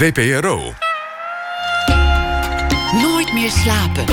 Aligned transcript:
VPRO. 0.00 0.74
Nooit 3.02 3.32
meer 3.32 3.50
slapen. 3.50 4.04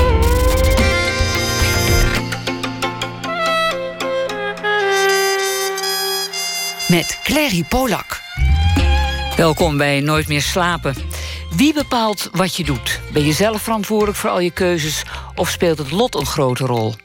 Met 6.87 7.19
Clary 7.23 7.63
Polak. 7.69 8.21
Welkom 9.36 9.77
bij 9.77 10.00
Nooit 10.00 10.27
meer 10.27 10.41
slapen. 10.41 10.96
Wie 11.55 11.73
bepaalt 11.73 12.30
wat 12.32 12.56
je 12.56 12.64
doet? 12.64 13.00
Ben 13.14 13.26
je 13.26 13.34
zelf 13.34 13.62
verantwoordelijk 13.62 14.18
voor 14.18 14.30
al 14.30 14.40
je 14.40 14.52
keuzes 14.52 15.04
of 15.36 15.50
speelt 15.50 15.78
het 15.78 15.92
lot 15.92 16.16
een 16.16 16.26
grote 16.26 16.66
rol? 16.66 16.96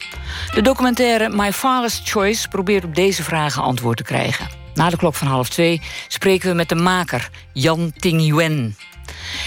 De 0.53 0.61
documentaire 0.61 1.29
My 1.29 1.51
Father's 1.51 2.01
Choice 2.03 2.47
probeert 2.47 2.83
op 2.83 2.95
deze 2.95 3.23
vragen 3.23 3.61
antwoord 3.61 3.97
te 3.97 4.03
krijgen. 4.03 4.62
Na 4.75 4.89
de 4.89 4.97
klok 4.97 5.15
van 5.15 5.27
half 5.27 5.49
twee 5.49 5.81
spreken 6.07 6.49
we 6.49 6.55
met 6.55 6.69
de 6.69 6.75
maker, 6.75 7.29
Jan 7.53 7.93
Ting. 7.97 8.75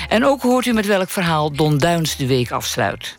En 0.08 0.24
ook 0.24 0.42
hoort 0.42 0.66
u 0.66 0.72
met 0.72 0.86
welk 0.86 1.10
verhaal 1.10 1.52
Don 1.52 1.78
Duins 1.78 2.16
de 2.16 2.26
week 2.26 2.50
afsluit. 2.50 3.16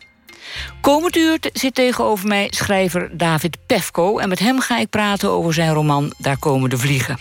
Komend 0.80 1.16
uur 1.16 1.38
zit 1.52 1.74
tegenover 1.74 2.28
mij 2.28 2.46
schrijver 2.50 3.10
David 3.16 3.56
Pefko... 3.66 4.18
en 4.18 4.28
met 4.28 4.38
hem 4.38 4.60
ga 4.60 4.78
ik 4.78 4.90
praten 4.90 5.30
over 5.30 5.54
zijn 5.54 5.72
roman 5.72 6.14
Daar 6.18 6.38
komen 6.38 6.70
de 6.70 6.78
vliegen. 6.78 7.18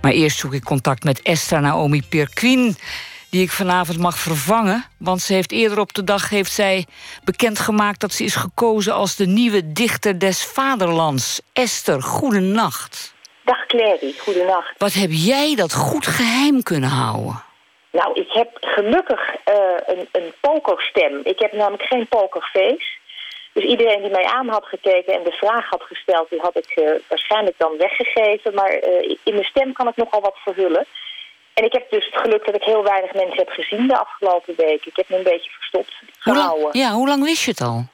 Maar 0.00 0.12
eerst 0.12 0.38
zoek 0.38 0.52
ik 0.52 0.64
contact 0.64 1.04
met 1.04 1.22
Esther 1.22 1.60
Naomi 1.60 2.02
Perquin 2.02 2.76
die 3.30 3.42
ik 3.42 3.50
vanavond 3.50 3.98
mag 3.98 4.18
vervangen. 4.18 4.84
Want 4.96 5.22
ze 5.22 5.32
heeft 5.32 5.52
eerder 5.52 5.78
op 5.78 5.94
de 5.94 6.04
dag 6.04 6.28
heeft 6.28 6.52
zij 6.52 6.86
bekendgemaakt... 7.24 8.00
dat 8.00 8.14
ze 8.14 8.24
is 8.24 8.34
gekozen 8.34 8.94
als 8.94 9.16
de 9.16 9.26
nieuwe 9.26 9.72
dichter 9.72 10.18
des 10.18 10.44
vaderlands. 10.44 11.40
Esther, 11.52 12.02
goedenacht. 12.02 13.16
Dag 13.48 13.66
Clary, 13.66 14.14
goedenacht. 14.18 14.78
Wat 14.78 14.92
heb 14.92 15.10
jij 15.10 15.54
dat 15.56 15.74
goed 15.74 16.06
geheim 16.06 16.62
kunnen 16.62 16.88
houden? 16.88 17.42
Nou, 17.90 18.10
ik 18.14 18.32
heb 18.32 18.50
gelukkig 18.60 19.20
uh, 19.30 19.54
een, 19.86 20.08
een 20.12 20.32
pokerstem. 20.40 21.20
Ik 21.24 21.38
heb 21.38 21.52
namelijk 21.52 21.82
geen 21.82 22.06
pokerface. 22.08 22.86
Dus 23.52 23.64
iedereen 23.64 24.02
die 24.02 24.10
mij 24.10 24.24
aan 24.24 24.48
had 24.48 24.64
gekeken 24.64 25.14
en 25.14 25.24
de 25.24 25.32
vraag 25.32 25.68
had 25.68 25.82
gesteld... 25.82 26.30
die 26.30 26.40
had 26.40 26.56
ik 26.56 26.76
uh, 26.76 26.90
waarschijnlijk 27.08 27.58
dan 27.58 27.76
weggegeven. 27.78 28.54
Maar 28.54 28.72
uh, 28.72 29.16
in 29.22 29.32
mijn 29.32 29.44
stem 29.44 29.72
kan 29.72 29.88
ik 29.88 29.96
nogal 29.96 30.20
wat 30.20 30.36
verhullen. 30.44 30.84
En 31.54 31.64
ik 31.64 31.72
heb 31.72 31.90
dus 31.90 32.04
het 32.04 32.20
geluk 32.20 32.46
dat 32.46 32.54
ik 32.54 32.62
heel 32.62 32.82
weinig 32.82 33.12
mensen 33.12 33.38
heb 33.38 33.48
gezien 33.48 33.88
de 33.88 33.98
afgelopen 33.98 34.54
weken. 34.56 34.90
Ik 34.90 34.96
heb 34.96 35.08
me 35.08 35.16
een 35.16 35.22
beetje 35.22 35.50
verstopt 35.50 35.92
gehouden. 36.18 36.52
Hoe 36.52 36.62
lang, 36.62 36.74
ja, 36.74 36.90
hoe 36.90 37.08
lang 37.08 37.24
wist 37.24 37.44
je 37.44 37.50
het 37.50 37.60
al? 37.60 37.84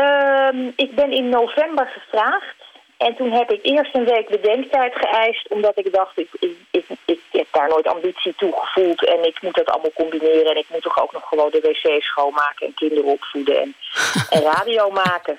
Uh, 0.00 0.72
ik 0.76 0.94
ben 0.94 1.12
in 1.12 1.28
november 1.28 1.86
gevraagd. 1.86 2.56
En 2.98 3.16
toen 3.16 3.32
heb 3.32 3.50
ik 3.50 3.60
eerst 3.62 3.94
een 3.94 4.04
week 4.04 4.28
bedenktijd 4.28 4.94
geëist, 4.94 5.48
omdat 5.48 5.78
ik 5.78 5.92
dacht, 5.92 6.18
ik, 6.18 6.28
ik, 6.40 6.56
ik, 6.70 6.84
ik, 7.04 7.20
heb 7.30 7.46
daar 7.52 7.68
nooit 7.68 7.86
ambitie 7.86 8.34
toe 8.36 8.52
gevoeld 8.56 9.04
en 9.04 9.26
ik 9.26 9.42
moet 9.42 9.54
dat 9.54 9.70
allemaal 9.70 9.92
combineren. 9.94 10.50
En 10.50 10.56
ik 10.56 10.66
moet 10.68 10.82
toch 10.82 11.02
ook 11.02 11.12
nog 11.12 11.28
gewoon 11.28 11.50
de 11.50 11.60
wc 11.60 12.02
schoonmaken 12.02 12.66
en 12.66 12.74
kinderen 12.74 13.04
opvoeden 13.04 13.60
en, 13.60 13.74
en 14.34 14.42
radio 14.42 14.90
maken. 14.90 15.38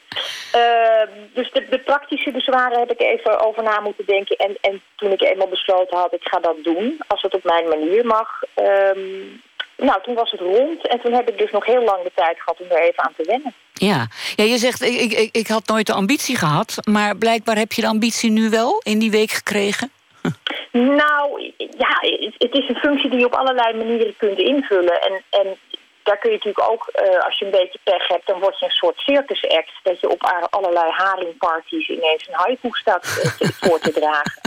Uh, 0.55 1.01
dus 1.33 1.51
de, 1.51 1.65
de, 1.69 1.79
praktische 1.79 2.31
bezwaren 2.31 2.79
heb 2.79 2.91
ik 2.91 3.01
even 3.01 3.39
over 3.39 3.63
na 3.63 3.79
moeten 3.79 4.05
denken. 4.05 4.35
En, 4.35 4.57
en 4.61 4.81
toen 4.95 5.11
ik 5.11 5.21
eenmaal 5.21 5.47
besloten 5.47 5.97
had, 5.97 6.13
ik 6.13 6.27
ga 6.27 6.39
dat 6.39 6.63
doen, 6.63 7.01
als 7.07 7.21
het 7.21 7.33
op 7.33 7.43
mijn 7.43 7.67
manier 7.67 8.05
mag. 8.05 8.41
Um, 8.55 9.41
nou, 9.79 10.01
toen 10.03 10.15
was 10.15 10.31
het 10.31 10.39
rond 10.39 10.87
en 10.87 10.99
toen 11.01 11.13
heb 11.13 11.29
ik 11.29 11.37
dus 11.37 11.51
nog 11.51 11.65
heel 11.65 11.83
lang 11.83 12.03
de 12.03 12.11
tijd 12.15 12.37
gehad 12.39 12.59
om 12.59 12.67
er 12.69 12.81
even 12.81 13.03
aan 13.03 13.13
te 13.17 13.23
wennen. 13.23 13.53
Ja, 13.73 14.07
ja 14.35 14.43
je 14.43 14.57
zegt, 14.57 14.81
ik, 14.81 15.11
ik, 15.11 15.29
ik 15.35 15.47
had 15.47 15.67
nooit 15.67 15.87
de 15.87 15.93
ambitie 15.93 16.37
gehad... 16.37 16.75
maar 16.83 17.15
blijkbaar 17.15 17.57
heb 17.57 17.71
je 17.71 17.81
de 17.81 17.87
ambitie 17.87 18.31
nu 18.31 18.49
wel 18.49 18.81
in 18.83 18.99
die 18.99 19.11
week 19.11 19.31
gekregen? 19.31 19.91
Nou, 20.71 21.53
ja, 21.57 21.97
het 22.37 22.53
is 22.53 22.69
een 22.69 22.75
functie 22.75 23.09
die 23.09 23.19
je 23.19 23.25
op 23.25 23.35
allerlei 23.35 23.77
manieren 23.77 24.15
kunt 24.17 24.37
invullen. 24.37 25.01
En, 25.01 25.23
en 25.29 25.57
daar 26.03 26.17
kun 26.17 26.29
je 26.29 26.35
natuurlijk 26.35 26.71
ook, 26.71 26.91
uh, 27.03 27.25
als 27.25 27.39
je 27.39 27.45
een 27.45 27.51
beetje 27.51 27.79
pech 27.83 28.07
hebt... 28.07 28.27
dan 28.27 28.39
word 28.39 28.59
je 28.59 28.65
een 28.65 28.71
soort 28.71 28.99
circus 28.99 29.47
act... 29.47 29.71
dat 29.83 29.99
je 29.99 30.09
op 30.09 30.47
allerlei 30.49 30.91
haringparties 30.91 31.89
ineens 31.89 32.27
een 32.27 32.33
haiku 32.33 32.69
staat 32.71 33.35
uh, 33.39 33.49
voor 33.61 33.79
te 33.79 33.91
dragen. 33.91 34.41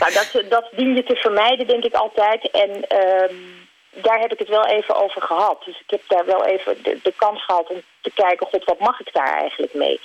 Nou, 0.00 0.12
dat, 0.12 0.50
dat 0.50 0.68
dien 0.76 0.94
je 0.94 1.04
te 1.04 1.16
vermijden, 1.16 1.66
denk 1.66 1.84
ik 1.84 1.94
altijd. 1.94 2.50
En... 2.50 2.70
Uh, 2.70 3.36
daar 4.02 4.20
heb 4.20 4.32
ik 4.32 4.38
het 4.38 4.48
wel 4.48 4.66
even 4.66 5.02
over 5.02 5.22
gehad. 5.22 5.62
Dus 5.64 5.80
ik 5.80 5.90
heb 5.90 6.02
daar 6.06 6.26
wel 6.26 6.44
even 6.44 6.82
de, 6.82 6.98
de 7.02 7.12
kans 7.16 7.44
gehad 7.44 7.68
om 7.68 7.82
te 8.00 8.10
kijken... 8.14 8.46
god, 8.46 8.64
wat 8.64 8.78
mag 8.78 9.00
ik 9.00 9.08
daar 9.12 9.36
eigenlijk 9.36 9.74
mee? 9.74 10.00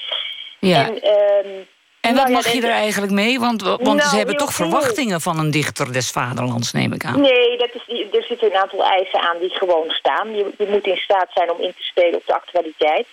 Ja. 0.59 0.85
En, 0.85 0.93
um, 0.93 1.67
en 2.01 2.15
wat 2.15 2.23
nou 2.23 2.31
mag 2.31 2.51
je 2.51 2.61
er 2.61 2.69
eigenlijk 2.69 3.11
mee? 3.11 3.39
Want, 3.39 3.61
want 3.61 3.83
nou, 3.83 3.99
ze 3.99 4.15
hebben 4.15 4.37
toch 4.37 4.53
verwachtingen 4.53 5.21
van 5.21 5.39
een 5.39 5.51
dichter 5.51 5.93
des 5.93 6.11
vaderlands, 6.11 6.71
neem 6.71 6.93
ik 6.93 7.05
aan. 7.05 7.21
Nee, 7.21 7.57
dat 7.57 7.69
is, 7.73 8.05
er 8.11 8.23
zitten 8.23 8.51
een 8.51 8.61
aantal 8.61 8.83
eisen 8.83 9.19
aan 9.19 9.37
die 9.39 9.49
gewoon 9.49 9.89
staan. 9.89 10.35
Je, 10.35 10.51
je 10.57 10.67
moet 10.69 10.87
in 10.87 10.97
staat 10.97 11.29
zijn 11.33 11.51
om 11.51 11.61
in 11.61 11.73
te 11.77 11.83
spelen 11.83 12.15
op 12.15 12.25
de 12.25 12.33
actualiteit. 12.33 13.07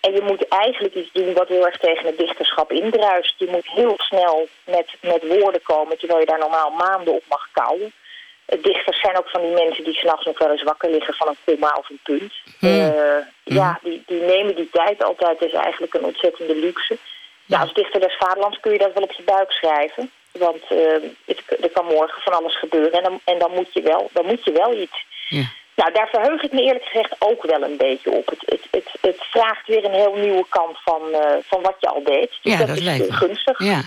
En 0.00 0.12
je 0.12 0.22
moet 0.22 0.48
eigenlijk 0.48 0.94
iets 0.94 1.12
doen 1.12 1.34
wat 1.34 1.48
heel 1.48 1.66
erg 1.66 1.78
tegen 1.78 2.06
het 2.06 2.18
dichterschap 2.18 2.72
indruist. 2.72 3.34
Je 3.38 3.48
moet 3.50 3.70
heel 3.70 3.94
snel 3.96 4.48
met, 4.64 4.86
met 5.00 5.26
woorden 5.26 5.62
komen... 5.62 5.98
terwijl 5.98 6.20
je 6.20 6.26
daar 6.26 6.38
normaal 6.38 6.70
maanden 6.70 7.14
op 7.14 7.22
mag 7.28 7.48
kouwen 7.52 7.92
dichters 8.56 9.00
zijn 9.00 9.16
ook 9.18 9.28
van 9.28 9.42
die 9.42 9.50
mensen 9.50 9.84
die 9.84 9.94
s'nachts 9.94 10.24
nog 10.24 10.38
wel 10.38 10.50
eens 10.50 10.62
wakker 10.62 10.90
liggen 10.90 11.14
van 11.14 11.28
een 11.28 11.36
komma 11.44 11.74
of 11.78 11.90
een 11.90 12.00
punt. 12.02 12.32
Hmm. 12.58 12.70
Uh, 12.70 12.90
hmm. 12.90 13.56
Ja, 13.56 13.78
die, 13.82 14.02
die 14.06 14.20
nemen 14.20 14.54
die 14.54 14.68
tijd 14.72 15.02
altijd. 15.02 15.38
Dat 15.40 15.48
is 15.48 15.54
eigenlijk 15.54 15.94
een 15.94 16.04
ontzettende 16.04 16.56
luxe. 16.56 16.96
Ja, 17.44 17.60
als 17.60 17.72
dichter 17.72 18.00
des 18.00 18.16
vaderlands 18.18 18.60
kun 18.60 18.72
je 18.72 18.78
dat 18.78 18.92
wel 18.92 19.02
op 19.02 19.12
je 19.12 19.22
buik 19.22 19.50
schrijven. 19.50 20.10
Want 20.32 20.62
uh, 20.70 20.78
het, 21.24 21.42
er 21.62 21.70
kan 21.70 21.84
morgen 21.84 22.22
van 22.22 22.32
alles 22.32 22.58
gebeuren 22.58 22.92
en 22.92 23.02
dan, 23.02 23.20
en 23.24 23.38
dan, 23.38 23.50
moet, 23.50 23.72
je 23.72 23.80
wel, 23.80 24.10
dan 24.12 24.26
moet 24.26 24.44
je 24.44 24.52
wel 24.52 24.76
iets. 24.76 25.04
Ja. 25.28 25.50
Nou, 25.80 25.92
daar 25.92 26.08
verheug 26.08 26.42
ik 26.42 26.52
me 26.52 26.60
eerlijk 26.62 26.84
gezegd 26.84 27.14
ook 27.18 27.42
wel 27.42 27.62
een 27.62 27.76
beetje 27.76 28.10
op. 28.10 28.26
Het, 28.28 28.42
het, 28.46 28.62
het, 28.70 28.88
het 29.00 29.16
vraagt 29.30 29.66
weer 29.66 29.84
een 29.84 29.94
heel 29.94 30.14
nieuwe 30.14 30.46
kant 30.48 30.78
van, 30.84 31.02
uh, 31.10 31.18
van 31.42 31.62
wat 31.62 31.74
je 31.78 31.88
al 31.88 32.02
deed. 32.04 32.28
Dus 32.28 32.52
ja, 32.52 32.58
dat, 32.58 32.66
dat 32.66 32.76
is 32.76 32.82
lijkt 32.82 33.08
me. 33.08 33.14
gunstig. 33.16 33.64
Ja. 33.64 33.80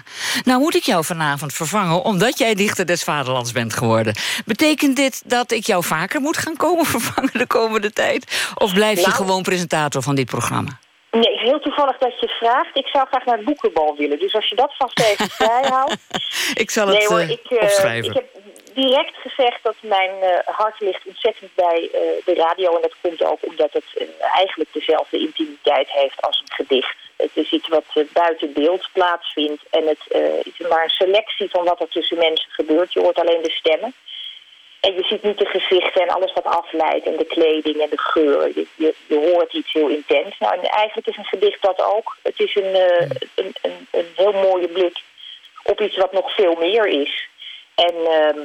Nou 0.43 0.59
moet 0.59 0.75
ik 0.75 0.83
jou 0.83 1.03
vanavond 1.05 1.53
vervangen 1.53 2.03
omdat 2.03 2.37
jij 2.37 2.53
dichter 2.53 2.85
des 2.85 3.03
vaderlands 3.03 3.51
bent 3.51 3.73
geworden. 3.73 4.13
Betekent 4.45 4.95
dit 4.95 5.29
dat 5.29 5.51
ik 5.51 5.65
jou 5.65 5.83
vaker 5.83 6.21
moet 6.21 6.37
gaan 6.37 6.57
komen 6.57 6.85
vervangen 6.95 7.31
de 7.33 7.47
komende 7.47 7.91
tijd? 7.91 8.51
Of 8.57 8.73
blijf 8.73 8.95
je 8.95 9.05
Nou. 9.05 9.15
gewoon 9.15 9.41
presentator 9.41 10.01
van 10.01 10.15
dit 10.15 10.25
programma? 10.25 10.79
Nee, 11.11 11.33
is 11.33 11.41
heel 11.41 11.59
toevallig 11.59 11.97
dat 11.97 12.19
je 12.19 12.27
vraagt. 12.27 12.77
Ik 12.77 12.87
zou 12.87 13.07
graag 13.07 13.25
naar 13.25 13.35
het 13.35 13.45
boekenbal 13.45 13.95
willen. 13.97 14.19
Dus 14.19 14.35
als 14.35 14.49
je 14.49 14.55
dat 14.55 14.73
vast 14.77 14.99
even 14.99 15.29
vrijhoudt. 15.39 15.97
Ik 16.53 16.69
zal 16.71 16.87
het 16.87 16.97
nee 16.97 17.07
hoor, 17.07 17.19
eh, 17.19 17.29
ik, 17.29 17.45
eh, 17.49 17.61
opschrijven. 17.63 18.09
ik 18.09 18.15
heb 18.15 18.25
direct 18.73 19.15
gezegd 19.15 19.63
dat 19.63 19.75
mijn 19.81 20.21
eh, 20.21 20.37
hart 20.45 20.79
ligt 20.79 21.05
ontzettend 21.05 21.55
bij 21.55 21.89
eh, 21.93 22.01
de 22.25 22.33
radio. 22.33 22.75
En 22.75 22.81
dat 22.81 22.95
komt 23.01 23.23
ook 23.23 23.39
omdat 23.41 23.73
het 23.73 23.85
eh, 23.95 24.05
eigenlijk 24.35 24.73
dezelfde 24.73 25.17
intimiteit 25.17 25.89
heeft 25.89 26.21
als 26.21 26.39
een 26.39 26.55
gedicht. 26.55 26.95
Het 27.15 27.31
is 27.33 27.51
iets 27.51 27.67
wat 27.67 27.85
buiten 28.13 28.53
beeld 28.53 28.89
plaatsvindt. 28.93 29.63
En 29.69 29.87
het 29.87 29.99
is 30.43 30.67
maar 30.67 30.83
een 30.83 30.89
selectie 30.89 31.49
van 31.49 31.63
wat 31.63 31.81
er 31.81 31.87
tussen 31.89 32.17
mensen 32.17 32.51
gebeurt. 32.51 32.93
Je 32.93 32.99
hoort 32.99 33.19
alleen 33.19 33.41
de 33.41 33.51
stemmen. 33.51 33.93
En 34.79 34.93
je 34.93 35.03
ziet 35.03 35.23
niet 35.23 35.37
de 35.37 35.45
gezichten 35.45 36.01
en 36.01 36.09
alles 36.09 36.33
wat 36.33 36.43
afleidt. 36.43 37.05
En 37.05 37.17
de 37.17 37.25
kleding 37.25 37.81
en 37.81 37.89
de 37.89 37.99
geur. 37.99 38.47
Je, 38.55 38.65
je, 39.07 39.31
hoort 39.31 39.53
iets 39.53 39.73
heel 39.73 39.87
intens. 39.87 40.37
Nou, 40.39 40.53
en 40.53 40.63
eigenlijk 40.63 41.07
is 41.07 41.17
een 41.17 41.25
gedicht 41.25 41.61
dat 41.61 41.81
ook. 41.81 42.17
Het 42.21 42.39
is 42.39 42.55
een, 42.55 42.75
een, 43.35 43.53
een, 43.61 43.87
een 43.91 44.07
heel 44.15 44.33
mooie 44.33 44.67
blik 44.67 44.97
op 45.63 45.81
iets 45.81 45.97
wat 45.97 46.11
nog 46.11 46.35
veel 46.35 46.55
meer 46.55 46.87
is. 46.87 47.29
En 47.75 47.95
ehm, 48.05 48.39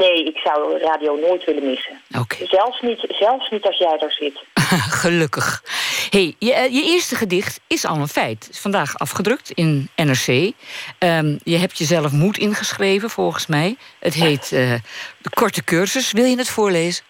nee, 0.00 0.24
ik 0.24 0.36
zou 0.36 0.78
radio 0.78 1.16
nooit 1.16 1.44
willen 1.44 1.66
missen. 1.66 2.00
Oké. 2.18 2.46
Zelfs, 2.46 2.80
niet, 2.80 3.04
zelfs 3.08 3.50
niet 3.50 3.64
als 3.66 3.78
jij 3.78 3.98
daar 3.98 4.12
zit. 4.12 4.42
Gelukkig. 5.02 5.62
Hey, 6.10 6.34
je, 6.38 6.52
eh, 6.52 6.72
je 6.72 6.82
eerste 6.82 7.14
gedicht 7.14 7.60
is 7.66 7.86
al 7.86 7.96
een 7.96 8.08
feit. 8.08 8.48
Is 8.50 8.60
vandaag 8.60 8.98
afgedrukt 8.98 9.50
in 9.50 9.88
NRC. 9.96 10.52
Ehm, 10.98 11.38
je 11.44 11.56
hebt 11.56 11.78
jezelf 11.78 12.12
moed 12.12 12.38
ingeschreven, 12.38 13.10
volgens 13.10 13.46
mij. 13.46 13.76
Het 13.98 14.14
heet 14.14 14.52
eh, 14.52 14.74
De 15.18 15.30
Korte 15.34 15.64
Cursus. 15.64 16.12
Wil 16.12 16.24
je 16.24 16.36
het 16.36 16.50
voorlezen? 16.50 17.04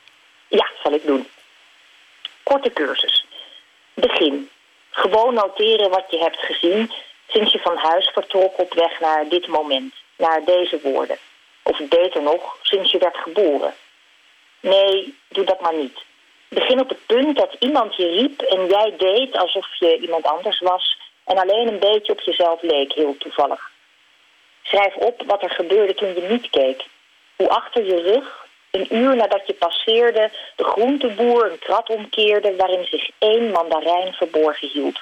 Ja, 0.48 0.70
zal 0.82 0.92
ik 0.92 1.06
doen. 1.06 1.26
Korte 2.42 2.72
cursus. 2.72 3.26
Begin. 3.94 4.48
Gewoon 4.90 5.34
noteren 5.34 5.90
wat 5.90 6.04
je 6.08 6.18
hebt 6.18 6.38
gezien 6.38 6.90
sinds 7.26 7.52
je 7.52 7.58
van 7.58 7.76
huis 7.76 8.10
vertrok 8.14 8.58
op 8.58 8.74
weg 8.74 9.00
naar 9.00 9.28
dit 9.28 9.46
moment. 9.46 9.94
Naar 10.16 10.44
deze 10.44 10.80
woorden. 10.82 11.18
Of 11.62 11.78
beter 11.78 12.22
nog, 12.22 12.58
sinds 12.62 12.90
je 12.90 12.98
werd 12.98 13.16
geboren. 13.16 13.74
Nee, 14.60 15.14
doe 15.28 15.44
dat 15.44 15.60
maar 15.60 15.74
niet. 15.74 15.98
Begin 16.48 16.80
op 16.80 16.88
het 16.88 17.06
punt 17.06 17.36
dat 17.36 17.56
iemand 17.58 17.96
je 17.96 18.06
riep 18.06 18.40
en 18.40 18.66
jij 18.66 18.94
deed 18.96 19.36
alsof 19.36 19.66
je 19.78 19.98
iemand 19.98 20.24
anders 20.24 20.60
was... 20.60 20.98
en 21.24 21.38
alleen 21.38 21.68
een 21.68 21.78
beetje 21.78 22.12
op 22.12 22.20
jezelf 22.20 22.62
leek, 22.62 22.92
heel 22.92 23.16
toevallig. 23.18 23.70
Schrijf 24.62 24.94
op 24.94 25.22
wat 25.26 25.42
er 25.42 25.50
gebeurde 25.50 25.94
toen 25.94 26.14
je 26.14 26.22
niet 26.22 26.50
keek. 26.50 26.84
Hoe 27.36 27.48
achter 27.48 27.84
je 27.84 28.00
rug, 28.00 28.46
een 28.70 28.96
uur 28.96 29.16
nadat 29.16 29.46
je 29.46 29.54
passeerde... 29.54 30.30
de 30.56 30.64
groenteboer 30.64 31.50
een 31.50 31.58
krat 31.58 31.90
omkeerde 31.90 32.56
waarin 32.56 32.84
zich 32.84 33.10
één 33.18 33.50
mandarijn 33.50 34.12
verborgen 34.12 34.68
hield. 34.68 35.00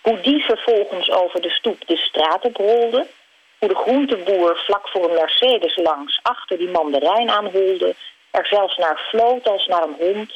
Hoe 0.00 0.20
die 0.20 0.44
vervolgens 0.44 1.10
over 1.10 1.40
de 1.40 1.50
stoep 1.50 1.86
de 1.86 1.96
straat 1.96 2.44
oprolde... 2.44 3.06
hoe 3.58 3.68
de 3.68 3.74
groenteboer 3.74 4.56
vlak 4.56 4.88
voor 4.88 5.08
een 5.08 5.14
Mercedes 5.14 5.76
langs 5.76 6.20
achter 6.22 6.58
die 6.58 6.68
mandarijn 6.68 7.30
aanholde... 7.30 7.94
er 8.30 8.46
zelfs 8.46 8.76
naar 8.76 8.98
floot 9.08 9.48
als 9.48 9.66
naar 9.66 9.82
een 9.82 9.96
hond. 9.98 10.32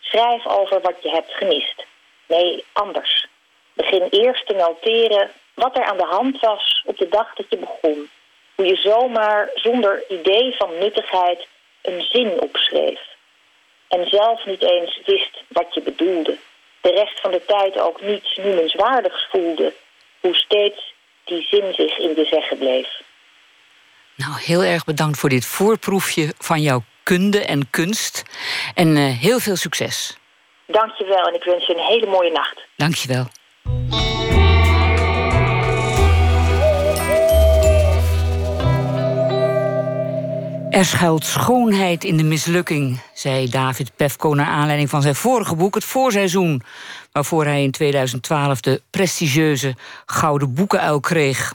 Schrijf 0.00 0.46
over 0.46 0.80
wat 0.80 1.02
je 1.02 1.10
hebt 1.10 1.32
gemist. 1.32 1.84
Nee, 2.26 2.64
anders. 2.72 3.26
Begin 3.72 4.06
eerst 4.10 4.46
te 4.46 4.54
noteren 4.54 5.30
wat 5.54 5.76
er 5.76 5.84
aan 5.84 5.96
de 5.96 6.06
hand 6.10 6.40
was 6.40 6.82
op 6.86 6.98
de 6.98 7.08
dag 7.08 7.34
dat 7.34 7.46
je 7.48 7.56
begon. 7.56 8.10
Hoe 8.54 8.66
je 8.66 8.76
zomaar 8.76 9.50
zonder 9.54 10.04
idee 10.08 10.54
van 10.56 10.78
nuttigheid 10.78 11.46
een 11.82 12.02
zin 12.02 12.40
opschreef. 12.40 13.00
En 13.88 14.08
zelf 14.08 14.44
niet 14.44 14.62
eens 14.62 15.00
wist 15.04 15.42
wat 15.48 15.74
je 15.74 15.80
bedoelde. 15.80 16.36
De 16.80 16.90
rest 16.90 17.20
van 17.20 17.30
de 17.30 17.44
tijd 17.44 17.78
ook 17.78 18.00
niets 18.00 18.36
noemenswaardigs 18.36 19.26
voelde. 19.30 19.72
Hoe 20.20 20.34
steeds 20.34 20.94
die 21.28 21.46
zin 21.50 21.74
zich 21.74 21.98
in 21.98 22.14
je 22.16 22.26
zeggen 22.30 22.58
bleef. 22.58 22.88
Nou, 24.14 24.32
heel 24.40 24.62
erg 24.62 24.84
bedankt 24.84 25.18
voor 25.18 25.28
dit 25.28 25.46
voorproefje 25.46 26.34
van 26.38 26.60
jouw 26.60 26.82
kunde 27.02 27.44
en 27.44 27.70
kunst. 27.70 28.22
En 28.74 28.96
uh, 28.96 29.18
heel 29.20 29.38
veel 29.38 29.56
succes. 29.56 30.16
Dank 30.66 30.92
je 30.92 31.04
wel 31.04 31.26
en 31.28 31.34
ik 31.34 31.44
wens 31.44 31.66
je 31.66 31.74
een 31.74 31.84
hele 31.84 32.06
mooie 32.06 32.30
nacht. 32.30 32.66
Dank 32.76 32.94
Er 40.78 40.84
schuilt 40.84 41.24
schoonheid 41.24 42.04
in 42.04 42.16
de 42.16 42.22
mislukking, 42.22 43.00
zei 43.14 43.48
David 43.48 43.90
Pefko 43.96 44.34
naar 44.34 44.46
aanleiding 44.46 44.90
van 44.90 45.02
zijn 45.02 45.14
vorige 45.14 45.56
boek, 45.56 45.74
Het 45.74 45.84
Voorseizoen, 45.84 46.62
waarvoor 47.12 47.44
hij 47.44 47.62
in 47.62 47.70
2012 47.70 48.60
de 48.60 48.82
prestigieuze 48.90 49.74
Gouden 50.06 50.54
Boekenuil 50.54 51.00
kreeg. 51.00 51.54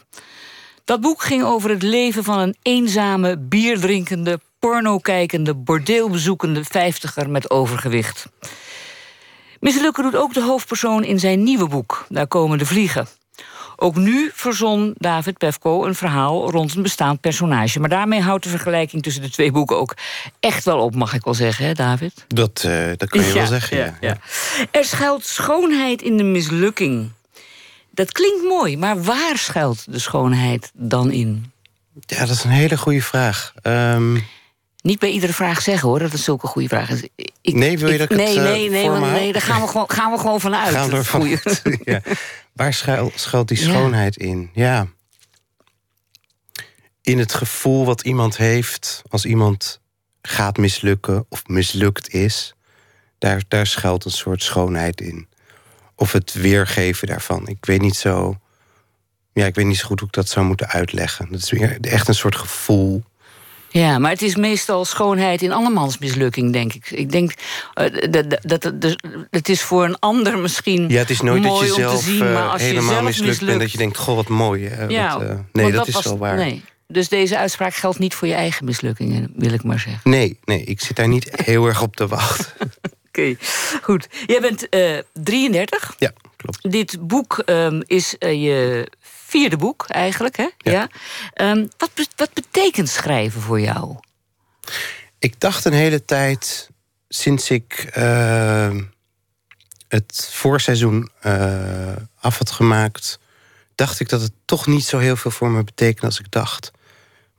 Dat 0.83 1.01
boek 1.01 1.21
ging 1.21 1.43
over 1.43 1.69
het 1.69 1.83
leven 1.83 2.23
van 2.23 2.39
een 2.39 2.55
eenzame, 2.61 3.37
bierdrinkende, 3.37 4.39
porno-kijkende, 4.59 5.53
bordeelbezoekende 5.55 6.63
vijftiger 6.63 7.29
met 7.29 7.49
overgewicht. 7.49 8.25
Mislukken 9.59 10.03
doet 10.03 10.15
ook 10.15 10.33
de 10.33 10.41
hoofdpersoon 10.41 11.03
in 11.03 11.19
zijn 11.19 11.43
nieuwe 11.43 11.67
boek, 11.67 12.05
Daar 12.09 12.27
komen 12.27 12.57
de 12.57 12.65
vliegen. 12.65 13.07
Ook 13.83 13.95
nu 13.95 14.31
verzon 14.33 14.93
David 14.97 15.37
Pefko 15.37 15.85
een 15.85 15.95
verhaal 15.95 16.51
rond 16.51 16.75
een 16.75 16.81
bestaand 16.81 17.19
personage. 17.19 17.79
Maar 17.79 17.89
daarmee 17.89 18.21
houdt 18.21 18.43
de 18.43 18.49
vergelijking 18.49 19.03
tussen 19.03 19.21
de 19.21 19.29
twee 19.29 19.51
boeken 19.51 19.77
ook 19.77 19.95
echt 20.39 20.65
wel 20.65 20.79
op, 20.79 20.95
mag 20.95 21.13
ik 21.13 21.23
wel 21.23 21.33
zeggen, 21.33 21.65
hè, 21.65 21.73
David? 21.73 22.25
Dat, 22.27 22.63
uh, 22.65 22.85
dat 22.97 23.09
kan 23.09 23.23
je 23.23 23.33
wel 23.33 23.45
zeggen, 23.45 23.77
ja, 23.77 23.97
ja. 24.01 24.17
Er 24.71 24.85
schuilt 24.85 25.25
schoonheid 25.25 26.01
in 26.01 26.17
de 26.17 26.23
mislukking. 26.23 27.11
Dat 27.91 28.11
klinkt 28.11 28.43
mooi, 28.43 28.77
maar 28.77 29.03
waar 29.03 29.37
schuilt 29.37 29.91
de 29.91 29.99
schoonheid 29.99 30.71
dan 30.73 31.11
in? 31.11 31.51
Ja, 31.99 32.19
dat 32.19 32.35
is 32.35 32.43
een 32.43 32.49
hele 32.49 32.77
goede 32.77 33.01
vraag. 33.01 33.53
Um... 33.63 34.23
Niet 34.83 34.99
bij 34.99 35.09
iedere 35.09 35.33
vraag 35.33 35.61
zeggen 35.61 35.89
hoor, 35.89 35.99
dat 35.99 36.11
het 36.11 36.21
zulke 36.21 36.47
goede 36.47 36.67
vraag 36.67 36.89
is. 36.89 37.07
Ik, 37.41 37.53
nee, 37.53 37.79
wil 37.79 37.91
je 37.91 37.97
dat 37.97 38.11
ik 38.11 38.17
nee, 38.17 38.39
het, 38.39 38.43
nee, 38.43 38.69
nee, 38.69 38.89
nee, 38.89 38.99
nee, 38.99 39.31
daar 39.31 39.41
gaan 39.41 39.61
we 39.61 39.67
gewoon, 39.67 39.89
gaan 39.89 40.11
we 40.11 40.17
gewoon 40.17 40.39
vanuit. 40.39 40.73
Gaan 40.73 40.89
we 40.89 40.95
ervan 40.95 41.27
ja. 41.83 42.01
Waar 42.53 42.73
schuilt, 42.73 43.47
die 43.47 43.57
schoonheid 43.57 44.15
ja. 44.19 44.25
in? 44.25 44.49
Ja. 44.53 44.87
In 47.01 47.19
het 47.19 47.33
gevoel 47.33 47.85
wat 47.85 48.01
iemand 48.01 48.37
heeft 48.37 49.01
als 49.09 49.25
iemand 49.25 49.81
gaat 50.21 50.57
mislukken 50.57 51.25
of 51.29 51.47
mislukt 51.47 52.13
is. 52.13 52.53
Daar, 53.17 53.43
daar 53.47 53.67
schuilt 53.67 54.05
een 54.05 54.11
soort 54.11 54.43
schoonheid 54.43 55.01
in. 55.01 55.27
Of 55.95 56.11
het 56.11 56.33
weergeven 56.33 57.07
daarvan. 57.07 57.47
Ik 57.47 57.65
weet 57.65 57.81
niet 57.81 57.95
zo. 57.95 58.39
Ja, 59.33 59.45
ik 59.45 59.55
weet 59.55 59.65
niet 59.65 59.77
zo 59.77 59.85
goed 59.85 59.99
hoe 59.99 60.07
ik 60.07 60.13
dat 60.13 60.29
zou 60.29 60.45
moeten 60.45 60.67
uitleggen. 60.67 61.31
Dat 61.31 61.41
is 61.41 61.79
echt 61.81 62.07
een 62.07 62.15
soort 62.15 62.35
gevoel. 62.35 63.03
Ja, 63.73 63.99
maar 63.99 64.11
het 64.11 64.21
is 64.21 64.35
meestal 64.35 64.85
schoonheid 64.85 65.41
in 65.41 65.51
andermans 65.51 65.97
mislukking, 65.97 66.53
denk 66.53 66.73
ik. 66.73 66.91
Ik 66.91 67.11
denk 67.11 67.33
uh, 67.75 68.11
dat, 68.11 68.37
dat, 68.41 68.71
dat, 68.81 68.95
het 69.29 69.49
is 69.49 69.61
voor 69.61 69.83
een 69.83 69.99
ander 69.99 70.37
misschien 70.39 70.89
Ja, 70.89 70.97
het 70.97 71.09
is 71.09 71.21
nooit 71.21 71.43
mooi 71.43 71.67
dat 71.67 71.75
je 71.75 71.81
zelf 71.81 72.01
zien, 72.01 72.35
als 72.35 72.61
helemaal 72.61 72.95
je 72.95 73.01
mislukt, 73.01 73.29
mislukt, 73.29 73.45
bent... 73.45 73.59
dat 73.59 73.71
je 73.71 73.77
denkt, 73.77 73.97
goh, 73.97 74.15
wat 74.15 74.27
mooi. 74.27 74.65
Uh, 74.65 74.89
ja, 74.89 75.17
nee, 75.51 75.65
dat, 75.65 75.75
dat 75.75 75.87
is 75.87 75.93
was, 75.93 76.03
wel 76.03 76.17
waar. 76.17 76.35
Nee. 76.35 76.63
Dus 76.87 77.09
deze 77.09 77.37
uitspraak 77.37 77.73
geldt 77.73 77.99
niet 77.99 78.15
voor 78.15 78.27
je 78.27 78.33
eigen 78.33 78.65
mislukkingen, 78.65 79.33
wil 79.35 79.53
ik 79.53 79.63
maar 79.63 79.79
zeggen. 79.79 80.11
Nee, 80.11 80.39
nee 80.45 80.63
ik 80.63 80.81
zit 80.81 80.95
daar 80.95 81.07
niet 81.07 81.29
heel 81.45 81.65
erg 81.65 81.81
op 81.81 81.95
te 81.95 82.07
wachten. 82.07 82.45
Oké, 83.07 83.21
okay, 83.21 83.37
goed. 83.81 84.07
Jij 84.25 84.41
bent 84.41 84.67
33. 85.13 85.95
Ja, 85.97 86.11
klopt. 86.37 86.71
Dit 86.71 87.07
boek 87.07 87.43
um, 87.45 87.81
is 87.85 88.15
je 88.19 88.87
vierde 89.33 89.57
boek 89.57 89.85
eigenlijk, 89.87 90.37
hè? 90.37 90.49
Ja. 90.57 90.71
ja? 90.71 90.89
Um, 91.51 91.69
wat, 91.77 91.91
wat 92.15 92.33
betekent 92.33 92.89
schrijven 92.89 93.41
voor 93.41 93.59
jou? 93.59 93.97
Ik 95.19 95.39
dacht 95.39 95.65
een 95.65 95.73
hele 95.73 96.05
tijd, 96.05 96.69
sinds 97.09 97.49
ik 97.49 97.93
uh, 97.97 98.75
het 99.87 100.29
voorseizoen 100.31 101.09
uh, 101.25 101.95
af 102.19 102.37
had 102.37 102.51
gemaakt, 102.51 103.19
dacht 103.75 103.99
ik 103.99 104.09
dat 104.09 104.21
het 104.21 104.33
toch 104.45 104.67
niet 104.67 104.85
zo 104.85 104.97
heel 104.97 105.15
veel 105.15 105.31
voor 105.31 105.49
me 105.49 105.63
betekende 105.63 106.05
als 106.05 106.19
ik 106.19 106.31
dacht. 106.31 106.71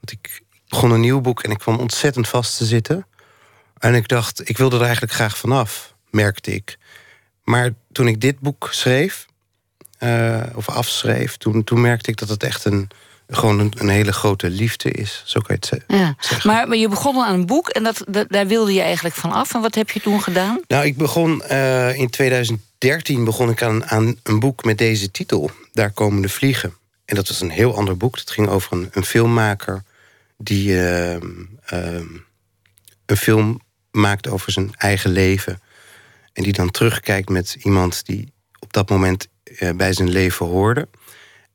Want 0.00 0.12
ik 0.12 0.42
begon 0.68 0.90
een 0.90 1.00
nieuw 1.00 1.20
boek 1.20 1.42
en 1.42 1.50
ik 1.50 1.58
kwam 1.58 1.78
ontzettend 1.78 2.28
vast 2.28 2.56
te 2.56 2.64
zitten. 2.64 3.06
En 3.78 3.94
ik 3.94 4.08
dacht, 4.08 4.48
ik 4.48 4.58
wilde 4.58 4.76
er 4.76 4.82
eigenlijk 4.82 5.12
graag 5.12 5.38
vanaf, 5.38 5.94
merkte 6.10 6.54
ik. 6.54 6.78
Maar 7.42 7.70
toen 7.92 8.08
ik 8.08 8.20
dit 8.20 8.38
boek 8.40 8.68
schreef, 8.70 9.26
uh, 10.00 10.42
of 10.54 10.68
afschreef, 10.68 11.36
toen, 11.36 11.64
toen 11.64 11.80
merkte 11.80 12.10
ik 12.10 12.16
dat 12.16 12.28
het 12.28 12.42
echt 12.42 12.64
een, 12.64 12.88
gewoon 13.28 13.58
een, 13.58 13.72
een, 13.78 13.88
hele 13.88 14.12
grote 14.12 14.50
liefde 14.50 14.90
is. 14.90 15.22
Zo 15.24 15.40
kan 15.40 15.56
je 15.60 15.76
het 15.76 15.84
ja. 15.88 16.14
zeggen. 16.18 16.50
Maar, 16.50 16.68
maar 16.68 16.76
je 16.76 16.88
begon 16.88 17.14
al 17.14 17.24
aan 17.24 17.34
een 17.34 17.46
boek 17.46 17.68
en 17.68 17.82
dat, 17.82 18.04
dat, 18.08 18.26
daar 18.28 18.46
wilde 18.46 18.72
je 18.72 18.80
eigenlijk 18.80 19.14
van 19.14 19.32
af. 19.32 19.54
En 19.54 19.60
wat 19.60 19.74
heb 19.74 19.90
je 19.90 20.00
toen 20.00 20.22
gedaan? 20.22 20.60
Nou, 20.66 20.84
ik 20.84 20.96
begon 20.96 21.42
uh, 21.50 21.98
in 21.98 22.10
2013 22.10 23.24
begon 23.24 23.50
ik 23.50 23.62
aan, 23.62 23.84
aan 23.84 24.16
een 24.22 24.40
boek 24.40 24.64
met 24.64 24.78
deze 24.78 25.10
titel. 25.10 25.50
Daar 25.72 25.90
komen 25.90 26.22
de 26.22 26.28
vliegen. 26.28 26.74
En 27.04 27.16
dat 27.16 27.28
was 27.28 27.40
een 27.40 27.50
heel 27.50 27.76
ander 27.76 27.96
boek. 27.96 28.16
Het 28.16 28.30
ging 28.30 28.48
over 28.48 28.72
een, 28.72 28.88
een 28.92 29.04
filmmaker 29.04 29.82
die 30.36 30.68
uh, 30.68 31.12
een 33.06 33.16
film 33.16 33.60
maakt 33.90 34.28
over 34.28 34.52
zijn 34.52 34.74
eigen 34.76 35.10
leven. 35.10 35.60
En 36.32 36.42
die 36.42 36.52
dan 36.52 36.70
terugkijkt 36.70 37.28
met 37.28 37.56
iemand 37.62 38.06
die 38.06 38.32
op 38.58 38.72
dat 38.72 38.90
moment 38.90 39.28
bij 39.76 39.92
zijn 39.92 40.10
leven 40.10 40.46
hoorde. 40.46 40.88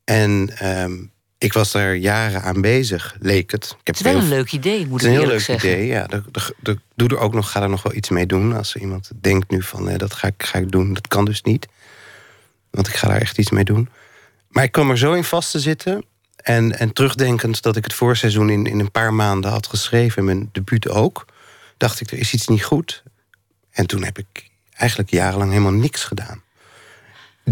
En 0.04 0.50
um, 0.62 1.12
ik 1.40 1.52
was 1.52 1.72
daar 1.72 1.94
jaren 1.94 2.42
aan 2.42 2.60
bezig, 2.60 3.16
leek 3.20 3.50
het. 3.50 3.64
Ik 3.64 3.86
heb 3.86 3.96
het 3.96 4.06
is 4.06 4.12
wel 4.12 4.12
veel... 4.12 4.22
een 4.22 4.36
leuk 4.36 4.52
idee, 4.52 4.86
moet 4.86 5.00
het 5.00 5.10
is 5.10 5.16
ik 5.16 5.20
een 5.20 5.20
heel 5.20 5.30
leuk 5.30 5.40
zeggen. 5.40 5.68
idee, 5.68 5.86
ja. 5.86 6.06
De, 6.06 6.22
de, 6.30 6.54
de, 6.58 6.78
doe 6.94 7.08
er 7.08 7.18
ook 7.18 7.34
nog, 7.34 7.50
ga 7.50 7.62
er 7.62 7.68
nog 7.68 7.82
wel 7.82 7.94
iets 7.94 8.08
mee 8.08 8.26
doen. 8.26 8.56
Als 8.56 8.76
iemand 8.76 9.10
denkt 9.20 9.50
nu 9.50 9.62
van, 9.62 9.88
eh, 9.88 9.98
dat 9.98 10.14
ga 10.14 10.26
ik, 10.26 10.42
ga 10.42 10.58
ik 10.58 10.70
doen. 10.70 10.94
Dat 10.94 11.08
kan 11.08 11.24
dus 11.24 11.42
niet. 11.42 11.68
Want 12.70 12.88
ik 12.88 12.94
ga 12.94 13.08
daar 13.08 13.20
echt 13.20 13.38
iets 13.38 13.50
mee 13.50 13.64
doen. 13.64 13.88
Maar 14.48 14.64
ik 14.64 14.72
kwam 14.72 14.90
er 14.90 14.98
zo 14.98 15.12
in 15.12 15.24
vast 15.24 15.50
te 15.50 15.60
zitten. 15.60 16.04
En, 16.36 16.78
en 16.78 16.92
terugdenkend 16.92 17.62
dat 17.62 17.76
ik 17.76 17.84
het 17.84 17.94
voorseizoen 17.94 18.50
in, 18.50 18.66
in 18.66 18.80
een 18.80 18.90
paar 18.90 19.14
maanden 19.14 19.50
had 19.50 19.66
geschreven... 19.66 20.18
en 20.18 20.24
mijn 20.24 20.48
debuut 20.52 20.88
ook, 20.88 21.26
dacht 21.76 22.00
ik, 22.00 22.10
er 22.10 22.18
is 22.18 22.32
iets 22.32 22.48
niet 22.48 22.64
goed. 22.64 23.02
En 23.70 23.86
toen 23.86 24.04
heb 24.04 24.18
ik 24.18 24.50
eigenlijk 24.72 25.10
jarenlang 25.10 25.50
helemaal 25.50 25.72
niks 25.72 26.04
gedaan. 26.04 26.42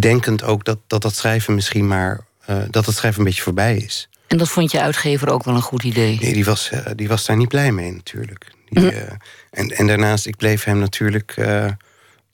Denkend 0.00 0.42
ook 0.42 0.64
dat 0.64 0.78
dat, 0.86 1.02
dat 1.02 1.14
schrijven 1.14 1.54
misschien 1.54 1.86
maar... 1.86 2.26
Uh, 2.50 2.62
dat 2.70 2.86
het 2.86 2.96
schrijven 2.96 3.20
een 3.20 3.26
beetje 3.26 3.42
voorbij 3.42 3.76
is. 3.76 4.08
En 4.26 4.38
dat 4.38 4.48
vond 4.48 4.70
je 4.70 4.80
uitgever 4.80 5.30
ook 5.30 5.44
wel 5.44 5.54
een 5.54 5.62
goed 5.62 5.82
idee? 5.82 6.18
Nee, 6.20 6.32
die 6.32 6.44
was, 6.44 6.70
uh, 6.72 6.80
die 6.96 7.08
was 7.08 7.26
daar 7.26 7.36
niet 7.36 7.48
blij 7.48 7.72
mee 7.72 7.92
natuurlijk. 7.92 8.52
Die, 8.68 8.92
uh, 8.92 9.02
en, 9.50 9.70
en 9.70 9.86
daarnaast, 9.86 10.26
ik 10.26 10.36
bleef 10.36 10.64
hem 10.64 10.78
natuurlijk 10.78 11.34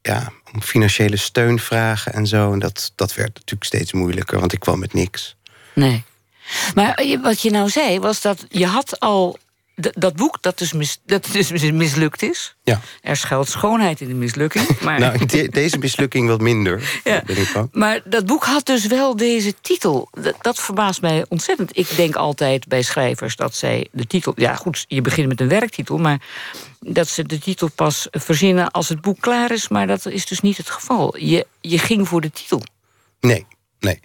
ja, 0.03 0.33
om 0.53 0.63
financiële 0.63 1.17
steun 1.17 1.59
vragen 1.59 2.13
en 2.13 2.27
zo. 2.27 2.53
En 2.53 2.59
dat, 2.59 2.93
dat 2.95 3.15
werd 3.15 3.35
natuurlijk 3.35 3.65
steeds 3.65 3.93
moeilijker, 3.93 4.39
want 4.41 4.53
ik 4.53 4.61
kwam 4.61 4.79
met 4.79 4.93
niks. 4.93 5.37
Nee. 5.73 6.05
Maar 6.75 7.19
wat 7.23 7.43
je 7.43 7.51
nou 7.51 7.69
zei, 7.69 8.01
was 8.01 8.21
dat 8.21 8.45
je 8.49 8.67
had 8.67 9.01
al 9.01 9.39
dat 9.77 10.17
boek 10.17 10.43
dat 10.43 10.59
dus, 10.59 10.73
mis, 10.73 11.01
dat 11.07 11.29
dus 11.33 11.71
mislukt 11.71 12.23
is. 12.23 12.57
Ja. 12.63 12.81
Er 13.01 13.17
schuilt 13.17 13.49
schoonheid 13.49 14.01
in 14.01 14.09
de 14.09 14.15
mislukking. 14.15 14.69
Maar... 14.83 15.01
nou, 15.01 15.27
de, 15.27 15.49
deze 15.49 15.79
mislukking 15.79 16.29
wat 16.29 16.41
minder, 16.41 17.01
ja. 17.05 17.23
ben 17.27 17.37
ik 17.37 17.47
van. 17.47 17.69
Maar 17.73 18.01
dat 18.05 18.27
boek 18.27 18.45
had 18.45 18.67
dus 18.67 18.87
wel 18.87 19.17
deze 19.17 19.55
titel. 19.61 20.09
Dat, 20.11 20.35
dat, 20.41 20.61
verbaast 20.61 21.01
mij 21.01 21.25
ontzettend. 21.29 21.79
Ik 21.79 21.97
denk 21.97 22.15
altijd 22.15 22.69
bij 22.69 22.83
schrijvers 22.83 23.37
dat 23.37 23.55
zij 23.55 23.89
de 23.93 24.07
titel... 24.07 24.33
Ja, 24.37 24.55
goed, 24.55 24.85
je 24.89 25.01
begint 25.01 25.29
met 25.29 25.41
een 25.41 25.49
werktitel... 25.49 25.99
maar 25.99 26.23
dat 26.81 27.09
ze 27.09 27.23
de 27.23 27.39
titel 27.39 27.71
pas 27.75 28.09
verzinnen 28.11 28.71
als 28.71 28.89
het 28.89 29.01
boek 29.01 29.21
klaar 29.21 29.51
is... 29.51 29.69
maar 29.69 29.87
dat 29.87 30.07
is 30.07 30.27
dus 30.27 30.41
niet 30.41 30.57
het 30.57 30.71
geval. 30.71 31.17
Je, 31.19 31.47
je 31.61 31.79
ging 31.79 32.09
voor 32.09 32.21
de 32.21 32.31
titel. 32.31 32.63
Nee, 33.21 33.47
nee. 33.81 34.01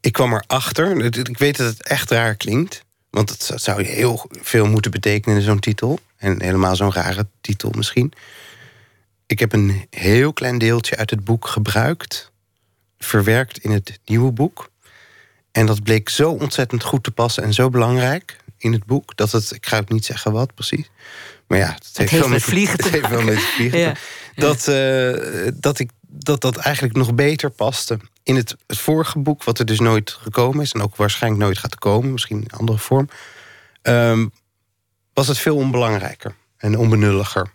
Ik 0.00 0.12
kwam 0.12 0.32
erachter, 0.32 1.04
ik 1.28 1.38
weet 1.38 1.56
dat 1.56 1.66
het 1.66 1.82
echt 1.82 2.10
raar 2.10 2.34
klinkt... 2.34 2.84
Want 3.16 3.30
het 3.30 3.62
zou 3.62 3.82
heel 3.82 4.26
veel 4.42 4.66
moeten 4.66 4.90
betekenen 4.90 5.36
in 5.36 5.42
zo'n 5.42 5.58
titel. 5.58 5.98
En 6.16 6.42
helemaal 6.42 6.76
zo'n 6.76 6.92
rare 6.92 7.26
titel 7.40 7.70
misschien. 7.76 8.12
Ik 9.26 9.38
heb 9.38 9.52
een 9.52 9.86
heel 9.90 10.32
klein 10.32 10.58
deeltje 10.58 10.96
uit 10.96 11.10
het 11.10 11.24
boek 11.24 11.46
gebruikt. 11.46 12.32
Verwerkt 12.98 13.58
in 13.58 13.70
het 13.70 13.98
nieuwe 14.04 14.32
boek. 14.32 14.70
En 15.52 15.66
dat 15.66 15.82
bleek 15.82 16.08
zo 16.08 16.30
ontzettend 16.30 16.82
goed 16.82 17.04
te 17.04 17.10
passen 17.10 17.42
en 17.42 17.54
zo 17.54 17.70
belangrijk 17.70 18.36
in 18.58 18.72
het 18.72 18.84
boek. 18.84 19.16
Dat 19.16 19.32
het, 19.32 19.50
ik 19.52 19.66
ga 19.66 19.78
ook 19.78 19.88
niet 19.88 20.04
zeggen 20.04 20.32
wat 20.32 20.54
precies. 20.54 20.90
Maar 21.46 21.58
ja, 21.58 21.72
het, 21.74 21.90
heeft 21.94 22.10
wel 22.18 22.28
met 22.28 22.42
vliegen 22.42 22.78
te 22.78 22.90
te- 22.90 23.00
Dat, 24.34 24.68
eh, 24.68 25.52
dat, 25.54 25.78
ik, 25.78 25.90
dat 26.00 26.40
dat 26.40 26.56
eigenlijk 26.56 26.96
nog 26.96 27.14
beter 27.14 27.50
paste 27.50 27.98
in 28.26 28.36
het, 28.36 28.56
het 28.66 28.78
vorige 28.78 29.18
boek, 29.18 29.44
wat 29.44 29.58
er 29.58 29.64
dus 29.66 29.80
nooit 29.80 30.10
gekomen 30.10 30.60
is 30.60 30.72
en 30.72 30.82
ook 30.82 30.96
waarschijnlijk 30.96 31.42
nooit 31.42 31.58
gaat 31.58 31.74
komen, 31.78 32.12
misschien 32.12 32.40
in 32.42 32.50
andere 32.50 32.78
vorm. 32.78 33.08
ehm, 33.82 34.26
was 35.12 35.28
het 35.28 35.38
veel 35.38 35.56
onbelangrijker 35.56 36.34
en 36.56 36.78
onbenulliger. 36.78 37.50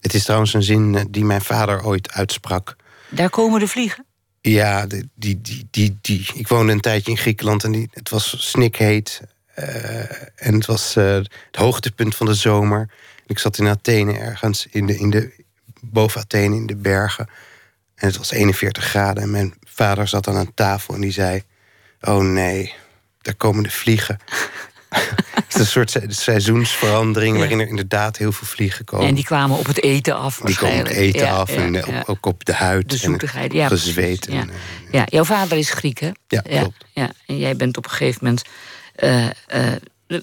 Het 0.00 0.14
is 0.14 0.24
trouwens 0.24 0.54
een 0.54 0.62
zin 0.62 0.94
eh, 0.94 1.04
die 1.10 1.24
mijn 1.24 1.40
vader 1.42 1.84
ooit 1.84 2.12
uitsprak. 2.12 2.76
Daar 3.08 3.30
komen 3.30 3.60
de 3.60 3.68
vliegen. 3.68 4.06
Ja, 4.40 4.86
die, 4.86 5.10
die, 5.14 5.40
die, 5.40 5.68
die, 5.70 5.98
die, 6.00 6.30
ik 6.34 6.48
woonde 6.48 6.72
een 6.72 6.80
tijdje 6.80 7.10
in 7.10 7.16
Griekenland 7.18 7.64
en 7.64 7.72
die, 7.72 7.88
het 7.92 8.08
was 8.08 8.50
snikheet. 8.50 9.20
eh, 9.54 10.10
en 10.46 10.54
het 10.54 10.66
was 10.66 10.96
eh, 10.96 11.14
het 11.14 11.56
hoogtepunt 11.56 12.14
van 12.14 12.26
de 12.26 12.34
zomer. 12.34 12.90
Ik 13.26 13.38
zat 13.38 13.58
in 13.58 13.68
Athene 13.68 14.18
ergens, 14.18 14.66
in 14.70 14.86
de, 14.86 14.96
in 14.98 15.10
de, 15.10 15.44
boven 15.80 16.20
Athene 16.20 16.56
in 16.56 16.66
de 16.66 16.76
bergen. 16.76 17.28
En 17.94 18.06
het 18.08 18.16
was 18.16 18.30
41 18.30 18.84
graden. 18.84 19.22
En 19.22 19.30
mijn 19.30 19.54
vader 19.74 20.08
zat 20.08 20.28
aan 20.28 20.36
een 20.36 20.54
tafel 20.54 20.94
en 20.94 21.00
die 21.00 21.12
zei... 21.12 21.42
Oh 22.00 22.22
nee, 22.22 22.74
daar 23.20 23.34
komen 23.34 23.62
de 23.62 23.70
vliegen. 23.70 24.18
het 25.34 25.44
is 25.48 25.54
een 25.54 25.66
soort 25.66 25.90
se- 25.90 26.04
seizoensverandering... 26.08 27.32
Ja. 27.34 27.38
waarin 27.40 27.60
er 27.60 27.68
inderdaad 27.68 28.16
heel 28.16 28.32
veel 28.32 28.46
vliegen 28.46 28.84
komen. 28.84 29.06
En 29.08 29.14
die 29.14 29.24
kwamen 29.24 29.58
op 29.58 29.66
het 29.66 29.82
eten 29.82 30.16
af 30.16 30.40
Die 30.44 30.56
komen 30.56 30.76
het 30.76 30.84
waarschijnlijk. 30.86 31.14
eten 31.16 31.26
Ja, 31.26 31.34
af 31.36 31.50
ja, 31.50 31.56
en 31.56 31.74
eh, 31.74 32.00
ook, 32.06 32.26
op 32.26 32.44
de 32.44 32.54
huid. 32.54 32.88
De 32.88 32.94
en 32.94 33.00
zoetigheid, 33.00 33.52
ja, 33.52 33.68
gezweet. 33.68 34.26
en, 34.26 34.34
ja. 34.34 34.40
eh, 34.42 34.48
Ja, 34.92 35.04
jouw 35.08 35.24
vader 35.24 35.58
is 35.58 35.70
Griek, 35.70 35.98
hè? 35.98 36.10
Ja, 36.28 36.40
klopt. 36.40 36.84
Ja, 36.92 37.10
en 37.26 37.38
jij 37.38 37.56
bent 37.56 37.76
op 37.76 37.84
een 37.84 37.90
gegeven 37.90 38.18
moment... 38.24 38.42
eh, 38.94 39.26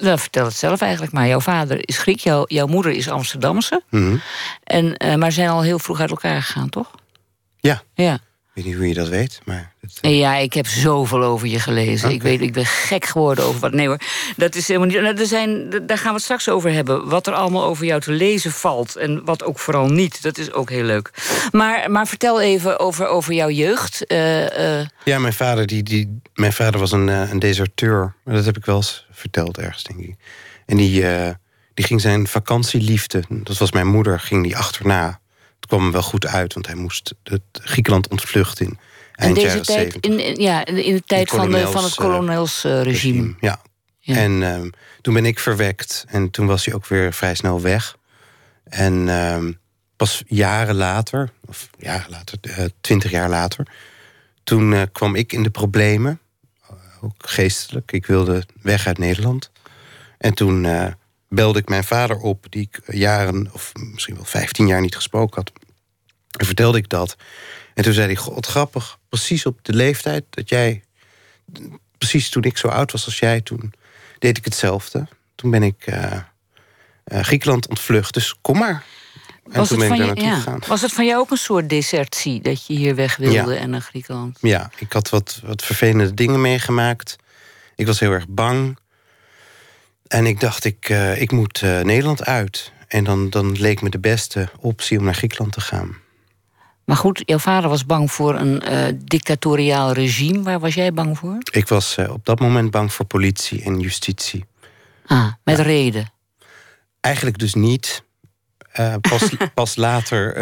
nou, 0.01 0.19
vertel 0.19 0.45
het 0.45 0.55
zelf 0.55 0.81
eigenlijk 0.81 1.11
maar. 1.13 1.27
Jouw 1.27 1.39
vader 1.39 1.77
is 1.87 1.97
Griek, 1.97 2.19
jouw, 2.19 2.43
jouw 2.47 2.67
moeder 2.67 2.91
is 2.91 3.09
Amsterdamse. 3.09 3.81
mhm. 3.89 4.15
En, 4.63 4.97
eh, 4.97 5.15
maar 5.15 5.31
zijn 5.31 5.49
al 5.49 5.61
heel 5.61 5.79
vroeg 5.79 5.99
uit 5.99 6.09
elkaar 6.09 6.41
gegaan, 6.41 6.69
toch? 6.69 6.91
Ja, 7.59 7.81
Ja. 7.93 8.19
Weet 8.63 8.67
niet 8.67 8.77
hoe 8.77 8.87
je 8.87 8.93
dat 8.93 9.09
weet, 9.09 9.39
maar... 9.45 9.73
En 10.01 10.15
ja, 10.15 10.35
ik 10.35 10.53
heb 10.53 10.67
zoveel 10.67 11.23
over 11.23 11.47
je 11.47 11.59
gelezen. 11.59 12.11
Ik 12.11 12.21
weet, 12.21 12.41
ik 12.41 12.53
ben 12.53 12.65
gek 12.65 13.05
geworden 13.05 13.43
over 13.45 13.59
wat. 13.59 13.71
Nee 13.73 13.87
hoor, 13.87 13.99
dat 14.35 14.55
is 14.55 14.67
helemaal 14.67 14.87
niet. 14.87 15.01
nou, 15.01 15.17
Er 15.17 15.25
zijn, 15.25 15.69
daar 15.69 15.97
gaan 15.97 16.07
we 16.07 16.13
het 16.13 16.21
straks 16.23 16.49
over 16.49 16.71
hebben. 16.71 17.09
Wat 17.09 17.27
er 17.27 17.33
allemaal 17.33 17.63
over 17.63 17.85
jou 17.85 18.01
te 18.01 18.11
lezen 18.11 18.51
valt. 18.51 18.95
En 18.95 19.25
wat 19.25 19.43
ook 19.43 19.59
vooral 19.59 19.87
niet. 19.89 20.21
Dat 20.21 20.37
is 20.37 20.51
ook 20.51 20.69
heel 20.69 20.83
leuk. 20.83 21.11
Maar, 21.51 21.91
maar 21.91 22.07
vertel 22.07 22.41
even 22.41 22.79
over, 22.79 23.07
over 23.07 23.33
jouw 23.33 23.49
jeugd. 23.49 24.05
Eh, 24.05 24.79
eh, 24.79 24.87
Ja, 25.03 25.19
mijn 25.19 25.33
vader, 25.33 25.65
die, 25.67 25.83
die, 25.83 26.19
mijn 26.33 26.53
vader 26.53 26.79
was 26.79 26.91
een, 26.91 27.09
eh, 27.09 27.29
een 27.31 27.39
deserteur. 27.39 28.15
Dat 28.25 28.45
heb 28.45 28.57
ik 28.57 28.65
wel 28.65 28.75
eens 28.75 29.05
verteld 29.11 29.57
ergens, 29.57 29.83
denk 29.83 29.99
ik. 29.99 30.15
En 30.65 30.77
die, 30.77 31.07
eh, 31.07 31.33
die 31.73 31.85
ging 31.85 32.01
zijn 32.01 32.27
vakantieliefde, 32.27 33.23
dat 33.29 33.57
was 33.57 33.71
mijn 33.71 33.87
moeder, 33.87 34.19
ging 34.19 34.43
die 34.43 34.57
achterna. 34.57 35.19
Kwam 35.69 35.81
hem 35.81 35.91
wel 35.91 36.01
goed 36.01 36.25
uit, 36.27 36.53
want 36.53 36.65
hij 36.65 36.75
moest 36.75 37.13
het 37.23 37.41
Griekenland 37.53 38.07
ontvluchten 38.07 38.65
in 39.15 39.33
deze 39.33 39.47
jaren 39.47 39.63
tijd, 39.63 39.91
70. 39.91 40.11
in, 40.11 40.19
in- 40.19 40.41
ja, 40.41 40.65
in 40.65 40.93
de 40.95 41.03
tijd 41.05 41.29
van, 41.29 41.51
de, 41.51 41.67
van 41.67 41.83
het 41.83 41.95
kolonelsregime. 41.95 43.35
Ja. 43.39 43.61
Ja. 43.99 44.15
En 44.15 44.43
ehm, 44.43 44.69
toen 45.01 45.13
ben 45.13 45.25
ik 45.25 45.39
verwekt. 45.39 46.05
En 46.07 46.29
toen 46.31 46.45
was 46.47 46.65
hij 46.65 46.73
ook 46.73 46.85
weer 46.87 47.13
vrij 47.13 47.35
snel 47.35 47.61
weg. 47.61 47.95
En 48.63 49.09
ehm, 49.09 49.51
pas 49.95 50.23
jaren 50.27 50.75
later, 50.75 51.29
of 51.45 51.69
jaren 51.77 52.09
later, 52.09 52.37
eh, 52.41 52.65
twintig 52.81 53.11
jaar 53.11 53.29
later... 53.29 53.67
toen 54.43 54.73
eh, 54.73 54.81
kwam 54.91 55.15
ik 55.15 55.33
in 55.33 55.43
de 55.43 55.49
problemen. 55.49 56.19
eh, 56.69 56.73
Ook 57.01 57.13
geestelijk. 57.17 57.91
Ik 57.91 58.05
wilde 58.05 58.43
weg 58.61 58.87
uit 58.87 58.97
Nederland. 58.97 59.51
En 60.17 60.33
toen 60.33 60.65
eh, 60.65 60.85
belde 61.29 61.59
ik 61.59 61.69
mijn 61.69 61.83
vader 61.83 62.17
op... 62.17 62.45
die 62.49 62.69
ik 62.71 62.95
jaren, 62.95 63.49
of 63.51 63.71
misschien 63.73 64.15
wel 64.15 64.25
vijftien 64.25 64.67
jaar 64.67 64.81
niet 64.81 64.95
gesproken 64.95 65.35
had. 65.35 65.51
En 66.37 66.45
vertelde 66.45 66.77
ik 66.77 66.89
dat. 66.89 67.15
En 67.73 67.83
toen 67.83 67.93
zei 67.93 68.05
hij, 68.05 68.15
god 68.15 68.45
grappig, 68.45 68.97
precies 69.09 69.45
op 69.45 69.59
de 69.61 69.73
leeftijd 69.73 70.23
dat 70.29 70.49
jij 70.49 70.83
precies 71.97 72.29
toen 72.29 72.43
ik 72.43 72.57
zo 72.57 72.67
oud 72.67 72.91
was 72.91 73.05
als 73.05 73.19
jij, 73.19 73.41
toen 73.41 73.73
deed 74.19 74.37
ik 74.37 74.45
hetzelfde. 74.45 75.07
Toen 75.35 75.51
ben 75.51 75.63
ik 75.63 75.85
eh, 75.85 76.11
eh, 77.03 77.23
Griekenland 77.23 77.67
ontvlucht, 77.67 78.13
dus 78.13 78.35
kom 78.41 78.57
maar. 78.57 78.83
En 79.51 79.55
Was 79.55 79.67
toen 79.67 79.79
het, 79.79 79.89
ben 79.89 79.97
van 79.97 80.15
je, 80.15 80.21
ja. 80.21 80.35
gegaan. 80.35 80.59
was 80.67 80.81
het 80.81 80.93
van 80.93 81.05
jou 81.05 81.19
ook 81.19 81.31
een 81.31 81.37
soort 81.37 81.69
desertie 81.69 82.41
dat 82.41 82.65
je 82.65 82.73
hier 82.73 82.95
weg 82.95 83.15
wilde 83.17 83.53
Ja. 83.53 83.59
en 83.59 83.69
naar 83.69 83.81
Griekenland? 83.81 84.37
Ja, 84.41 84.71
ik 84.77 84.93
had 84.93 85.09
wat, 85.09 85.41
wat 85.43 85.63
vervelende 85.63 86.13
dingen 86.13 86.41
meegemaakt. 86.41 87.15
Ik 87.75 87.85
was 87.85 87.99
heel 87.99 88.11
erg 88.11 88.27
bang. 88.27 88.77
En 90.09 90.25
ik 90.25 90.39
dacht, 90.39 90.65
ik, 90.65 90.89
eh, 90.89 91.21
ik 91.21 91.31
moet 91.31 91.61
eh, 91.61 91.79
Nederland 91.79 92.25
uit. 92.25 92.71
En 92.87 93.03
dan, 93.03 93.29
dan 93.29 93.51
leek 93.51 93.81
me 93.81 93.89
de 93.89 93.99
beste 93.99 94.49
optie 94.59 94.97
om 94.97 95.03
naar 95.03 95.13
Griekenland 95.13 95.51
te 95.51 95.61
gaan. 95.61 95.97
Maar 96.85 96.97
goed, 96.97 97.21
jouw 97.25 97.37
vader 97.37 97.69
was 97.69 97.85
bang 97.85 98.11
voor 98.11 98.35
een 98.35 98.61
eh, 98.61 98.93
dictatoriaal 99.03 99.91
regime. 99.91 100.41
Waar 100.43 100.59
was 100.59 100.73
jij 100.73 100.93
bang 100.93 101.17
voor? 101.17 101.37
Ik 101.51 101.67
was 101.67 101.97
op 101.97 102.25
dat 102.25 102.39
moment 102.39 102.71
bang 102.71 102.93
voor 102.93 103.05
politie 103.05 103.63
en 103.63 103.79
justitie. 103.79 104.45
Ah, 105.05 105.31
met 105.43 105.59
reden. 105.59 106.11
Eigenlijk 106.99 107.37
dus 107.37 107.53
niet. 107.53 108.03
Pas, 109.01 109.29
pas 109.53 109.75
later 109.75 110.37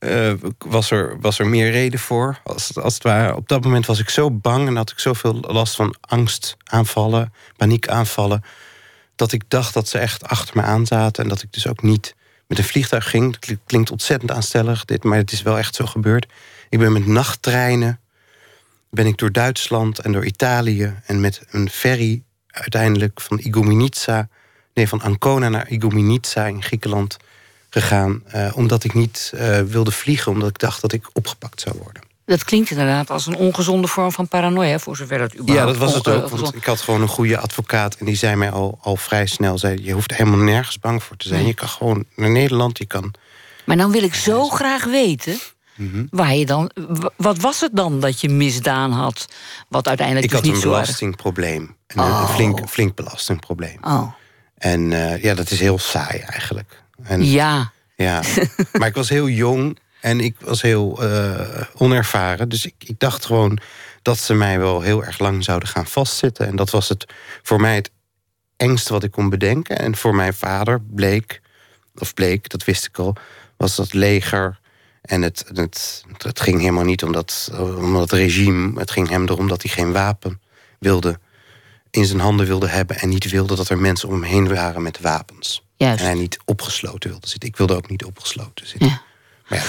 eh, 0.00 0.32
was, 0.58 0.90
er, 0.90 1.20
was 1.20 1.38
er 1.38 1.46
meer 1.46 1.70
reden 1.70 2.00
voor. 2.00 2.40
Als, 2.44 2.76
als 2.76 2.94
het 2.94 3.02
ware. 3.02 3.36
Op 3.36 3.48
dat 3.48 3.64
moment 3.64 3.86
was 3.86 3.98
ik 3.98 4.08
zo 4.08 4.30
bang 4.30 4.66
en 4.68 4.76
had 4.76 4.90
ik 4.90 4.98
zoveel 4.98 5.40
last 5.40 5.74
van 5.74 5.94
angstaanvallen, 6.00 7.32
paniekaanvallen. 7.56 8.44
Dat 9.16 9.32
ik 9.32 9.42
dacht 9.48 9.74
dat 9.74 9.88
ze 9.88 9.98
echt 9.98 10.24
achter 10.28 10.56
me 10.56 10.62
aan 10.62 10.86
zaten. 10.86 11.22
En 11.22 11.28
dat 11.28 11.42
ik 11.42 11.52
dus 11.52 11.66
ook 11.66 11.82
niet 11.82 12.14
met 12.46 12.58
een 12.58 12.64
vliegtuig 12.64 13.10
ging. 13.10 13.32
Dat 13.32 13.38
klinkt- 13.38 13.62
klinkt 13.66 13.90
ontzettend 13.90 14.30
aanstellig, 14.30 14.84
dit, 14.84 15.04
maar 15.04 15.18
het 15.18 15.32
is 15.32 15.42
wel 15.42 15.58
echt 15.58 15.74
zo 15.74 15.86
gebeurd. 15.86 16.26
Ik 16.68 16.78
ben 16.78 16.92
met 16.92 17.06
nachttreinen 17.06 18.00
ben 18.90 19.06
ik 19.06 19.16
door 19.18 19.32
Duitsland 19.32 19.98
en 19.98 20.12
door 20.12 20.24
Italië 20.24 20.94
en 21.06 21.20
met 21.20 21.42
een 21.50 21.70
ferry 21.70 22.22
uiteindelijk 22.46 23.20
van 23.20 23.38
Igoumenitsa, 23.38 24.28
nee, 24.74 24.88
van 24.88 25.00
Ancona 25.00 25.48
naar 25.48 25.68
Igoumenitsa 25.68 26.46
in 26.46 26.62
Griekenland 26.62 27.16
gegaan, 27.70 28.22
eh, 28.26 28.50
omdat 28.54 28.84
ik 28.84 28.94
niet 28.94 29.32
eh, 29.34 29.60
wilde 29.60 29.90
vliegen, 29.90 30.32
omdat 30.32 30.48
ik 30.48 30.58
dacht 30.58 30.80
dat 30.80 30.92
ik 30.92 31.10
opgepakt 31.12 31.60
zou 31.60 31.76
worden. 31.82 32.02
Dat 32.24 32.44
klinkt 32.44 32.70
inderdaad 32.70 33.10
als 33.10 33.26
een 33.26 33.36
ongezonde 33.36 33.88
vorm 33.88 34.12
van 34.12 34.28
paranoia, 34.28 34.78
voor 34.78 34.96
zover 34.96 35.18
dat 35.18 35.32
überhaupt 35.36 35.58
Ja, 35.58 35.66
dat 35.66 35.76
was 35.76 35.94
het 35.94 36.08
ook. 36.08 36.28
Want 36.28 36.54
ik 36.54 36.64
had 36.64 36.80
gewoon 36.80 37.02
een 37.02 37.08
goede 37.08 37.38
advocaat 37.38 37.94
en 37.94 38.06
die 38.06 38.16
zei 38.16 38.36
mij 38.36 38.50
al, 38.50 38.78
al 38.82 38.96
vrij 38.96 39.26
snel: 39.26 39.58
zei, 39.58 39.84
je 39.84 39.92
hoeft 39.92 40.16
helemaal 40.16 40.38
nergens 40.38 40.78
bang 40.78 41.02
voor 41.02 41.16
te 41.16 41.28
zijn. 41.28 41.46
Je 41.46 41.54
kan 41.54 41.68
gewoon 41.68 42.04
naar 42.16 42.30
Nederland, 42.30 42.78
je 42.78 42.86
kan. 42.86 43.14
Maar 43.64 43.76
dan 43.76 43.90
wil 43.90 44.02
ik 44.02 44.14
zo 44.14 44.48
graag 44.48 44.84
weten. 44.84 45.38
Mhm. 45.76 46.04
Waar 46.10 46.34
je 46.34 46.46
dan, 46.46 46.70
wat 47.16 47.38
was 47.38 47.60
het 47.60 47.76
dan 47.76 48.00
dat 48.00 48.20
je 48.20 48.28
misdaan 48.28 48.92
had? 48.92 49.26
Wat 49.68 49.88
uiteindelijk 49.88 50.26
Ik 50.26 50.30
dus 50.32 50.40
had 50.40 50.48
niet 50.48 50.56
een 50.56 50.68
zo 50.68 50.70
belastingprobleem. 50.70 51.76
Een, 51.86 51.98
een 51.98 52.04
Oh. 52.10 52.34
flink, 52.34 52.68
flink 52.68 52.94
belastingprobleem. 52.94 53.78
Oh, 53.82 54.12
En 54.58 54.92
eh, 54.92 55.22
ja, 55.22 55.34
dat 55.34 55.50
is 55.50 55.60
heel 55.60 55.78
saai 55.78 56.18
eigenlijk. 56.18 56.82
En, 57.02 57.24
ja. 57.24 57.72
Ja, 57.96 58.22
maar 58.78 58.88
ik 58.88 58.94
was 58.94 59.08
heel 59.08 59.28
jong 59.28 59.78
en 60.00 60.20
ik 60.20 60.36
was 60.40 60.62
heel 60.62 61.02
eh, 61.02 61.62
onervaren. 61.74 62.48
Dus 62.48 62.66
ik, 62.66 62.74
ik 62.78 62.98
dacht 62.98 63.24
gewoon 63.24 63.58
dat 64.02 64.18
ze 64.18 64.34
mij 64.34 64.58
wel 64.58 64.80
heel 64.80 65.04
erg 65.04 65.18
lang 65.18 65.44
zouden 65.44 65.68
gaan 65.68 65.86
vastzitten. 65.86 66.46
En 66.46 66.56
dat 66.56 66.70
was 66.70 66.88
het 66.88 67.06
voor 67.42 67.60
mij 67.60 67.74
het 67.74 67.90
engste 68.56 68.92
wat 68.92 69.02
ik 69.02 69.10
kon 69.10 69.28
bedenken. 69.28 69.78
En 69.78 69.96
voor 69.96 70.14
mijn 70.14 70.34
vader 70.34 70.80
bleek, 70.80 71.40
of 71.94 72.14
bleek, 72.14 72.48
dat 72.48 72.64
wist 72.64 72.86
ik 72.86 72.98
al, 72.98 73.16
was 73.56 73.76
dat 73.76 73.92
leger. 73.92 74.58
En 75.02 75.22
het, 75.22 75.44
het, 75.54 76.04
het 76.18 76.40
ging 76.40 76.60
helemaal 76.60 76.84
niet 76.84 77.02
om 77.04 77.12
dat, 77.12 77.50
om 77.58 77.92
dat 77.92 78.12
regime. 78.12 78.78
Het 78.78 78.90
ging 78.90 79.08
hem 79.08 79.28
erom 79.28 79.48
dat 79.48 79.62
hij 79.62 79.70
geen 79.72 79.92
wapen 79.92 80.40
wilde 80.78 81.18
in 81.90 82.04
zijn 82.04 82.20
handen 82.20 82.46
wilde 82.46 82.68
hebben. 82.68 82.98
En 82.98 83.08
niet 83.08 83.30
wilde 83.30 83.56
dat 83.56 83.68
er 83.68 83.78
mensen 83.78 84.08
om 84.08 84.14
hem 84.14 84.22
heen 84.22 84.48
waren 84.54 84.82
met 84.82 85.00
wapens. 85.00 85.62
Juist. 85.76 86.00
En 86.00 86.04
hij 86.06 86.14
niet 86.14 86.38
opgesloten 86.44 87.10
wilde 87.10 87.28
zitten. 87.28 87.48
Ik 87.48 87.56
wilde 87.56 87.74
ook 87.74 87.88
niet 87.88 88.04
opgesloten 88.04 88.66
zitten. 88.66 88.88
Ja. 88.88 89.02
Maar 89.48 89.58
ja, 89.58 89.64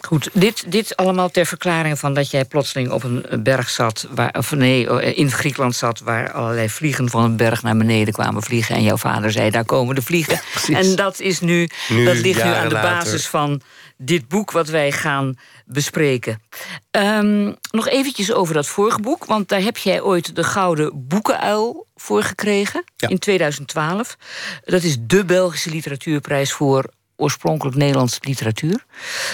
Goed, 0.00 0.30
dit, 0.32 0.64
dit 0.72 0.96
allemaal 0.96 1.30
ter 1.30 1.46
verklaring 1.46 1.98
van 1.98 2.14
dat 2.14 2.30
jij 2.30 2.44
plotseling 2.44 2.90
op 2.90 3.04
een 3.04 3.42
berg 3.42 3.70
zat, 3.70 4.06
waar, 4.10 4.34
of 4.38 4.52
nee, 4.52 5.14
in 5.14 5.30
Griekenland 5.30 5.76
zat, 5.76 6.00
waar 6.00 6.32
allerlei 6.32 6.68
vliegen 6.68 7.10
van 7.10 7.24
een 7.24 7.36
berg 7.36 7.62
naar 7.62 7.76
beneden 7.76 8.12
kwamen 8.14 8.42
vliegen. 8.42 8.74
En 8.74 8.82
jouw 8.82 8.96
vader 8.96 9.32
zei: 9.32 9.50
daar 9.50 9.64
komen 9.64 9.94
de 9.94 10.02
vliegen. 10.02 10.40
en 10.72 10.96
dat 10.96 11.20
is 11.20 11.40
nu, 11.40 11.68
Nu, 11.88 12.04
dat 12.04 12.16
ligt 12.16 12.44
nu 12.44 12.50
aan 12.50 12.68
de 12.68 12.74
later. 12.74 12.90
basis 12.90 13.26
van 13.26 13.60
dit 14.02 14.28
boek 14.28 14.50
wat 14.50 14.68
wij 14.68 14.92
gaan 14.92 15.34
bespreken. 15.66 16.42
Ehm, 16.90 17.52
nog 17.70 17.88
eventjes 17.88 18.32
over 18.32 18.54
dat 18.54 18.66
vorige 18.66 19.00
boek, 19.00 19.24
want 19.24 19.48
daar 19.48 19.60
heb 19.62 19.76
jij 19.76 20.00
ooit 20.02 20.34
de 20.36 20.44
Gouden 20.44 21.06
Boekenuil 21.08 21.86
voor 21.96 22.22
gekregen 22.22 22.84
Ja. 22.96 23.08
in 23.08 23.18
2012. 23.18 24.16
Dat 24.64 24.82
is 24.82 24.96
de 25.00 25.24
Belgische 25.24 25.70
literatuurprijs 25.70 26.52
voor 26.52 26.84
oorspronkelijk 27.16 27.76
Nederlandse 27.76 28.18
literatuur. 28.20 28.84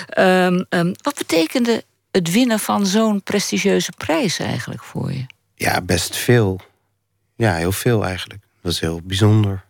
Ehm, 0.09 0.65
ehm, 0.69 0.93
wat 1.03 1.15
betekende 1.15 1.85
het 2.11 2.33
winnen 2.33 2.59
van 2.59 2.87
zo'n 2.87 3.23
prestigieuze 3.23 3.93
prijs 3.97 4.39
eigenlijk 4.39 4.83
voor 4.83 5.13
je? 5.13 5.27
ja, 5.55 5.81
best 5.81 6.17
veel. 6.17 6.61
Ja, 7.37 7.55
heel 7.55 7.73
veel 7.73 8.05
eigenlijk. 8.05 8.43
Dat 8.63 8.73
is 8.73 8.81
heel 8.81 9.01
bijzonder 9.05 9.65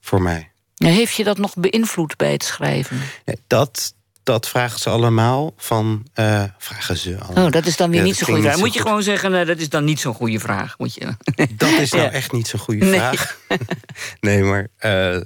voor 0.00 0.22
mij. 0.22 0.50
heeft 0.76 1.14
je 1.14 1.24
dat 1.24 1.38
nog 1.38 1.54
beïnvloed 1.56 2.16
bij 2.16 2.32
het 2.32 2.44
schrijven? 2.44 3.00
Dat, 3.46 3.94
dat 4.22 4.48
vragen 4.48 4.80
ze 4.80 4.90
allemaal 4.90 5.52
van. 5.56 6.06
Uh, 6.14 6.44
vragen 6.58 6.96
ze 6.96 7.18
allemaal. 7.18 7.46
Oh, 7.46 7.50
dat 7.50 7.66
is 7.66 7.76
dan 7.76 7.90
weer 7.90 8.02
niet 8.02 8.16
zo'n 8.16 8.26
goede 8.26 8.42
vraag. 8.42 8.58
Moet 8.58 8.74
je 8.74 8.80
gewoon 8.80 9.02
zeggen, 9.02 9.32
uh, 9.32 9.46
dat 9.46 9.58
is 9.58 9.68
dan 9.68 9.84
niet 9.84 10.00
zo'n 10.00 10.14
goede 10.14 10.38
vraag. 10.38 10.78
Moet 10.78 10.94
je... 10.94 11.16
Dat 11.56 11.70
is 11.70 11.92
nou 11.92 12.08
echt 12.08 12.32
niet 12.32 12.48
zo'n 12.48 12.60
goede 12.60 12.86
vraag. 12.86 13.38
nee, 14.20 14.42
maar. 14.42 14.68
Uh, 14.80 15.20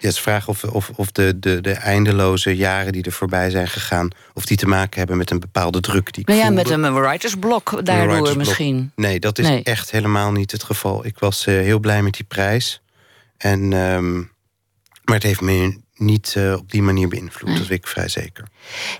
ja, 0.00 0.10
ze 0.10 0.22
vragen 0.22 0.48
of, 0.48 0.64
of, 0.64 0.90
of 0.96 1.12
de, 1.12 1.38
de, 1.38 1.60
de 1.60 1.72
eindeloze 1.72 2.56
jaren 2.56 2.92
die 2.92 3.02
er 3.02 3.12
voorbij 3.12 3.50
zijn 3.50 3.68
gegaan... 3.68 4.08
of 4.34 4.46
die 4.46 4.56
te 4.56 4.66
maken 4.66 4.98
hebben 4.98 5.16
met 5.16 5.30
een 5.30 5.40
bepaalde 5.40 5.80
druk 5.80 6.12
die 6.12 6.22
ik 6.22 6.28
Nou 6.28 6.40
ja, 6.40 6.50
met 6.50 6.70
een 6.70 6.94
writersblok 6.94 7.86
daardoor 7.86 8.36
misschien. 8.36 8.92
Nee, 8.96 9.20
dat 9.20 9.38
is 9.38 9.62
echt 9.62 9.90
helemaal 9.90 10.32
niet 10.32 10.50
het 10.50 10.62
geval. 10.62 11.06
Ik 11.06 11.18
was 11.18 11.44
heel 11.44 11.78
blij 11.78 12.02
met 12.02 12.14
die 12.14 12.24
prijs. 12.24 12.82
En, 13.36 13.72
um, 13.72 14.32
maar 15.04 15.14
het 15.14 15.22
heeft 15.22 15.40
me 15.40 15.82
niet 15.96 16.34
uh, 16.38 16.52
op 16.52 16.70
die 16.70 16.82
manier 16.82 17.08
beïnvloed. 17.08 17.56
Dat 17.56 17.66
weet 17.66 17.78
ik 17.78 17.86
vrij 17.86 18.08
zeker. 18.08 18.48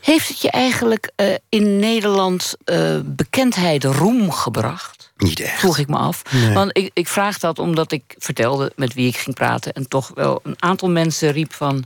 Heeft 0.00 0.28
het 0.28 0.40
je 0.40 0.50
eigenlijk 0.50 1.12
uh, 1.16 1.34
in 1.48 1.78
Nederland 1.78 2.54
uh, 2.64 2.98
bekendheid, 3.04 3.84
roem 3.84 4.30
gebracht? 4.30 5.12
Niet 5.16 5.40
echt. 5.40 5.58
Vroeg 5.58 5.78
ik 5.78 5.88
me 5.88 5.96
af. 5.96 6.22
Nee. 6.32 6.54
Want 6.54 6.76
ik, 6.76 6.90
ik 6.92 7.08
vraag 7.08 7.38
dat 7.38 7.58
omdat 7.58 7.92
ik 7.92 8.14
vertelde 8.18 8.72
met 8.76 8.94
wie 8.94 9.08
ik 9.08 9.16
ging 9.16 9.34
praten... 9.34 9.72
en 9.72 9.88
toch 9.88 10.10
wel 10.14 10.40
een 10.42 10.56
aantal 10.58 10.90
mensen 10.90 11.32
riep 11.32 11.52
van... 11.52 11.84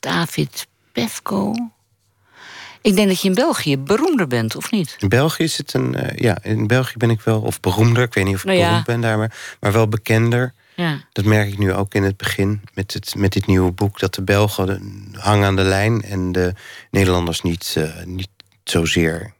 David 0.00 0.66
Pefko... 0.92 1.54
Ik 2.82 2.96
denk 2.96 3.08
dat 3.08 3.20
je 3.20 3.28
in 3.28 3.34
België 3.34 3.78
beroemder 3.78 4.26
bent, 4.26 4.56
of 4.56 4.70
niet? 4.70 4.96
In 4.98 5.08
België 5.08 5.42
is 5.42 5.56
het 5.56 5.74
een. 5.74 5.96
ja, 6.14 6.38
in 6.42 6.66
België 6.66 6.96
ben 6.96 7.10
ik 7.10 7.20
wel. 7.20 7.40
Of 7.40 7.60
beroemder. 7.60 8.02
Ik 8.02 8.14
weet 8.14 8.24
niet 8.24 8.34
of 8.34 8.40
ik 8.40 8.46
nou 8.46 8.58
ja. 8.58 8.66
beroemd 8.66 8.86
ben 8.86 9.00
daar, 9.00 9.18
maar, 9.18 9.56
maar 9.60 9.72
wel 9.72 9.88
bekender. 9.88 10.54
Ja. 10.78 11.00
Dat 11.12 11.24
merk 11.24 11.48
ik 11.48 11.58
nu 11.58 11.72
ook 11.72 11.94
in 11.94 12.02
het 12.02 12.16
begin 12.16 12.60
met, 12.74 12.92
het, 12.92 13.14
met 13.14 13.32
dit 13.32 13.46
nieuwe 13.46 13.70
boek. 13.70 13.98
Dat 13.98 14.14
de 14.14 14.22
Belgen 14.22 14.82
hangen 15.12 15.46
aan 15.46 15.56
de 15.56 15.62
lijn 15.62 16.02
en 16.02 16.32
de 16.32 16.54
Nederlanders 16.90 17.42
niet, 17.42 17.74
uh, 17.78 18.04
niet 18.04 18.28
zozeer. 18.64 19.34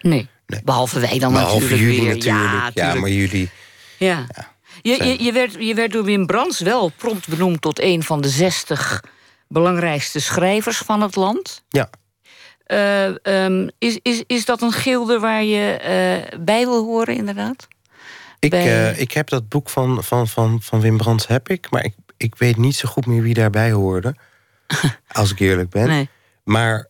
Nee. 0.00 0.28
nee. 0.46 0.60
Behalve 0.64 1.00
wij 1.00 1.18
dan 1.18 1.32
Behalve 1.32 1.54
natuurlijk 1.54 1.80
jullie 1.80 2.00
weer. 2.00 2.14
natuurlijk. 2.16 2.74
Ja, 2.74 2.92
ja, 2.92 2.94
maar 2.94 3.10
jullie. 3.10 3.50
Ja. 3.98 4.26
ja. 4.34 4.52
Je, 4.82 5.04
je, 5.04 5.22
je, 5.22 5.32
werd, 5.32 5.56
je 5.58 5.74
werd 5.74 5.92
door 5.92 6.04
Wim 6.04 6.26
Brands 6.26 6.60
wel 6.60 6.88
prompt 6.88 7.28
benoemd 7.28 7.60
tot 7.60 7.80
een 7.80 8.02
van 8.02 8.20
de 8.20 8.28
60 8.28 9.04
belangrijkste 9.48 10.20
schrijvers 10.20 10.78
van 10.78 11.02
het 11.02 11.16
land. 11.16 11.64
Ja. 11.68 11.90
Uh, 12.66 13.44
um, 13.44 13.70
is, 13.78 13.98
is, 14.02 14.22
is 14.26 14.44
dat 14.44 14.62
een 14.62 14.72
gilde 14.72 15.18
waar 15.18 15.44
je 15.44 15.80
uh, 16.32 16.38
bij 16.40 16.64
wil 16.64 16.84
horen, 16.84 17.14
inderdaad? 17.14 17.68
Ik, 18.38 18.52
uh, 18.52 19.00
ik 19.00 19.12
heb 19.12 19.28
dat 19.28 19.48
boek 19.48 19.70
van, 19.70 20.04
van, 20.04 20.28
van, 20.28 20.62
van 20.62 20.80
Wim 20.80 20.96
Brands, 20.96 21.26
heb 21.26 21.48
ik, 21.48 21.70
maar 21.70 21.84
ik, 21.84 21.94
ik 22.16 22.34
weet 22.34 22.56
niet 22.56 22.76
zo 22.76 22.88
goed 22.88 23.06
meer 23.06 23.22
wie 23.22 23.34
daarbij 23.34 23.70
hoorde. 23.70 24.14
als 25.08 25.30
ik 25.30 25.38
eerlijk 25.38 25.70
ben. 25.70 25.86
Nee. 25.86 26.08
Maar 26.44 26.88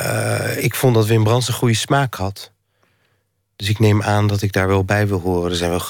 uh, 0.00 0.64
ik 0.64 0.74
vond 0.74 0.94
dat 0.94 1.06
Wim 1.06 1.24
Brands 1.24 1.48
een 1.48 1.54
goede 1.54 1.74
smaak 1.74 2.14
had. 2.14 2.52
Dus 3.56 3.68
ik 3.68 3.78
neem 3.78 4.02
aan 4.02 4.26
dat 4.26 4.42
ik 4.42 4.52
daar 4.52 4.68
wel 4.68 4.84
bij 4.84 5.08
wil 5.08 5.20
horen. 5.20 5.50
Er 5.50 5.56
zijn 5.56 5.70
wel 5.70 5.82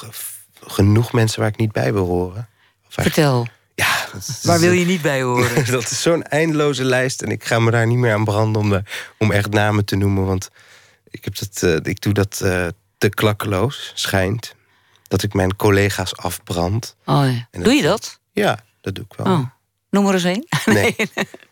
genoeg 0.61 1.13
mensen 1.13 1.39
waar 1.39 1.49
ik 1.49 1.57
niet 1.57 1.71
bij 1.71 1.93
wil 1.93 2.05
horen. 2.05 2.49
Vertel. 2.87 3.47
Ja, 3.75 4.07
is, 4.17 4.39
waar 4.43 4.59
wil 4.59 4.71
je 4.71 4.85
niet 4.85 5.01
bij 5.01 5.21
horen? 5.21 5.65
dat 5.71 5.91
is 5.91 6.01
zo'n 6.01 6.23
eindeloze 6.23 6.83
lijst. 6.83 7.21
En 7.21 7.31
ik 7.31 7.43
ga 7.43 7.59
me 7.59 7.71
daar 7.71 7.87
niet 7.87 7.97
meer 7.97 8.13
aan 8.13 8.23
branden 8.23 8.61
om, 8.61 8.69
de, 8.69 8.83
om 9.17 9.31
echt 9.31 9.49
namen 9.49 9.85
te 9.85 9.95
noemen. 9.95 10.25
Want 10.25 10.49
ik, 11.09 11.23
heb 11.23 11.37
dat, 11.37 11.61
uh, 11.63 11.75
ik 11.83 12.01
doe 12.01 12.13
dat 12.13 12.41
uh, 12.43 12.67
te 12.97 13.09
klakkeloos, 13.09 13.91
schijnt. 13.95 14.55
Dat 15.07 15.23
ik 15.23 15.33
mijn 15.33 15.55
collega's 15.55 16.17
afbrand. 16.17 16.95
Oh 17.05 17.23
ja. 17.51 17.61
Doe 17.61 17.73
je 17.73 17.81
dat? 17.81 18.19
Ja, 18.31 18.59
dat 18.81 18.95
doe 18.95 19.05
ik 19.09 19.17
wel. 19.17 19.33
Oh. 19.33 19.45
Noem 19.89 20.07
er 20.07 20.13
eens 20.13 20.23
één. 20.23 20.45
Nee. 20.65 20.95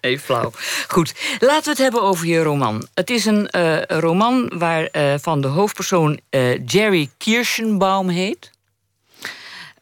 nee, 0.01 0.19
flauw. 0.19 0.51
Goed, 0.87 1.13
laten 1.39 1.63
we 1.63 1.69
het 1.69 1.77
hebben 1.77 2.01
over 2.01 2.25
je 2.25 2.43
roman. 2.43 2.87
Het 2.93 3.09
is 3.09 3.25
een 3.25 3.49
uh, 3.55 3.81
roman 3.81 4.51
waarvan 4.57 5.37
uh, 5.37 5.43
de 5.43 5.47
hoofdpersoon 5.47 6.19
uh, 6.29 6.65
Jerry 6.65 7.09
Kirschenbaum 7.17 8.09
heet. 8.09 8.51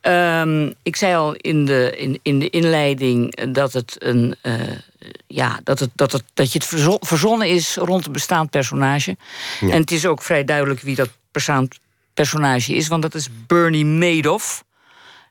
Um, 0.01 0.73
ik 0.83 0.95
zei 0.95 1.15
al 1.15 1.33
in 1.33 1.65
de, 1.65 1.93
in, 1.97 2.19
in 2.21 2.39
de 2.39 2.49
inleiding 2.49 3.45
dat 3.53 3.73
het 3.73 3.95
een. 3.99 4.35
ja, 5.27 5.59
dat, 5.63 5.79
het, 5.79 5.89
dat, 5.95 6.11
het, 6.11 6.23
dat 6.33 6.51
je 6.51 6.59
het 6.59 6.97
verzonnen 7.07 7.47
is 7.47 7.75
rond 7.75 8.05
een 8.05 8.11
bestaand 8.11 8.49
personage. 8.49 9.17
Ja. 9.59 9.69
En 9.69 9.81
het 9.81 9.91
is 9.91 10.05
ook 10.05 10.21
vrij 10.21 10.43
duidelijk 10.43 10.81
wie 10.81 10.95
dat 10.95 11.09
personage 12.13 12.75
is, 12.75 12.87
want 12.87 13.01
dat 13.01 13.15
is 13.15 13.29
Bernie 13.47 13.85
Madoff. 13.85 14.63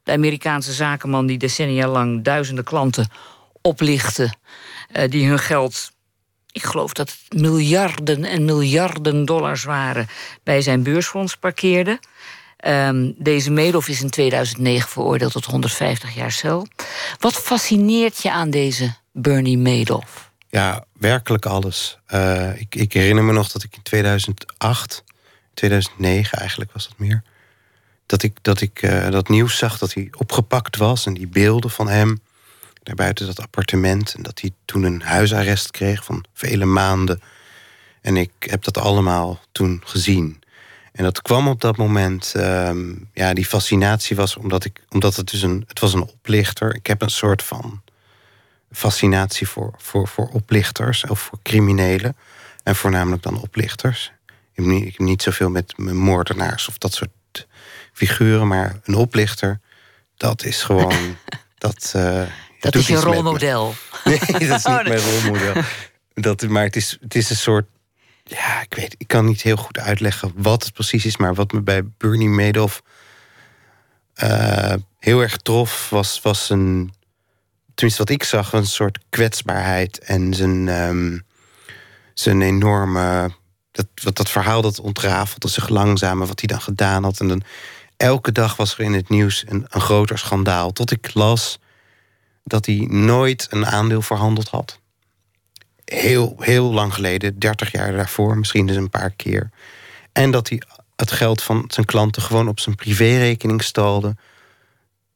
De 0.03 0.13
Amerikaanse 0.13 0.73
zakenman 0.73 1.27
die 1.27 1.39
decennia 1.39 1.89
lang 1.89 2.25
duizenden 2.25 2.65
klanten 2.65 3.09
oplichtte. 3.61 4.33
Uh, 4.93 5.11
die 5.11 5.29
hun 5.29 5.39
geld, 5.39 5.93
ik 6.51 6.63
geloof 6.63 6.93
dat 6.93 7.11
het 7.11 7.41
miljarden 7.41 8.25
en 8.25 8.45
miljarden 8.45 9.25
dollars 9.25 9.65
waren, 9.65 10.09
bij 10.43 10.61
zijn 10.61 10.83
beursfonds 10.83 11.37
parkeerde. 11.37 12.01
Um, 12.67 13.15
deze 13.19 13.51
Madoff 13.51 13.89
is 13.89 14.03
in 14.03 14.11
2009 14.11 14.89
veroordeeld 14.89 15.33
tot 15.33 15.45
150 15.45 16.15
jaar 16.15 16.33
cel. 16.33 16.67
Wat 17.19 17.35
fascineert 17.35 18.23
je 18.23 18.31
aan 18.31 18.51
deze 18.51 18.95
Bernie 19.13 19.59
Madoff? 19.59 20.31
Ja, 20.49 20.85
werkelijk 20.93 21.47
alles. 21.47 21.99
Uh, 22.15 22.61
ik, 22.61 22.75
ik 22.75 22.93
herinner 22.93 23.25
me 23.25 23.33
nog 23.33 23.51
dat 23.51 23.63
ik 23.63 23.77
in 23.77 23.83
2008 23.83 25.05
2009 25.55 26.39
eigenlijk 26.39 26.73
was 26.73 26.89
dat 26.89 26.99
meer. 26.99 27.23
Dat 28.07 28.23
ik, 28.23 28.39
dat, 28.43 28.61
ik 28.61 28.83
uh, 28.83 29.11
dat 29.11 29.29
nieuws 29.29 29.59
zag 29.59 29.79
dat 29.79 29.95
hij 29.95 30.09
opgepakt 30.19 30.77
was 30.77 31.07
en 31.07 31.15
die 31.15 31.29
beelden 31.29 31.71
van 31.71 31.89
hem. 31.89 32.21
Daarbuiten 32.83 33.27
dat 33.27 33.41
appartement. 33.41 34.15
En 34.15 34.23
dat 34.23 34.41
hij 34.41 34.51
toen 34.65 34.83
een 34.83 35.03
huisarrest 35.03 35.71
kreeg 35.71 36.05
van 36.05 36.25
vele 36.35 36.65
maanden. 36.65 37.21
En 38.01 38.17
ik 38.17 38.33
heb 38.39 38.65
dat 38.65 38.79
allemaal 38.79 39.41
toen 39.53 39.83
gezien. 39.85 40.43
En 40.93 41.05
dat 41.05 41.23
kwam 41.23 41.49
op 41.49 41.61
dat 41.61 41.77
moment. 41.77 42.33
Uh, 42.37 42.71
ja, 43.13 43.35
die 43.35 43.45
fascinatie 43.45 44.17
was 44.17 44.37
omdat, 44.37 44.65
ik, 44.65 44.81
omdat 44.89 45.17
het 45.17 45.31
dus 45.31 45.43
een. 45.43 45.65
Het 45.67 45.81
was 45.81 45.93
een 45.93 46.03
oplichter. 46.03 46.75
Ik 46.75 46.87
heb 46.87 47.03
een 47.03 47.11
soort 47.11 47.43
van 47.43 47.83
fascinatie 48.73 49.49
voor, 49.49 49.75
voor, 49.77 50.09
voor 50.09 50.29
oplichters 50.29 51.07
of 51.07 51.21
voor 51.21 51.39
criminelen. 51.43 52.17
En 52.63 52.77
voornamelijk 52.77 53.23
dan 53.23 53.41
oplichters. 53.41 54.13
Ik 54.53 54.65
heb 54.65 54.65
niet, 54.65 54.87
ik 54.87 54.97
heb 54.97 55.07
niet 55.07 55.23
zoveel 55.23 55.51
met 55.51 55.77
moordenaars 55.77 56.69
of 56.69 56.79
dat 56.79 56.93
soort 56.93 57.47
figuren, 57.93 58.49
maar 58.49 58.81
een 58.85 58.95
oplichter, 58.95 59.61
dat 60.17 60.45
is 60.45 60.63
gewoon. 60.63 61.17
dat, 61.59 61.93
uh, 61.97 62.23
dat 62.61 62.75
is 62.75 62.87
je 62.87 62.97
rolmodel. 62.97 63.75
Nee, 64.05 64.19
dat 64.19 64.41
is 64.41 64.65
niet 64.65 64.65
oh, 64.67 64.85
mijn 64.85 64.99
rolmodel. 64.99 65.63
Dat, 66.15 66.43
maar 66.43 66.63
het 66.63 66.77
is, 66.77 66.99
het 67.01 67.15
is 67.15 67.31
een 67.31 67.37
soort. 67.37 67.67
Ja, 68.25 68.61
ik 68.61 68.75
weet, 68.75 68.95
ik 68.99 69.09
kan 69.09 69.25
niet 69.25 69.43
heel 69.43 69.57
goed 69.57 69.79
uitleggen 69.79 70.33
wat 70.37 70.65
het 70.65 70.73
precies 70.73 71.05
is, 71.05 71.17
maar 71.17 71.35
wat 71.35 71.53
me 71.53 71.61
bij 71.61 71.83
Bernie 71.99 72.29
Madoff 72.29 72.83
uh, 74.17 74.75
heel 74.99 75.21
erg 75.21 75.37
trof, 75.37 75.91
was, 75.91 76.21
was 76.23 76.51
een. 76.51 76.93
Tenminste, 77.75 78.03
wat 78.03 78.13
ik 78.13 78.25
zag, 78.25 78.53
een 78.53 78.67
soort 78.67 78.99
kwetsbaarheid 79.09 79.99
en 79.99 80.35
zijn, 80.35 80.69
um, 80.69 81.25
zijn 82.15 82.43
enorme 82.43 83.31
dat, 83.73 84.17
dat 84.17 84.31
verhaal 84.31 84.63
dat 84.63 84.81
ontrafelde 84.81 85.49
zich 85.49 85.69
langzamer, 85.69 86.27
wat 86.27 86.41
hij 86.41 86.49
dan 86.49 86.61
gedaan 86.61 87.05
had. 87.05 87.21
En 87.21 87.29
dan 87.29 87.43
elke 87.97 88.33
dag 88.33 88.57
was 88.57 88.73
er 88.75 88.81
in 88.81 88.93
het 88.93 89.09
nieuws 89.09 89.45
een, 89.47 89.67
groter 89.69 90.19
schandaal. 90.19 90.73
Tot 90.73 90.91
ik 90.91 91.15
las 91.15 91.59
dat 92.45 92.67
hij 92.67 92.87
nooit 92.89 93.47
een 93.51 93.67
aandeel 93.67 94.03
verhandeld 94.03 94.49
had. 94.49 94.81
Heel, 95.85 96.37
heel 96.39 96.73
lang 96.73 96.95
geleden, 96.95 97.39
30 97.39 97.73
jaar 97.73 97.93
daarvoor, 97.93 98.39
misschien 98.39 98.67
dus 98.67 98.77
een 98.77 98.91
paar 98.91 99.11
keer. 99.11 99.51
En 100.13 100.31
dat 100.31 100.49
hij 100.49 100.63
het 100.97 101.13
geld 101.13 101.43
van 101.43 101.65
zijn 101.69 101.87
klanten 101.87 102.23
gewoon 102.23 102.49
op 102.49 102.61
zijn 102.61 102.75
privérekening 102.75 103.63
stalde. 103.63 104.17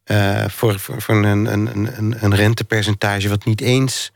Uh, 0.07 0.49
voor, 0.49 0.79
voor, 0.79 1.15
een, 1.15 1.25
een, 1.25 1.77
een, 1.97 2.25
een 2.25 2.35
rentepercentage 2.35 3.29
wat 3.29 3.45
niet 3.45 3.61
eens. 3.61 4.13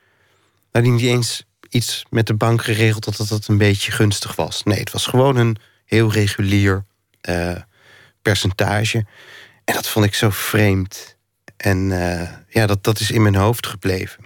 Niet 0.73 1.01
eens 1.01 1.45
iets 1.71 2.05
met 2.11 2.27
de 2.27 2.35
bank 2.35 2.63
geregeld 2.63 3.17
dat 3.17 3.29
het 3.29 3.49
een 3.49 3.59
beetje 3.59 3.93
gunstig 3.93 4.37
was. 4.37 4.63
Nee, 4.63 4.79
het 4.79 4.91
was 4.91 5.07
gewoon 5.07 5.37
een 5.37 5.57
heel 5.85 6.13
regulier 6.13 6.85
uh, 7.29 7.57
percentage. 8.23 9.07
En 9.65 9.75
dat 9.75 9.89
vond 9.89 10.07
ik 10.07 10.15
zo 10.15 10.31
vreemd. 10.31 11.17
En 11.57 11.91
uh, 11.91 12.29
ja, 12.49 12.67
dat, 12.67 12.85
dat 12.85 13.01
is 13.01 13.11
in 13.11 13.23
mijn 13.23 13.35
hoofd 13.35 13.67
gebleven. 13.67 14.25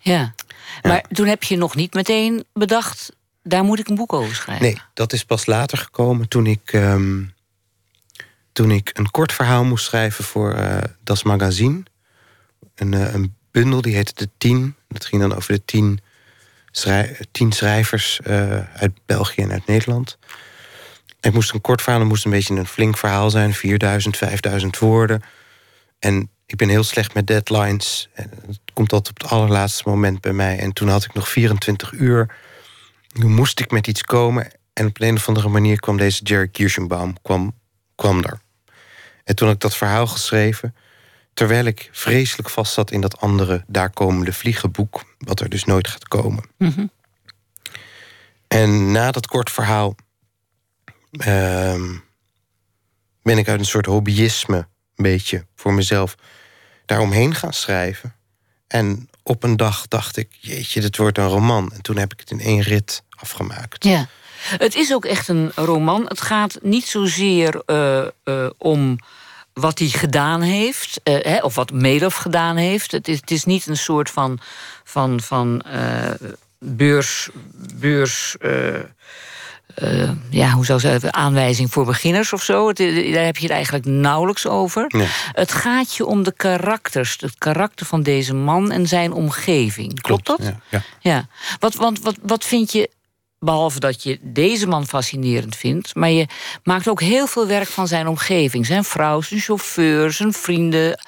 Ja, 0.00 0.34
maar 0.82 0.92
ja. 0.92 1.02
toen 1.12 1.26
heb 1.26 1.42
je 1.42 1.56
nog 1.56 1.74
niet 1.74 1.94
meteen 1.94 2.44
bedacht... 2.52 3.12
daar 3.42 3.64
moet 3.64 3.78
ik 3.78 3.88
een 3.88 3.94
boek 3.94 4.12
over 4.12 4.34
schrijven. 4.34 4.64
Nee, 4.64 4.80
dat 4.94 5.12
is 5.12 5.24
pas 5.24 5.46
later 5.46 5.78
gekomen 5.78 6.28
toen 6.28 6.46
ik... 6.46 6.72
Um, 6.72 7.34
toen 8.52 8.70
ik 8.70 8.90
een 8.92 9.10
kort 9.10 9.32
verhaal 9.32 9.64
moest 9.64 9.84
schrijven 9.84 10.24
voor 10.24 10.58
uh, 10.58 10.78
Das 11.04 11.22
Magazine. 11.22 11.82
Een, 12.74 12.92
een 12.92 13.34
bundel, 13.50 13.80
die 13.80 13.94
heette 13.94 14.12
De 14.14 14.28
Tien. 14.38 14.74
Dat 14.88 15.06
ging 15.06 15.22
dan 15.22 15.34
over 15.34 15.54
de 15.54 15.64
tien 15.64 16.00
schrij 16.78 17.16
tien 17.32 17.52
schrijvers 17.52 18.20
uh, 18.26 18.58
uit 18.74 18.92
België 19.06 19.42
en 19.42 19.52
uit 19.52 19.66
Nederland. 19.66 20.18
Ik 21.20 21.32
moest 21.32 21.52
een 21.52 21.60
kort 21.60 21.82
verhaal, 21.82 22.00
het 22.00 22.08
moest 22.08 22.24
een 22.24 22.30
beetje 22.30 22.54
een 22.54 22.66
flink 22.66 22.96
verhaal 22.96 23.30
zijn, 23.30 23.54
4000, 23.54 24.16
5000 24.16 24.78
woorden. 24.78 25.22
En 25.98 26.30
ik 26.46 26.56
ben 26.56 26.68
heel 26.68 26.82
slecht 26.82 27.14
met 27.14 27.26
deadlines. 27.26 28.08
Het 28.12 28.60
komt 28.72 28.92
altijd 28.92 29.16
op 29.16 29.22
het 29.22 29.32
allerlaatste 29.32 29.82
moment 29.86 30.20
bij 30.20 30.32
mij. 30.32 30.58
En 30.58 30.72
toen 30.72 30.88
had 30.88 31.04
ik 31.04 31.14
nog 31.14 31.28
24 31.28 31.92
uur. 31.92 32.34
Toen 33.06 33.34
moest 33.34 33.60
ik 33.60 33.70
met 33.70 33.86
iets 33.86 34.02
komen. 34.02 34.50
En 34.72 34.86
op 34.86 35.00
een 35.00 35.16
of 35.16 35.28
andere 35.28 35.48
manier 35.48 35.80
kwam 35.80 35.96
deze 35.96 36.22
Jerry 36.22 36.48
Kirschenbaum 36.48 37.22
kwam, 37.22 37.54
kwam 37.94 38.24
er. 38.24 38.40
En 39.24 39.34
toen 39.34 39.46
had 39.46 39.56
ik 39.56 39.62
dat 39.62 39.76
verhaal 39.76 40.06
geschreven... 40.06 40.74
terwijl 41.36 41.64
ik 41.64 41.88
vreselijk 41.92 42.50
vast 42.50 42.72
zat 42.72 42.90
in 42.90 43.00
dat 43.00 43.20
andere 43.20 43.64
Daar 43.66 43.90
komende 43.90 44.32
vliegenboek... 44.32 45.04
wat 45.18 45.40
er 45.40 45.48
dus 45.48 45.64
nooit 45.64 45.88
gaat 45.88 46.08
komen. 46.08 46.44
Mhm. 46.58 46.86
En 48.48 48.90
na 48.92 49.10
dat 49.10 49.26
kort 49.26 49.50
verhaal... 49.50 49.94
ehm, 51.10 51.94
ben 53.22 53.38
ik 53.38 53.48
uit 53.48 53.58
een 53.58 53.66
soort 53.66 53.86
hobbyisme, 53.86 54.56
een 54.56 54.66
beetje, 54.94 55.46
voor 55.56 55.74
mezelf... 55.74 56.14
daaromheen 56.86 57.34
gaan 57.34 57.52
schrijven. 57.52 58.14
En 58.66 59.08
op 59.22 59.42
een 59.42 59.56
dag 59.56 59.88
dacht 59.88 60.16
ik, 60.16 60.28
jeetje, 60.40 60.80
dit 60.80 60.96
wordt 60.96 61.18
een 61.18 61.28
roman. 61.28 61.72
En 61.72 61.82
toen 61.82 61.96
heb 61.96 62.12
ik 62.12 62.20
het 62.20 62.30
in 62.30 62.40
één 62.40 62.60
rit 62.60 63.02
afgemaakt. 63.10 63.84
Ja. 63.84 64.08
Het 64.58 64.74
is 64.74 64.92
ook 64.92 65.04
echt 65.04 65.28
een 65.28 65.52
roman. 65.54 66.04
Het 66.08 66.20
gaat 66.20 66.58
niet 66.62 66.86
zozeer 66.86 67.62
eh, 67.66 68.06
eh, 68.24 68.50
om 68.58 68.98
wat 69.60 69.78
hij 69.78 69.88
gedaan 69.88 70.40
heeft, 70.40 71.00
eh, 71.02 71.14
hè, 71.20 71.38
of 71.38 71.54
wat 71.54 71.72
Madoff 71.72 72.16
gedaan 72.16 72.56
heeft. 72.56 72.92
Het 72.92 73.08
is, 73.08 73.16
het 73.16 73.30
is 73.30 73.44
niet 73.44 73.66
een 73.66 73.76
soort 73.76 74.10
van, 74.10 74.38
van, 74.84 75.20
van 75.20 75.60
eh, 75.60 76.10
beurs. 76.58 77.28
beurs 77.74 78.36
eh, 79.74 80.10
ja, 80.30 80.50
hoe 80.50 80.64
zou 80.64 80.78
ik 80.78 80.84
zeggen, 80.84 81.14
aanwijzing 81.14 81.72
voor 81.72 81.84
beginners 81.84 82.32
of 82.32 82.42
zo. 82.42 82.68
Het, 82.68 82.76
daar 83.12 83.24
heb 83.24 83.36
je 83.36 83.42
het 83.42 83.50
eigenlijk 83.50 83.84
nauwelijks 83.84 84.46
over. 84.46 84.84
Nee. 84.88 85.08
Het 85.32 85.52
gaat 85.52 85.94
je 85.94 86.06
om 86.06 86.22
de 86.22 86.32
karakters, 86.32 87.16
het 87.20 87.38
karakter 87.38 87.86
van 87.86 88.02
deze 88.02 88.34
man 88.34 88.70
en 88.70 88.86
zijn 88.86 89.12
omgeving. 89.12 90.00
Klopt, 90.00 90.26
dat? 90.26 90.38
Ja, 90.42 90.60
ja. 90.68 90.82
Ja, 91.00 91.26
wat, 91.58 91.74
want 91.74 92.00
wat, 92.00 92.16
wat 92.22 92.44
vind 92.44 92.72
je, 92.72 92.90
behalve 93.46 93.80
dat 93.80 94.02
je 94.02 94.18
deze 94.22 94.66
man 94.66 94.86
fascinerend 94.86 95.56
vindt, 95.56 95.94
maar 95.94 96.10
je 96.10 96.26
maakt 96.62 96.88
ook 96.88 97.00
heel 97.00 97.26
veel 97.26 97.46
werk 97.46 97.68
van 97.68 97.88
zijn 97.88 98.08
omgeving. 98.08 98.66
Zijn 98.66 98.84
vrouw, 98.84 99.20
zijn 99.20 99.40
chauffeur, 99.40 100.12
zijn 100.12 100.32
vrienden, 100.32 101.00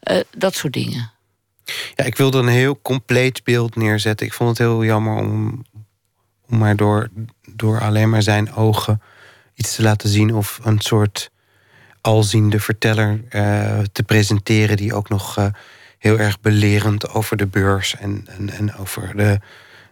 eh, 0.00 0.20
dat 0.36 0.54
soort 0.54 0.72
dingen. 0.72 1.10
Ja, 1.94 2.04
ik 2.04 2.16
wilde 2.16 2.38
een 2.38 2.48
heel 2.48 2.80
compleet 2.82 3.44
beeld 3.44 3.76
neerzetten. 3.76 4.26
Ik 4.26 4.32
vond 4.32 4.48
het 4.48 4.58
heel 4.58 4.84
jammer 4.84 5.16
om, 5.16 5.64
om 6.48 6.58
maar 6.58 6.76
door, 6.76 7.08
door 7.54 7.80
alleen 7.80 8.10
maar 8.10 8.22
zijn 8.22 8.54
ogen 8.54 9.02
iets 9.54 9.74
te 9.74 9.82
laten 9.82 10.08
zien 10.08 10.34
of 10.34 10.58
een 10.62 10.80
soort 10.80 11.30
alziende 12.00 12.60
verteller 12.60 13.20
eh, 13.28 13.78
te 13.92 14.02
presenteren 14.02 14.76
die 14.76 14.94
ook 14.94 15.08
nog 15.08 15.36
eh, 15.36 15.46
heel 15.98 16.18
erg 16.18 16.40
belerend 16.40 17.08
over 17.08 17.36
de 17.36 17.46
beurs 17.46 17.96
en, 17.96 18.26
en, 18.26 18.50
en 18.50 18.76
over 18.76 19.16
de, 19.16 19.40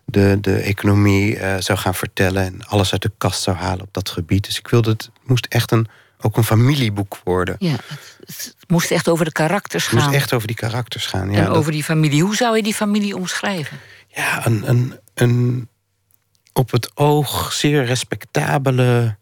de, 0.04 0.38
de 0.40 0.56
economie 0.56 1.36
eh, 1.38 1.60
zou 1.60 1.78
gaan 1.78 1.94
vertellen 1.94 2.42
en 2.44 2.66
alles 2.66 2.92
uit 2.92 3.02
de 3.02 3.12
kast 3.18 3.42
zou 3.42 3.56
halen 3.56 3.80
op 3.84 3.92
dat 3.92 4.08
gebied. 4.10 4.44
Dus 4.44 4.58
ik 4.58 4.68
wilde 4.68 4.90
het, 4.90 5.02
het 5.02 5.28
moest 5.28 5.46
echt 5.46 5.70
een, 5.70 5.86
ook 6.20 6.36
een 6.36 6.44
familieboek 6.44 7.18
worden. 7.24 7.56
Ja, 7.58 7.70
het, 7.70 8.54
het 8.58 8.68
moest 8.70 8.90
echt 8.90 9.08
over 9.08 9.24
de 9.24 9.32
karakters 9.32 9.84
Het 9.84 9.92
moest 9.92 10.04
gaan. 10.04 10.14
echt 10.14 10.32
over 10.32 10.46
die 10.46 10.56
karakters 10.56 11.06
gaan. 11.06 11.30
Ja, 11.30 11.38
en 11.38 11.44
dat- 11.44 11.56
over 11.56 11.72
die 11.72 11.84
familie. 11.84 12.22
Hoe 12.22 12.36
zou 12.36 12.56
je 12.56 12.62
die 12.62 12.74
familie 12.74 13.16
omschrijven? 13.16 13.78
ja, 14.08 14.46
een, 14.46 14.68
een, 14.68 14.98
een 15.14 15.68
op 16.52 16.70
het 16.70 16.96
oog 16.96 17.52
zeer 17.52 17.84
respectabele. 17.84 19.16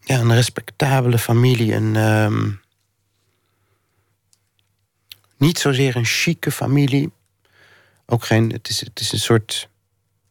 Ja, 0.00 0.18
een 0.18 0.34
respectabele 0.34 1.18
familie. 1.18 1.74
Een, 1.74 1.96
ehm, 1.96 2.50
niet 5.38 5.58
zozeer 5.58 5.96
een 5.96 6.04
chique 6.04 6.50
familie. 6.52 7.10
Ook 8.12 8.24
geen. 8.24 8.52
Het 8.52 8.68
is, 8.68 8.80
het 8.80 9.00
is 9.00 9.12
een 9.12 9.18
soort 9.18 9.68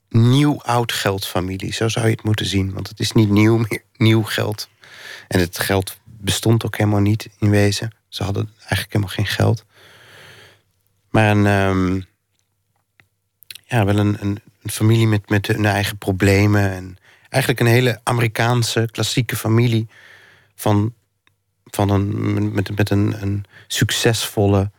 nieuw-oud 0.09 0.91
geldfamilie. 0.91 1.73
Zo 1.73 1.87
zou 1.87 2.05
je 2.05 2.11
het 2.11 2.23
moeten 2.23 2.45
zien. 2.45 2.73
Want 2.73 2.87
het 2.87 2.99
is 2.99 3.11
niet 3.11 3.29
nieuw 3.29 3.65
nieuw 3.97 4.23
geld. 4.23 4.69
En 5.27 5.39
het 5.39 5.59
geld 5.59 5.97
bestond 6.03 6.65
ook 6.65 6.77
helemaal 6.77 6.99
niet 6.99 7.29
in 7.39 7.49
wezen. 7.49 7.95
Ze 8.07 8.23
hadden 8.23 8.49
eigenlijk 8.57 8.93
helemaal 8.93 9.15
geen 9.15 9.25
geld. 9.25 9.65
Maar 11.09 11.31
een. 11.31 11.45
ehm, 11.45 12.01
ja, 13.65 13.85
wel 13.85 13.97
een, 13.97 14.17
een, 14.19 14.41
een 14.61 14.71
familie 14.71 15.07
met, 15.07 15.29
met 15.29 15.47
hun 15.47 15.65
eigen 15.65 15.97
problemen. 15.97 16.71
En 16.71 16.97
eigenlijk 17.29 17.61
een 17.61 17.73
hele 17.75 17.99
Amerikaanse 18.03 18.89
klassieke 18.91 19.35
familie 19.35 19.87
van, 20.55 20.93
van 21.65 21.89
een, 21.89 22.51
met, 22.51 22.77
met 22.77 22.89
een, 22.89 23.21
een 23.21 23.45
succesvolle 23.67 24.71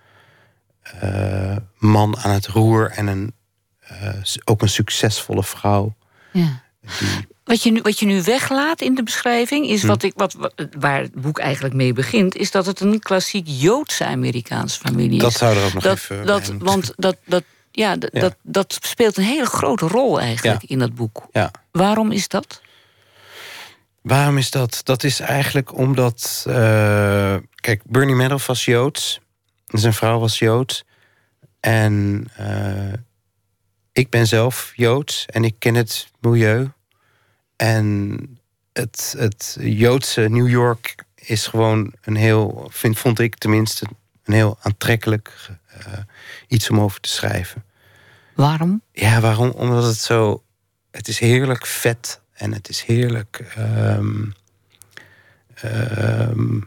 eh, 0.83 1.57
man 1.79 2.17
aan 2.19 2.31
het 2.31 2.47
roer 2.47 2.91
en 2.91 3.07
een, 3.07 3.33
eh, 3.81 4.09
ook 4.45 4.63
een 4.63 4.69
succesvolle 4.69 5.45
vrouw. 5.45 5.95
Ja. 6.33 6.63
Die, 6.99 7.29
Wat 7.45 7.63
je, 7.63 7.71
nu, 7.73 7.81
wat 7.83 7.99
je 7.99 8.07
nu 8.07 8.23
weglaat 8.23 8.81
in 8.81 8.95
de 8.95 9.03
beschrijving, 9.03 9.67
Hm. 9.67 9.73
is 9.73 9.83
wat 9.85 10.03
ik, 10.03 10.13
wat, 10.17 10.37
waar 10.79 11.01
het 11.01 11.15
boek 11.15 11.39
eigenlijk 11.39 11.75
mee 11.75 11.93
begint, 11.93 12.37
is 12.37 12.51
dat 12.51 12.67
het 12.67 12.81
een 12.81 12.99
klassiek 13.01 13.45
Joodse 13.49 14.05
Amerikaanse 14.07 14.81
familie 14.81 15.17
is. 15.17 15.23
dat 15.23 15.33
zou 15.33 15.57
er 15.57 15.65
ook 15.65 15.73
nog 15.73 15.83
dat, 15.83 15.97
even 15.97 16.27
dat, 16.27 16.53
want 16.59 16.93
dat, 16.97 17.17
dat, 17.25 17.43
ja. 17.71 17.97
Dat, 17.97 18.37
dat 18.43 18.79
speelt 18.83 19.17
een 19.17 19.25
hele 19.25 19.47
grote 19.47 19.87
rol 19.87 20.21
eigenlijk 20.21 20.63
Ja. 20.63 20.69
in 20.69 20.79
dat 20.79 20.95
boek. 20.95 21.27
Ja. 21.33 21.51
Waarom 21.71 22.13
is 22.13 22.29
dat? 22.29 22.61
Waarom 24.03 24.39
is 24.39 24.51
dat? 24.51 24.81
Dat 24.85 25.05
is 25.05 25.21
eigenlijk 25.21 25.77
omdat. 25.79 26.45
eh, 26.49 27.35
kijk, 27.55 27.83
Bernie 27.85 28.15
Madoff 28.15 28.47
was 28.47 28.65
Joods. 28.65 29.21
Zijn 29.73 29.93
vrouw 29.93 30.19
was 30.19 30.39
Joods. 30.39 30.85
En 31.61 32.27
eh, 32.37 32.93
ik 33.93 34.11
ben 34.11 34.27
zelf 34.27 34.73
Joods 34.75 35.27
en 35.27 35.45
ik 35.45 35.55
ken 35.59 35.75
het 35.75 36.11
milieu. 36.21 36.71
En 37.57 38.19
het, 38.73 39.15
het 39.19 39.57
Joodse 39.61 40.21
New 40.21 40.49
York 40.49 40.95
is 41.15 41.47
gewoon 41.47 41.93
een 42.03 42.17
heel, 42.17 42.69
vind, 42.73 42.99
vond 42.99 43.19
ik 43.19 43.35
tenminste, 43.37 43.87
een 44.25 44.35
heel 44.35 44.59
aantrekkelijk 44.61 45.51
eh, 45.67 45.99
iets 46.49 46.71
om 46.71 46.81
over 46.81 47.01
te 47.01 47.09
schrijven. 47.09 47.65
Waarom? 48.35 48.83
Ja, 48.93 49.21
waarom? 49.21 49.51
Omdat 49.51 49.85
het 49.85 49.99
zo. 49.99 50.43
Het 50.91 51.09
is 51.09 51.19
heerlijk 51.19 51.67
vet 51.67 52.21
en 52.33 52.53
het 52.53 52.69
is 52.69 52.83
heerlijk. 52.83 53.45
ehm, 55.55 56.61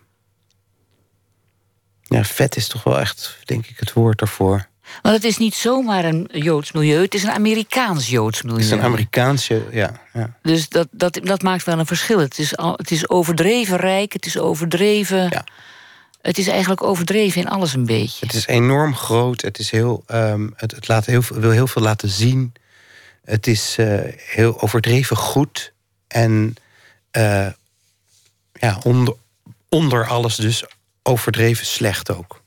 ja, 2.13 2.23
vet 2.23 2.55
is 2.55 2.67
toch 2.67 2.83
wel 2.83 2.99
echt, 2.99 3.37
denk 3.45 3.65
ik, 3.67 3.79
het 3.79 3.93
woord 3.93 4.21
ervoor. 4.21 4.67
Want 5.01 5.15
het 5.15 5.23
is 5.23 5.37
niet 5.37 5.55
zomaar 5.55 6.05
een 6.05 6.29
Joods 6.33 6.71
milieu, 6.71 7.01
het 7.01 7.13
is 7.13 7.23
een 7.23 7.31
Amerikaans 7.31 8.09
Joods 8.09 8.41
milieu. 8.41 8.57
Het 8.57 8.65
is 8.65 8.71
een 8.71 8.81
Amerikaanse. 8.83 9.65
Ja, 9.71 10.01
ja. 10.13 10.37
Dus 10.41 10.69
dat, 10.69 10.87
dat, 10.91 11.19
dat 11.23 11.41
maakt 11.41 11.63
wel 11.63 11.79
een 11.79 11.85
verschil. 11.85 12.19
Het 12.19 12.39
is, 12.39 12.57
al, 12.57 12.73
het 12.77 12.91
is 12.91 13.09
overdreven 13.09 13.77
rijk, 13.77 14.13
het 14.13 14.25
is 14.25 14.37
overdreven. 14.37 15.27
Ja. 15.29 15.43
Het 16.21 16.37
is 16.37 16.47
eigenlijk 16.47 16.83
overdreven 16.83 17.41
in 17.41 17.47
alles 17.49 17.73
een 17.73 17.85
beetje. 17.85 18.25
Het 18.25 18.35
is 18.35 18.47
enorm 18.47 18.95
groot. 18.95 19.41
Het, 19.41 19.59
is 19.59 19.71
heel, 19.71 20.03
ehm, 20.07 20.49
het, 20.55 20.71
het 20.71 20.87
laat 20.87 21.05
heel, 21.05 21.21
veel- 21.21 21.39
wil 21.39 21.51
heel 21.51 21.67
veel 21.67 21.81
laten 21.81 22.09
zien. 22.09 22.53
Het 23.23 23.47
is 23.47 23.75
eh, 23.77 23.99
heel 24.17 24.61
overdreven 24.61 25.15
goed. 25.17 25.73
En 26.07 26.55
eh, 27.11 27.47
ja, 28.53 28.79
onder, 28.83 29.13
onder 29.69 30.07
alles 30.07 30.35
dus 30.35 30.63
overdreven 31.03 31.65
slecht 31.65 32.15
ook. 32.15 32.41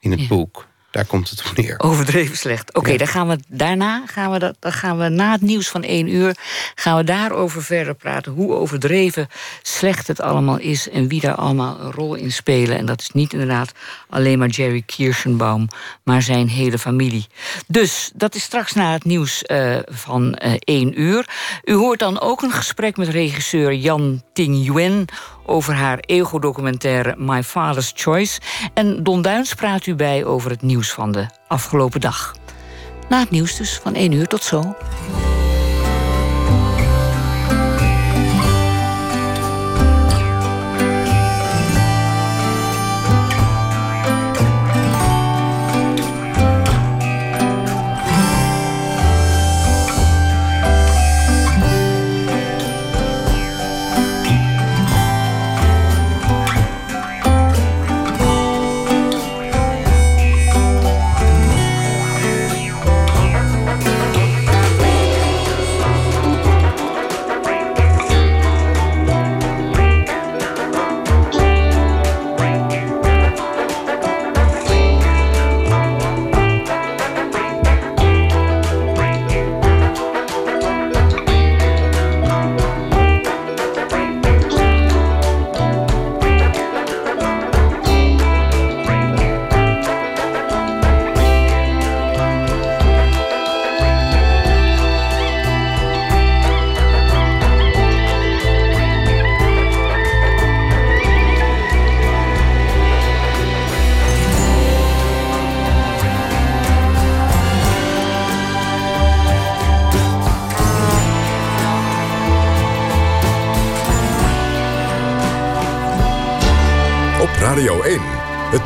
In 0.00 0.10
het 0.10 0.20
Ja. 0.20 0.26
boek. 0.26 0.66
Daar 0.90 1.04
komt 1.04 1.30
het 1.30 1.42
op 1.50 1.56
neer. 1.56 1.74
Overdreven 1.80 2.36
slecht. 2.36 2.74
Oké, 2.74 2.90
Ja. 2.90 2.96
dan 2.98 3.06
gaan 3.06 3.28
we 3.28 3.38
daarna 3.48 4.02
gaan 4.06 4.30
we 4.32 4.38
dat, 4.38 4.56
dan 4.58 4.72
gaan 4.72 4.98
we 4.98 5.08
na 5.08 5.32
het 5.32 5.40
nieuws 5.40 5.68
van 5.68 5.82
één 5.82 6.08
uur 6.14 6.36
gaan 6.74 6.96
we 6.96 7.04
daarover 7.04 7.62
verder 7.64 7.94
praten. 7.94 8.32
Hoe 8.32 8.52
overdreven 8.54 9.28
slecht 9.62 10.06
het 10.06 10.20
allemaal 10.20 10.58
is 10.58 10.88
en 10.90 11.08
wie 11.08 11.20
daar 11.20 11.34
allemaal 11.34 11.80
een 11.80 11.92
rol 11.92 12.14
in 12.14 12.32
spelen. 12.32 12.78
En 12.78 12.86
dat 12.86 13.00
is 13.00 13.10
niet 13.10 13.32
inderdaad 13.32 13.72
alleen 14.08 14.38
maar 14.38 14.48
Jerry 14.48 14.82
Kirschenbaum, 14.86 15.66
maar 16.04 16.22
zijn 16.22 16.48
hele 16.48 16.78
familie. 16.78 17.26
Dus 17.66 18.10
dat 18.14 18.34
is 18.34 18.42
straks 18.42 18.72
na 18.72 18.92
het 18.92 19.04
nieuws 19.04 19.42
eh, 19.42 19.76
van 19.84 20.34
eh, 20.34 20.52
één 20.58 21.00
uur. 21.00 21.28
U 21.64 21.72
hoort 21.74 21.98
dan 21.98 22.20
ook 22.20 22.42
een 22.42 22.52
gesprek 22.52 22.96
met 22.96 23.08
regisseur 23.08 23.74
Jan 23.74 24.22
Ting 24.32 24.64
Yuen 24.66 25.04
over 25.48 25.74
haar 25.74 25.98
ego-documentaire 26.00 27.14
My 27.18 27.42
Father's 27.42 27.92
Choice. 27.94 28.40
En 28.74 29.02
Don 29.02 29.22
Duins 29.22 29.54
praat 29.54 29.86
u 29.86 29.94
bij 29.94 30.24
over 30.24 30.50
het 30.50 30.62
nieuws 30.62 30.92
van 30.92 31.12
de 31.12 31.26
afgelopen 31.46 32.00
dag. 32.00 32.34
Na 33.08 33.20
het 33.20 33.30
nieuws 33.30 33.56
dus, 33.56 33.78
van 33.82 33.94
1 33.94 34.12
uur 34.12 34.26
tot 34.26 34.42
zo. 34.42 34.76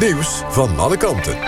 Nieuws 0.02 0.42
van 0.48 0.78
alle 0.78 0.96
kanten. 0.96 1.38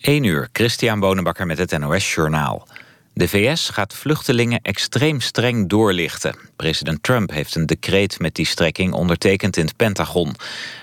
1 0.00 0.24
uur, 0.24 0.48
Christian 0.52 1.00
Bonenbakker 1.00 1.46
met 1.46 1.58
het 1.58 1.78
NOS 1.78 2.14
Journaal. 2.14 2.66
De 3.12 3.28
VS 3.28 3.68
gaat 3.68 3.94
vluchtelingen 3.94 4.60
extreem 4.62 5.20
streng 5.20 5.68
doorlichten. 5.68 6.36
President 6.56 7.02
Trump 7.02 7.30
heeft 7.30 7.54
een 7.54 7.66
decreet 7.66 8.18
met 8.18 8.34
die 8.34 8.46
strekking 8.46 8.92
ondertekend 8.92 9.56
in 9.56 9.64
het 9.64 9.76
Pentagon. 9.76 10.34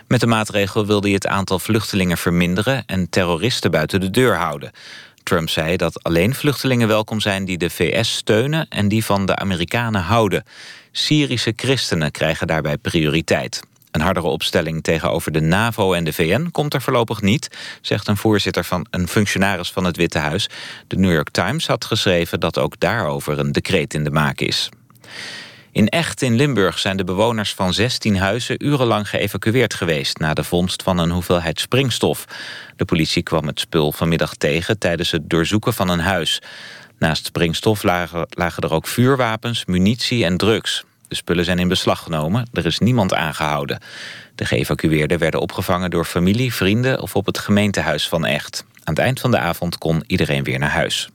Met 0.07 0.19
de 0.19 0.27
maatregel 0.27 0.85
wilde 0.85 1.05
hij 1.05 1.15
het 1.15 1.27
aantal 1.27 1.59
vluchtelingen 1.59 2.17
verminderen... 2.17 2.83
en 2.85 3.09
terroristen 3.09 3.71
buiten 3.71 3.99
de 3.99 4.09
deur 4.09 4.35
houden. 4.35 4.71
Trump 5.23 5.49
zei 5.49 5.77
dat 5.77 6.03
alleen 6.03 6.35
vluchtelingen 6.35 6.87
welkom 6.87 7.19
zijn 7.19 7.45
die 7.45 7.57
de 7.57 7.69
VS 7.69 8.15
steunen... 8.15 8.65
en 8.69 8.87
die 8.87 9.05
van 9.05 9.25
de 9.25 9.35
Amerikanen 9.35 10.01
houden. 10.01 10.43
Syrische 10.91 11.53
christenen 11.55 12.11
krijgen 12.11 12.47
daarbij 12.47 12.77
prioriteit. 12.77 13.61
Een 13.91 14.01
hardere 14.01 14.27
opstelling 14.27 14.83
tegenover 14.83 15.31
de 15.31 15.41
NAVO 15.41 15.93
en 15.93 16.03
de 16.03 16.13
VN 16.13 16.49
komt 16.51 16.73
er 16.73 16.81
voorlopig 16.81 17.21
niet, 17.21 17.49
zegt 17.81 18.07
een 18.07 18.17
voorzitter 18.17 18.63
van 18.63 18.85
een 18.89 19.07
functionaris 19.07 19.71
van 19.71 19.83
het 19.83 19.97
Witte 19.97 20.17
Huis. 20.17 20.49
De 20.87 20.97
New 20.97 21.11
York 21.11 21.29
Times 21.29 21.67
had 21.67 21.85
geschreven 21.85 22.39
dat 22.39 22.57
ook 22.57 22.79
daarover 22.79 23.39
een 23.39 23.51
decreet 23.51 23.93
in 23.93 24.03
de 24.03 24.11
maak 24.11 24.39
is. 24.39 24.69
In 25.73 25.89
Echt 25.89 26.21
in 26.21 26.35
Limburg 26.35 26.79
zijn 26.79 26.97
de 26.97 27.03
bewoners 27.03 27.53
van 27.53 27.73
16 27.73 28.17
huizen 28.17 28.65
urenlang 28.65 29.09
geëvacueerd 29.09 29.73
geweest 29.73 30.19
na 30.19 30.33
de 30.33 30.43
vondst 30.43 30.83
van 30.83 30.97
een 30.97 31.09
hoeveelheid 31.09 31.59
springstof. 31.59 32.25
De 32.75 32.85
politie 32.85 33.23
kwam 33.23 33.47
het 33.47 33.59
spul 33.59 33.91
vanmiddag 33.91 34.35
tegen 34.35 34.77
tijdens 34.77 35.11
het 35.11 35.29
doorzoeken 35.29 35.73
van 35.73 35.89
een 35.89 35.99
huis. 35.99 36.41
Naast 36.99 37.25
springstof 37.25 37.83
lagen, 37.83 38.27
er 38.37 38.71
ook 38.71 38.87
vuurwapens, 38.87 39.65
munitie 39.65 40.25
en 40.25 40.37
drugs. 40.37 40.83
De 41.07 41.15
spullen 41.15 41.45
zijn 41.45 41.59
in 41.59 41.67
beslag 41.67 42.03
genomen, 42.03 42.47
er 42.51 42.65
is 42.65 42.79
niemand 42.79 43.13
aangehouden. 43.13 43.79
De 44.35 44.45
geëvacueerden 44.45 45.19
werden 45.19 45.41
opgevangen 45.41 45.89
door 45.89 46.05
familie, 46.05 46.53
vrienden 46.53 47.01
of 47.01 47.15
op 47.15 47.25
het 47.25 47.37
gemeentehuis 47.37 48.07
van 48.07 48.25
Echt. 48.25 48.65
Aan 48.83 48.93
het 48.93 49.03
eind 49.03 49.19
van 49.19 49.31
de 49.31 49.37
avond 49.37 49.77
kon 49.77 50.03
iedereen 50.07 50.43
weer 50.43 50.59
naar 50.59 50.69
huis. 50.69 51.09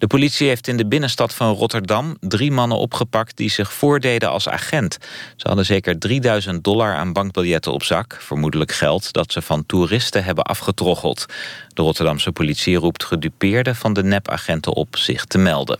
De 0.00 0.06
politie 0.06 0.48
heeft 0.48 0.68
in 0.68 0.76
de 0.76 0.86
binnenstad 0.86 1.34
van 1.34 1.54
Rotterdam 1.54 2.16
drie 2.20 2.52
mannen 2.52 2.78
opgepakt 2.78 3.36
die 3.36 3.50
zich 3.50 3.72
voordeden 3.72 4.30
als 4.30 4.48
agent. 4.48 4.98
Ze 5.36 5.46
hadden 5.46 5.64
zeker 5.64 5.98
3000 5.98 6.64
dollar 6.64 6.94
aan 6.94 7.12
bankbiljetten 7.12 7.72
op 7.72 7.82
zak, 7.82 8.16
vermoedelijk 8.20 8.72
geld 8.72 9.12
dat 9.12 9.32
ze 9.32 9.42
van 9.42 9.66
toeristen 9.66 10.24
hebben 10.24 10.44
afgetroggeld. 10.44 11.26
De 11.68 11.82
Rotterdamse 11.82 12.32
politie 12.32 12.76
roept 12.76 13.04
gedupeerden 13.04 13.76
van 13.76 13.92
de 13.92 14.02
nepagenten 14.02 14.74
op 14.74 14.96
zich 14.96 15.24
te 15.24 15.38
melden. 15.38 15.78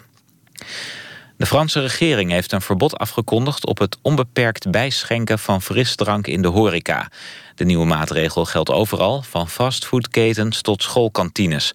De 1.37 1.47
Franse 1.47 1.81
regering 1.81 2.31
heeft 2.31 2.53
een 2.53 2.61
verbod 2.61 2.99
afgekondigd 2.99 3.67
op 3.67 3.79
het 3.79 3.99
onbeperkt 4.03 4.71
bijschenken 4.71 5.39
van 5.39 5.63
frisdrank 5.63 6.27
in 6.27 6.43
de 6.43 6.49
horeca. 6.49 7.09
De 7.55 7.65
nieuwe 7.65 7.87
maatregel 7.87 8.45
geldt 8.45 8.71
overal, 8.71 9.23
van 9.23 9.49
fastfoodketens 9.49 10.61
tot 10.61 10.83
schoolkantines. 10.83 11.73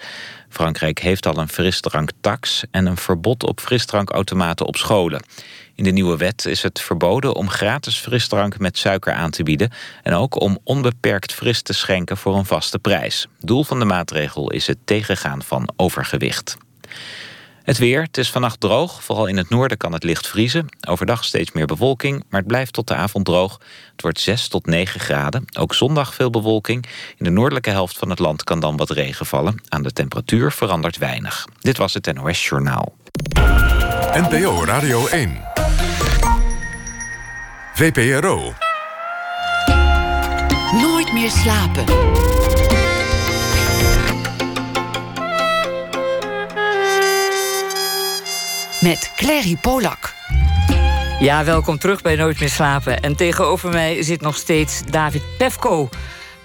Frankrijk 0.55 0.99
heeft 0.99 1.25
al 1.25 1.37
een 1.37 1.49
frisdranktax 1.49 2.63
en 2.71 2.85
een 2.85 2.97
verbod 2.97 3.43
op 3.43 3.59
frisdrankautomaten 3.59 4.65
op 4.65 4.75
scholen. 4.75 5.23
In 5.75 5.83
de 5.83 5.91
nieuwe 5.91 6.17
wet 6.17 6.45
is 6.45 6.61
het 6.61 6.81
verboden 6.81 7.35
om 7.35 7.49
gratis 7.49 7.97
frisdrank 7.97 8.59
met 8.59 8.77
suiker 8.77 9.13
aan 9.13 9.29
te 9.29 9.43
bieden... 9.43 9.71
en 10.03 10.13
ook 10.13 10.41
om 10.41 10.59
onbeperkt 10.63 11.33
fris 11.33 11.61
te 11.61 11.73
schenken 11.73 12.17
voor 12.17 12.35
een 12.35 12.45
vaste 12.45 12.79
prijs. 12.79 13.27
Doel 13.39 13.63
van 13.63 13.79
de 13.79 13.85
maatregel 13.85 14.51
is 14.51 14.67
het 14.67 14.77
tegengaan 14.85 15.43
van 15.43 15.69
overgewicht. 15.75 16.57
Het 17.65 17.77
weer, 17.77 18.01
het 18.01 18.17
is 18.17 18.31
vannacht 18.31 18.59
droog. 18.59 19.03
Vooral 19.03 19.25
in 19.25 19.37
het 19.37 19.49
noorden 19.49 19.77
kan 19.77 19.93
het 19.93 20.03
licht 20.03 20.27
vriezen. 20.27 20.67
Overdag 20.87 21.23
steeds 21.23 21.51
meer 21.51 21.65
bewolking, 21.65 22.23
maar 22.29 22.39
het 22.39 22.47
blijft 22.47 22.73
tot 22.73 22.87
de 22.87 22.95
avond 22.95 23.25
droog. 23.25 23.59
Het 23.91 24.01
wordt 24.01 24.19
6 24.19 24.47
tot 24.47 24.65
9 24.65 24.99
graden. 24.99 25.45
Ook 25.59 25.73
zondag 25.73 26.13
veel 26.13 26.29
bewolking. 26.29 26.85
In 27.17 27.25
de 27.25 27.29
noordelijke 27.29 27.69
helft 27.69 27.97
van 27.97 28.09
het 28.09 28.19
land 28.19 28.43
kan 28.43 28.59
dan 28.59 28.77
wat 28.77 28.89
regen 28.89 29.25
vallen. 29.25 29.61
Aan 29.69 29.83
de 29.83 29.91
temperatuur 29.91 30.51
verandert 30.51 30.97
weinig. 30.97 31.47
Dit 31.59 31.77
was 31.77 31.93
het 31.93 32.13
NOS 32.13 32.47
Journaal. 32.47 32.95
NPO 34.13 34.63
Radio 34.65 35.07
1. 35.07 35.41
VPRO. 37.73 38.53
Nooit 40.71 41.13
meer 41.13 41.29
slapen. 41.29 41.85
Met 48.85 49.11
Clary 49.15 49.57
Polak. 49.61 50.13
Ja, 51.19 51.43
welkom 51.43 51.77
terug 51.77 52.01
bij 52.01 52.15
Nooit 52.15 52.39
meer 52.39 52.49
slapen. 52.49 52.99
En 52.99 53.15
tegenover 53.15 53.69
mij 53.69 54.03
zit 54.03 54.21
nog 54.21 54.35
steeds 54.35 54.81
David 54.89 55.21
Pefko. 55.37 55.89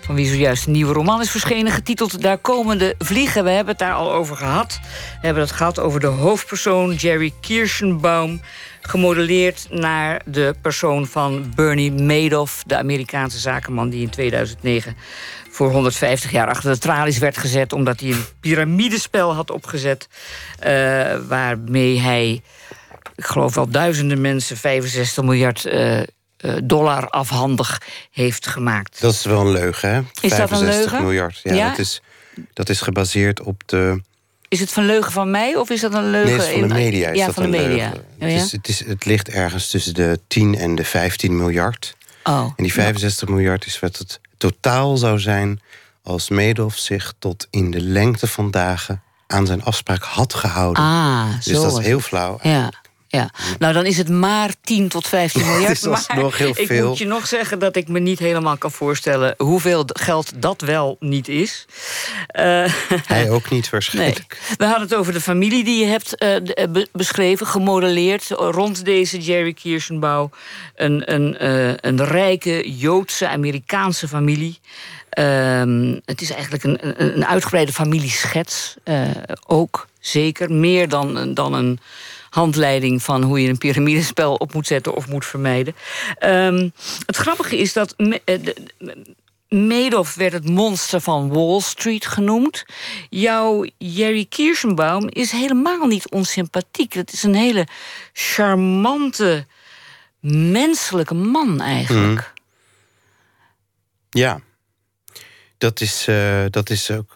Van 0.01 0.15
wie 0.15 0.27
zojuist 0.27 0.67
een 0.67 0.73
nieuwe 0.73 0.93
roman 0.93 1.21
is 1.21 1.31
verschenen, 1.31 1.73
getiteld 1.73 2.23
Daar 2.23 2.39
komen 2.39 2.79
de 2.79 2.95
vliegen. 2.99 3.45
We 3.45 3.51
hebben 3.51 3.69
het 3.69 3.79
daar 3.79 3.95
al 3.95 4.13
over 4.13 4.37
gehad. 4.37 4.81
We 5.21 5.27
hebben 5.27 5.43
het 5.43 5.53
gehad 5.53 5.79
over 5.79 6.01
de 6.01 6.07
hoofdpersoon 6.07 6.95
Jerry 6.95 7.33
Kirschenbaum 7.41 8.41
gemodelleerd 8.81 9.67
naar 9.71 10.23
de 10.25 10.55
persoon 10.63 11.07
van 11.07 11.53
Bernie 11.55 11.93
Madoff, 11.93 12.63
de 12.67 12.77
Amerikaanse 12.77 13.39
zakenman 13.39 13.89
die 13.89 14.03
in 14.03 14.11
2009 14.11 14.97
voor 15.61 15.73
150 15.73 16.31
jaar 16.31 16.49
achter 16.49 16.73
de 16.73 16.79
tralies 16.79 17.19
werd 17.19 17.39
gezet... 17.39 17.73
omdat 17.73 18.01
hij 18.01 18.11
een 18.11 18.25
piramidespel 18.41 19.35
had 19.35 19.51
opgezet... 19.51 20.09
Uh, 20.67 21.17
waarmee 21.29 22.01
hij, 22.01 22.43
ik 23.15 23.25
geloof 23.25 23.55
wel 23.55 23.69
duizenden 23.69 24.21
mensen... 24.21 24.57
65 24.57 25.25
miljard 25.25 25.65
uh, 25.65 26.01
dollar 26.65 27.09
afhandig 27.09 27.83
heeft 28.11 28.47
gemaakt. 28.47 29.01
Dat 29.01 29.13
is 29.13 29.25
wel 29.25 29.41
een 29.41 29.51
leugen, 29.51 29.91
hè? 29.91 29.99
Is 29.99 30.35
65 30.35 30.49
dat 30.49 30.61
een 30.61 30.67
leugen? 30.67 31.03
miljard. 31.03 31.41
Ja, 31.43 31.55
ja? 31.55 31.69
Dat, 31.69 31.79
is, 31.79 32.03
dat 32.53 32.69
is 32.69 32.81
gebaseerd 32.81 33.43
op 33.43 33.63
de... 33.67 34.01
Is 34.49 34.61
het 34.61 34.73
van 34.73 34.87
leugen 34.87 35.13
van 35.13 35.31
mij 35.31 35.57
of 35.57 35.71
is 35.71 35.81
dat 35.81 35.95
een 35.95 36.11
leugen? 36.11 36.37
Nee, 36.37 36.59
van 36.59 36.69
de 36.69 36.75
media. 36.75 37.09
Is 37.09 37.19
ja, 37.19 37.27
dat 37.27 37.35
van 37.35 37.43
de 37.43 37.59
media. 37.59 37.93
Oh, 37.93 38.01
ja? 38.19 38.27
het, 38.27 38.43
is, 38.45 38.53
het, 38.53 38.69
is, 38.69 38.85
het 38.85 39.05
ligt 39.05 39.29
ergens 39.29 39.71
tussen 39.71 39.95
de 39.95 40.21
10 40.27 40.55
en 40.55 40.75
de 40.75 40.85
15 40.85 41.37
miljard. 41.37 41.97
Oh. 42.25 42.53
En 42.57 42.65
die 42.65 42.73
65 42.73 43.29
miljard 43.29 43.67
is 43.67 43.81
wat 43.81 43.97
het 43.97 44.21
totaal 44.41 44.97
zou 44.97 45.19
zijn 45.19 45.61
als 46.03 46.29
Madoff 46.29 46.79
zich 46.79 47.15
tot 47.19 47.47
in 47.51 47.71
de 47.71 47.81
lengte 47.81 48.27
van 48.27 48.51
dagen 48.51 49.03
aan 49.27 49.47
zijn 49.47 49.65
afspraak 49.65 50.03
had 50.03 50.35
gehouden. 50.35 50.83
Ah, 50.83 51.35
dus 51.45 51.61
dat 51.61 51.79
is 51.79 51.85
heel 51.85 52.01
flauw. 52.01 52.39
Ja. 52.43 52.71
Ja, 53.13 53.31
nou 53.59 53.73
dan 53.73 53.87
is 53.87 53.97
het 53.97 54.09
maar 54.09 54.51
10 54.63 54.89
tot 54.89 55.09
15 55.09 55.47
miljard. 55.51 55.83
dat 55.83 55.99
is 55.99 56.07
nog 56.07 56.39
heel 56.39 56.55
veel. 56.55 56.65
Ik 56.65 56.85
moet 56.85 56.99
je 56.99 57.07
nog 57.07 57.27
zeggen 57.27 57.59
dat 57.59 57.77
ik 57.77 57.89
me 57.89 57.99
niet 57.99 58.19
helemaal 58.19 58.57
kan 58.57 58.71
voorstellen... 58.71 59.35
hoeveel 59.39 59.85
geld 59.87 60.33
dat 60.37 60.61
wel 60.61 60.97
niet 61.01 61.29
is. 61.29 61.67
Uh, 62.39 62.65
Hij 63.07 63.31
ook 63.37 63.51
niet 63.51 63.71
waarschijnlijk. 63.71 64.39
Nee. 64.49 64.57
We 64.57 64.65
hadden 64.65 64.83
het 64.83 64.95
over 64.95 65.13
de 65.13 65.21
familie 65.21 65.65
die 65.65 65.85
je 65.85 65.87
hebt 65.87 66.23
uh, 66.23 66.85
beschreven, 66.93 67.47
gemodelleerd... 67.47 68.29
rond 68.29 68.85
deze 68.85 69.19
Jerry 69.19 69.53
Kirschenbauw. 69.53 70.31
Een, 70.75 71.13
een, 71.15 71.37
uh, 71.41 71.75
een 71.81 72.05
rijke 72.05 72.77
Joodse 72.77 73.29
Amerikaanse 73.29 74.09
familie... 74.09 74.59
Uh, 75.19 75.95
het 76.05 76.21
is 76.21 76.31
eigenlijk 76.31 76.65
een, 76.65 76.79
een, 76.89 77.17
een 77.17 77.27
uitgebreide 77.27 77.73
familieschets. 77.73 78.75
Uh, 78.85 79.09
ook 79.47 79.89
zeker. 80.01 80.53
Meer 80.53 80.89
dan, 80.89 81.35
dan 81.35 81.55
een 81.55 81.81
handleiding 82.31 83.03
van 83.03 83.23
hoe 83.23 83.43
je 83.43 83.49
een 83.49 83.59
piramidespel 83.59 84.35
op 84.35 84.55
moet 84.55 84.67
zetten 84.67 84.95
of 84.95 85.09
moet 85.09 85.27
vermijden. 85.27 85.75
Um, 86.25 86.73
het 87.07 87.17
grappige 87.17 87.59
is 87.59 87.73
dat. 87.73 87.95
Madoff 89.49 90.15
werd 90.15 90.33
het 90.33 90.49
monster 90.49 91.01
van 91.01 91.29
Wall 91.29 91.61
Street 91.61 92.07
genoemd. 92.07 92.65
Jouw 93.09 93.67
Jerry 93.79 94.25
Kirschenbaum 94.25 95.09
is 95.09 95.31
helemaal 95.31 95.87
niet 95.87 96.11
onsympathiek. 96.11 96.93
Het 96.93 97.13
is 97.13 97.23
een 97.23 97.35
hele 97.35 97.67
charmante, 98.13 99.47
menselijke 100.53 101.15
man 101.15 101.61
eigenlijk. 101.61 102.33
Mm. 102.35 102.39
Ja, 104.11 104.41
dat 105.59 105.81
is, 105.81 106.07
uh, 106.09 106.45
dat 106.51 106.71
is 106.71 106.91
ook. 106.91 107.13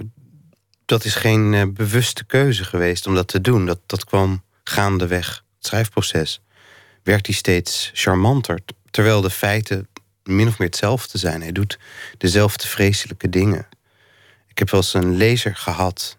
Dat 0.85 1.05
is 1.05 1.15
geen 1.15 1.53
uh, 1.53 1.63
bewuste 1.73 2.25
keuze 2.25 2.65
geweest 2.65 3.07
om 3.07 3.15
dat 3.15 3.29
te 3.29 3.41
doen. 3.41 3.67
Dat, 3.67 3.81
dat 3.87 4.05
kwam 4.05 4.43
gaandeweg 4.65 5.45
het 5.57 5.67
schrijfproces. 5.67 6.41
Werkt 7.03 7.27
hij 7.27 7.35
steeds 7.35 7.91
charmanter. 7.95 8.59
Terwijl 8.91 9.21
de 9.21 9.31
feiten 9.31 9.89
min 10.23 10.49
of 10.49 10.59
meer 10.59 10.69
hetzelfde 10.69 11.19
zijn. 11.19 11.41
Hij 11.41 11.53
doet 11.53 11.79
dezelfde 12.19 12.67
vreselijke 12.67 13.29
dingen. 13.29 13.69
Ik 14.49 14.59
heb 14.59 14.71
wel 14.71 14.81
eens 14.81 14.95
een 14.95 15.17
lezer 15.17 15.57
gehad. 15.57 16.19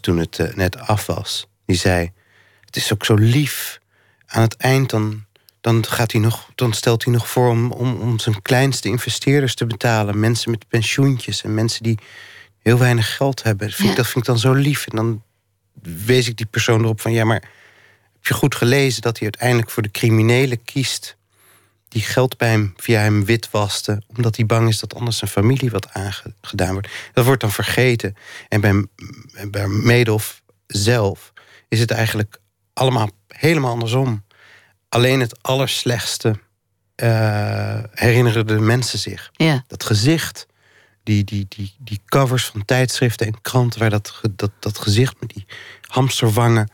Toen 0.00 0.18
het 0.18 0.38
uh, 0.38 0.54
net 0.54 0.78
af 0.78 1.06
was. 1.06 1.46
Die 1.66 1.76
zei: 1.76 2.12
Het 2.60 2.76
is 2.76 2.92
ook 2.92 3.04
zo 3.04 3.14
lief. 3.14 3.80
Aan 4.26 4.42
het 4.42 4.56
eind 4.56 4.90
dan 4.90 5.26
dan, 5.64 5.86
gaat 5.86 6.12
hij 6.12 6.20
nog, 6.20 6.50
dan 6.54 6.72
stelt 6.72 7.04
hij 7.04 7.12
nog 7.12 7.28
voor 7.28 7.48
om, 7.48 7.72
om, 7.72 8.00
om 8.00 8.18
zijn 8.18 8.42
kleinste 8.42 8.88
investeerders 8.88 9.54
te 9.54 9.66
betalen. 9.66 10.20
Mensen 10.20 10.50
met 10.50 10.68
pensioentjes 10.68 11.42
en 11.42 11.54
mensen 11.54 11.82
die 11.82 11.98
heel 12.58 12.78
weinig 12.78 13.16
geld 13.16 13.42
hebben. 13.42 13.66
Dat 13.66 13.76
vind, 13.76 13.90
ik, 13.90 13.96
dat 13.96 14.06
vind 14.06 14.18
ik 14.18 14.24
dan 14.24 14.38
zo 14.38 14.52
lief. 14.52 14.86
En 14.86 14.96
dan 14.96 15.22
wees 15.82 16.28
ik 16.28 16.36
die 16.36 16.46
persoon 16.46 16.82
erop 16.82 17.00
van 17.00 17.12
ja, 17.12 17.24
maar 17.24 17.42
heb 18.12 18.26
je 18.26 18.34
goed 18.34 18.54
gelezen 18.54 19.02
dat 19.02 19.18
hij 19.18 19.22
uiteindelijk 19.22 19.70
voor 19.70 19.82
de 19.82 19.90
criminelen 19.90 20.64
kiest 20.64 21.16
die 21.88 22.02
geld 22.02 22.36
bij 22.36 22.48
hem 22.48 22.72
via 22.76 23.00
hem 23.00 23.24
witwaste, 23.24 24.02
omdat 24.06 24.36
hij 24.36 24.46
bang 24.46 24.68
is 24.68 24.80
dat 24.80 24.94
anders 24.94 25.18
zijn 25.18 25.30
familie 25.30 25.70
wat 25.70 25.92
aangedaan 25.92 26.72
wordt. 26.72 26.88
Dat 27.12 27.24
wordt 27.24 27.40
dan 27.40 27.52
vergeten. 27.52 28.16
En 28.48 28.60
bij, 28.60 28.86
bij 29.50 30.06
zelf 30.66 31.32
is 31.68 31.80
het 31.80 31.90
eigenlijk 31.90 32.40
allemaal 32.72 33.10
helemaal 33.28 33.70
andersom. 33.70 34.24
Alleen 34.88 35.20
het 35.20 35.42
allerslechtste 35.42 36.38
uh, 37.02 37.78
herinneren 37.90 38.46
de 38.46 38.60
mensen 38.60 38.98
zich. 38.98 39.30
Ja. 39.32 39.64
Dat 39.66 39.84
gezicht, 39.84 40.46
die, 41.04 41.24
die, 41.24 41.46
die, 41.48 41.74
die 41.78 42.00
covers 42.06 42.44
van 42.44 42.64
tijdschriften 42.64 43.26
en 43.26 43.40
kranten... 43.42 43.80
waar 43.80 43.90
dat, 43.90 44.20
dat, 44.36 44.50
dat 44.58 44.78
gezicht 44.78 45.14
met 45.20 45.28
die 45.34 45.46
hamsterwangen 45.80 46.70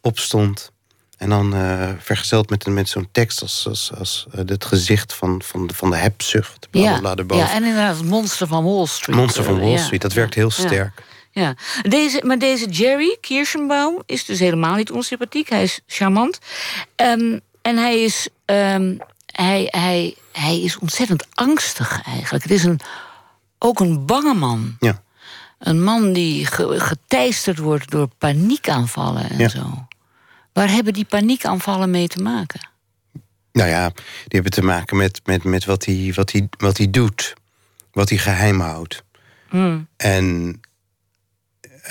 op 0.00 0.18
stond. 0.18 0.72
En 1.18 1.28
dan 1.28 1.54
uh, 1.54 1.90
vergezeld 1.98 2.50
met, 2.50 2.66
met 2.66 2.88
zo'n 2.88 3.08
tekst 3.12 3.42
als, 3.42 3.66
als, 3.68 3.90
als 3.98 4.26
uh, 4.34 4.40
het 4.46 4.64
gezicht 4.64 5.14
van, 5.14 5.42
van, 5.44 5.66
de, 5.66 5.74
van 5.74 5.90
de 5.90 5.96
hebzucht. 5.96 6.68
Ja, 6.70 7.00
ja, 7.26 7.50
en 7.50 7.64
inderdaad 7.64 7.96
het 7.96 8.06
monster 8.06 8.46
van 8.46 8.64
Wall 8.64 8.86
Street. 8.86 9.16
Monster 9.16 9.44
van 9.44 9.60
Wall 9.60 9.78
Street, 9.78 10.02
dat 10.02 10.12
werkt 10.12 10.34
heel 10.34 10.50
sterk. 10.50 11.02
Ja, 11.30 11.54
deze, 11.82 12.22
maar 12.24 12.38
deze 12.38 12.68
Jerry 12.68 13.16
Kirschenbaum 13.20 14.02
is 14.06 14.24
dus 14.24 14.38
helemaal 14.38 14.74
niet 14.74 14.90
onsympathiek. 14.90 15.48
Hij 15.48 15.62
is 15.62 15.80
charmant. 15.86 16.38
Um, 16.96 17.40
en 17.62 17.76
hij 17.76 18.02
is, 18.02 18.28
um, 18.44 18.98
hij, 19.26 19.68
hij, 19.70 20.16
hij 20.32 20.60
is 20.60 20.78
ontzettend 20.78 21.26
angstig 21.34 22.02
eigenlijk. 22.04 22.42
Het 22.42 22.52
is 22.52 22.64
een, 22.64 22.80
ook 23.64 23.80
een 23.80 24.06
bange 24.06 24.34
man. 24.34 24.76
Ja. 24.80 25.02
Een 25.58 25.82
man 25.82 26.12
die 26.12 26.46
geteisterd 26.80 27.58
wordt 27.58 27.90
door 27.90 28.08
paniekaanvallen 28.18 29.30
en 29.30 29.50
zo. 29.50 29.86
Waar 30.52 30.70
hebben 30.70 30.92
die 30.92 31.04
paniekaanvallen 31.04 31.90
mee 31.90 32.08
te 32.08 32.22
maken? 32.22 32.68
Nou 33.52 33.68
ja, 33.68 33.88
die 33.88 34.04
hebben 34.28 34.52
te 34.52 34.62
maken 34.62 34.96
met, 34.96 35.20
met, 35.24 35.44
met 35.44 35.64
wat, 35.64 35.84
hij, 35.84 36.12
wat, 36.14 36.32
hij, 36.32 36.48
wat 36.58 36.76
hij 36.78 36.90
doet. 36.90 37.34
Wat 37.92 38.08
hij 38.08 38.18
geheim 38.18 38.60
houdt. 38.60 39.04
Hmm. 39.48 39.88
En 39.96 40.60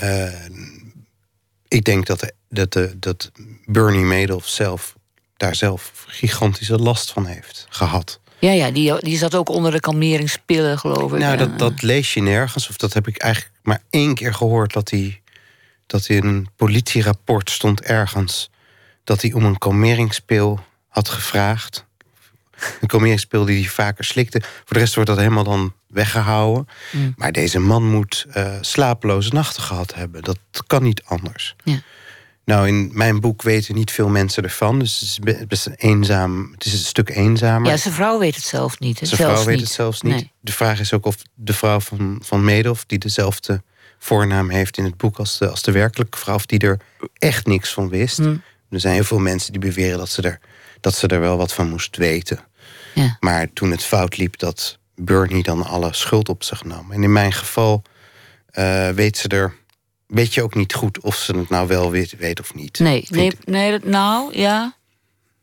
uh, 0.04 0.46
ik 1.68 1.84
denk 1.84 2.06
dat, 2.06 2.34
dat, 2.50 2.80
dat 2.96 3.32
Bernie 3.66 4.06
Madoff 4.06 4.48
zelf 4.48 4.96
daar 5.38 5.56
zelf 5.56 6.06
gigantische 6.08 6.78
last 6.78 7.12
van 7.12 7.26
heeft 7.26 7.66
gehad. 7.70 8.20
Ja, 8.44 8.52
ja 8.52 8.72
die, 8.72 9.00
die 9.00 9.18
zat 9.18 9.36
ook 9.36 9.50
onder 9.50 9.72
de 9.72 9.80
kalmeringspillen, 9.80 10.80
geloof 10.80 11.14
ik. 11.14 11.20
Nou, 11.20 11.38
dat, 11.38 11.60
dat 11.60 11.82
lees 11.82 12.14
je 12.14 12.22
nergens. 12.22 12.70
Of 12.70 12.78
dat 12.78 12.94
heb 12.94 13.08
ik 13.08 13.18
eigenlijk 13.18 13.54
maar 13.64 13.82
één 13.90 14.14
keer 14.14 14.34
gehoord... 14.34 14.74
dat 14.74 14.90
hij 14.90 15.22
dat 15.86 16.10
in 16.10 16.26
een 16.26 16.48
politierapport 16.56 17.50
stond 17.50 17.82
ergens... 17.82 18.50
dat 19.04 19.22
hij 19.22 19.34
om 19.34 19.46
een 19.46 19.58
kalmeringspil 19.58 20.60
had 20.88 21.10
gevraagd. 21.10 21.86
Een 22.82 22.88
kalmeringspil 22.88 23.46
die 23.46 23.60
hij 23.60 23.70
vaker 23.70 24.04
slikte. 24.04 24.42
Voor 24.42 24.74
de 24.74 24.80
rest 24.80 24.96
wordt 24.96 25.10
dat 25.10 25.20
helemaal 25.20 25.44
dan 25.44 25.74
weggehouden. 25.88 26.68
Mm. 26.92 27.14
Maar 27.18 27.32
deze 27.32 27.60
man 27.60 27.90
moet 27.90 28.26
uh, 28.38 28.56
slapeloze 28.62 29.34
nachten 29.34 29.64
gehad 29.64 29.94
hebben. 29.96 30.22
Dat 30.22 30.40
kan 30.68 30.84
niet 30.84 31.04
anders. 31.04 31.56
Ja. 31.64 31.82
Nou, 32.46 32.68
in 32.68 32.90
mijn 32.94 33.20
boek 33.20 33.42
weten 33.42 33.76
niet 33.76 33.92
veel 33.92 34.10
mensen 34.10 34.44
ervan. 34.44 34.80
Dus 34.80 35.00
het 35.00 35.28
is 35.28 35.46
best 35.48 35.70
eenzaam. 35.76 36.52
Het 36.52 36.66
is 36.66 36.74
een 36.74 36.80
stuk 36.80 37.10
eenzamer. 37.10 37.72
Ja, 37.72 37.78
zijn 37.78 37.94
vrouw 37.94 38.20
weet 38.20 38.36
het 38.36 38.44
zelf 38.44 38.80
niet. 38.80 38.98
Zijn 39.02 39.10
vrouw 39.10 39.44
weet 39.44 39.60
het 39.60 39.70
zelfs 39.70 40.02
niet. 40.02 40.28
De 40.40 40.52
vraag 40.52 40.80
is 40.80 40.94
ook 40.94 41.06
of 41.06 41.16
de 41.34 41.54
vrouw 41.54 41.80
van, 41.80 42.22
van 42.24 42.44
Medoff, 42.44 42.86
die 42.86 42.98
dezelfde 42.98 43.64
voornaam 44.00 44.50
heeft 44.50 44.78
in 44.78 44.84
het 44.84 44.98
boek 44.98 45.18
als 45.18 45.38
de, 45.38 45.50
als 45.50 45.62
de 45.62 45.72
werkelijke 45.72 46.18
vrouw, 46.18 46.36
of 46.36 46.46
die 46.46 46.60
er 46.60 46.80
echt 47.18 47.46
niks 47.46 47.74
van 47.74 47.90
wist. 47.90 48.18
Hmm. 48.18 48.42
Er 48.70 48.80
zijn 48.80 48.94
heel 48.94 49.04
veel 49.04 49.20
mensen 49.20 49.52
die 49.52 49.62
beweren 49.62 49.98
dat 49.98 50.10
ze 50.10 50.22
er, 50.22 50.40
dat 50.80 50.96
ze 50.96 51.08
er 51.08 51.20
wel 51.20 51.38
wat 51.38 51.54
van 51.54 51.70
moest 51.70 51.98
weten. 51.98 52.40
Ja. 52.94 53.18
Maar 53.20 53.54
toen 53.54 53.72
het 53.72 53.84
fout 53.84 54.18
liep, 54.18 54.38
dat 54.38 54.78
Bernie 54.96 55.44
dan 55.44 55.66
alle 55.66 55.94
schuld 55.94 56.30
op 56.30 56.44
zich 56.44 56.64
nam. 56.64 56.92
En 56.92 57.04
in 57.04 57.12
mijn 57.12 57.34
geval 57.34 57.82
uh, 58.54 58.90
weet 58.90 59.18
ze 59.18 59.28
er 59.28 59.54
weet 60.14 60.34
je 60.34 60.44
ook 60.44 60.56
niet 60.56 60.74
goed 60.74 61.00
of 61.00 61.16
ze 61.16 61.38
het 61.38 61.50
nou 61.50 61.68
wel 61.68 61.92
weet, 61.92 62.18
weet 62.18 62.40
of 62.40 62.54
niet. 62.54 62.80
Nee, 62.80 63.06
nee, 63.10 63.32
nee, 63.46 63.80
nou 63.84 64.38
ja. 64.38 64.76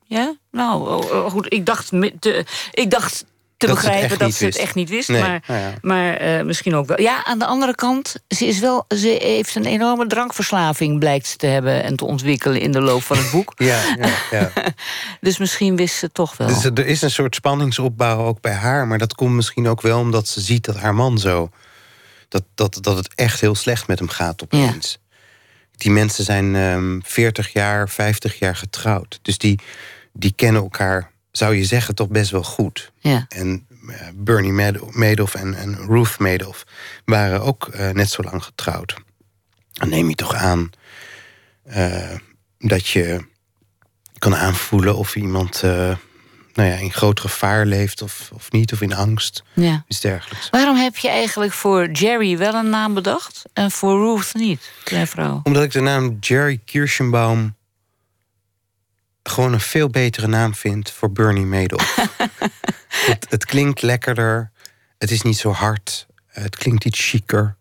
Ja, 0.04 0.36
nou 0.50 0.88
oh, 0.88 1.10
oh, 1.10 1.30
goed. 1.30 1.52
Ik 1.52 1.66
dacht, 1.66 1.88
te, 2.20 2.44
ik 2.72 2.90
dacht 2.90 3.24
te 3.56 3.66
dat 3.66 3.74
begrijpen 3.74 4.18
dat 4.18 4.34
ze 4.34 4.44
het 4.44 4.56
echt 4.56 4.74
niet 4.74 4.88
wist. 4.88 5.08
maar 5.08 5.42
maar 5.82 6.22
uh, 6.22 6.42
misschien 6.42 6.74
ook 6.74 6.86
wel. 6.86 7.00
Ja, 7.00 7.24
aan 7.24 7.38
de 7.38 7.46
andere 7.46 7.74
kant, 7.74 8.14
ze, 8.28 8.46
is 8.46 8.58
wel, 8.58 8.84
ze 8.88 9.18
heeft 9.20 9.54
een 9.54 9.64
enorme 9.64 10.06
drankverslaving, 10.06 10.98
blijkt 10.98 11.38
te 11.38 11.46
hebben 11.46 11.82
en 11.82 11.96
te 11.96 12.04
ontwikkelen 12.04 12.60
in 12.60 12.72
de 12.72 12.80
loop 12.80 13.02
van 13.02 13.16
het 13.16 13.30
boek. 13.36 13.52
ja, 13.56 13.82
ja, 13.98 14.08
ja. 14.30 14.52
dus 15.20 15.38
misschien 15.38 15.76
wist 15.76 15.96
ze 15.96 16.12
toch 16.12 16.36
wel. 16.36 16.46
Dus 16.46 16.64
er 16.64 16.86
is 16.86 17.02
een 17.02 17.10
soort 17.10 17.34
spanningsopbouw 17.34 18.24
ook 18.24 18.40
bij 18.40 18.54
haar, 18.54 18.86
maar 18.86 18.98
dat 18.98 19.14
komt 19.14 19.34
misschien 19.34 19.68
ook 19.68 19.80
wel 19.80 20.00
omdat 20.00 20.28
ze 20.28 20.40
ziet 20.40 20.64
dat 20.64 20.76
haar 20.76 20.94
man 20.94 21.18
zo 21.18 21.50
dat, 22.30 22.44
dat, 22.54 22.78
dat 22.80 22.96
het 22.96 23.14
echt 23.14 23.40
heel 23.40 23.54
slecht 23.54 23.86
met 23.86 23.98
hem 23.98 24.08
gaat 24.08 24.42
opeens. 24.42 24.98
Ja. 25.02 25.16
Die 25.76 25.90
mensen 25.90 26.24
zijn 26.24 26.54
um, 26.54 27.00
40 27.04 27.52
jaar, 27.52 27.88
50 27.88 28.38
jaar 28.38 28.56
getrouwd. 28.56 29.18
Dus 29.22 29.38
die, 29.38 29.60
die 30.12 30.32
kennen 30.32 30.62
elkaar, 30.62 31.10
zou 31.30 31.54
je 31.54 31.64
zeggen, 31.64 31.94
toch 31.94 32.08
best 32.08 32.30
wel 32.30 32.42
goed. 32.42 32.92
Ja. 32.98 33.26
En 33.28 33.66
uh, 33.82 33.96
Bernie 34.14 34.76
Madoff 34.92 35.34
en, 35.34 35.54
en 35.54 35.76
Ruth 35.86 36.18
Madoff 36.18 36.64
waren 37.04 37.42
ook 37.42 37.70
uh, 37.74 37.90
net 37.90 38.10
zo 38.10 38.22
lang 38.22 38.44
getrouwd. 38.44 38.94
Dan 39.72 39.88
neem 39.88 40.08
je 40.08 40.14
toch 40.14 40.34
aan 40.34 40.70
uh, 41.76 42.14
dat 42.58 42.88
je 42.88 43.24
kan 44.18 44.36
aanvoelen 44.36 44.96
of 44.96 45.16
iemand 45.16 45.62
nou 46.60 46.72
ja, 46.72 46.78
in 46.78 46.92
groot 46.92 47.20
gevaar 47.20 47.66
leeft 47.66 48.02
of, 48.02 48.30
of 48.34 48.52
niet, 48.52 48.72
of 48.72 48.80
in 48.80 48.94
angst. 48.94 49.42
Ja. 49.54 49.84
Iets 49.88 50.00
dergelijks. 50.00 50.50
Waarom 50.50 50.76
heb 50.76 50.96
je 50.96 51.08
eigenlijk 51.08 51.52
voor 51.52 51.90
Jerry 51.90 52.38
wel 52.38 52.54
een 52.54 52.70
naam 52.70 52.94
bedacht 52.94 53.42
en 53.52 53.70
voor 53.70 53.98
Ruth 53.98 54.34
niet, 54.34 54.70
kleine 54.84 55.08
vrouw? 55.08 55.40
Omdat 55.42 55.62
ik 55.62 55.72
de 55.72 55.80
naam 55.80 56.16
Jerry 56.20 56.60
Kirschenbaum 56.64 57.56
gewoon 59.22 59.52
een 59.52 59.60
veel 59.60 59.88
betere 59.88 60.26
naam 60.26 60.54
vind 60.54 60.90
voor 60.90 61.12
Bernie 61.12 61.44
Madoff. 61.44 61.96
het, 63.10 63.26
het 63.28 63.44
klinkt 63.44 63.82
lekkerder, 63.82 64.50
het 64.98 65.10
is 65.10 65.22
niet 65.22 65.38
zo 65.38 65.52
hard, 65.52 66.06
het 66.26 66.56
klinkt 66.56 66.84
iets 66.84 67.08
chiquer. 67.08 67.56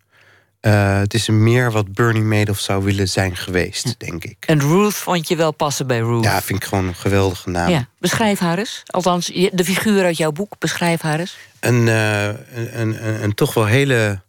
Uh, 0.61 0.99
het 0.99 1.13
is 1.13 1.27
meer 1.27 1.71
wat 1.71 1.93
Bernie 1.93 2.21
Madoff 2.21 2.59
zou 2.59 2.83
willen 2.83 3.09
zijn 3.09 3.35
geweest, 3.35 3.99
denk 3.99 4.23
ik. 4.23 4.45
En 4.45 4.59
Ruth 4.59 4.93
vond 4.93 5.27
je 5.27 5.35
wel 5.35 5.51
passen 5.51 5.87
bij 5.87 5.99
Ruth? 5.99 6.23
Ja, 6.23 6.41
vind 6.41 6.63
ik 6.63 6.67
gewoon 6.67 6.87
een 6.87 6.95
geweldige 6.95 7.49
naam. 7.49 7.69
Ja. 7.69 7.87
Beschrijf 7.99 8.39
haar 8.39 8.57
eens. 8.57 8.83
Althans, 8.85 9.25
de 9.27 9.63
figuur 9.63 10.03
uit 10.03 10.17
jouw 10.17 10.31
boek, 10.31 10.55
beschrijf 10.57 11.01
haar 11.01 11.19
eens. 11.19 11.37
Een, 11.59 11.87
uh, 11.87 12.25
een, 12.25 12.79
een, 12.79 13.23
een, 13.23 13.33
toch 13.33 13.53
wel 13.53 13.65
hele... 13.65 14.21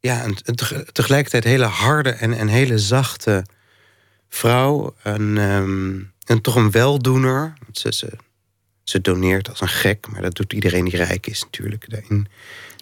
Ja, 0.00 0.24
een, 0.24 0.38
een 0.44 0.84
tegelijkertijd 0.92 1.44
hele 1.44 1.64
harde 1.64 2.10
en, 2.10 2.32
en 2.32 2.48
hele 2.48 2.78
zachte 2.78 3.44
vrouw. 4.28 4.94
Een, 5.02 5.36
um, 5.36 6.12
en 6.24 6.40
toch 6.40 6.54
een 6.54 6.70
weldoener. 6.70 7.52
Ze, 7.72 7.92
ze, 7.92 8.12
ze 8.84 9.00
doneert 9.00 9.48
als 9.48 9.60
een 9.60 9.68
gek, 9.68 10.06
maar 10.08 10.22
dat 10.22 10.34
doet 10.34 10.52
iedereen 10.52 10.84
die 10.84 10.96
rijk 10.96 11.26
is 11.26 11.42
natuurlijk. 11.42 11.86
In, 12.08 12.28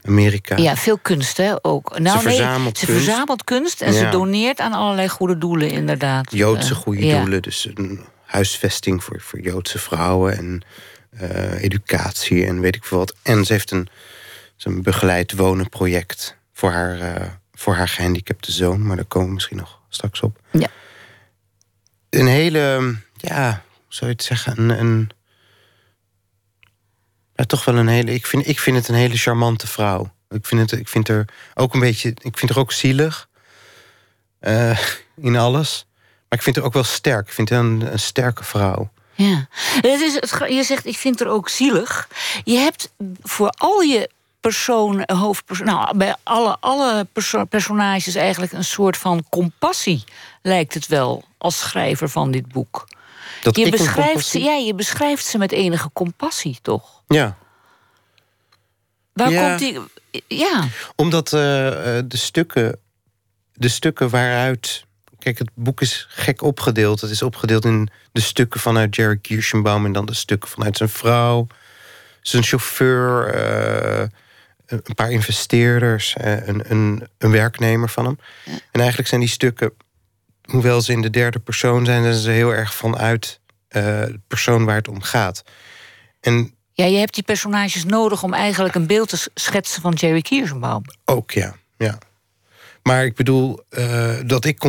Amerika. 0.04 0.56
Ja, 0.56 0.76
veel 0.76 0.98
kunst 0.98 1.36
hè, 1.36 1.54
ook. 1.64 1.98
Nou, 1.98 2.16
ze 2.16 2.22
verzamelt 2.22 2.62
nee, 2.64 2.74
ze 2.76 2.86
kunst. 2.86 3.04
verzamelt 3.04 3.44
kunst 3.44 3.80
en 3.82 3.92
Ja. 3.92 3.98
ze 3.98 4.08
doneert 4.08 4.60
aan 4.60 4.72
allerlei 4.72 5.08
goede 5.08 5.38
doelen, 5.38 5.70
inderdaad. 5.70 6.32
Joodse 6.32 6.70
Eh, 6.74 6.76
goede 6.80 7.00
doelen. 7.18 7.42
Dus 7.42 7.68
een 7.74 8.00
huisvesting 8.24 9.04
voor, 9.04 9.20
voor 9.20 9.40
Joodse 9.40 9.78
vrouwen 9.78 10.36
en 10.36 10.62
eh, 11.18 11.62
educatie 11.62 12.46
en 12.46 12.60
weet 12.60 12.76
ik 12.76 12.84
veel 12.84 12.98
wat. 12.98 13.14
En 13.22 13.44
ze 13.44 13.52
heeft 13.52 13.70
een, 13.70 13.88
zo'n 14.56 14.82
begeleid 14.82 15.32
wonen 15.32 15.68
project 15.68 16.36
voor 16.52 16.70
haar, 16.70 17.00
eh, 17.00 17.28
voor 17.54 17.74
haar 17.74 17.88
gehandicapte 17.88 18.52
zoon. 18.52 18.86
Maar 18.86 18.96
daar 18.96 19.04
komen 19.04 19.28
we 19.28 19.34
misschien 19.34 19.56
nog 19.56 19.80
straks 19.88 20.20
op. 20.20 20.38
Ja. 20.50 20.68
Een 22.10 22.26
hele, 22.26 22.94
ja, 23.16 23.62
hoe 23.74 23.84
zou 23.94 24.06
je 24.10 24.16
het 24.16 24.24
zeggen? 24.24 24.58
Een, 24.58 24.78
een, 24.80 25.10
ja, 27.34 27.44
toch 27.44 27.64
wel 27.64 27.76
een 27.76 27.88
hele. 27.88 28.12
Ik 28.14 28.26
vind, 28.26 28.48
ik 28.48 28.58
vind 28.60 28.76
het 28.76 28.88
een 28.88 28.94
hele 28.94 29.16
charmante 29.16 29.66
vrouw. 29.66 30.12
Ik 30.30 30.46
vind, 30.46 30.60
het, 30.70 30.80
ik 30.80 30.88
vind 30.88 31.08
haar 31.08 31.24
ook 31.54 31.74
een 31.74 31.80
beetje. 31.80 32.08
Ik 32.20 32.38
vind 32.38 32.50
haar 32.50 32.60
ook 32.60 32.72
zielig. 32.72 33.28
eh, 34.40 34.78
in 35.16 35.36
alles. 35.36 35.86
Maar 36.28 36.38
ik 36.38 36.42
vind 36.42 36.56
haar 36.56 36.64
ook 36.64 36.72
wel 36.72 36.84
sterk. 36.84 37.26
Ik 37.26 37.32
vind 37.32 37.50
haar 37.50 37.58
een, 37.58 37.92
een 37.92 37.98
sterke 37.98 38.44
vrouw. 38.44 38.90
Ja. 39.14 39.46
Het 39.80 40.00
is, 40.00 40.12
je 40.48 40.62
zegt, 40.62 40.86
ik 40.86 40.96
vind 40.96 41.20
er 41.20 41.28
ook 41.28 41.48
zielig. 41.48 42.08
Je 42.44 42.56
hebt 42.58 42.92
voor 43.22 43.48
al 43.48 43.80
je 43.80 44.10
personen, 44.40 45.12
hoofdpersoon, 45.16 45.66
nou, 45.66 45.96
bij 45.96 46.16
alle, 46.22 46.56
alle 46.60 47.06
perso- 47.12 47.44
personages 47.44 48.14
eigenlijk 48.14 48.52
een 48.52 48.64
soort 48.64 48.96
van 48.96 49.24
compassie, 49.30 50.04
lijkt 50.42 50.74
het 50.74 50.86
wel, 50.86 51.24
als 51.38 51.58
schrijver 51.58 52.08
van 52.08 52.30
dit 52.30 52.48
boek. 52.48 52.88
Dat 53.44 53.56
Je 53.56 53.70
beschrijft, 53.70 54.26
ze, 54.26 54.38
ja, 54.40 54.54
je 54.54 54.74
beschrijft 54.74 55.24
ze 55.24 55.38
met 55.38 55.52
enige 55.52 55.90
compassie, 55.92 56.58
toch? 56.62 57.02
Ja, 57.06 57.36
Waar 59.12 59.30
Ja. 59.30 59.48
komt 59.48 59.58
die. 59.58 59.80
Ja, 60.28 60.68
omdat 60.96 61.32
eh, 61.32 61.98
eh, 61.98 62.04
de 62.08 62.16
stukken. 62.16 62.78
De 63.52 63.68
stukken 63.68 64.10
waaruit. 64.10 64.84
Kijk, 65.18 65.38
het 65.38 65.50
boek 65.54 65.80
is 65.80 66.06
gek 66.08 66.42
opgedeeld. 66.42 67.00
Het 67.00 67.10
is 67.10 67.22
opgedeeld 67.22 67.64
in 67.64 67.88
de 68.12 68.20
stukken 68.20 68.60
vanuit 68.60 68.96
Jerry 68.96 69.16
Kirschenbaum... 69.16 69.84
en 69.84 69.92
dan 69.92 70.06
de 70.06 70.14
stukken 70.14 70.50
vanuit 70.50 70.76
zijn 70.76 70.88
vrouw, 70.88 71.46
zijn 72.22 72.42
chauffeur... 72.42 73.26
eh, 73.34 74.06
een 74.66 74.94
paar 74.94 75.10
investeerders, 75.10 76.14
een, 76.18 76.70
een, 76.70 77.08
een 77.18 77.30
werknemer 77.30 77.88
van 77.88 78.04
hem. 78.04 78.18
En 78.44 78.80
eigenlijk 78.80 79.08
zijn 79.08 79.20
die 79.20 79.30
stukken, 79.30 79.72
hoewel 80.44 80.80
ze 80.80 80.92
in 80.92 81.00
de 81.00 81.10
derde 81.10 81.38
persoon 81.38 81.84
zijn... 81.84 82.02
zijn 82.02 82.14
ze 82.14 82.30
heel 82.30 82.54
erg 82.54 82.74
vanuit 82.74 83.40
eh, 83.68 83.82
de 83.82 84.20
persoon 84.26 84.64
waar 84.64 84.76
het 84.76 84.88
om 84.88 85.02
gaat. 85.02 85.42
En 86.20 86.54
Ja, 86.72 86.84
je 86.84 86.96
hebt 86.96 87.14
die 87.14 87.22
personages 87.22 87.84
nodig 87.84 88.22
om 88.22 88.34
eigenlijk 88.34 88.74
een 88.74 88.86
beeld 88.86 89.08
te 89.08 89.28
schetsen 89.34 89.82
van 89.82 89.92
Jerry 89.92 90.22
Kiersbaum. 90.22 90.82
Ook, 91.04 91.30
ja. 91.30 91.56
ja. 91.76 91.98
Maar 92.82 93.04
ik 93.04 93.14
bedoel 93.14 93.64
eh, 93.68 94.16
dat, 94.26 94.44
ik 94.44 94.62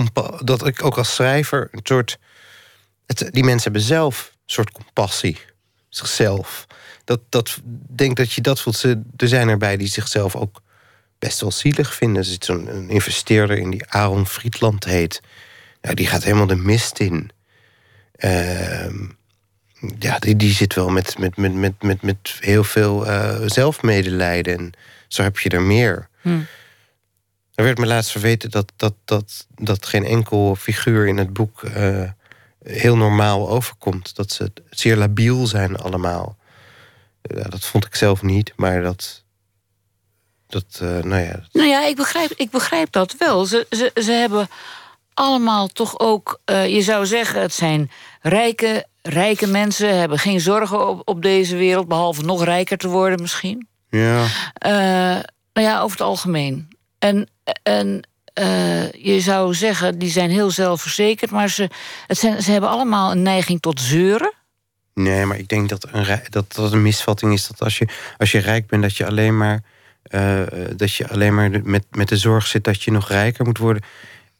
dat 0.43 0.67
ik 0.67 0.83
ook 0.83 0.97
als 0.97 1.15
schrijver 1.15 1.67
een 1.71 1.79
soort. 1.83 2.17
Het, 3.05 3.29
die 3.31 3.43
mensen 3.43 3.63
hebben 3.63 3.81
zelf 3.81 4.31
een 4.33 4.53
soort 4.53 4.71
compassie. 4.71 5.37
Zichzelf. 5.89 6.65
Dat, 7.03 7.19
dat 7.29 7.59
denk 7.95 8.17
dat 8.17 8.33
je 8.33 8.41
dat 8.41 8.61
voelt. 8.61 8.75
Ze, 8.75 9.01
er 9.17 9.27
zijn 9.27 9.49
erbij 9.49 9.77
die 9.77 9.87
zichzelf 9.87 10.35
ook 10.35 10.61
best 11.19 11.41
wel 11.41 11.51
zielig 11.51 11.93
vinden. 11.93 12.17
Er 12.17 12.23
zit 12.23 12.45
zo'n 12.45 12.75
een 12.75 12.89
investeerder 12.89 13.57
in 13.57 13.69
die 13.69 13.85
Aaron 13.87 14.27
Friedland 14.27 14.83
heet. 14.83 15.21
Ja, 15.85 15.93
die 15.93 16.07
gaat 16.07 16.23
helemaal 16.23 16.47
de 16.47 16.55
mist 16.55 16.99
in. 16.99 17.29
Ehm, 18.15 19.05
ja, 19.99 20.19
die, 20.19 20.35
die 20.35 20.53
zit 20.53 20.73
wel 20.73 20.89
met, 20.89 21.17
met, 21.17 21.37
met, 21.37 21.53
met, 21.53 21.81
met, 21.83 22.01
met 22.01 22.37
heel 22.39 22.63
veel 22.63 23.07
eh, 23.07 23.41
zelfmedelijden. 23.45 24.57
En 24.57 24.71
zo 25.07 25.21
heb 25.21 25.39
je 25.39 25.49
er 25.49 25.61
meer. 25.61 26.09
Er 27.55 27.63
werd 27.63 27.77
me 27.77 27.85
laatst 27.85 28.11
verweten 28.11 28.51
dat, 28.51 28.71
dat, 28.75 28.93
dat, 29.05 29.47
dat 29.55 29.85
geen 29.85 30.05
enkel 30.05 30.55
figuur 30.55 31.07
in 31.07 31.17
het 31.17 31.33
boek 31.33 31.63
eh, 31.63 32.09
heel 32.63 32.97
normaal 32.97 33.49
overkomt. 33.49 34.15
Dat 34.15 34.31
ze 34.31 34.51
zeer 34.69 34.95
labiel 34.95 35.47
zijn 35.47 35.77
allemaal. 35.77 36.37
Dat 37.21 37.65
vond 37.65 37.85
ik 37.85 37.95
zelf 37.95 38.21
niet, 38.21 38.53
maar 38.55 38.81
dat. 38.81 39.23
dat 40.47 40.79
eh, 40.81 40.87
nou 40.87 41.21
ja, 41.21 41.39
Nou 41.51 41.67
ja, 41.67 41.85
ik 41.85 41.95
begrijp, 41.95 42.31
ik 42.31 42.49
begrijp 42.49 42.91
dat 42.91 43.15
wel. 43.17 43.45
Ze, 43.45 43.67
ze, 43.69 43.91
ze 44.01 44.11
hebben 44.11 44.49
allemaal 45.15 45.67
toch 45.67 45.99
ook, 45.99 46.39
eh, 46.45 46.67
je 46.67 46.81
zou 46.81 47.05
zeggen, 47.05 47.41
het 47.41 47.53
zijn 47.53 47.91
rijke, 48.21 48.85
rijke 49.01 49.47
mensen, 49.47 49.97
hebben 49.97 50.19
geen 50.19 50.39
zorgen 50.39 50.87
op, 50.87 51.01
op 51.05 51.21
deze 51.21 51.55
wereld, 51.55 51.87
behalve 51.87 52.21
nog 52.21 52.43
rijker 52.43 52.77
te 52.77 52.87
worden 52.87 53.21
misschien. 53.21 53.67
ja. 53.89 54.25
Eh, 54.53 55.23
nou 55.53 55.67
ja, 55.67 55.79
over 55.79 55.97
het 55.97 56.07
algemeen. 56.07 56.67
En, 56.99 57.29
en 57.63 58.07
eh, 58.33 58.91
je 58.91 59.19
zou 59.19 59.53
zeggen, 59.53 59.99
die 59.99 60.09
zijn 60.09 60.29
heel 60.29 60.51
zelfverzekerd, 60.51 61.31
maar 61.31 61.49
ze, 61.49 61.69
het 62.07 62.17
zijn, 62.17 62.41
ze 62.41 62.51
hebben 62.51 62.69
allemaal 62.69 63.11
een 63.11 63.21
neiging 63.21 63.61
tot 63.61 63.81
zeuren. 63.81 64.33
Nee, 64.93 65.25
maar 65.25 65.37
ik 65.37 65.47
denk 65.47 65.69
dat 65.69 65.87
een, 65.91 66.19
dat, 66.29 66.53
dat 66.53 66.71
een 66.71 66.81
misvatting 66.81 67.33
is 67.33 67.47
dat 67.47 67.61
als 67.61 67.77
je, 67.77 67.87
als 68.17 68.31
je 68.31 68.39
rijk 68.39 68.67
bent, 68.67 68.81
dat 68.81 68.97
je 68.97 69.05
alleen 69.05 69.37
maar, 69.37 69.61
dat 70.75 70.93
je 70.93 71.09
alleen 71.09 71.35
maar 71.35 71.49
met, 71.63 71.85
met 71.91 72.07
de 72.07 72.17
zorg 72.17 72.47
zit 72.47 72.63
dat 72.63 72.83
je 72.83 72.91
nog 72.91 73.09
rijker 73.09 73.45
moet 73.45 73.57
worden. 73.57 73.83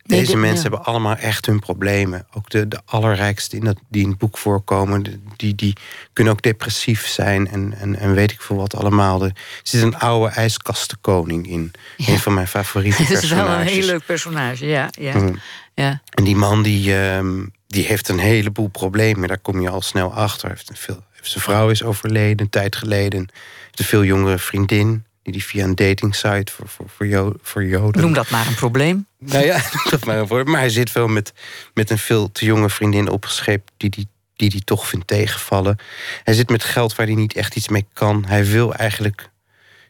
Deze 0.08 0.32
de- 0.32 0.38
mensen 0.38 0.64
ja. 0.64 0.70
hebben 0.70 0.84
allemaal 0.86 1.16
echt 1.16 1.46
hun 1.46 1.60
problemen. 1.60 2.28
Ook 2.34 2.50
de, 2.50 2.68
de 2.68 2.80
allerrijkste 2.86 3.56
in 3.58 3.64
dat, 3.66 3.78
die 3.90 4.04
in 4.04 4.10
het 4.10 4.18
boek 4.18 4.38
voorkomen, 4.38 5.24
die, 5.36 5.56
die 5.56 5.74
kunnen 6.14 6.34
ook 6.34 6.42
depressief 6.42 7.08
zijn 7.08 7.48
en, 7.48 7.74
en, 7.80 7.96
en 7.96 8.14
weet 8.14 8.32
ik 8.32 8.42
veel 8.42 8.56
wat 8.56 8.76
allemaal. 8.76 9.24
Er 9.24 9.32
zit 9.64 9.82
een 9.82 9.98
oude 9.98 10.34
ijskastenkoning 10.34 11.48
in. 11.48 11.72
Een 11.98 12.20
van 12.20 12.34
mijn 12.34 12.48
favoriete 12.48 13.02
Het 13.02 13.12
is 13.12 13.20
personages. 13.20 13.50
wel 13.50 13.60
een 13.60 13.68
heel 13.68 13.86
leuk 13.86 14.06
personage, 14.06 14.66
ja. 14.68 14.90
ja, 15.00 15.14
Mm. 15.18 15.40
ja. 15.74 16.02
En 16.10 16.24
die 16.24 16.36
man 16.36 16.64
die, 16.64 16.98
ehm, 17.00 17.46
die 17.68 17.86
heeft 17.86 18.10
een 18.10 18.20
heleboel 18.20 18.68
problemen. 18.68 19.28
Daar 19.28 19.40
kom 19.40 19.62
je 19.62 19.70
al 19.70 19.82
snel 19.82 20.14
achter. 20.14 20.50
Heeft 20.50 20.70
een 20.70 20.76
veel, 20.76 21.04
heeft 21.12 21.30
zijn 21.30 21.44
vrouw 21.44 21.70
is 21.70 21.84
overleden 21.84 22.40
een 22.46 22.50
tijd 22.50 22.76
geleden. 22.76 23.20
Heeft 23.64 23.80
een 23.80 23.86
veel 23.86 24.04
jongere 24.04 24.38
vriendin. 24.38 25.04
Die 25.26 25.34
die 25.34 25.44
via 25.44 25.64
een 25.64 25.76
datingsite 25.76 26.52
voor, 26.52 26.68
voor, 26.68 26.86
voor, 26.90 27.08
Jo- 27.08 27.34
voor 27.42 27.66
Joden. 27.66 28.02
Noem 28.02 28.14
dat 28.14 28.30
maar 28.30 28.48
een 28.48 28.56
probleem. 28.56 29.08
Nou 29.20 29.46
ja, 29.46 29.56
noem 29.74 29.84
dat 29.90 30.06
maar 30.06 30.18
een 30.18 30.28
woord. 30.28 30.48
Maar 30.48 30.60
hij 30.60 30.70
zit 30.70 30.92
wel 30.92 31.08
met, 31.08 31.34
met 31.74 31.90
een 31.90 31.98
veel 31.98 32.32
te 32.32 32.46
jonge 32.46 32.70
vriendin 32.70 33.10
opgescheept. 33.10 33.72
Die 33.78 33.90
die, 33.90 34.08
die 34.36 34.50
die 34.50 34.64
toch 34.64 34.88
vindt 34.88 35.08
tegenvallen. 35.08 35.78
Hij 36.24 36.34
zit 36.34 36.50
met 36.50 36.64
geld 36.64 36.96
waar 36.96 37.06
hij 37.06 37.16
niet 37.16 37.34
echt 37.34 37.56
iets 37.56 37.68
mee 37.68 37.86
kan. 37.94 38.26
Hij 38.28 38.46
wil 38.46 38.74
eigenlijk 38.74 39.30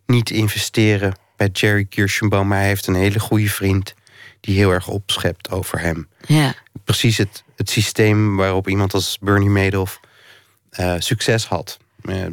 niet 0.05 0.29
investeren 0.29 1.13
bij 1.37 1.47
Jerry 1.53 1.85
Kirschenbaum. 1.85 2.47
Maar 2.47 2.57
hij 2.57 2.67
heeft 2.67 2.87
een 2.87 2.95
hele 2.95 3.19
goede 3.19 3.49
vriend. 3.49 3.93
Die 4.39 4.57
heel 4.57 4.71
erg 4.71 4.87
opschept 4.87 5.51
over 5.51 5.79
hem 5.79 6.07
Ja. 6.27 6.53
precies 6.83 7.17
het, 7.17 7.43
het 7.55 7.69
systeem 7.69 8.35
waarop 8.35 8.67
iemand 8.69 8.93
als 8.93 9.17
Bernie 9.21 9.49
Madoff 9.49 9.99
eh, 10.69 10.93
succes 10.99 11.45
had. 11.45 11.77
Eh, 12.07 12.25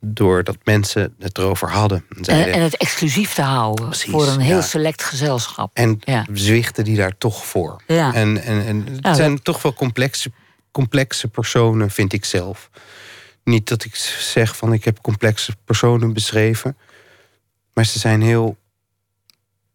doordat 0.00 0.56
mensen 0.64 1.14
het 1.18 1.38
erover 1.38 1.70
hadden. 1.70 2.04
En, 2.08 2.16
En, 2.16 2.24
zeiden, 2.24 2.54
en 2.54 2.62
het 2.62 2.76
exclusief 2.76 3.34
te 3.34 3.42
houden 3.42 3.86
Precies, 3.86 4.10
voor 4.10 4.26
een 4.26 4.40
heel 4.40 4.56
ja. 4.56 4.62
select 4.62 5.02
gezelschap. 5.02 5.70
en 5.74 5.98
ja. 6.00 6.26
zwichten 6.32 6.84
die 6.84 6.96
daar 6.96 7.18
toch 7.18 7.44
voor. 7.46 7.82
Ja. 7.86 8.14
En, 8.14 8.42
en, 8.42 8.66
en 8.66 8.86
het 8.86 8.98
Ja, 9.02 9.14
zijn 9.14 9.42
toch 9.42 9.62
wel 9.62 9.74
complexe, 9.74 10.32
complexe 10.70 11.28
personen, 11.28 11.90
vind 11.90 12.12
ik 12.12 12.24
zelf. 12.24 12.70
Niet 13.44 13.68
dat 13.68 13.84
ik 13.84 13.94
zeg 14.18 14.56
van 14.56 14.72
ik 14.72 14.84
heb 14.84 15.00
complexe 15.00 15.56
personen 15.64 16.12
beschreven. 16.12 16.76
Maar 17.72 17.84
ze 17.86 17.98
zijn 17.98 18.22
heel... 18.22 18.56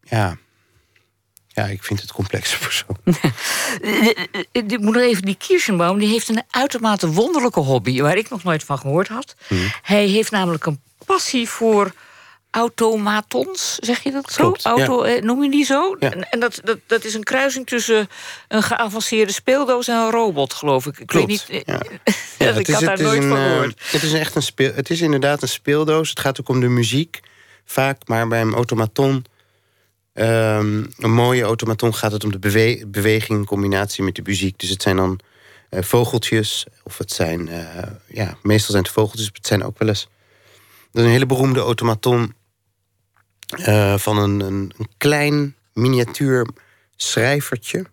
Ja, 0.01 0.37
ja 1.55 1.63
ik 1.63 1.83
vind 1.83 2.01
het 2.01 2.11
complexe 2.11 2.59
persoon. 2.59 2.97
Eh, 3.81 4.09
Ik 4.51 4.79
moet 4.79 4.93
nog 4.93 5.03
even, 5.03 5.21
die 5.21 5.37
Kirschenbaum 5.37 5.99
die 5.99 6.07
heeft 6.07 6.29
een 6.29 6.43
uitermate 6.49 7.11
wonderlijke 7.11 7.59
hobby... 7.59 8.01
waar 8.01 8.17
ik 8.17 8.29
nog 8.29 8.43
nooit 8.43 8.63
van 8.63 8.77
gehoord 8.77 9.07
had. 9.07 9.35
Hmm. 9.47 9.71
Hij 9.81 10.05
heeft 10.05 10.31
namelijk 10.31 10.65
een 10.65 10.81
passie 11.05 11.49
voor 11.49 11.93
automatons, 12.55 13.75
zeg 13.75 14.03
je 14.03 14.11
dat 14.11 14.31
zo? 14.31 14.41
Klopt. 14.41 14.65
Auto, 14.65 15.03
eh, 15.03 15.21
noem 15.21 15.43
je 15.43 15.49
die 15.49 15.65
zo? 15.65 15.95
Ja. 15.99 16.11
En, 16.11 16.29
en 16.29 16.39
dat, 16.39 16.59
dat, 16.63 16.79
dat 16.87 17.03
is 17.03 17.13
een 17.13 17.23
kruising 17.23 17.67
tussen 17.67 18.09
een 18.47 18.63
geavanceerde 18.63 19.33
speeldoos 19.33 19.87
en 19.87 19.95
een 19.95 20.11
robot, 20.11 20.53
geloof 20.53 20.85
ik. 20.85 20.99
Ik 20.99 21.07
Klopt, 21.07 21.27
weet 21.27 21.49
niet, 21.49 21.63
ja. 21.65 21.81
ja, 22.37 22.45
het 22.53 22.57
ik 22.57 22.67
had 22.67 22.83
daar 22.83 23.01
nooit 23.01 23.23
een, 23.23 23.29
van 23.29 23.37
eh, 23.37 23.43
gehoord. 23.43 23.81
Het 23.91 24.03
is 24.03 24.13
echt 24.13 24.35
een 24.35 24.41
speel. 24.41 24.73
Het 24.73 24.89
is 24.89 25.01
inderdaad 25.01 25.41
een 25.41 25.47
speeldoos. 25.47 26.09
Het 26.09 26.19
gaat 26.19 26.39
ook 26.39 26.49
om 26.49 26.59
de 26.59 26.67
muziek. 26.67 27.19
Vaak, 27.65 28.07
maar 28.07 28.27
bij 28.27 28.41
een 28.41 28.53
automaton. 28.53 29.25
Ehm, 30.15 30.83
een 30.97 31.11
mooie 31.11 31.43
automaton 31.43 31.95
gaat 31.95 32.11
het 32.11 32.23
om 32.23 32.31
de 32.31 32.39
bewe- 32.39 32.83
beweging 32.87 33.39
in 33.39 33.45
combinatie 33.45 34.03
met 34.03 34.15
de 34.15 34.21
muziek. 34.25 34.59
Dus 34.59 34.69
het 34.69 34.81
zijn 34.81 34.95
dan 34.95 35.19
eh, 35.69 35.81
vogeltjes. 35.83 36.65
Of 36.83 36.97
het 36.97 37.11
zijn. 37.11 37.47
eh, 37.47 37.83
ja, 38.07 38.37
meestal 38.41 38.71
zijn 38.71 38.83
het 38.83 38.91
vogeltjes. 38.91 39.25
maar 39.25 39.35
Het 39.37 39.47
zijn 39.47 39.63
ook 39.63 39.79
wel 39.79 39.87
eens. 39.87 40.07
Er 40.93 40.99
is 40.99 41.05
een 41.05 41.11
hele 41.11 41.25
beroemde 41.25 41.59
automaton. 41.59 42.33
eh, 43.49 43.97
van 43.97 44.17
een, 44.17 44.39
een, 44.39 44.71
een 44.77 44.89
klein 44.97 45.55
miniatuur 45.73 46.47
schrijvertje. 46.95 47.85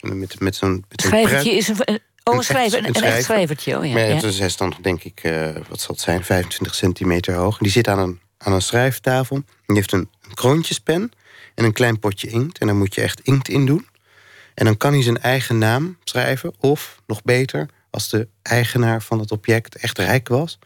Met, 0.00 0.40
met 0.40 0.56
zo'n. 0.56 0.84
Schrijvertje 0.90 1.50
is 1.50 1.68
een, 1.68 2.00
oh, 2.24 2.34
een, 2.36 2.42
schrijver, 2.42 2.78
een 2.78 2.84
een, 2.84 2.88
een 2.88 2.94
echt 2.94 3.04
schrijver. 3.04 3.24
schrijvertje. 3.24 3.78
Oh, 3.78 3.86
ja, 3.86 3.92
Maar 3.92 4.02
ja. 4.08 4.14
het 4.14 4.22
is, 4.22 4.38
hij 4.38 4.46
is 4.46 4.56
dan 4.56 4.74
denk 4.82 5.02
ik, 5.04 5.20
wat 5.68 5.80
zal 5.80 5.94
het 5.94 6.00
zijn, 6.00 6.24
25 6.24 6.74
centimeter 6.74 7.34
hoog. 7.34 7.58
Die 7.58 7.70
zit 7.70 7.88
aan 7.88 7.98
een, 7.98 8.20
aan 8.38 8.52
een 8.52 8.62
schrijftafel. 8.62 9.42
Die 9.66 9.76
heeft 9.76 9.92
een, 9.92 10.10
een 10.28 10.34
kroontjespen 10.34 11.10
en 11.56 11.64
een 11.64 11.72
klein 11.72 11.98
potje 11.98 12.28
inkt. 12.28 12.58
En 12.58 12.66
daar 12.66 12.76
moet 12.76 12.94
je 12.94 13.00
echt 13.00 13.20
inkt 13.20 13.48
in 13.48 13.66
doen. 13.66 13.86
En 14.54 14.64
dan 14.64 14.76
kan 14.76 14.92
hij 14.92 15.02
zijn 15.02 15.20
eigen 15.20 15.58
naam 15.58 15.98
schrijven. 16.04 16.54
Of, 16.60 17.00
nog 17.06 17.22
beter, 17.22 17.68
als 17.90 18.08
de 18.08 18.28
eigenaar 18.42 19.02
van 19.02 19.18
het 19.18 19.30
object 19.30 19.76
echt 19.76 19.98
rijk 19.98 20.28
was... 20.28 20.58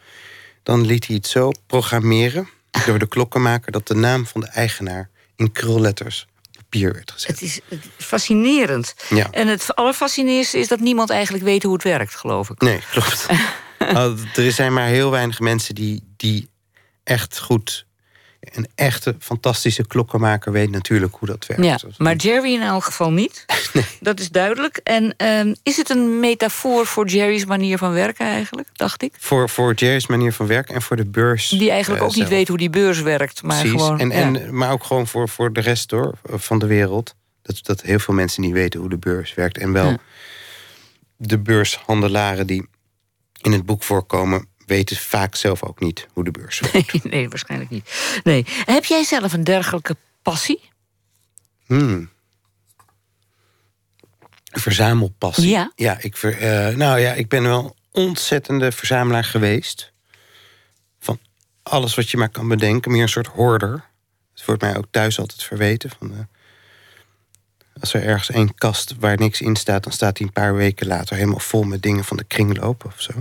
dan 0.63 0.85
liet 0.85 1.07
hij 1.07 1.15
het 1.15 1.27
zo 1.27 1.51
programmeren 1.67 2.49
door 2.85 2.99
de 2.99 3.07
klokkenmaker... 3.07 3.71
dat 3.71 3.87
de 3.87 3.95
naam 3.95 4.25
van 4.25 4.41
de 4.41 4.47
eigenaar 4.47 5.09
in 5.35 5.51
krulletters 5.51 6.27
op 6.47 6.55
papier 6.55 6.93
werd 6.93 7.11
gezet. 7.11 7.29
Het 7.29 7.41
is, 7.41 7.59
fascinerend. 7.97 8.95
Ja. 9.09 9.27
En 9.31 9.47
het 9.47 9.75
allerfascineerste 9.75 10.57
is 10.59 10.67
dat 10.67 10.79
niemand 10.79 11.09
eigenlijk 11.09 11.43
weet 11.43 11.63
hoe 11.63 11.73
het 11.73 11.83
werkt, 11.83 12.15
geloof 12.15 12.49
ik. 12.49 12.61
Nee, 12.61 12.79
klopt. 12.91 13.25
Er 14.35 14.51
zijn 14.51 14.73
maar 14.73 14.87
heel 14.87 15.11
weinig 15.11 15.39
mensen 15.39 15.75
die, 15.75 16.13
die 16.17 16.49
echt 17.03 17.39
goed... 17.39 17.85
Een 18.41 18.67
echte 18.75 19.15
fantastische 19.19 19.87
klokkenmaker 19.87 20.51
weet 20.51 20.69
natuurlijk 20.69 21.15
hoe 21.15 21.27
dat 21.27 21.45
werkt. 21.45 21.63
Ja, 21.63 21.79
maar 21.97 22.15
Jerry 22.15 22.53
in 22.53 22.61
elk 22.61 22.83
geval 22.83 23.11
niet. 23.11 23.45
Dat 23.99 24.19
is 24.19 24.29
duidelijk. 24.29 24.77
En 24.83 25.13
ehm, 25.17 25.53
is 25.63 25.77
het 25.77 25.89
een 25.89 26.19
metafoor 26.19 26.85
voor 26.85 27.07
Jerry's 27.07 27.45
manier 27.45 27.77
van 27.77 27.91
werken 27.93 28.25
eigenlijk, 28.25 28.67
dacht 28.73 29.03
ik? 29.03 29.13
Voor, 29.19 29.49
voor 29.49 29.73
Jerry's 29.73 30.07
manier 30.07 30.33
van 30.33 30.47
werken 30.47 30.75
en 30.75 30.81
voor 30.81 30.95
de 30.95 31.05
beurs. 31.05 31.49
Die 31.49 31.69
eigenlijk 31.71 32.01
eh, 32.01 32.07
ook 32.07 32.15
niet 32.15 32.27
weet 32.27 32.47
hoe 32.47 32.57
die 32.57 32.69
beurs 32.69 33.01
werkt. 33.01 33.43
Maar 33.43 33.59
Precies. 33.59 33.81
gewoon, 33.81 33.99
en, 33.99 34.09
ja. 34.09 34.15
en, 34.15 34.55
maar 34.57 34.71
ook 34.71 34.83
gewoon 34.83 35.07
voor, 35.07 35.29
voor 35.29 35.53
de 35.53 35.61
rest 35.61 35.91
hoor, 35.91 36.17
van 36.23 36.59
de 36.59 36.67
wereld. 36.67 37.15
Dat, 37.41 37.59
dat 37.61 37.81
heel 37.81 37.99
veel 37.99 38.13
mensen 38.13 38.41
niet 38.41 38.53
weten 38.53 38.79
hoe 38.79 38.89
de 38.89 38.97
beurs 38.97 39.33
werkt. 39.33 39.57
En 39.57 39.71
wel 39.71 39.89
Ja. 39.89 39.97
de 41.17 41.39
beurshandelaren 41.39 42.47
die 42.47 42.67
in 43.41 43.51
het 43.51 43.65
boek 43.65 43.83
voorkomen... 43.83 44.49
weten 44.71 44.97
vaak 44.97 45.35
zelf 45.35 45.63
ook 45.63 45.79
niet 45.79 46.07
hoe 46.13 46.23
de 46.23 46.31
beurs 46.31 46.59
werkt. 46.59 47.03
Nee, 47.03 47.13
nee, 47.13 47.29
waarschijnlijk 47.29 47.69
niet. 47.69 48.19
Nee. 48.23 48.45
Heb 48.47 48.85
jij 48.85 49.03
zelf 49.03 49.33
een 49.33 49.43
dergelijke 49.43 49.95
passie? 50.21 50.69
Hmm. 51.65 52.09
Verzamelpassie. 54.51 55.49
Ja? 55.49 55.71
Ja, 55.75 55.97
ik, 55.99 56.17
ver, 56.17 56.37
eh, 56.37 56.75
nou 56.75 56.99
ja, 56.99 57.13
ik 57.13 57.29
ben 57.29 57.43
wel 57.43 57.63
een 57.65 57.73
ontzettende 57.91 58.71
verzamelaar 58.71 59.23
geweest. 59.23 59.93
Van 60.99 61.19
alles 61.63 61.95
wat 61.95 62.09
je 62.09 62.17
maar 62.17 62.29
kan 62.29 62.47
bedenken. 62.47 62.91
Meer 62.91 63.01
een 63.01 63.09
soort 63.09 63.27
hoorder. 63.27 63.83
Het 64.33 64.45
wordt 64.45 64.61
mij 64.61 64.77
ook 64.77 64.87
thuis 64.91 65.19
altijd 65.19 65.43
verweten. 65.43 65.89
Van, 65.97 66.13
eh, 66.13 66.19
als 67.79 67.93
er 67.93 68.03
ergens 68.03 68.29
één 68.29 68.55
kast 68.55 68.95
waar 68.99 69.17
niks 69.17 69.41
in 69.41 69.55
staat... 69.55 69.83
dan 69.83 69.93
staat 69.93 70.15
die 70.15 70.25
een 70.25 70.33
paar 70.33 70.55
weken 70.55 70.87
later 70.87 71.15
helemaal 71.15 71.39
vol 71.39 71.63
met 71.63 71.81
dingen 71.81 72.03
van 72.03 72.17
de 72.17 72.23
kringloop 72.23 72.85
of 72.85 73.01
zo. 73.01 73.13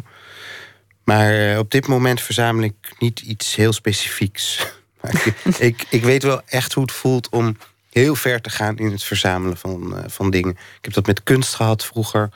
Maar 1.10 1.50
eh, 1.50 1.58
op 1.58 1.70
dit 1.70 1.86
moment 1.86 2.20
verzamel 2.20 2.64
ik 2.64 2.74
niet 2.98 3.20
iets 3.20 3.54
heel 3.54 3.72
specifieks. 3.72 4.58
Ik, 5.10 5.34
ik, 5.58 5.86
ik 5.88 6.04
weet 6.04 6.22
wel 6.22 6.42
echt 6.46 6.72
hoe 6.72 6.82
het 6.82 6.92
voelt 6.92 7.28
om 7.28 7.56
heel 7.90 8.14
ver 8.14 8.40
te 8.40 8.50
gaan 8.50 8.76
in 8.78 8.90
het 8.90 9.02
verzamelen 9.02 9.56
van, 9.56 9.96
eh, 9.96 10.04
van 10.06 10.30
dingen. 10.30 10.52
Ik 10.52 10.84
heb 10.84 10.92
dat 10.92 11.06
met 11.06 11.22
kunst 11.22 11.54
gehad 11.54 11.84
vroeger. 11.84 12.30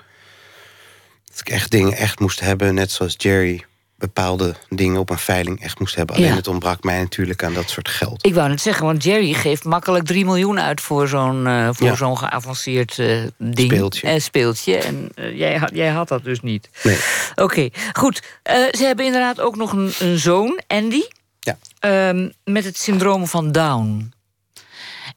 Dat 1.25 1.41
ik 1.41 1.49
echt 1.49 1.71
dingen 1.71 1.93
echt 1.93 2.21
moest 2.21 2.41
hebben, 2.41 2.75
net 2.75 2.91
zoals 2.91 3.15
Jerry 3.17 3.65
bepaalde 4.07 4.55
dingen 4.69 5.01
op 5.01 5.11
een 5.11 5.19
veiling 5.19 5.61
echt 5.63 5.79
moest 5.79 5.95
hebben. 5.95 6.17
Alleen 6.17 6.29
Ja. 6.29 6.35
het 6.35 6.49
ontbrak 6.49 6.83
mij 6.85 6.99
natuurlijk 6.99 7.43
aan 7.45 7.55
dat 7.55 7.71
soort 7.71 7.89
geld. 7.89 8.27
Ik 8.27 8.35
wou 8.35 8.49
net 8.49 8.61
zeggen, 8.61 8.87
want 8.87 9.03
Jerry 9.05 9.33
geeft 9.33 9.65
makkelijk 9.65 10.05
3 10.07 10.25
miljoen 10.25 10.61
uit 10.61 10.81
voor 10.81 11.09
zo'n 11.09 11.47
eh, 11.47 11.69
voor 11.73 11.87
Ja. 11.87 11.95
zo'n 11.95 12.19
geavanceerd 12.19 12.99
eh, 12.99 13.23
ding. 13.39 13.71
Speeltje. 13.73 14.07
Eh, 14.09 14.21
speeltje. 14.21 14.77
En 14.77 15.11
jij, 15.37 15.57
had, 15.59 15.71
jij 15.75 15.89
had 15.89 16.09
dat 16.09 16.25
dus 16.25 16.41
niet. 16.41 16.69
Nee. 16.83 16.99
Oké, 17.35 17.69
goed. 17.93 18.23
Ze 18.71 18.83
hebben 18.85 19.05
inderdaad 19.05 19.41
ook 19.41 19.57
nog 19.57 19.73
een, 19.73 19.93
een 19.99 20.19
zoon, 20.19 20.61
Andy. 20.67 21.03
Ja. 21.41 21.59
ehm, 21.79 22.29
met 22.45 22.65
het 22.65 22.79
syndroom 22.79 23.27
van 23.27 23.53
Down. 23.53 24.13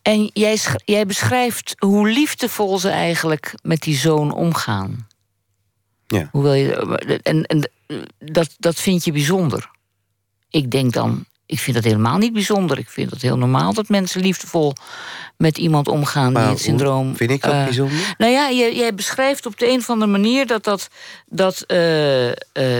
En 0.01 0.29
jij, 0.33 0.57
jij 0.85 1.05
beschrijft 1.05 1.75
hoe 1.77 2.09
liefdevol 2.09 2.79
ze 2.79 2.89
eigenlijk 2.89 3.53
met 3.61 3.81
die 3.81 3.95
zoon 3.97 4.33
omgaan. 4.33 5.07
Ja. 6.07 6.29
Hoewel 6.31 6.53
je, 6.53 7.19
en 7.23 7.45
en 7.45 7.69
dat, 8.17 8.55
dat 8.57 8.79
vind 8.79 9.03
je 9.03 9.11
bijzonder. 9.11 9.69
Ik 10.49 10.71
denk 10.71 10.93
dan, 10.93 11.25
ik 11.45 11.59
vind 11.59 11.75
dat 11.75 11.85
helemaal 11.85 12.17
niet 12.17 12.33
bijzonder. 12.33 12.77
Ik 12.77 12.89
vind 12.89 13.11
het 13.11 13.21
heel 13.21 13.37
normaal 13.37 13.73
dat 13.73 13.89
mensen 13.89 14.21
liefdevol 14.21 14.73
met 15.37 15.57
iemand 15.57 15.87
omgaan 15.87 16.31
Maar 16.31 16.41
die 16.41 16.51
het 16.51 16.61
syndroom. 16.61 17.15
Vind 17.15 17.31
ik 17.31 17.41
dat 17.41 17.53
eh, 17.53 17.63
bijzonder? 17.63 18.15
nou 18.17 18.31
ja, 18.31 18.51
jij, 18.51 18.75
jij 18.75 18.93
beschrijft 18.93 19.45
op 19.45 19.57
de 19.57 19.69
een 19.69 19.77
of 19.77 19.89
andere 19.89 20.11
manier 20.11 20.47
dat 20.47 20.63
dat. 20.63 20.89
dat 21.25 21.61
eh, 21.61 22.29
eh, 22.29 22.35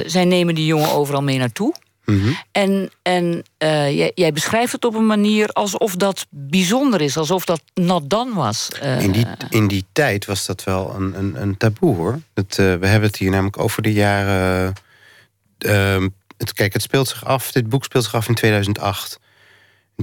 zij 0.05 0.25
nemen 0.25 0.55
die 0.55 0.65
jongen 0.65 0.91
overal 0.91 1.21
mee 1.21 1.37
naartoe. 1.37 1.73
Mhm. 2.05 2.31
En, 2.51 2.89
en 3.01 3.43
jij, 3.57 4.11
jij 4.15 4.33
beschrijft 4.33 4.71
het 4.71 4.85
op 4.85 4.95
een 4.95 5.05
manier 5.05 5.49
alsof 5.49 5.95
dat 5.95 6.25
bijzonder 6.29 7.01
is, 7.01 7.17
alsof 7.17 7.45
dat 7.45 7.61
not 7.73 8.09
done 8.09 8.33
was. 8.33 8.69
In 8.99 9.11
die, 9.11 9.25
in 9.49 9.67
die 9.67 9.85
tijd 9.91 10.25
was 10.25 10.45
dat 10.45 10.63
wel 10.63 10.93
een, 10.95 11.17
een, 11.17 11.41
een 11.41 11.57
taboe 11.57 11.95
hoor. 11.95 12.19
Het, 12.33 12.55
we 12.55 12.63
hebben 12.63 13.01
het 13.01 13.15
hier 13.15 13.29
namelijk 13.29 13.59
over 13.59 13.81
de 13.81 13.93
jaren. 13.93 14.73
Ehm, 15.57 16.07
het, 16.37 16.53
kijk, 16.53 16.73
het 16.73 16.81
speelt 16.81 17.07
zich 17.07 17.25
af. 17.25 17.51
Dit 17.51 17.69
boek 17.69 17.83
speelt 17.83 18.03
zich 18.03 18.15
af 18.15 18.27
in 18.27 18.35
2008. 18.35 19.19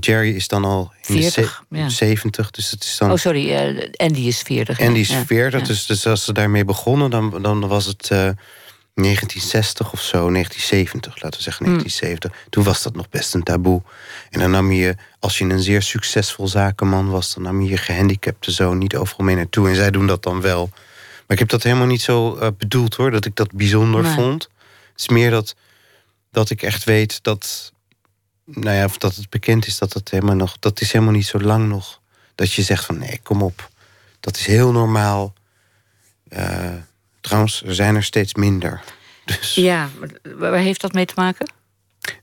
Jerry 0.00 0.34
is 0.34 0.48
dan 0.48 0.64
al 0.64 0.92
in 1.06 1.14
40, 1.20 1.64
de 1.68 1.78
ja. 1.78 1.88
70, 1.88 2.50
dus 2.50 2.70
het 2.70 2.82
is 2.84 2.96
dan. 2.98 3.10
Oh, 3.10 3.16
sorry, 3.16 3.52
eh, 3.54 3.90
Andy 3.96 4.20
is 4.20 4.40
40. 4.42 4.78
en 4.78 4.92
die 4.92 5.02
is 5.02 5.08
ja. 5.08 5.24
40, 5.24 5.60
Ja. 5.60 5.66
dus, 5.66 5.86
dus 5.86 6.06
als 6.06 6.24
ze 6.24 6.32
daarmee 6.32 6.64
begonnen, 6.64 7.10
dan, 7.10 7.42
dan 7.42 7.68
was 7.68 7.86
het 7.86 8.10
eh, 8.10 8.28
1960 8.94 9.92
of 9.92 10.00
zo, 10.00 10.30
1970, 10.30 11.22
laten 11.22 11.38
we 11.38 11.44
zeggen 11.44 11.64
Hmm. 11.66 11.74
1970. 11.74 12.50
Toen 12.50 12.64
was 12.64 12.82
dat 12.82 12.94
nog 12.94 13.08
best 13.08 13.34
een 13.34 13.42
taboe. 13.42 13.82
En 14.30 14.40
dan 14.40 14.50
nam 14.50 14.72
je, 14.72 14.94
als 15.18 15.38
je 15.38 15.44
een 15.44 15.60
zeer 15.62 15.82
succesvol 15.82 16.48
zakenman 16.48 17.10
was, 17.10 17.34
dan 17.34 17.42
nam 17.42 17.62
je 17.62 17.68
je 17.70 17.76
gehandicapte 17.76 18.50
zoon 18.50 18.78
niet 18.78 18.96
overal 18.96 19.26
mee 19.26 19.36
naartoe. 19.36 19.68
En 19.68 19.74
zij 19.74 19.90
doen 19.90 20.06
dat 20.06 20.22
dan 20.22 20.40
wel. 20.40 20.68
Maar 20.72 21.36
ik 21.36 21.38
heb 21.38 21.48
dat 21.48 21.62
helemaal 21.62 21.86
niet 21.86 22.02
zo 22.02 22.36
eh, 22.36 22.48
bedoeld 22.58 22.94
hoor, 22.94 23.10
dat 23.10 23.24
ik 23.24 23.36
dat 23.36 23.52
bijzonder 23.52 24.02
Nee. 24.02 24.12
vond. 24.14 24.48
Het 24.94 25.00
is 25.00 25.08
meer 25.08 25.30
dat, 25.30 25.54
dat 26.30 26.50
ik 26.50 26.62
echt 26.62 26.84
weet 26.84 27.22
dat, 27.22 27.72
nou 28.44 28.76
ja, 28.76 28.84
of 28.84 28.98
dat 28.98 29.14
het 29.14 29.30
bekend 29.30 29.66
is 29.66 29.78
dat 29.78 29.92
het 29.92 30.10
helemaal 30.10 30.34
nog, 30.36 30.56
dat 30.58 30.80
is 30.80 30.92
helemaal 30.92 31.14
niet 31.14 31.26
zo 31.26 31.40
lang 31.40 31.68
nog. 31.68 32.00
Dat 32.34 32.52
je 32.52 32.62
zegt 32.62 32.84
van 32.84 32.98
nee, 32.98 33.20
kom 33.22 33.42
op. 33.42 33.70
Dat 34.20 34.36
is 34.36 34.46
heel 34.46 34.72
normaal. 34.72 35.32
Eh, 36.28 36.72
trouwens, 37.20 37.62
er 37.62 37.74
zijn 37.74 37.94
er 37.96 38.04
steeds 38.04 38.34
minder. 38.34 38.82
Dus 39.24 39.54
Ja, 39.54 39.88
waar 40.36 40.54
heeft 40.58 40.80
dat 40.80 40.92
mee 40.92 41.06
te 41.06 41.14
maken? 41.16 41.52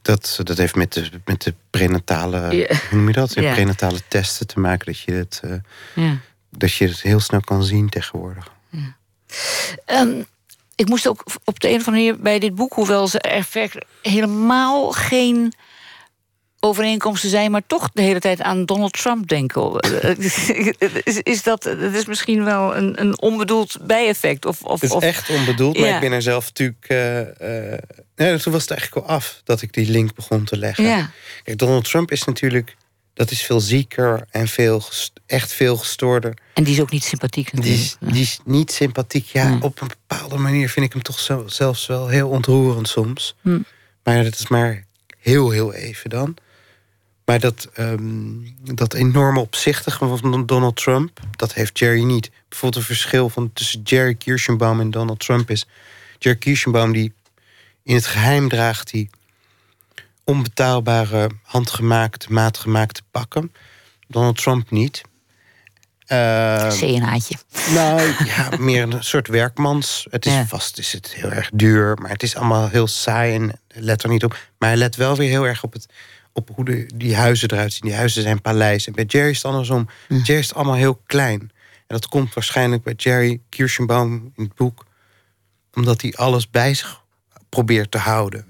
dat, 0.01 0.39
dat 0.43 0.57
heeft 0.57 0.75
met 0.75 0.93
de, 0.93 1.09
met 1.25 1.41
de 1.41 1.53
prenatale, 1.69 2.55
Ja. 2.55 2.67
hoe 2.89 2.97
noem 2.97 3.07
je 3.07 3.13
dat? 3.13 3.33
Ja. 3.39 3.53
prenatale 3.53 3.99
testen 4.07 4.47
te 4.47 4.59
maken. 4.59 4.85
Dat 4.85 4.99
je, 4.99 5.11
het, 5.11 5.39
eh, 5.43 5.53
Ja. 5.95 6.17
dat 6.49 6.73
je 6.73 6.87
het 6.87 7.01
heel 7.01 7.19
snel 7.19 7.39
kan 7.41 7.63
zien 7.63 7.89
tegenwoordig. 7.89 8.51
Ehm, 9.85 10.23
ik 10.75 10.89
moest 10.89 11.07
ook 11.07 11.23
op 11.43 11.59
de 11.59 11.69
een 11.69 11.79
of 11.79 11.87
andere 11.87 12.05
manier 12.05 12.21
bij 12.21 12.39
dit 12.39 12.55
boek, 12.55 12.73
hoewel 12.73 13.07
ze 13.07 13.19
er 13.19 13.73
helemaal 14.01 14.91
geen 14.91 15.53
overeenkomsten 16.59 17.29
zijn, 17.29 17.51
maar 17.51 17.61
toch 17.67 17.89
de 17.93 18.01
hele 18.01 18.19
tijd 18.19 18.41
aan 18.41 18.65
Donald 18.65 18.93
Trump 18.93 19.27
denken. 19.27 19.79
is, 21.03 21.19
is 21.23 21.43
dat, 21.43 21.63
dat 21.63 21.93
is 21.93 22.05
misschien 22.05 22.43
wel 22.43 22.75
een, 22.75 23.01
een 23.01 23.21
onbedoeld 23.21 23.77
bijeffect? 23.81 24.45
Of, 24.45 24.61
of, 24.63 24.81
Het 24.81 24.93
is 24.93 25.01
echt 25.01 25.29
onbedoeld, 25.29 25.79
maar 25.79 25.89
ik 25.89 25.99
ben 25.99 26.11
er 26.11 26.21
zelf 26.21 26.45
natuurlijk... 26.45 26.87
nee, 28.15 28.39
toen 28.39 28.53
was 28.53 28.61
het 28.61 28.71
eigenlijk 28.71 29.07
al 29.07 29.13
af 29.15 29.41
dat 29.43 29.61
ik 29.61 29.73
die 29.73 29.89
link 29.89 30.15
begon 30.15 30.43
te 30.43 30.57
leggen. 30.57 30.83
Ja. 30.83 31.09
Kijk, 31.43 31.57
Donald 31.57 31.89
Trump 31.89 32.11
is 32.11 32.23
natuurlijk... 32.23 32.75
Dat 33.21 33.31
is 33.31 33.41
veel 33.41 33.59
zieker 33.59 34.25
en 34.29 34.47
veel, 34.47 34.83
echt 35.25 35.53
veel 35.53 35.77
gestoorder. 35.77 36.33
En 36.53 36.63
die 36.63 36.73
is 36.73 36.81
ook 36.81 36.91
niet 36.91 37.03
sympathiek 37.03 37.61
Die 37.61 37.73
is, 37.73 37.97
die 37.99 38.21
is 38.21 38.39
niet 38.45 38.71
sympathiek. 38.71 39.25
Ja, 39.25 39.49
Nee. 39.49 39.61
op 39.61 39.81
een 39.81 39.87
bepaalde 39.87 40.37
manier 40.37 40.69
vind 40.69 40.85
ik 40.85 40.93
hem 40.93 41.01
toch 41.01 41.19
zo, 41.19 41.43
zelfs 41.47 41.87
wel 41.87 42.07
heel 42.07 42.29
ontroerend 42.29 42.87
soms. 42.87 43.35
Hm. 43.41 43.59
Maar 44.03 44.23
dat 44.23 44.33
is 44.33 44.47
maar 44.47 44.85
heel, 45.17 45.49
heel 45.49 45.73
even 45.73 46.09
dan. 46.09 46.35
Maar 47.25 47.39
dat, 47.39 47.69
ehm, 47.73 47.99
dat 48.61 48.93
enorme 48.93 49.39
opzichtige 49.39 50.17
van 50.17 50.45
Donald 50.45 50.75
Trump, 50.75 51.19
dat 51.35 51.53
heeft 51.53 51.79
Jerry 51.79 52.03
niet. 52.03 52.31
Bijvoorbeeld 52.49 52.81
een 52.81 52.95
verschil 52.95 53.29
van 53.29 53.53
tussen 53.53 53.81
Jerry 53.83 54.15
Kirschenbaum 54.15 54.79
en 54.79 54.91
Donald 54.91 55.19
Trump 55.19 55.49
is... 55.49 55.65
Jerry 56.19 56.37
Kirschenbaum 56.37 56.91
die 56.91 57.13
in 57.83 57.95
het 57.95 58.05
geheim 58.05 58.49
draagt 58.49 58.91
die 58.91 59.09
onbetaalbare, 60.31 61.29
handgemaakte, 61.43 62.31
maatgemaakte 62.31 63.01
pakken. 63.11 63.51
Donald 64.07 64.37
Trump 64.37 64.69
niet. 64.71 65.01
Ehm, 66.05 66.69
CNA'tje. 66.69 67.35
nou 67.73 68.13
ja, 68.25 68.49
meer 68.59 68.83
een 68.83 69.03
soort 69.03 69.27
werkmans. 69.27 70.07
Het 70.09 70.25
is 70.25 70.33
Ja. 70.33 70.45
vast, 70.45 70.77
is 70.79 70.91
het 70.93 71.13
heel 71.13 71.31
erg 71.31 71.49
duur, 71.53 71.97
maar 72.01 72.09
het 72.11 72.23
is 72.23 72.35
allemaal 72.35 72.69
heel 72.69 72.87
saai 72.87 73.35
en 73.35 73.59
let 73.67 74.03
er 74.03 74.09
niet 74.09 74.23
op. 74.23 74.37
Maar 74.59 74.69
hij 74.69 74.77
let 74.77 74.95
wel 74.95 75.15
weer 75.15 75.29
heel 75.29 75.47
erg 75.47 75.63
op, 75.63 75.73
het, 75.73 75.85
op 76.33 76.49
hoe 76.55 76.65
de, 76.65 76.89
die 76.95 77.15
huizen 77.15 77.51
eruit 77.51 77.73
zien. 77.73 77.81
Die 77.89 77.95
huizen 77.97 78.21
zijn 78.21 78.41
paleis. 78.41 78.87
En 78.87 78.93
bij 78.93 79.05
Jerry 79.05 79.29
is 79.29 79.35
het 79.35 79.45
andersom. 79.45 79.89
Jerry 80.07 80.39
is 80.39 80.47
het 80.47 80.55
allemaal 80.55 80.75
heel 80.75 81.01
klein. 81.05 81.39
En 81.39 81.97
dat 81.97 82.07
komt 82.07 82.33
waarschijnlijk 82.33 82.83
bij 82.83 82.93
Jerry 82.97 83.41
Kirschenbaum 83.49 84.31
in 84.35 84.43
het 84.43 84.55
boek, 84.55 84.85
omdat 85.73 86.01
hij 86.01 86.13
alles 86.13 86.49
bij 86.49 86.73
zich 86.73 87.01
probeert 87.49 87.91
te 87.91 87.97
houden. 87.97 88.45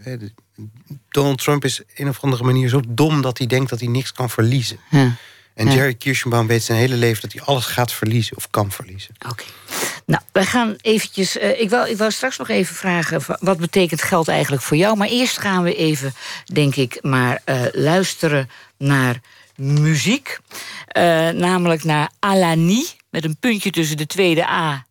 Donald 1.09 1.43
Trump 1.43 1.66
is 1.66 1.82
een 1.95 2.07
of 2.07 2.20
andere 2.22 2.43
manier 2.43 2.70
zo 2.70 2.82
dom 2.88 3.22
dat 3.22 3.38
hij 3.38 3.47
denkt 3.47 3.70
dat 3.70 3.80
hij 3.80 3.89
niks 3.89 4.12
kan 4.12 4.30
verliezen. 4.30 4.80
Ja. 4.89 5.16
En 5.53 5.66
Ja. 5.66 5.74
Jerry 5.74 5.93
Kirschenbaum 5.93 6.47
weet 6.47 6.64
zijn 6.64 6.78
hele 6.78 6.95
leven 6.95 7.22
dat 7.22 7.34
hij 7.34 7.41
alles 7.41 7.66
gaat 7.66 7.91
verliezen 7.93 8.38
of 8.38 8.49
kan 8.49 8.72
verliezen. 8.72 9.16
Oké. 9.30 9.43
Nou, 10.05 10.24
wij 10.32 10.45
gaan 10.45 10.76
eventjes... 10.82 11.38
eh, 11.38 11.59
ik, 11.62 11.70
wou, 11.70 11.89
ik 11.89 11.97
wou 11.97 12.12
straks 12.12 12.38
nog 12.38 12.49
even 12.49 12.76
vragen... 12.76 13.22
wat 13.39 13.57
betekent 13.57 14.01
geld 14.01 14.28
eigenlijk 14.28 14.64
voor 14.64 14.78
jou? 14.78 14.97
Maar 14.97 15.07
eerst 15.07 15.38
gaan 15.38 15.64
we 15.64 15.76
even, 15.76 16.14
denk 16.53 16.76
ik, 16.76 16.97
maar 17.01 17.41
eh, 17.45 17.62
luisteren 17.72 18.49
naar 18.78 19.20
muziek. 19.55 20.39
Eh, 20.88 21.30
namelijk 21.30 21.84
naar 21.84 22.09
Alani, 22.20 22.86
met 23.09 23.24
een 23.26 23.38
puntje 23.39 23.72
tussen 23.72 23.97
de 23.97 24.05
tweede 24.05 24.47
A 24.47 24.86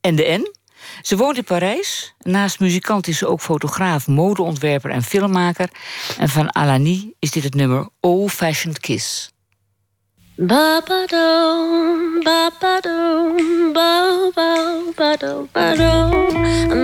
en 0.00 0.16
de 0.16 0.22
N. 0.38 0.58
Ze 1.02 1.16
woont 1.16 1.36
in 1.36 1.44
Parijs. 1.44 2.14
Naast 2.18 2.60
muzikant 2.60 3.06
is 3.08 3.18
ze 3.18 3.26
ook 3.26 3.40
fotograaf, 3.40 4.06
modeontwerper 4.06 4.90
en 4.90 5.02
filmmaker. 5.02 5.68
En 6.18 6.28
van 6.28 6.54
Alani 6.54 7.12
is 7.18 7.30
dit 7.30 7.44
het 7.44 7.54
nummer 7.54 7.88
Old 8.00 8.32
Fashioned 8.32 8.80
Kiss. 8.80 9.30
Ba-ba-dum, 10.36 12.22
ba-ba-dum, 12.22 13.72
ba-ba, 13.72 14.48
ba-dum, 14.96 15.48
ba-dum, 15.52 16.10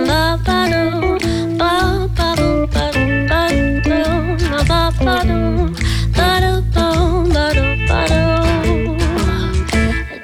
ba-ba-dum, 0.05 1.17
ba-ba-dum, 1.57 2.69
ba-dum, 2.69 3.27
ba-dum, 3.27 4.37
ba-ba-dum, 4.67 5.73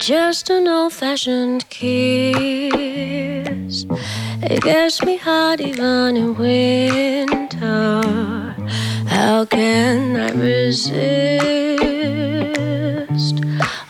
Just 0.06 0.50
an 0.50 0.68
old-fashioned 0.68 1.70
kiss. 1.70 2.76
It 4.44 4.62
gets 4.62 5.02
me 5.02 5.16
hot 5.16 5.62
even 5.62 6.18
in 6.18 6.36
winter. 6.36 8.02
How 9.08 9.46
can 9.46 10.18
I 10.18 10.32
resist? 10.32 11.46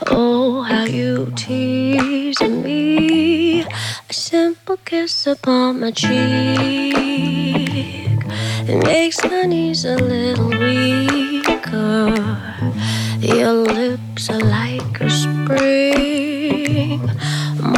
Oh, 0.05 0.61
how 0.61 0.85
you 0.85 1.33
tease 1.35 2.39
me. 2.41 3.63
A 3.63 4.13
simple 4.13 4.77
kiss 4.85 5.25
upon 5.25 5.79
my 5.79 5.89
cheek. 5.89 6.13
It 8.69 8.83
makes 8.83 9.23
my 9.23 9.47
knees 9.47 9.83
a 9.83 9.95
little 9.95 10.49
weaker. 10.49 12.13
Your 13.23 13.53
lips 13.53 14.29
are 14.29 14.37
like 14.37 14.99
a 14.99 15.09
spring 15.09 16.99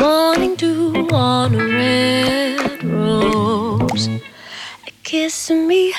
morning 0.01 0.55
dew 0.55 1.07
on 1.11 1.53
a 1.53 1.63
red 1.63 2.83
rose. 2.83 4.09
Kiss 5.03 5.51
me 5.51 5.93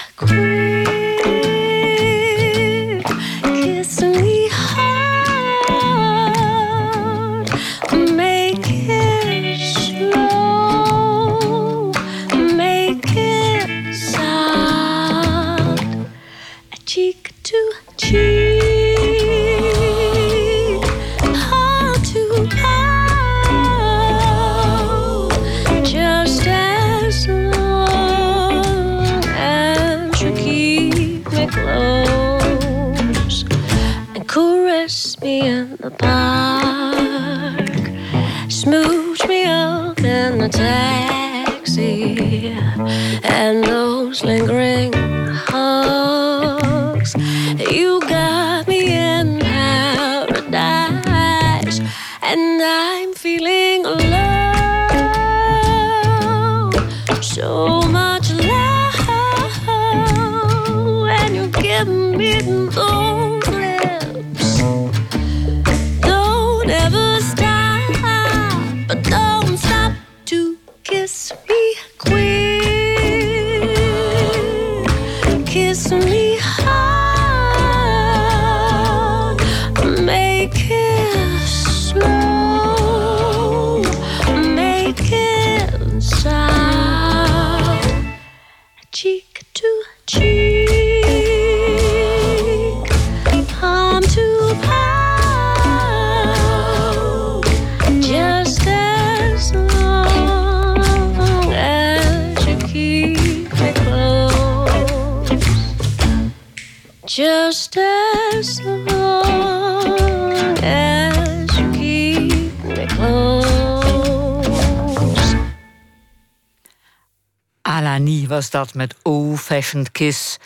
Old 119.46 119.62
Fashioned 119.62 119.90
Kiss. 119.92 120.36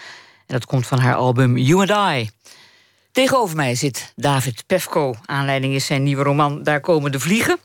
En 0.47 0.55
dat 0.55 0.67
komt 0.67 0.87
van 0.87 0.99
haar 0.99 1.15
album 1.15 1.57
You 1.57 1.89
and 1.91 2.15
I. 2.17 2.31
Tegenover 3.13 3.57
mij 3.57 3.75
zit 3.75 4.13
David 4.17 4.65
Pefko. 4.67 5.15
Aanleiding 5.25 5.75
is 5.75 5.87
zijn 5.87 6.03
nieuwe 6.03 6.23
roman 6.23 6.63
Daar 6.63 6.81
komen 6.81 7.13
de 7.13 7.21
vliegen. 7.21 7.59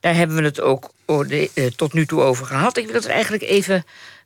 Daar 0.00 0.14
hebben 0.14 0.36
we 0.36 0.42
het 0.42 0.60
ook 0.60 0.90
o- 1.06 1.24
de- 1.24 1.50
eh, 1.54 1.66
tot 1.66 1.92
nu 1.92 2.06
toe 2.06 2.20
over 2.20 2.46
gehad. 2.46 2.76
Ik 2.76 2.86
wil 2.86 2.94
het 2.94 3.06
eigenlijk 3.06 3.42
even 3.42 3.84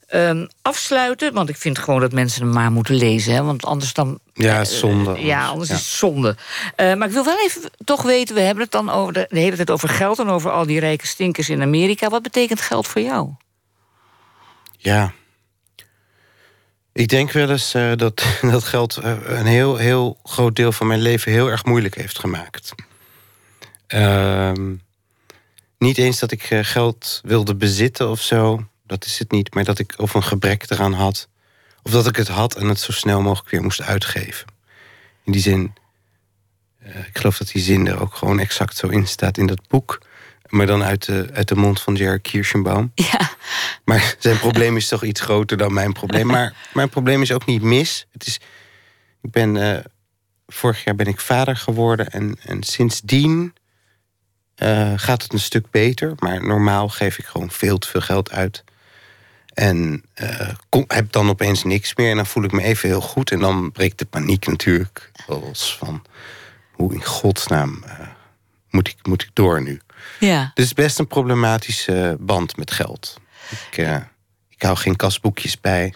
ehm, 0.09 0.47
afsluiten. 0.63 1.33
Want 1.33 1.49
ik 1.49 1.57
vind 1.57 1.79
gewoon 1.79 2.01
dat 2.01 2.13
mensen 2.13 2.43
hem 2.43 2.53
maar 2.53 2.73
moeten 2.73 2.95
lezen. 2.95 3.35
Hè, 3.35 3.43
want 3.43 3.65
anders 3.65 3.93
dan... 3.93 4.19
Ja, 4.35 4.59
eh, 4.61 4.67
zonde. 4.67 5.21
ja, 5.21 5.47
anders 5.47 5.69
Ja. 5.69 5.75
is 5.75 5.81
het 5.81 5.89
zonde. 5.91 6.37
Eh, 6.77 6.95
maar 6.95 7.07
ik 7.09 7.13
wil 7.15 7.25
wel 7.25 7.39
even 7.45 7.71
toch 7.85 8.03
weten... 8.03 8.35
we 8.35 8.41
hebben 8.41 8.63
het 8.63 8.73
dan 8.73 8.91
over 8.91 9.13
de, 9.13 9.27
de 9.31 9.39
hele 9.39 9.57
tijd 9.57 9.71
over 9.71 9.89
geld... 9.89 10.19
en 10.19 10.29
over 10.29 10.51
al 10.51 10.67
die 10.67 10.81
rijke 10.81 11.07
stinkers 11.07 11.49
in 11.49 11.63
Amerika. 11.63 12.09
Wat 12.09 12.23
betekent 12.23 12.61
geld 12.61 12.87
voor 12.87 13.01
jou? 13.03 13.31
Ja. 14.77 15.13
Ik 16.99 17.09
denk 17.09 17.33
wel 17.33 17.51
eens 17.51 17.75
eh, 17.75 17.93
dat 17.97 18.25
dat 18.41 18.65
geld 18.65 18.97
eh, 18.97 19.17
een 19.25 19.47
heel, 19.47 19.77
heel 19.77 20.19
groot 20.25 20.57
deel 20.57 20.73
van 20.73 20.87
mijn 20.87 21.01
leven 21.01 21.33
heel 21.33 21.51
erg 21.51 21.65
moeilijk 21.65 21.95
heeft 21.95 22.19
gemaakt. 22.19 22.75
Ehm, 23.87 24.75
niet 25.79 25.99
eens 25.99 26.19
dat 26.19 26.31
ik 26.31 26.43
eh, 26.43 26.59
geld 26.63 27.21
wilde 27.25 27.55
bezitten 27.55 28.11
of 28.11 28.21
zo. 28.21 28.67
Dat 28.87 29.05
is 29.05 29.19
het 29.19 29.31
niet. 29.31 29.55
Maar 29.55 29.65
dat 29.65 29.79
ik 29.79 29.95
of 29.97 30.15
een 30.15 30.23
gebrek 30.23 30.71
eraan 30.71 30.93
had. 30.93 31.29
Of 31.83 31.91
dat 31.91 32.07
ik 32.07 32.17
het 32.17 32.29
had 32.29 32.57
en 32.57 32.69
het 32.69 32.81
zo 32.81 32.93
snel 32.93 33.23
mogelijk 33.23 33.51
weer 33.51 33.63
moest 33.63 33.83
uitgeven. 33.83 34.47
In 35.25 35.33
die 35.33 35.43
zin. 35.43 35.75
ik 36.83 37.19
geloof 37.19 37.39
dat 37.39 37.49
die 37.49 37.63
zin 37.63 37.87
er 37.87 38.01
ook 38.01 38.15
gewoon 38.15 38.39
exact 38.39 38.77
zo 38.77 38.87
in 38.87 39.07
staat 39.07 39.39
in 39.39 39.47
dat 39.47 39.69
boek. 39.69 39.99
Maar 40.49 40.67
dan 40.67 40.83
uit 40.83 41.05
de, 41.05 41.29
uit 41.33 41.49
de 41.49 41.55
mond 41.55 41.81
van 41.81 41.95
Jerry 41.95 42.19
Kirschenbaum. 42.19 42.93
Ja, 43.11 43.31
Maar 43.85 44.15
zijn 44.19 44.39
probleem 44.39 44.77
is 44.77 44.89
toch 44.89 45.05
iets 45.05 45.21
groter 45.21 45.57
dan 45.57 45.73
mijn 45.73 45.93
probleem. 45.93 46.27
Maar 46.37 46.55
mijn 46.73 46.89
probleem 46.89 47.23
is 47.23 47.33
ook 47.33 47.47
niet 47.47 47.63
mis. 47.63 48.07
Het 48.13 48.27
is, 48.27 48.41
ik 49.23 49.31
ben, 49.31 49.57
eh, 49.57 49.85
vorig 50.47 50.85
jaar 50.85 50.95
ben 50.95 51.07
ik 51.07 51.21
vader 51.21 51.57
geworden. 51.57 52.11
En, 52.11 52.39
en 52.43 52.63
sindsdien 52.63 53.55
eh, 54.55 54.93
gaat 54.97 55.23
het 55.23 55.33
een 55.33 55.39
stuk 55.39 55.71
beter. 55.71 56.13
Maar 56.19 56.47
normaal 56.47 56.89
geef 56.89 57.19
ik 57.19 57.25
gewoon 57.25 57.51
veel 57.51 57.79
te 57.79 57.89
veel 57.89 58.01
geld 58.01 58.31
uit. 58.31 58.65
En 59.55 60.05
eh, 60.15 60.49
kom, 60.69 60.85
heb 60.87 61.13
dan 61.13 61.29
opeens 61.29 61.65
niks 61.65 61.95
meer. 61.95 62.11
En 62.11 62.17
dan 62.17 62.27
voel 62.27 62.45
ik 62.45 62.53
me 62.53 62.63
even 62.63 62.89
heel 62.89 63.01
goed. 63.01 63.31
En 63.31 63.39
dan 63.39 63.73
breekt 63.73 63.99
de 63.99 64.07
paniek 64.07 64.47
natuurlijk 64.47 65.11
los 65.27 65.77
van... 65.77 66.03
hoe 66.73 66.95
in 66.95 67.05
godsnaam 67.05 67.85
moet, 68.71 68.89
ik, 68.89 69.07
moet 69.07 69.23
ik 69.23 69.31
door 69.33 69.63
nu? 69.63 69.81
Ja. 70.21 70.51
Het 70.55 70.65
is 70.65 70.73
best 70.73 70.99
een 70.99 71.07
problematische 71.07 72.17
band 72.21 72.57
met 72.57 72.71
geld. 72.71 73.17
Ik, 73.71 73.79
eh, 73.79 73.97
ik 74.49 74.63
hou 74.63 74.77
geen 74.77 74.97
kasboekjes 74.97 75.61
bij. 75.61 75.95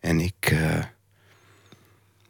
En 0.00 0.20
ik, 0.20 0.34
eh, 0.40 0.78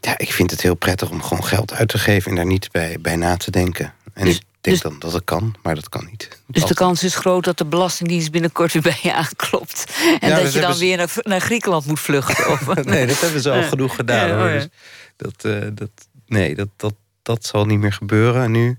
ja, 0.00 0.18
ik 0.18 0.32
vind 0.32 0.50
het 0.50 0.61
heel 0.62 0.74
prettig 0.74 1.11
om 1.11 1.22
gewoon 1.22 1.44
geld 1.44 1.72
uit 1.72 1.88
te 1.88 1.98
geven 1.98 2.30
en 2.30 2.36
daar 2.36 2.46
niet 2.46 2.70
bij, 2.70 2.96
bij 3.00 3.16
na 3.16 3.36
te 3.36 3.50
denken. 3.50 3.94
En 4.14 4.24
Dus- 4.24 4.34
ik 4.36 4.42
denk 4.61 4.82
dus- 4.82 4.90
dan 4.90 4.98
dat 4.98 5.12
het 5.12 5.24
kan, 5.24 5.54
maar 5.62 5.74
dat 5.74 5.88
kan 5.88 6.06
niet. 6.11 6.28
Dus 6.46 6.64
de 6.64 6.74
kans 6.74 7.02
is 7.02 7.14
groot 7.14 7.44
dat 7.44 7.58
de 7.58 7.64
Belastingdienst 7.64 8.30
binnenkort 8.30 8.72
weer 8.72 8.82
bij 8.82 8.98
je 9.02 9.14
aanklopt. 9.14 9.84
En 10.20 10.28
Ja, 10.28 10.34
dat 10.34 10.42
dat 10.44 10.52
je 10.52 10.61
dan 10.61 10.74
ze- 10.74 10.80
weer 10.80 10.96
naar, 10.96 11.11
naar 11.22 11.40
Griekenland 11.40 11.86
moet 11.86 12.00
vluchten. 12.00 12.50
Of, 12.50 12.74
Nee, 12.84 13.06
dat 13.06 13.20
hebben 13.20 13.40
ze 13.40 13.50
al 13.50 13.62
genoeg 13.62 13.94
gedaan. 13.94 14.28
Ja, 14.28 14.36
hoor. 14.36 14.46
oh. 14.46 14.52
Dus 14.52 14.68
dat, 15.16 15.44
eh, 15.44 15.68
dat, 15.72 15.90
nee, 16.26 16.54
dat, 16.54 16.68
dat, 16.76 16.94
dat 17.22 17.44
zal 17.44 17.64
niet 17.66 17.78
meer 17.78 17.92
gebeuren 17.92 18.50
nu. 18.50 18.78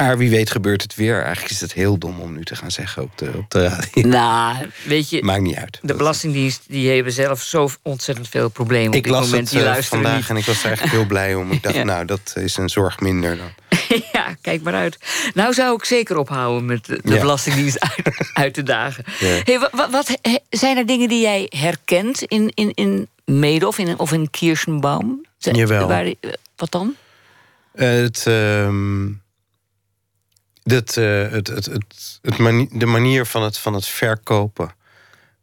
Maar 0.00 0.18
wie 0.18 0.30
weet 0.30 0.50
gebeurt 0.50 0.82
het 0.82 0.94
weer. 0.94 1.22
Eigenlijk 1.22 1.50
is 1.54 1.60
het 1.60 1.72
heel 1.72 1.98
dom 1.98 2.20
om 2.20 2.32
nu 2.32 2.44
te 2.44 2.56
gaan 2.56 2.70
zeggen 2.70 3.02
op 3.02 3.18
de, 3.18 3.30
op 3.36 3.50
de 3.50 3.68
radio. 3.68 4.08
Nou, 4.08 4.56
weet 4.84 5.10
je, 5.10 5.22
Maakt 5.22 5.40
niet 5.40 5.56
uit. 5.56 5.78
de 5.82 5.94
Belastingdienst 5.94 6.62
die 6.68 6.90
hebben 6.90 7.12
zelf 7.12 7.42
zo 7.42 7.68
ontzettend 7.82 8.28
veel 8.28 8.48
problemen 8.48 8.88
op 8.88 8.94
Ik 8.94 9.02
dit 9.02 9.12
las 9.12 9.24
moment. 9.24 9.50
het 9.50 9.58
Die 9.62 9.68
eh, 9.70 9.82
vandaag 9.82 10.16
niet. 10.16 10.28
en 10.28 10.36
ik 10.36 10.44
was 10.44 10.58
er 10.60 10.64
eigenlijk 10.66 10.96
heel 10.96 11.06
blij 11.06 11.34
om. 11.34 11.50
Ik 11.52 11.62
dacht, 11.62 11.74
Ja. 11.74 11.82
nou, 11.84 12.04
dat 12.04 12.32
is 12.36 12.56
een 12.56 12.68
zorg 12.68 13.00
minder 13.00 13.36
dan. 13.36 13.48
ja, 14.12 14.36
kijk 14.40 14.62
maar 14.62 14.74
uit. 14.74 14.98
Nou 15.34 15.52
zou 15.54 15.76
ik 15.76 15.84
zeker 15.84 16.16
ophouden 16.16 16.64
met 16.66 16.84
de, 16.84 17.00
de 17.02 17.12
Ja. 17.14 17.20
Belastingdienst 17.20 17.80
uit, 17.80 18.16
uit 18.44 18.54
te 18.54 18.62
dagen. 18.62 19.04
Ja. 19.20 19.40
Hey, 19.44 19.68
wat, 19.90 20.18
zijn 20.50 20.76
er 20.76 20.86
dingen 20.86 21.08
die 21.08 21.20
jij 21.20 21.46
herkent 21.56 22.22
in, 22.22 22.50
in, 22.54 22.72
in 22.74 23.08
Madoff 23.24 23.78
in, 23.78 23.98
of 23.98 24.12
in 24.12 24.30
Kirschenbaum? 24.30 25.20
Jawel. 25.38 25.88
waar 25.88 26.12
wat 26.56 26.70
dan? 26.70 26.94
Eh, 27.72 27.88
het, 27.88 28.24
ehm, 28.26 29.06
dat, 30.66 30.96
eh, 30.96 31.30
het, 31.30 31.46
het, 31.46 31.66
het, 31.66 32.18
het 32.22 32.38
mani- 32.38 32.68
de 32.72 32.86
manier 32.86 33.26
van 33.26 33.42
het, 33.42 33.58
van 33.58 33.74
het 33.74 33.86
verkopen 33.86 34.74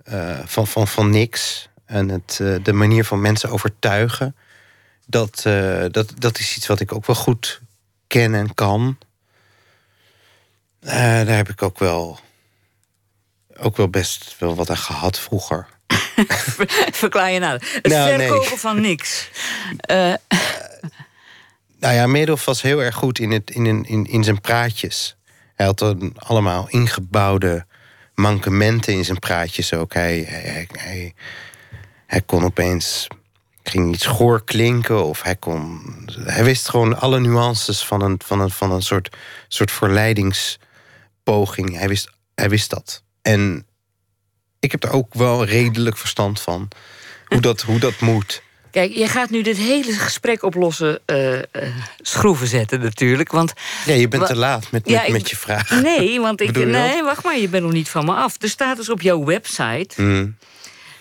eh, 0.04 0.40
van, 0.46 0.68
van, 0.68 0.88
van 0.88 1.10
niks. 1.10 1.70
En 1.86 2.10
het, 2.10 2.40
eh, 2.42 2.56
de 2.64 2.74
manier 2.74 3.06
van 3.06 3.22
mensen 3.22 3.50
overtuigen. 3.50 4.36
Dat, 5.06 5.42
dat, 5.92 6.14
dat 6.18 6.40
is 6.40 6.58
iets 6.58 6.68
wat 6.68 6.80
ik 6.80 6.94
ook 6.94 7.06
wel 7.06 7.16
goed 7.16 7.62
ken 8.08 8.36
en 8.36 8.54
kan. 8.54 8.98
Daar 10.80 11.28
heb 11.28 11.50
ik 11.50 11.62
ook 11.62 11.80
wel 11.80 12.20
ook 13.58 13.78
wel 13.78 13.90
best 13.90 14.36
wel 14.40 14.56
wat 14.56 14.70
aan 14.70 14.78
gehad 14.78 15.20
vroeger. 15.20 15.68
Verklaar 16.92 17.32
je 17.32 17.40
nou. 17.40 17.60
Het 17.64 17.88
Nou, 17.88 18.18
nee. 18.18 18.28
verkopen 18.28 18.58
van 18.58 18.82
niks. 18.82 19.30
Eh, 19.78 20.14
Nou 21.84 21.96
ja, 21.96 22.08
Medoff 22.08 22.46
was 22.46 22.62
heel 22.62 22.84
erg 22.84 22.96
goed 22.96 23.20
in, 23.20 23.32
het, 23.32 23.52
in, 23.52 23.66
in, 23.66 23.86
in, 23.86 24.06
in 24.06 24.24
zijn 24.24 24.42
praatjes. 24.42 25.16
Hij 25.56 25.66
had 25.66 25.80
dan 25.80 26.14
allemaal 26.18 26.70
ingebouwde 26.70 27.66
mankementen 28.16 28.94
in 28.94 29.06
zijn 29.06 29.20
praatjes 29.20 29.74
ook. 29.74 29.94
Hij, 29.94 30.26
hij, 30.28 30.42
hij, 30.42 30.68
hij, 30.72 31.14
hij 32.06 32.22
kon 32.22 32.44
opeens 32.44 33.08
ging 33.64 33.94
iets 33.94 34.06
goor 34.06 34.44
klinken 34.44 35.06
of 35.06 35.22
hij 35.22 35.36
kon. 35.36 35.82
Hij 36.12 36.44
wist 36.44 36.70
gewoon 36.70 37.00
alle 37.00 37.20
nuances 37.20 37.86
van 37.86 38.02
een, 38.02 38.22
van 38.26 38.40
een, 38.40 38.52
van 38.52 38.72
een 38.72 38.82
soort, 38.82 39.16
soort 39.48 39.72
verleidingspoging. 39.72 41.78
Hij 41.78 41.88
wist, 41.88 42.10
hij 42.36 42.50
wist 42.50 42.70
dat. 42.70 43.04
En 43.22 43.68
ik 44.60 44.72
heb 44.72 44.84
er 44.84 44.92
ook 44.92 45.14
wel 45.14 45.46
redelijk 45.46 45.98
verstand 45.98 46.42
van. 46.42 46.68
Hoe 47.26 47.42
dat, 47.42 47.62
hoe 47.62 47.80
dat 47.80 48.00
moet. 48.00 48.42
Kijk, 48.74 48.94
je 48.96 49.08
gaat 49.08 49.30
nu 49.30 49.42
dit 49.42 49.58
hele 49.58 49.94
gesprek 49.94 50.44
op 50.44 50.54
losse 50.56 51.02
eh, 51.06 51.38
eh, 51.38 51.44
schroeven 52.02 52.48
zetten 52.48 52.80
natuurlijk. 52.80 53.32
Want 53.32 53.54
Ja, 53.86 53.94
je 53.94 54.08
bent 54.08 54.26
te 54.26 54.36
laat 54.36 54.72
met, 54.72 54.90
Ja, 54.90 54.98
met, 54.98 55.08
ik- 55.08 55.14
met 55.14 55.30
je 55.30 55.36
vraag. 55.36 55.82
Nee, 55.82 56.20
want 56.28 56.42
ik. 56.42 56.66
Nee, 56.66 57.04
wacht 57.04 57.24
maar, 57.24 57.38
je 57.40 57.48
bent 57.50 57.64
nog 57.64 57.72
niet 57.72 57.90
van 57.90 58.06
me 58.06 58.14
af. 58.14 58.36
Er 58.40 58.50
staat 58.50 58.78
dus 58.78 58.90
op 58.90 59.02
jouw 59.02 59.24
website. 59.26 60.02
Mm. 60.02 60.36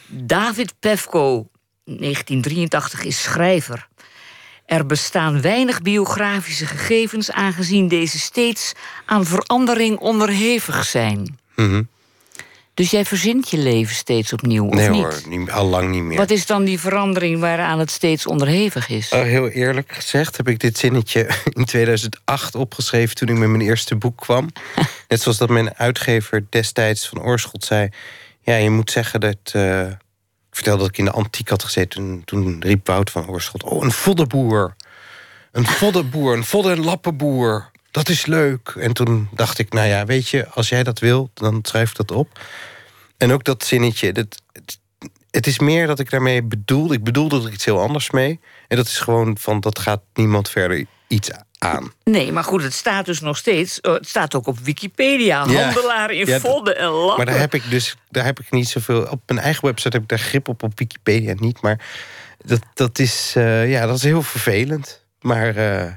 David 0.07 0.75
Pefko, 0.81 1.49
1983, 1.85 3.05
is 3.05 3.23
schrijver. 3.23 3.89
Er 4.67 4.87
bestaan 4.87 5.41
weinig 5.41 5.83
biografische 5.83 6.67
gegevens, 6.67 7.31
aangezien 7.31 7.89
deze 7.89 8.19
steeds 8.19 8.73
aan 9.07 9.27
verandering 9.27 9.99
onderhevig 9.99 10.85
zijn. 10.85 11.39
Mhm. 11.57 11.83
Dus 12.83 12.91
jij 12.91 13.05
verzint 13.05 13.51
je 13.51 13.59
leven 13.59 13.95
steeds 13.95 14.33
opnieuw, 14.33 14.67
of 14.67 14.75
Nee 14.75 14.89
niet? 14.89 15.03
hoor, 15.03 15.21
niet, 15.29 15.51
al 15.51 15.67
lang 15.67 15.91
niet 15.91 16.03
meer. 16.03 16.17
Wat 16.17 16.31
is 16.31 16.47
dan 16.47 16.65
die 16.65 16.81
verandering 16.81 17.41
waaraan 17.41 17.79
het 17.79 17.91
steeds 17.91 18.27
onderhevig 18.27 18.89
is? 18.89 19.13
Oh, 19.13 19.23
heel 19.23 19.49
eerlijk 19.49 19.93
gezegd 19.93 20.37
heb 20.37 20.49
ik 20.49 20.59
dit 20.59 20.79
zinnetje 20.79 21.29
in 21.59 21.65
2008 21.65 22.55
opgeschreven 22.55 23.15
toen 23.17 23.29
ik 23.29 23.37
met 23.37 23.49
mijn 23.49 23.61
eerste 23.63 23.97
boek 23.97 24.17
kwam. 24.17 24.49
Net 25.09 25.23
zoals 25.23 25.39
dat 25.39 25.49
mijn 25.49 25.75
uitgever 25.77 26.45
destijds 26.49 27.09
van 27.09 27.23
Oorschot 27.23 27.65
zei. 27.65 27.89
Ja, 28.41 28.55
je 28.55 28.71
moet 28.71 28.91
zeggen 28.91 29.21
dat. 29.21 29.37
eh, 29.53 29.87
ik 29.87 29.97
vertelde 30.51 30.81
dat 30.81 30.89
ik 30.89 30.99
in 30.99 31.05
de 31.05 31.11
antiek 31.11 31.49
had 31.49 31.65
gezeten. 31.65 32.01
Toen, 32.01 32.23
toen 32.25 32.57
riep 32.63 32.87
Wout 32.87 33.11
van 33.11 33.29
Oorschot: 33.29 33.63
Oh, 33.63 33.85
een 33.85 33.93
voddenboer. 33.93 34.77
Een 35.53 35.67
voddenboer, 35.81 36.37
een 36.37 36.45
vodden- 36.45 36.73
en 36.73 36.85
lappenboer. 36.85 37.71
Dat 37.91 38.09
is 38.09 38.27
leuk. 38.27 38.75
En 38.79 38.93
toen 38.93 39.29
dacht 39.33 39.59
ik: 39.59 39.73
Nou 39.73 39.87
ja, 39.89 40.05
weet 40.05 40.29
je, 40.29 40.49
als 40.49 40.69
jij 40.69 40.83
dat 40.83 40.99
wil, 40.99 41.31
dan 41.35 41.59
schrijf 41.63 41.91
ik 41.91 41.97
dat 41.97 42.11
op. 42.11 42.39
En 43.17 43.33
ook 43.33 43.45
dat 43.45 43.65
zinnetje. 43.65 44.13
Dat, 44.13 44.43
het, 44.53 44.79
het 45.31 45.47
is 45.47 45.59
meer 45.59 45.87
dat 45.87 45.99
ik 45.99 46.11
daarmee 46.11 46.43
bedoel. 46.43 46.93
Ik 46.93 47.05
bedoelde 47.05 47.43
er 47.47 47.53
iets 47.53 47.65
heel 47.65 47.81
anders 47.81 48.11
mee. 48.11 48.41
En 48.69 48.77
dat 48.77 48.87
is 48.87 48.99
gewoon 48.99 49.37
van 49.39 49.61
dat 49.61 49.79
gaat 49.79 50.01
niemand 50.15 50.49
verder 50.49 50.85
iets 51.09 51.31
aan. 51.59 51.93
Nee, 52.05 52.33
maar 52.33 52.45
goed, 52.45 52.63
het 52.63 52.73
staat 52.73 53.07
dus 53.07 53.21
nog 53.21 53.37
steeds. 53.37 53.81
oh, 53.81 53.93
het 53.93 54.09
staat 54.09 54.35
ook 54.35 54.47
op 54.47 54.59
Wikipedia. 54.59 55.45
Ja. 55.49 55.63
Handelaar 55.63 56.11
in 56.11 56.27
Ja, 56.27 56.33
dat- 56.33 56.41
vodden 56.41 56.77
en 56.79 56.89
lappen. 56.89 57.17
Maar 57.17 57.27
daar 57.27 57.39
heb 57.39 57.55
ik 57.55 57.71
dus 57.71 57.97
daar 58.11 58.25
heb 58.25 58.41
ik 58.41 58.51
niet 58.51 58.69
zoveel. 58.69 59.07
Op 59.11 59.21
mijn 59.27 59.39
eigen 59.41 59.65
website 59.65 59.89
heb 59.97 60.03
ik 60.03 60.09
daar 60.09 60.19
grip 60.19 60.49
op, 60.49 60.63
op 60.63 60.79
Wikipedia 60.79 61.35
niet. 61.37 61.61
Maar 61.61 61.81
dat, 62.45 62.61
dat, 62.75 62.99
is, 62.99 63.33
eh, 63.37 63.71
ja, 63.71 63.87
dat 63.87 63.97
is 63.97 64.03
heel 64.03 64.23
vervelend. 64.23 65.05
Maar 65.21 65.57
eh, 65.57 65.91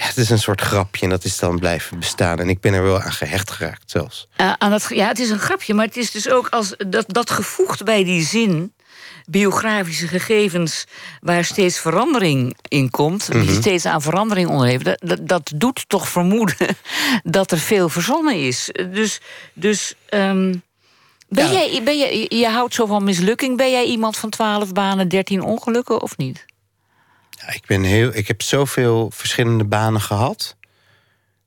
ja, 0.00 0.06
het 0.06 0.16
is 0.16 0.30
een 0.30 0.38
soort 0.38 0.60
grapje 0.60 1.04
en 1.04 1.10
dat 1.10 1.24
is 1.24 1.38
dan 1.38 1.58
blijven 1.58 1.98
bestaan. 1.98 2.38
En 2.38 2.48
ik 2.48 2.60
ben 2.60 2.74
er 2.74 2.82
wel 2.82 3.00
aan 3.00 3.12
gehecht 3.12 3.50
geraakt 3.50 3.90
zelfs. 3.90 4.28
Eh, 4.36 4.52
aan 4.58 4.72
het, 4.72 4.86
ja, 4.88 5.08
het 5.08 5.18
is 5.18 5.30
een 5.30 5.38
grapje, 5.38 5.74
maar 5.74 5.86
het 5.86 5.96
is 5.96 6.10
dus 6.10 6.28
ook 6.28 6.48
als 6.48 6.74
dat, 6.88 7.04
dat 7.08 7.30
gevoegd 7.30 7.84
bij 7.84 8.04
die 8.04 8.24
zin. 8.24 8.72
Biografische 9.26 10.06
gegevens 10.08 10.84
waar 11.20 11.44
steeds 11.44 11.78
verandering 11.78 12.56
in 12.68 12.90
komt, 12.90 13.28
Mhm. 13.28 13.40
die 13.46 13.54
steeds 13.54 13.86
aan 13.86 14.02
verandering 14.02 14.48
onderheven, 14.48 14.84
dat, 14.84 14.98
dat, 15.00 15.28
dat 15.28 15.52
doet 15.54 15.84
toch 15.88 16.08
vermoeden 16.08 16.76
dat 17.22 17.50
er 17.50 17.58
veel 17.58 17.88
verzonnen 17.88 18.34
is. 18.46 18.70
Dus, 18.92 19.20
dus 19.52 19.94
ehm, 20.08 20.54
ben 21.28 21.46
Ja. 21.46 21.52
jij, 21.52 21.82
ben 21.84 21.98
jij, 21.98 22.26
je 22.28 22.48
houdt 22.48 22.74
zo 22.74 22.86
van 22.86 23.04
mislukking. 23.04 23.56
Ben 23.56 23.70
jij 23.70 23.84
iemand 23.84 24.16
van 24.16 24.30
12 24.30 24.72
banen, 24.72 25.08
13 25.08 25.42
ongelukken 25.42 26.02
of 26.02 26.16
niet? 26.16 26.44
Ja, 27.40 27.52
ik, 27.52 27.66
ben 27.66 27.82
heel, 27.82 28.10
ik 28.14 28.28
heb 28.28 28.42
zoveel 28.42 29.10
verschillende 29.10 29.64
banen 29.64 30.00
gehad. 30.00 30.56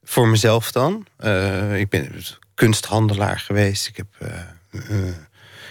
Voor 0.04 0.28
mezelf 0.28 0.72
dan. 0.72 1.06
Eh, 1.18 1.80
ik 1.80 1.90
ben 1.90 2.24
kunsthandelaar 2.54 3.40
geweest. 3.40 3.88
Ik 3.88 3.98
heb 3.98 4.08
eh, 4.20 4.40
eh, 4.72 5.16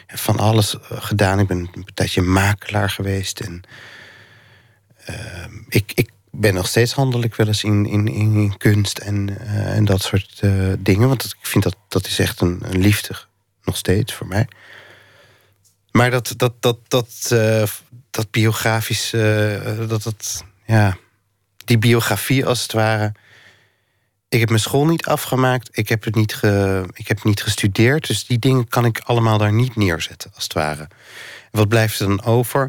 van 0.06 0.38
alles 0.38 0.76
gedaan. 0.80 1.38
Ik 1.38 1.46
ben 1.46 1.70
een 1.72 1.86
tijdje 1.94 2.22
makelaar 2.22 2.90
geweest. 2.90 3.40
En, 3.40 3.62
ik, 5.68 5.92
ik 5.94 6.10
ben 6.30 6.54
nog 6.54 6.66
steeds 6.66 6.92
handel 6.92 7.22
ik 7.22 7.34
wel 7.34 7.46
eens 7.46 7.64
in, 7.64 7.86
in, 7.86 8.08
in, 8.08 8.56
kunst 8.56 8.98
en, 8.98 9.38
en 9.46 9.84
dat 9.84 10.02
soort 10.02 10.42
dingen. 10.78 11.08
Want 11.08 11.24
ik 11.24 11.46
vind 11.46 11.64
dat, 11.64 11.76
dat 11.88 12.06
is 12.06 12.18
echt 12.18 12.40
een, 12.40 12.58
een 12.62 12.80
liefde. 12.80 13.14
Nog 13.64 13.76
steeds 13.76 14.14
voor 14.14 14.26
mij. 14.26 14.48
Maar 15.90 16.10
dat, 16.10 16.34
dat, 16.36 16.62
dat, 16.62 16.78
dat, 16.88 17.34
dat 18.12 18.30
biografisch, 18.30 19.12
eh, 19.12 19.88
dat, 19.88 20.02
dat, 20.02 20.44
ja, 20.66 20.96
die 21.64 21.78
biografie 21.78 22.46
als 22.46 22.62
het 22.62 22.72
ware. 22.72 23.12
Ik 24.28 24.40
heb 24.40 24.48
mijn 24.48 24.60
school 24.60 24.86
niet 24.86 25.06
afgemaakt, 25.06 25.68
ik 25.72 25.88
heb 25.88 26.04
het 26.04 26.14
niet, 26.14 26.34
ge, 26.34 26.84
ik 26.92 27.08
heb 27.08 27.24
niet 27.24 27.42
gestudeerd, 27.42 28.06
dus 28.06 28.26
die 28.26 28.38
dingen 28.38 28.68
kan 28.68 28.84
ik 28.84 29.00
allemaal 29.04 29.38
daar 29.38 29.52
niet 29.52 29.76
neerzetten, 29.76 30.30
als 30.34 30.42
het 30.44 30.52
ware. 30.52 30.88
Wat 31.50 31.68
blijft 31.68 32.00
er 32.00 32.06
dan 32.06 32.24
over? 32.24 32.68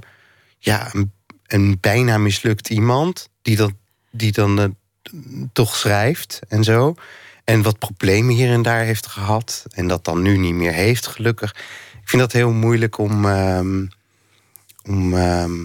Ja, 0.57 0.93
een, 0.93 1.11
een 1.45 1.77
bijna 1.79 2.17
mislukt 2.17 2.69
iemand 2.69 3.29
die 3.41 3.55
dan, 3.55 3.77
die 4.11 4.31
dan 4.31 4.59
eh, 4.59 4.67
toch 5.53 5.75
schrijft 5.75 6.39
en 6.47 6.63
zo. 6.63 6.95
En 7.43 7.61
wat 7.61 7.79
problemen 7.79 8.35
hier 8.35 8.51
en 8.51 8.61
daar 8.61 8.83
heeft 8.83 9.07
gehad. 9.07 9.65
En 9.69 9.87
dat 9.87 10.05
dan 10.05 10.21
nu 10.21 10.37
niet 10.37 10.53
meer 10.53 10.73
heeft, 10.73 11.07
gelukkig. 11.07 11.51
Ik 12.01 12.09
vind 12.09 12.21
dat 12.21 12.31
heel 12.31 12.51
moeilijk 12.51 12.97
om, 12.97 13.25
ehm, 13.25 13.85
om, 14.85 15.13
ehm, 15.13 15.61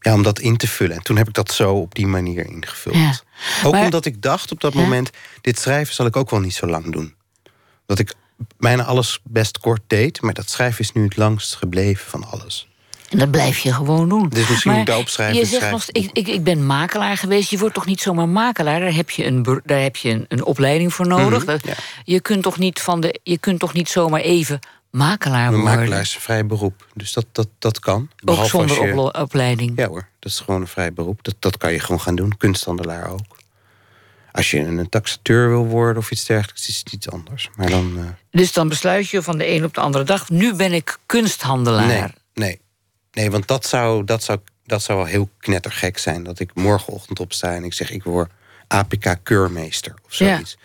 ja, 0.00 0.14
om 0.14 0.22
dat 0.22 0.38
in 0.38 0.56
te 0.56 0.68
vullen. 0.68 0.96
En 0.96 1.02
toen 1.02 1.16
heb 1.16 1.28
ik 1.28 1.34
dat 1.34 1.52
zo 1.52 1.72
op 1.74 1.94
die 1.94 2.06
manier 2.06 2.46
ingevuld. 2.46 2.96
Ja. 2.96 3.14
Ook 3.64 3.72
Maar- 3.72 3.82
omdat 3.84 4.04
ik 4.04 4.22
dacht 4.22 4.52
op 4.52 4.60
dat 4.60 4.72
Ja. 4.72 4.80
moment... 4.80 5.10
dit 5.40 5.58
schrijven 5.58 5.94
zal 5.94 6.06
ik 6.06 6.16
ook 6.16 6.30
wel 6.30 6.40
niet 6.40 6.54
zo 6.54 6.66
lang 6.66 6.92
doen. 6.92 7.14
Dat 7.86 7.98
ik 7.98 8.14
bijna 8.58 8.84
alles 8.84 9.20
best 9.24 9.58
kort 9.58 9.80
deed... 9.86 10.20
maar 10.20 10.34
dat 10.34 10.50
schrijven 10.50 10.80
is 10.80 10.92
nu 10.92 11.04
het 11.04 11.16
langst 11.16 11.54
gebleven 11.54 12.10
van 12.10 12.24
alles. 12.30 12.68
En 13.10 13.18
dat 13.18 13.30
blijf 13.30 13.58
je 13.58 13.72
gewoon 13.72 14.08
doen. 14.08 14.28
Dus 14.28 14.48
misschien 14.48 14.70
moet 14.70 14.80
ik 14.80 14.86
daarop 14.86 15.08
schrijven, 15.08 15.36
Je 15.38 15.46
zegt 15.46 15.70
nog, 15.70 15.84
ik, 15.90 16.10
ik, 16.12 16.28
ik 16.28 16.44
ben 16.44 16.66
makelaar 16.66 17.16
geweest. 17.16 17.50
Je 17.50 17.58
wordt 17.58 17.74
toch 17.74 17.86
niet 17.86 18.00
zomaar 18.00 18.28
makelaar? 18.28 18.80
Daar 18.80 18.94
heb 18.94 19.10
je 19.10 19.24
een, 19.26 19.60
daar 19.64 19.80
heb 19.80 19.96
je 19.96 20.10
een, 20.10 20.24
een 20.28 20.44
opleiding 20.44 20.94
voor 20.94 21.06
nodig. 21.06 21.46
Mhm, 21.46 21.56
ja. 21.62 21.74
je, 22.04 22.20
kunt 22.20 22.42
toch 22.42 22.58
niet 22.58 22.80
van 22.80 23.00
de, 23.00 23.20
je 23.22 23.38
kunt 23.38 23.58
toch 23.58 23.72
niet 23.72 23.88
zomaar 23.88 24.20
even 24.20 24.58
makelaar 24.90 25.48
worden? 25.52 25.64
makelaar 25.78 26.00
is 26.00 26.14
een 26.14 26.20
vrij 26.20 26.46
beroep. 26.46 26.86
Dus 26.94 27.12
dat, 27.12 27.26
dat, 27.32 27.48
dat 27.58 27.78
kan. 27.78 28.10
Ook 28.24 28.44
zonder 28.44 28.86
je- 28.86 29.12
opleiding. 29.20 29.72
Ja 29.78 29.86
hoor, 29.88 30.08
dat 30.18 30.32
is 30.32 30.38
gewoon 30.40 30.60
een 30.60 30.66
vrij 30.66 30.92
beroep. 30.92 31.24
Dat, 31.24 31.34
dat 31.38 31.56
kan 31.56 31.72
je 31.72 31.78
gewoon 31.80 32.00
gaan 32.00 32.14
doen. 32.14 32.36
Kunsthandelaar 32.36 33.10
ook. 33.10 33.38
Als 34.32 34.50
je 34.50 34.58
een 34.60 34.88
taxateur 34.88 35.48
wil 35.48 35.66
worden 35.66 36.02
of 36.02 36.10
iets 36.10 36.24
dergelijks, 36.24 36.68
is 36.68 36.78
het 36.78 36.92
iets 36.92 37.10
anders. 37.10 37.50
Maar 37.56 37.70
dan. 37.70 37.98
eh, 37.98 38.04
Dus 38.30 38.52
dan 38.52 38.68
besluit 38.68 39.08
je 39.08 39.22
van 39.22 39.38
de 39.38 39.48
een 39.48 39.64
op 39.64 39.74
de 39.74 39.80
andere 39.80 40.04
dag... 40.04 40.28
nu 40.28 40.54
ben 40.54 40.72
ik 40.72 40.98
kunsthandelaar. 41.06 41.86
nee, 41.86 42.04
nee. 42.34 42.60
Nee, 43.12 43.30
want 43.30 43.46
dat 43.48 43.66
zou, 43.66 44.04
dat, 44.04 44.22
zou, 44.22 44.38
dat 44.64 44.82
zou 44.82 44.98
wel 44.98 45.06
heel 45.06 45.28
knettergek 45.38 45.98
zijn. 45.98 46.22
Dat 46.22 46.38
ik 46.40 46.54
morgenochtend 46.54 47.20
opsta 47.20 47.54
en 47.54 47.64
ik 47.64 47.72
zeg: 47.74 47.90
ik 47.90 48.02
word 48.02 48.30
APK-keurmeester 48.66 49.94
of 50.06 50.14
Ja. 50.14 50.32
zoiets. 50.34 50.58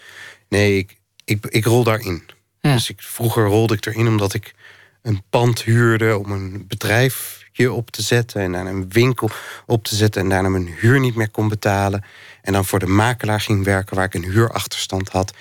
Nee, 0.50 0.78
ik, 0.78 0.98
ik, 1.24 1.46
ik 1.46 1.66
rol 1.66 1.84
daarin. 1.84 2.24
Ja. 2.66 2.74
Dus 2.74 2.90
ik, 2.90 3.02
vroeger 3.02 3.46
rolde 3.46 3.74
ik 3.74 3.86
erin 3.86 4.08
omdat 4.08 4.34
ik 4.34 4.54
een 5.02 5.24
pand 5.30 5.64
huurde 5.64 6.18
om 6.18 6.32
een 6.32 6.66
bedrijfje 6.68 7.72
op 7.72 7.92
te 7.92 8.02
zetten 8.02 8.42
en 8.42 8.52
daarna 8.52 8.70
een 8.70 8.90
winkel 8.90 9.30
op 9.66 9.84
te 9.84 9.96
zetten 9.96 10.22
en 10.22 10.30
daarna 10.30 10.50
mijn 10.50 10.68
huur 10.80 11.00
niet 11.00 11.16
meer 11.16 11.30
kon 11.30 11.48
betalen. 11.48 12.04
En 12.42 12.54
dan 12.54 12.66
voor 12.66 12.80
de 12.80 12.86
makelaar 12.86 13.42
ging 13.42 13.64
werken 13.64 13.96
waar 13.96 14.06
ik 14.06 14.14
een 14.14 14.32
huurachterstand 14.32 15.10
had. 15.10 15.34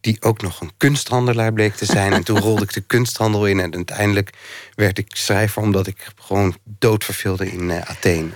Die 0.00 0.22
ook 0.22 0.42
nog 0.42 0.60
een 0.60 0.72
kunsthandelaar 0.76 1.52
bleek 1.52 1.74
te 1.74 1.84
zijn. 1.84 2.12
En 2.12 2.24
toen 2.24 2.40
rolde 2.48 2.62
ik 2.62 2.72
de 2.72 2.80
kunsthandel 2.80 3.46
in. 3.46 3.60
En 3.60 3.74
uiteindelijk 3.74 4.30
werd 4.74 4.98
ik 4.98 5.06
schrijver 5.08 5.62
omdat 5.62 5.86
ik 5.86 6.06
gewoon 6.16 6.56
doodverveelde 6.64 7.52
in 7.52 7.70
eh, 7.70 7.90
Athene. 7.90 8.30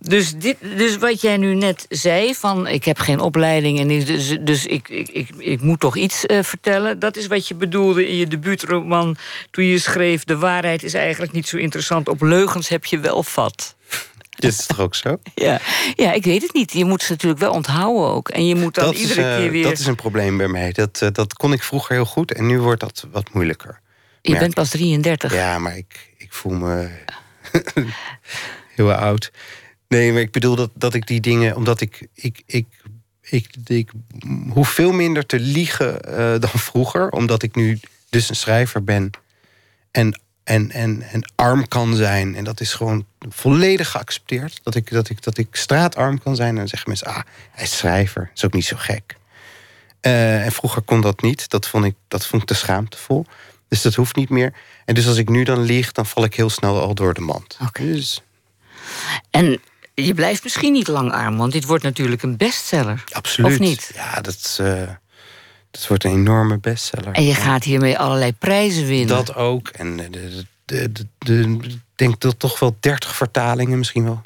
Dus, 0.00 0.34
dit, 0.34 0.56
dus 0.60 0.96
wat 0.96 1.20
jij 1.20 1.36
nu 1.36 1.54
net 1.54 1.86
zei, 1.88 2.34
van 2.34 2.66
ik 2.66 2.84
heb 2.84 2.98
geen 2.98 3.20
opleiding... 3.20 3.78
en 3.78 3.88
dus, 3.88 4.38
dus 4.40 4.66
ik, 4.66 4.88
ik, 4.88 5.08
ik, 5.08 5.28
ik 5.38 5.60
moet 5.60 5.80
toch 5.80 5.96
iets 5.96 6.26
eh, 6.26 6.42
vertellen... 6.42 6.98
dat 6.98 7.16
is 7.16 7.26
wat 7.26 7.48
je 7.48 7.54
bedoelde 7.54 8.08
in 8.08 8.16
je 8.16 8.26
debuutroman 8.26 9.16
toen 9.50 9.64
je 9.64 9.78
schreef... 9.78 10.24
de 10.24 10.36
waarheid 10.36 10.82
is 10.82 10.94
eigenlijk 10.94 11.32
niet 11.32 11.48
zo 11.48 11.56
interessant, 11.56 12.08
op 12.08 12.22
leugens 12.22 12.68
heb 12.68 12.84
je 12.84 12.98
wel 12.98 13.22
vat. 13.22 13.76
Is 14.38 14.66
toch 14.66 14.80
ook 14.80 14.94
zo? 14.94 15.18
Ja. 15.34 15.60
ja, 15.94 16.12
ik 16.12 16.24
weet 16.24 16.42
het 16.42 16.52
niet. 16.52 16.72
Je 16.72 16.84
moet 16.84 17.02
ze 17.02 17.12
natuurlijk 17.12 17.40
wel 17.40 17.52
onthouden 17.52 18.06
ook. 18.06 18.28
En 18.28 18.46
je 18.46 18.54
moet 18.54 18.74
dan 18.74 18.84
dat, 18.84 18.94
is, 18.94 19.00
iedere 19.00 19.30
eh, 19.30 19.36
keer 19.36 19.50
weer... 19.50 19.62
dat 19.62 19.78
is 19.78 19.86
een 19.86 19.94
probleem 19.94 20.36
bij 20.36 20.48
mij. 20.48 20.72
Dat, 20.72 21.02
eh, 21.02 21.08
dat 21.12 21.34
kon 21.34 21.52
ik 21.52 21.62
vroeger 21.62 21.94
heel 21.94 22.04
goed 22.04 22.32
en 22.32 22.46
nu 22.46 22.60
wordt 22.60 22.80
dat 22.80 23.06
wat 23.10 23.32
moeilijker. 23.32 23.80
Je 24.22 24.30
Maar- 24.30 24.40
bent 24.40 24.54
pas 24.54 24.68
33. 24.68 25.34
Ja, 25.34 25.58
maar 25.58 25.76
ik, 25.76 26.12
ik 26.16 26.32
voel 26.32 26.52
me 26.52 26.88
heel 28.76 28.92
oud. 28.92 29.30
Nee, 29.88 30.12
maar 30.12 30.20
ik 30.20 30.32
bedoel 30.32 30.56
dat, 30.56 30.70
dat 30.74 30.94
ik 30.94 31.06
die 31.06 31.20
dingen, 31.20 31.56
omdat 31.56 31.80
ik, 31.80 32.06
ik, 32.14 32.42
ik, 32.46 32.66
ik, 33.20 33.46
ik 33.66 33.90
hoef 34.48 34.68
veel 34.68 34.92
minder 34.92 35.26
te 35.26 35.40
liegen 35.40 36.02
eh, 36.02 36.40
dan 36.40 36.50
vroeger, 36.50 37.10
omdat 37.10 37.42
ik 37.42 37.54
nu 37.54 37.80
dus 38.10 38.28
een 38.28 38.36
schrijver 38.36 38.84
ben 38.84 39.10
en, 39.90 40.20
en, 40.44 40.70
en, 40.70 41.02
en 41.02 41.32
arm 41.34 41.68
kan 41.68 41.94
zijn. 41.94 42.36
En 42.36 42.44
dat 42.44 42.60
is 42.60 42.72
gewoon 42.72 43.06
volledig 43.28 43.90
geaccepteerd. 43.90 44.60
Dat 44.62 44.74
ik, 44.74 44.90
dat 44.90 45.08
ik, 45.08 45.22
dat 45.22 45.38
ik 45.38 45.48
straatarm 45.50 46.22
kan 46.22 46.36
zijn. 46.36 46.48
En 46.48 46.56
dan 46.56 46.68
zeggen 46.68 46.88
mensen, 46.88 47.06
ah, 47.06 47.22
hij 47.50 47.64
is 47.64 47.76
schrijver. 47.76 48.22
Dat 48.22 48.36
is 48.36 48.44
ook 48.44 48.52
niet 48.52 48.64
zo 48.64 48.76
gek. 48.78 49.16
Eh, 50.00 50.44
en 50.44 50.52
vroeger 50.52 50.82
kon 50.82 51.00
dat 51.00 51.22
niet. 51.22 51.50
Dat 51.50 51.68
vond 51.68 51.84
ik, 51.84 51.94
dat 52.08 52.26
vond 52.26 52.42
ik 52.42 52.48
te 52.48 52.54
schaamtevol. 52.54 53.26
Dus 53.68 53.82
dat 53.82 53.94
hoeft 53.94 54.16
niet 54.16 54.28
meer. 54.28 54.52
En 54.84 54.94
dus 54.94 55.06
als 55.06 55.16
ik 55.16 55.28
nu 55.28 55.44
dan 55.44 55.60
lieg, 55.60 55.92
dan 55.92 56.06
val 56.06 56.24
ik 56.24 56.34
heel 56.34 56.50
snel 56.50 56.80
al 56.80 56.94
door 56.94 57.14
de 57.14 57.20
mand. 57.20 57.58
Oké. 57.62 57.82
Dus 57.82 58.22
En 59.30 59.60
je 60.04 60.14
blijft 60.14 60.42
misschien 60.42 60.72
niet 60.72 60.88
lang 60.88 61.12
arm, 61.12 61.36
want 61.36 61.52
dit 61.52 61.64
wordt 61.64 61.84
natuurlijk 61.84 62.22
een 62.22 62.36
bestseller. 62.36 63.04
absoluut. 63.12 63.50
Of 63.52 63.58
niet? 63.58 63.90
Ja, 63.94 64.20
dat, 64.20 64.34
is, 64.34 64.58
eh, 64.58 64.88
dat 65.70 65.86
wordt 65.86 66.04
een 66.04 66.10
enorme 66.10 66.58
bestseller. 66.58 67.12
En 67.12 67.24
je 67.24 67.34
gaat 67.34 67.64
hiermee 67.64 67.98
allerlei 67.98 68.32
prijzen 68.32 68.86
winnen. 68.86 69.06
Dat 69.08 69.34
ook. 69.34 69.68
En 69.68 70.00
eh, 70.66 70.84
ik 70.88 71.76
denk 71.94 72.20
dat 72.20 72.38
toch 72.38 72.58
wel 72.58 72.76
30 72.80 73.16
vertalingen 73.16 73.78
misschien 73.78 74.04
wel. 74.04 74.20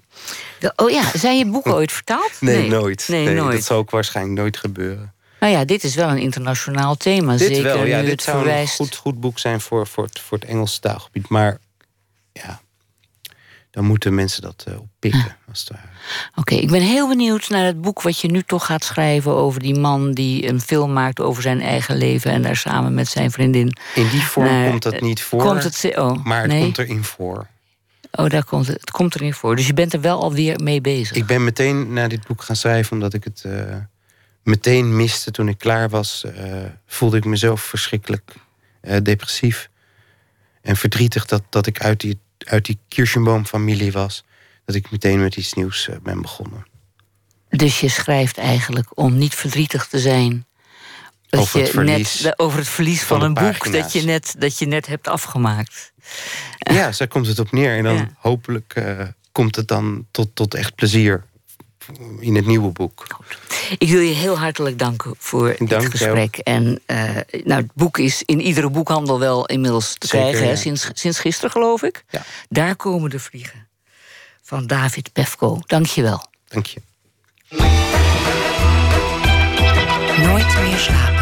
De- 0.59 0.73
Oh 0.77 0.91
ja, 0.91 1.11
zijn 1.14 1.39
je 1.39 1.47
boeken 1.47 1.75
ooit 1.75 1.93
vertaald? 1.93 2.33
Nee, 2.41 2.68
nooit. 2.68 3.05
Nee, 3.09 3.29
nooit. 3.35 3.57
Dat 3.57 3.64
zal 3.64 3.79
ook 3.79 3.91
waarschijnlijk 3.91 4.39
nooit 4.39 4.57
gebeuren. 4.57 5.12
Nou 5.41 5.53
ja, 5.53 5.64
dit 5.64 5.85
is 5.85 5.95
wel 5.95 6.09
een 6.09 6.18
internationaal 6.18 6.97
thema. 6.97 7.37
Dit 7.37 7.49
zeker 7.49 7.62
wel, 7.62 7.85
ja. 7.85 8.01
Dit 8.01 8.11
het 8.11 8.23
zou 8.23 8.49
een 8.51 8.68
goed, 8.68 8.97
goed 8.97 9.20
boek 9.20 9.39
zijn 9.39 9.61
voor, 9.61 9.87
voor, 9.87 10.05
het, 10.05 10.18
voor 10.20 10.39
het 10.39 10.49
Engelse 10.49 10.81
taalgebied. 10.81 11.29
Maar 11.29 11.59
ja, 12.33 12.61
dan 13.73 13.85
moeten 13.85 14.14
mensen 14.14 14.43
dat 14.43 14.64
eh, 14.68 14.81
oppikken. 14.81 15.37
Als 15.49 15.61
het 15.61 15.68
ware. 15.70 15.87
Oké, 16.35 16.55
ik 16.55 16.70
ben 16.70 16.81
heel 16.83 17.09
benieuwd 17.09 17.49
naar 17.49 17.64
het 17.64 17.81
boek 17.81 18.03
wat 18.03 18.20
je 18.20 18.29
nu 18.29 18.43
toch 18.43 18.66
gaat 18.66 18.85
schrijven 18.85 19.33
over 19.35 19.61
die 19.61 19.79
man 19.79 20.12
die 20.12 20.49
een 20.49 20.61
film 20.61 20.93
maakt 20.93 21.20
over 21.20 21.43
zijn 21.43 21.61
eigen 21.61 21.97
leven 21.97 22.31
en 22.31 22.43
daar 22.43 22.57
samen 22.57 22.95
met 22.95 23.09
zijn 23.09 23.31
vriendin. 23.31 23.77
In 23.95 24.09
die 24.09 24.20
vorm 24.23 24.47
naar- 24.47 24.68
komt 24.70 24.83
dat 24.83 25.01
niet 25.01 25.23
voor. 25.23 25.43
Komt 25.43 25.62
het, 25.64 25.93
oh, 25.97 26.25
maar 26.25 26.41
het 26.41 26.51
nee? 26.51 26.62
komt 26.62 26.79
erin 26.79 27.05
voor. 27.05 27.47
Oh, 28.11 28.29
daar 28.29 28.45
komt 28.45 28.66
het, 28.66 28.81
het 28.81 28.91
komt 28.91 29.14
erin 29.14 29.35
voor. 29.35 29.57
Dus 29.57 29.66
je 29.66 29.75
bent 29.75 29.93
er 29.93 30.01
wel 30.01 30.23
alweer 30.23 30.61
mee 30.62 30.81
bezig. 30.81 31.16
Ik 31.16 31.27
ben 31.27 31.45
meteen 31.45 31.93
naar 31.93 32.09
dit 32.09 32.27
boek 32.27 32.43
gaan 32.43 32.57
schrijven 32.57 32.93
omdat 32.93 33.14
ik 33.14 33.25
het 33.25 33.43
eh, 33.45 33.77
meteen 34.43 34.97
miste 34.97 35.31
toen 35.31 35.49
ik 35.49 35.59
klaar 35.59 35.89
was. 35.89 36.25
eh, 36.25 36.53
voelde 36.87 37.16
ik 37.16 37.25
mezelf 37.25 37.62
verschrikkelijk 37.62 38.35
depressief 39.03 39.68
en 40.62 40.77
verdrietig 40.77 41.27
dat, 41.27 41.43
dat 41.51 41.66
ik 41.66 41.81
uit 41.81 42.01
die, 42.01 42.18
uit 42.45 42.64
die 42.64 42.78
Kirschenboom-familie 42.88 43.93
was. 43.93 44.24
Dat 44.64 44.74
ik 44.74 44.90
meteen 44.90 45.20
met 45.20 45.36
iets 45.36 45.53
nieuws 45.53 45.88
eh, 45.88 45.97
ben 46.03 46.22
begonnen. 46.22 46.66
Dus 47.49 47.80
je 47.80 47.88
schrijft 47.88 48.38
eigenlijk 48.38 48.99
om 48.99 49.16
niet 49.18 49.34
verdrietig 49.34 49.86
te 49.86 49.99
zijn. 49.99 50.47
Dat 51.26 51.40
Over 51.40 51.61
het 51.61 51.70
verlies 51.70 52.20
net, 52.20 52.38
over 52.38 52.59
het 52.59 52.68
verlies 52.68 53.03
van, 53.03 53.18
van 53.18 53.26
een 53.26 53.34
boek 53.34 53.59
pagina's. 53.59 53.82
dat 53.82 53.93
je, 53.93 54.03
net, 54.03 54.34
dat 54.38 54.59
je 54.59 54.66
net 54.66 54.86
hebt 54.86 55.09
afgemaakt. 55.09 55.93
Ja, 56.59 56.90
daar 56.99 57.09
komt 57.09 57.26
het 57.26 57.38
op 57.38 57.53
neer. 57.53 57.76
En 57.76 57.84
dan 57.84 57.95
Ja. 57.97 58.09
hopelijk 58.18 58.72
eh, 58.74 59.07
komt 59.32 59.57
het 59.57 59.68
dan 59.68 60.07
tot, 60.11 60.30
tot 60.34 60.55
echt 60.55 60.74
plezier 60.74 61.24
in 62.20 62.35
het 62.35 62.47
nieuwe 62.47 62.70
boek. 62.70 63.07
Ik 63.78 63.89
wil 63.89 64.01
je 64.01 64.14
heel 64.14 64.39
hartelijk 64.39 64.78
danken 64.78 65.14
voor 65.18 65.55
dit 65.59 65.68
Dank 65.68 65.91
gesprek. 65.91 66.37
En 66.37 66.80
eh, 66.87 67.11
nou, 67.45 67.62
het 67.62 67.74
boek 67.74 67.99
is 67.99 68.22
in 68.22 68.41
iedere 68.41 68.70
boekhandel 68.70 69.18
wel 69.18 69.47
inmiddels 69.47 69.95
te 69.99 70.07
Zeker, 70.07 70.28
krijgen. 70.28 70.49
hè. 70.49 70.57
Sinds, 70.57 70.91
sinds 70.93 71.18
gisteren, 71.18 71.51
geloof 71.51 71.83
ik. 71.83 72.05
Ja. 72.11 72.22
Daar 72.49 72.76
komen 72.76 73.11
de 73.11 73.18
vliegen. 73.18 73.66
Van 74.43 74.66
David 74.66 75.12
Pefko. 75.12 75.59
Dank 75.66 75.87
je 75.87 76.03
wel. 76.03 76.26
Dank 76.49 76.66
je. 76.66 76.80
Nooit 80.22 80.61
meer 80.61 80.78
slapen. 80.78 81.22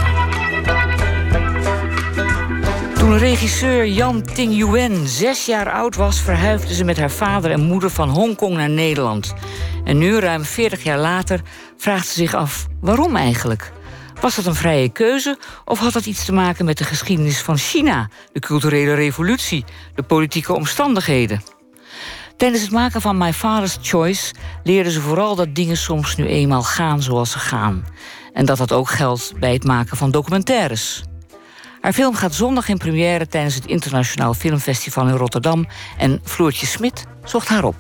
Toen 3.11 3.19
regisseur 3.19 3.87
Jan 3.87 4.23
Ting 4.23 4.57
Yuen 4.57 5.09
zes 5.09 5.47
jaar 5.47 5.73
oud 5.73 5.97
was, 5.97 6.21
verhuisde 6.21 6.75
ze 6.75 6.85
met 6.85 6.99
haar 6.99 7.11
vader 7.11 7.51
en 7.51 7.61
moeder 7.61 7.91
van 7.91 8.09
Hongkong 8.09 8.57
naar 8.57 8.71
Nederland. 8.71 9.35
En 9.85 9.99
nu, 9.99 10.19
ruim 10.19 10.45
40 10.45 10.83
jaar 10.83 10.99
later, 10.99 11.41
vraagt 11.77 12.07
ze 12.07 12.13
zich 12.13 12.35
af 12.35 12.67
waarom 12.81 13.17
eigenlijk? 13.17 13.73
Was 14.21 14.37
dat 14.37 14.47
een 14.47 14.55
vrije 14.55 14.89
keuze 14.89 15.39
of 15.65 15.79
had 15.79 15.93
dat 15.93 16.07
iets 16.07 16.25
te 16.25 16.33
maken 16.33 16.65
met 16.65 16.79
de 16.79 16.85
geschiedenis 16.85 17.41
van 17.41 17.57
China, 17.57 18.09
de 18.33 18.41
culturele 18.41 18.95
revolutie, 18.95 19.65
de 19.95 20.03
politieke 20.03 20.55
omstandigheden? 20.55 21.43
Tijdens 22.37 22.63
het 22.63 22.71
maken 22.71 23.01
van 23.01 23.19
My 23.19 23.33
Father's 23.33 23.79
Choice 23.81 24.35
leerde 24.63 24.91
ze 24.91 25.01
vooral 25.01 25.35
dat 25.35 25.55
dingen 25.55 25.77
soms 25.77 26.17
nu 26.17 26.27
eenmaal 26.27 26.63
gaan 26.63 27.03
zoals 27.03 27.31
ze 27.31 27.39
gaan. 27.39 27.85
En 28.33 28.47
dat 28.47 28.59
dat 28.59 28.73
ook 28.73 28.91
geldt 28.91 29.33
bij 29.39 29.53
het 29.53 29.65
maken 29.65 29.97
van 29.97 30.11
documentaires. 30.11 31.03
Haar 31.81 31.93
film 31.93 32.15
gaat 32.15 32.35
zondag 32.35 32.69
in 32.69 32.79
première 32.79 33.27
tijdens 33.27 33.55
het 33.55 33.67
Internationaal 33.67 34.35
Filmfestival 34.35 35.09
in 35.09 35.15
Rotterdam. 35.15 35.67
En 35.99 36.21
Floortje 36.25 36.67
Smit 36.67 37.07
zocht 37.25 37.49
haar 37.49 37.65
op. 37.65 37.75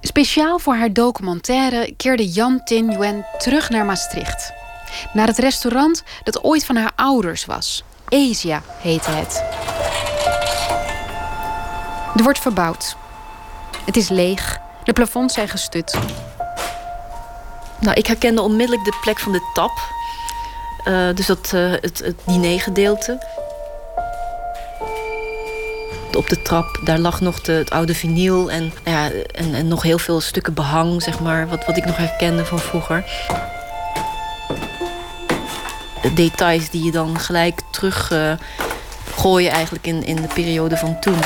Speciaal 0.00 0.58
voor 0.58 0.74
haar 0.74 0.92
documentaire 0.92 1.94
keerde 1.96 2.28
Jan 2.28 2.60
Tin 2.64 2.90
Yuen 2.90 3.26
terug 3.38 3.70
naar 3.70 3.84
Maastricht. 3.84 4.52
Naar 5.12 5.26
het 5.26 5.38
restaurant 5.38 6.02
dat 6.24 6.44
ooit 6.44 6.64
van 6.64 6.76
haar 6.76 6.92
ouders 6.96 7.44
was. 7.44 7.84
Asia 8.08 8.62
heette 8.80 9.10
het. 9.10 9.44
Er 12.16 12.22
wordt 12.22 12.38
verbouwd. 12.38 12.96
Het 13.84 13.96
is 13.96 14.08
leeg. 14.08 14.58
De 14.84 14.92
plafonds 14.92 15.34
zijn 15.34 15.48
gestut. 15.48 15.98
Nou, 17.80 17.96
ik 17.96 18.06
herkende 18.06 18.42
onmiddellijk 18.42 18.84
de 18.84 18.98
plek 19.00 19.18
van 19.18 19.32
de 19.32 19.50
tap. 19.54 19.78
Eh, 20.84 21.08
dus 21.14 21.26
dat, 21.26 21.50
eh, 21.54 21.70
het, 21.70 21.98
het 22.04 22.16
dinergedeelte. 22.26 23.18
Op 26.16 26.28
de 26.28 26.42
trap, 26.42 26.80
daar 26.84 26.98
lag 26.98 27.20
nog 27.20 27.46
het 27.46 27.70
oude 27.70 27.94
vinyl 27.94 28.50
en, 28.50 28.72
nou 28.84 28.96
ja, 28.96 29.10
en, 29.32 29.68
nog 29.68 29.82
heel 29.82 29.98
veel 29.98 30.20
stukken 30.20 30.54
behang, 30.54 31.02
zeg 31.02 31.20
maar, 31.20 31.48
wat, 31.48 31.64
wat 31.66 31.76
ik 31.76 31.84
nog 31.84 31.96
herkende 31.96 32.44
van 32.44 32.58
vroeger. 32.58 33.04
De 36.02 36.12
details 36.14 36.70
die 36.70 36.84
je 36.84 36.90
dan 36.90 37.18
gelijk 37.18 37.60
terug 37.70 38.10
eh, 38.10 38.32
eigenlijk 39.48 39.86
in, 39.86 40.04
in 40.04 40.16
de 40.16 40.28
periode 40.34 40.76
van 40.76 41.00
toen. 41.00 41.18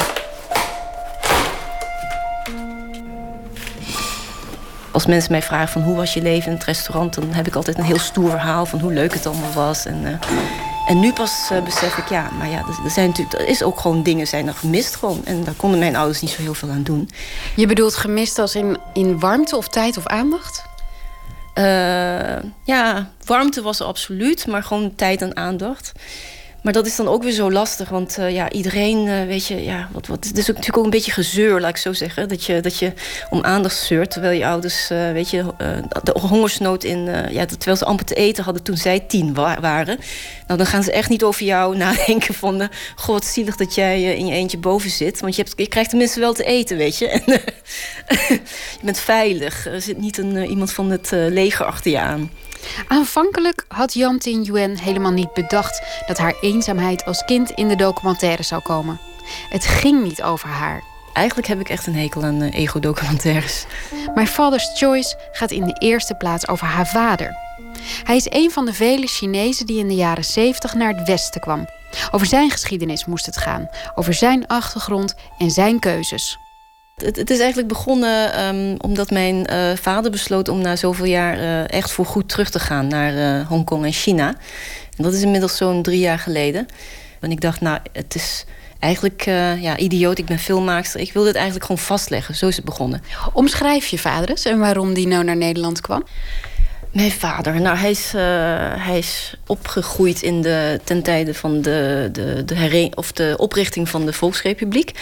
Als 4.95 5.07
mensen 5.07 5.33
mij 5.33 5.43
vragen 5.43 5.69
van 5.69 5.83
hoe 5.83 5.97
was 5.97 6.15
je 6.15 6.23
leven 6.23 6.51
in 6.51 6.57
het 6.57 6.67
restaurant... 6.67 7.15
dan 7.15 7.33
heb 7.33 7.47
ik 7.47 7.55
altijd 7.55 7.79
een 7.79 7.85
heel 7.85 7.99
stoer 7.99 8.31
verhaal 8.31 8.67
van 8.67 8.81
hoe 8.81 8.93
leuk 8.93 9.15
het 9.15 9.27
allemaal 9.27 9.53
was. 9.53 9.85
En, 9.87 10.05
eh, 10.05 10.29
en 10.87 11.01
nu 11.01 11.13
pas 11.13 11.49
eh, 11.51 11.63
besef 11.63 11.97
ik, 11.97 12.09
ja, 12.09 12.31
maar 12.39 12.49
ja, 12.49 12.59
er, 12.85 12.91
zijn 12.91 13.09
natuurlijk, 13.09 13.41
er 13.41 13.49
is 13.49 13.63
ook 13.63 13.81
gewoon 13.81 14.03
dingen 14.03 14.27
zijn 14.27 14.47
er 14.47 14.55
gemist 14.55 14.97
gewoon. 14.97 15.21
En 15.25 15.45
daar 15.45 15.55
konden 15.55 15.79
mijn 15.79 15.97
ouders 15.97 16.21
niet 16.21 16.31
zo 16.31 16.43
heel 16.43 16.55
veel 16.55 16.71
aan 16.71 16.83
doen. 16.83 17.11
Je 17.57 17.67
bedoelt 17.67 17.95
gemist 17.95 18.39
als 18.39 18.55
in, 18.55 18.79
in 18.93 19.19
warmte 19.19 19.57
of 19.57 19.69
tijd 19.69 19.97
of 19.97 20.07
aandacht? 20.07 20.65
Eh, 21.55 22.43
ja, 22.65 23.11
warmte 23.25 23.63
was 23.63 23.81
er 23.81 23.87
absoluut, 23.87 24.47
maar 24.47 24.63
gewoon 24.63 24.95
tijd 24.95 25.23
en 25.23 25.37
aandacht. 25.37 25.93
Maar 26.65 26.73
dat 26.73 26.87
is 26.87 26.97
dan 26.97 27.09
ook 27.09 27.23
weer 27.23 27.33
zo 27.33 27.51
lastig, 27.51 27.89
want 27.89 28.19
eh, 28.19 28.31
ja, 28.35 28.51
iedereen, 28.51 29.09
eh, 29.09 29.27
weet 29.27 29.47
je, 29.47 29.65
ja, 29.65 29.89
wat, 29.93 30.07
wat, 30.07 30.25
het 30.25 30.37
is 30.39 30.43
ook 30.43 30.57
natuurlijk 30.57 30.79
ook 30.79 30.85
een 30.85 30.91
beetje 30.91 31.13
gezeur, 31.13 31.61
laat 31.61 31.71
ik 31.71 31.77
zo 31.77 31.93
zeggen. 31.93 32.29
Dat 32.29 32.45
je, 32.45 32.61
dat 32.61 32.79
je 32.79 32.93
om 33.31 33.45
aandacht 33.45 33.77
zeurt, 33.77 34.11
terwijl 34.11 34.39
je 34.39 34.47
ouders, 34.47 34.91
eh, 34.91 35.13
weet 35.13 35.31
je, 35.31 35.45
de 36.03 36.15
hongersnood 36.21 36.85
in, 36.85 37.05
ja, 37.31 37.45
terwijl 37.45 37.77
ze 37.77 37.85
amper 37.85 38.05
te 38.05 38.15
eten 38.15 38.45
hadden 38.45 38.63
toen 38.63 38.77
zij 38.77 39.01
tien 39.01 39.35
wa- 39.35 39.61
waren. 39.61 39.99
Nou, 40.47 40.59
dan 40.59 40.67
gaan 40.67 40.83
ze 40.83 40.93
echt 40.93 41.09
niet 41.09 41.23
over 41.23 41.45
jou 41.45 41.77
nadenken 41.85 42.35
van, 42.35 42.69
wat 43.07 43.25
zielig 43.25 43.57
dat 43.57 43.75
jij 43.75 44.15
in 44.17 44.27
je 44.27 44.33
eentje 44.33 44.59
boven 44.59 44.91
zit. 44.91 45.21
Want 45.21 45.37
je, 45.37 45.43
hebt, 45.43 45.55
je 45.57 45.69
krijgt 45.69 45.91
tenminste 45.91 46.21
wel 46.21 46.33
te 46.35 46.45
eten, 46.45 46.77
weet 46.77 46.99
je. 46.99 47.21
Je 48.81 48.83
bent 48.83 48.99
veilig. 48.99 49.67
Er 49.67 49.81
zit 49.81 49.99
niet 49.99 50.19
een, 50.19 50.45
iemand 50.45 50.73
van 50.73 50.91
het 50.91 51.11
leger 51.11 51.67
achter 51.67 51.91
je 51.91 51.99
aan. 51.99 52.31
Aanvankelijk 52.89 53.65
had 53.69 53.95
Jan 53.95 54.19
Tin 54.19 54.43
Yuen 54.43 54.79
helemaal 54.79 55.13
niet 55.13 55.33
bedacht 55.33 55.83
dat 56.07 56.19
haar 56.19 56.35
eenzaamheid 56.41 57.05
als 57.05 57.25
kind 57.25 57.51
in 57.51 57.69
de 57.69 57.77
documentaire 57.77 58.43
zou 58.43 58.63
komen. 58.63 59.01
Het 59.49 59.67
ging 59.67 60.03
niet 60.03 60.23
over 60.23 60.49
haar. 60.49 60.83
Eigenlijk 61.13 61.49
heb 61.49 61.61
ik 61.61 61.69
echt 61.69 61.87
een 61.87 61.95
hekel 61.97 62.23
aan 62.23 62.43
eh, 62.43 62.55
ego-documentaires. 62.55 63.65
My 64.15 64.27
Father's 64.27 64.71
Choice 64.75 65.19
gaat 65.33 65.51
in 65.51 65.65
de 65.65 65.77
eerste 65.79 66.15
plaats 66.15 66.49
over 66.49 66.67
haar 66.67 66.87
vader. 66.87 67.37
Hij 68.05 68.17
is 68.17 68.27
een 68.29 68.51
van 68.51 68.65
de 68.65 68.73
vele 68.73 69.07
Chinezen 69.07 69.67
die 69.67 69.79
in 69.79 69.89
de 69.89 69.95
jaren 69.95 70.25
70 70.25 70.75
naar 70.75 70.95
het 70.95 71.07
Westen 71.07 71.41
kwam. 71.41 71.67
Over 72.11 72.27
zijn 72.27 72.51
geschiedenis 72.51 73.05
moest 73.05 73.27
het 73.27 73.37
gaan, 73.37 73.69
over 73.95 74.15
zijn 74.15 74.47
achtergrond 74.47 75.15
en 75.39 75.51
zijn 75.51 75.79
keuzes. 75.79 76.39
Het, 76.95 77.17
het 77.17 77.31
is 77.31 77.39
eigenlijk 77.39 77.69
begonnen 77.69 78.33
ehm, 78.33 78.75
omdat 78.79 79.11
mijn 79.11 79.47
eh, 79.47 79.77
vader 79.81 80.11
besloot 80.11 80.49
om 80.49 80.61
na 80.61 80.77
zoveel 80.77 81.05
jaar 81.05 81.39
eh, 81.39 81.71
echt 81.71 81.91
voor 81.91 82.07
goed 82.07 82.29
terug 82.29 82.51
te 82.51 82.59
gaan 82.59 82.87
naar 82.87 83.17
eh, 83.17 83.47
Hongkong 83.49 83.85
en 83.85 83.93
China. 83.93 84.29
En 84.97 85.03
dat 85.05 85.15
is 85.15 85.23
inmiddels 85.23 85.57
zo'n 85.57 85.83
drie 85.83 85.99
jaar 85.99 86.19
geleden. 86.19 86.67
En 87.21 87.31
ik 87.31 87.41
dacht, 87.41 87.61
nou, 87.61 87.79
het 87.93 88.15
is 88.15 88.45
eigenlijk 88.79 89.23
ja, 89.61 89.77
idioot. 89.77 90.19
Ik 90.19 90.27
ben 90.27 90.39
filmmaakster. 90.39 91.01
Ik 91.01 91.13
wil 91.13 91.25
dit 91.25 91.35
eigenlijk 91.35 91.65
gewoon 91.65 91.81
vastleggen. 91.83 92.35
Zo 92.35 92.49
is 92.49 92.57
het 92.57 92.65
begonnen. 92.65 93.03
Omschrijf 93.33 93.87
je 93.87 93.99
vader 93.99 94.31
eens 94.31 94.45
en 94.45 94.59
waarom 94.59 94.95
die 94.95 95.07
nou 95.07 95.25
naar 95.25 95.37
Nederland 95.37 95.81
kwam? 95.81 96.05
Mijn 96.91 97.11
vader, 97.11 97.61
nou, 97.61 97.77
hij 97.77 97.91
is, 97.91 98.13
hij 98.79 98.99
is 98.99 99.37
opgegroeid 99.47 100.23
in 100.23 100.43
de, 100.43 100.81
ten 100.85 101.03
tijde 101.03 101.35
van 101.35 101.63
de, 101.63 102.09
de, 102.13 102.45
de, 102.45 102.91
of 102.95 103.13
de 103.13 103.35
oprichting 103.39 103.89
van 103.89 104.07
de 104.07 104.13
Volksrepubliek. 104.13 104.93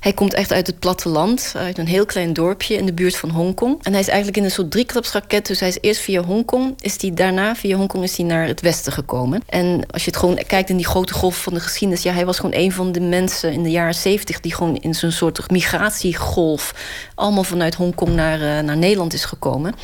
Hij 0.00 0.12
komt 0.12 0.34
echt 0.34 0.52
uit 0.52 0.66
het 0.66 0.78
platteland, 0.78 1.52
uit 1.56 1.78
een 1.78 1.86
heel 1.86 2.06
klein 2.06 2.32
dorpje 2.32 2.74
in 2.74 2.86
de 2.86 2.92
buurt 2.92 3.16
van 3.16 3.30
Hongkong. 3.30 3.78
En 3.82 3.92
hij 3.92 4.00
is 4.00 4.08
eigenlijk 4.08 4.36
in 4.36 4.44
een 4.44 4.50
soort 4.50 4.70
drieklapsraket. 4.70 5.46
Dus 5.46 5.60
hij 5.60 5.68
is 5.68 5.78
eerst 5.80 6.00
via 6.00 6.22
Hongkong, 6.22 6.74
is 6.80 7.00
hij 7.00 7.14
daarna 7.14 7.56
via 7.56 7.76
Hongkong 7.76 8.04
is 8.04 8.16
hij 8.16 8.26
naar 8.26 8.46
het 8.46 8.60
westen 8.60 8.92
gekomen. 8.92 9.42
En 9.46 9.84
als 9.90 10.04
je 10.04 10.10
het 10.10 10.18
gewoon 10.18 10.38
kijkt 10.46 10.70
in 10.70 10.76
die 10.76 10.86
grote 10.86 11.12
golf 11.12 11.42
van 11.42 11.54
de 11.54 11.60
geschiedenis, 11.60 12.02
ja, 12.02 12.12
hij 12.12 12.26
was 12.26 12.36
gewoon 12.36 12.54
een 12.54 12.72
van 12.72 12.92
de 12.92 13.00
mensen 13.00 13.52
in 13.52 13.62
de 13.62 13.70
jaren 13.70 13.94
zeventig 13.94 14.40
die 14.40 14.54
gewoon 14.54 14.76
in 14.76 14.94
zo'n 14.94 15.10
soort 15.10 15.50
migratiegolf 15.50 16.74
allemaal 17.14 17.44
vanuit 17.44 17.74
Hongkong 17.74 18.14
naar, 18.14 18.40
uh, 18.40 18.58
naar 18.60 18.76
Nederland 18.76 19.12
is 19.12 19.24
gekomen. 19.24 19.74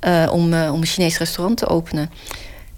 Uh, 0.00 0.28
om, 0.32 0.42
om 0.54 0.80
een 0.80 0.86
Chinees 0.86 1.18
restaurant 1.18 1.56
te 1.58 1.66
openen. 1.66 2.10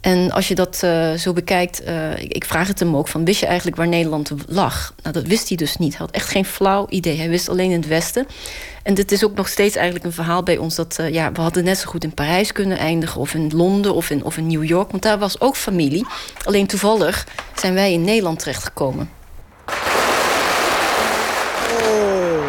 En 0.06 0.30
als 0.30 0.48
je 0.48 0.54
dat 0.54 0.80
uh, 0.84 1.12
zo 1.12 1.32
bekijkt, 1.32 1.82
uh, 1.82 2.18
ik, 2.18 2.44
vraag 2.44 2.68
het 2.68 2.78
hem 2.78 2.96
ook 2.96 3.08
van... 3.08 3.24
wist 3.24 3.40
je 3.40 3.46
eigenlijk 3.46 3.76
waar 3.76 3.88
Nederland 3.88 4.30
lag? 4.46 4.94
Nou, 5.02 5.14
dat 5.14 5.26
wist 5.26 5.48
hij 5.48 5.56
dus 5.56 5.76
niet. 5.76 5.96
Hij 5.96 6.06
had 6.06 6.14
echt 6.14 6.28
geen 6.28 6.44
flauw 6.44 6.86
idee. 6.88 7.16
Hij 7.16 7.28
wist 7.28 7.48
alleen 7.48 7.70
in 7.70 7.76
het 7.80 7.88
Westen. 7.88 8.26
En 8.82 8.94
dit 8.94 9.12
is 9.12 9.24
ook 9.24 9.34
nog 9.34 9.48
steeds 9.48 9.76
eigenlijk 9.76 10.04
een 10.04 10.12
verhaal 10.12 10.42
bij 10.42 10.56
ons... 10.56 10.74
dat 10.74 10.96
uh, 11.00 11.12
ja, 11.12 11.32
we 11.32 11.40
hadden 11.40 11.64
net 11.64 11.78
zo 11.78 11.88
goed 11.88 12.04
in 12.04 12.14
Parijs 12.14 12.52
kunnen 12.52 12.78
eindigen... 12.78 13.20
of 13.20 13.34
in 13.34 13.50
Londen 13.54 13.94
of 13.94 14.10
in, 14.10 14.24
of 14.24 14.36
in 14.36 14.46
New 14.46 14.64
York. 14.64 14.90
Want 14.90 15.02
daar 15.02 15.18
was 15.18 15.40
ook 15.40 15.56
familie. 15.56 16.06
Alleen 16.44 16.66
toevallig 16.66 17.26
zijn 17.54 17.74
wij 17.74 17.92
in 17.92 18.04
Nederland 18.04 18.38
terechtgekomen. 18.38 19.10
Oh, 21.68 22.42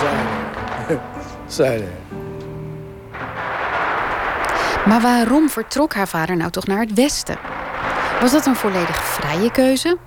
zijn. 0.00 1.00
zijn. 1.46 2.23
Maar 4.86 5.00
waarom 5.00 5.48
vertrok 5.48 5.94
haar 5.94 6.08
vader 6.08 6.36
nou 6.36 6.50
toch 6.50 6.66
naar 6.66 6.80
het 6.80 6.92
westen? 6.94 7.38
Was 8.20 8.32
dat 8.32 8.46
een 8.46 8.56
volledig 8.56 9.04
vrije 9.04 9.50
keuze? 9.50 9.98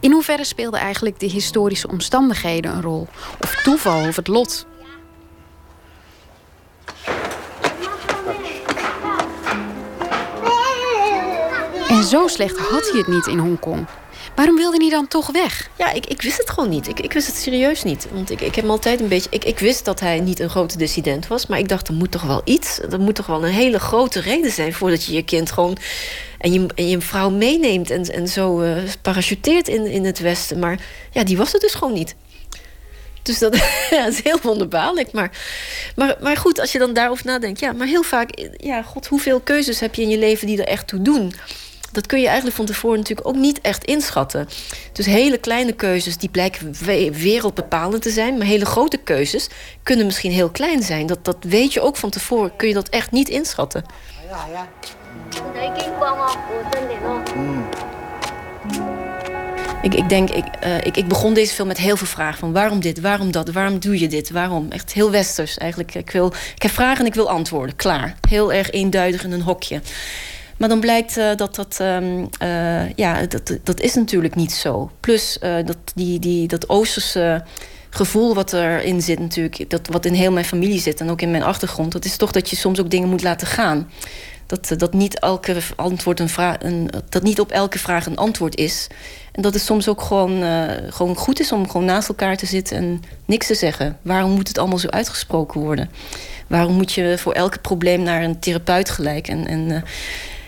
In 0.00 0.12
hoeverre 0.12 0.44
speelden 0.44 0.80
eigenlijk 0.80 1.20
de 1.20 1.26
historische 1.26 1.88
omstandigheden 1.88 2.74
een 2.74 2.82
rol? 2.82 3.08
Of 3.40 3.54
toeval 3.62 4.08
of 4.08 4.16
het 4.16 4.28
lot? 4.28 4.66
En 11.88 12.04
zo 12.04 12.26
slecht 12.26 12.58
had 12.58 12.88
hij 12.90 12.98
het 12.98 13.06
niet 13.06 13.26
in 13.26 13.38
Hongkong. 13.38 13.86
Waarom 14.38 14.56
wilde 14.56 14.76
hij 14.76 14.90
dan 14.90 15.08
toch 15.08 15.30
weg? 15.30 15.70
Ja, 15.78 15.92
ik, 15.92 16.06
ik 16.06 16.22
wist 16.22 16.38
het 16.38 16.50
gewoon 16.50 16.68
niet. 16.68 16.88
Ik, 16.88 17.00
ik 17.00 17.12
wist 17.12 17.26
het 17.26 17.36
serieus 17.36 17.82
niet. 17.82 18.06
Want 18.12 18.30
ik, 18.30 18.40
ik 18.40 18.54
heb 18.54 18.68
altijd 18.68 19.00
een 19.00 19.08
beetje. 19.08 19.30
Ik, 19.30 19.44
ik 19.44 19.58
wist 19.58 19.84
dat 19.84 20.00
hij 20.00 20.20
niet 20.20 20.40
een 20.40 20.50
grote 20.50 20.78
dissident 20.78 21.26
was. 21.26 21.46
Maar 21.46 21.58
ik 21.58 21.68
dacht, 21.68 21.88
er 21.88 21.94
moet 21.94 22.10
toch 22.10 22.22
wel 22.22 22.40
iets. 22.44 22.80
Er 22.90 23.00
moet 23.00 23.14
toch 23.14 23.26
wel 23.26 23.44
een 23.44 23.52
hele 23.52 23.78
grote 23.78 24.20
reden 24.20 24.50
zijn 24.50 24.72
voordat 24.72 25.04
je 25.04 25.12
je 25.12 25.22
kind 25.22 25.52
gewoon. 25.52 25.76
en 26.38 26.52
je, 26.52 26.88
je 26.88 27.00
vrouw 27.00 27.30
meeneemt 27.30 27.90
en, 27.90 28.04
en 28.04 28.28
zo 28.28 28.62
uh, 28.62 28.82
parachuteert 29.02 29.68
in, 29.68 29.86
in 29.86 30.04
het 30.04 30.18
Westen. 30.18 30.58
Maar 30.58 30.80
ja, 31.10 31.24
die 31.24 31.36
was 31.36 31.52
het 31.52 31.60
dus 31.60 31.74
gewoon 31.74 31.94
niet. 31.94 32.14
Dus 33.22 33.38
dat 33.44 33.54
is 34.08 34.22
heel 34.22 34.38
wonderbaarlijk. 34.42 35.12
Maar, 35.12 35.30
maar, 35.96 36.16
maar 36.20 36.36
goed, 36.36 36.60
als 36.60 36.72
je 36.72 36.78
dan 36.78 36.92
daarover 36.92 37.26
nadenkt. 37.26 37.60
Ja, 37.60 37.72
maar 37.72 37.86
heel 37.86 38.02
vaak. 38.02 38.48
Ja, 38.56 38.82
god, 38.82 39.06
hoeveel 39.06 39.40
keuzes 39.40 39.80
heb 39.80 39.94
je 39.94 40.02
in 40.02 40.08
je 40.08 40.18
leven 40.18 40.46
die 40.46 40.58
er 40.58 40.68
echt 40.68 40.86
toe 40.86 41.02
doen? 41.02 41.32
Dat 41.98 42.06
kun 42.06 42.20
je 42.20 42.26
eigenlijk 42.26 42.56
van 42.56 42.66
tevoren 42.66 42.98
natuurlijk 42.98 43.28
ook 43.28 43.36
niet 43.36 43.60
echt 43.60 43.84
inschatten. 43.84 44.48
Dus 44.92 45.06
hele 45.06 45.38
kleine 45.38 45.72
keuzes 45.72 46.16
die 46.16 46.28
blijken 46.28 46.74
wereldbepalend 47.12 48.02
te 48.02 48.10
zijn, 48.10 48.38
maar 48.38 48.46
hele 48.46 48.66
grote 48.66 48.96
keuzes 48.96 49.48
kunnen 49.82 50.06
misschien 50.06 50.32
heel 50.32 50.50
klein 50.50 50.82
zijn. 50.82 51.06
Dat, 51.06 51.24
dat 51.24 51.36
weet 51.40 51.72
je 51.72 51.80
ook 51.80 51.96
van 51.96 52.10
tevoren, 52.10 52.56
kun 52.56 52.68
je 52.68 52.74
dat 52.74 52.88
echt 52.88 53.10
niet 53.10 53.28
inschatten. 53.28 53.84
Ja, 54.28 54.46
ja. 54.52 54.68
Ik, 59.82 59.94
ik 59.94 60.08
denk, 60.08 60.30
ik, 60.30 60.44
uh, 60.64 60.76
ik, 60.76 60.96
ik 60.96 61.08
begon 61.08 61.34
deze 61.34 61.54
film 61.54 61.68
met 61.68 61.78
heel 61.78 61.96
veel 61.96 62.06
vragen. 62.06 62.38
Van 62.38 62.52
waarom 62.52 62.80
dit, 62.80 63.00
waarom 63.00 63.30
dat, 63.30 63.50
waarom 63.50 63.78
doe 63.78 63.98
je 63.98 64.08
dit, 64.08 64.30
waarom? 64.30 64.70
Echt 64.70 64.92
heel 64.92 65.10
westers 65.10 65.58
eigenlijk. 65.58 65.94
Ik, 65.94 66.10
wil, 66.10 66.32
ik 66.54 66.62
heb 66.62 66.70
vragen 66.70 67.00
en 67.00 67.06
ik 67.06 67.14
wil 67.14 67.30
antwoorden, 67.30 67.76
klaar. 67.76 68.14
Heel 68.28 68.52
erg 68.52 68.70
eenduidig 68.70 69.24
in 69.24 69.32
een 69.32 69.42
hokje. 69.42 69.80
Maar 70.58 70.68
dan 70.68 70.80
blijkt 70.80 71.16
uh, 71.16 71.34
dat 71.36 71.54
dat, 71.54 71.78
um, 71.80 72.28
uh, 72.42 72.92
ja, 72.94 73.26
dat, 73.26 73.58
dat 73.62 73.80
is 73.80 73.94
natuurlijk 73.94 74.34
niet 74.34 74.52
zo. 74.52 74.90
Plus 75.00 75.38
uh, 75.42 75.56
dat, 75.64 75.76
die, 75.94 76.18
die, 76.18 76.48
dat 76.48 76.68
Oosterse 76.68 77.44
gevoel 77.90 78.34
wat 78.34 78.52
erin 78.52 79.02
zit 79.02 79.18
natuurlijk... 79.18 79.70
Dat, 79.70 79.88
wat 79.90 80.04
in 80.04 80.12
heel 80.12 80.32
mijn 80.32 80.44
familie 80.44 80.80
zit 80.80 81.00
en 81.00 81.10
ook 81.10 81.20
in 81.20 81.30
mijn 81.30 81.42
achtergrond... 81.42 81.92
dat 81.92 82.04
is 82.04 82.16
toch 82.16 82.32
dat 82.32 82.50
je 82.50 82.56
soms 82.56 82.80
ook 82.80 82.90
dingen 82.90 83.08
moet 83.08 83.22
laten 83.22 83.46
gaan. 83.46 83.90
Dat, 84.46 84.74
dat, 84.76 84.92
niet, 84.92 85.18
elke 85.18 85.56
antwoord 85.76 86.20
een 86.20 86.28
vraag, 86.28 86.56
een, 86.58 86.90
dat 87.08 87.22
niet 87.22 87.40
op 87.40 87.50
elke 87.50 87.78
vraag 87.78 88.06
een 88.06 88.16
antwoord 88.16 88.56
is. 88.56 88.86
En 89.32 89.42
dat 89.42 89.54
het 89.54 89.62
soms 89.62 89.88
ook 89.88 90.02
gewoon, 90.02 90.42
gewoon 90.88 91.16
goed 91.16 91.40
is 91.40 91.52
om 91.52 91.70
gewoon 91.70 91.86
naast 91.86 92.08
elkaar 92.08 92.36
te 92.36 92.46
zitten... 92.46 92.76
en 92.76 93.02
niks 93.24 93.46
te 93.46 93.54
zeggen. 93.54 93.98
Waarom 94.02 94.30
moet 94.30 94.48
het 94.48 94.58
allemaal 94.58 94.78
zo 94.78 94.88
uitgesproken 94.88 95.60
worden? 95.60 95.90
Waarom 96.46 96.74
moet 96.74 96.92
je 96.92 97.14
voor 97.18 97.32
elk 97.32 97.60
probleem 97.60 98.02
naar 98.02 98.22
een 98.22 98.38
therapeut 98.38 98.90
gelijk? 98.90 99.28
En... 99.28 99.46
en 99.46 99.84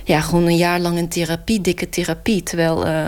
ja, 0.04 0.20
gewoon 0.20 0.46
een 0.46 0.56
jaar 0.56 0.80
lang 0.80 0.98
een 0.98 1.08
therapie, 1.08 1.60
dikke 1.60 1.88
therapie. 1.88 2.42
Terwijl, 2.42 2.86
uh, 2.86 3.06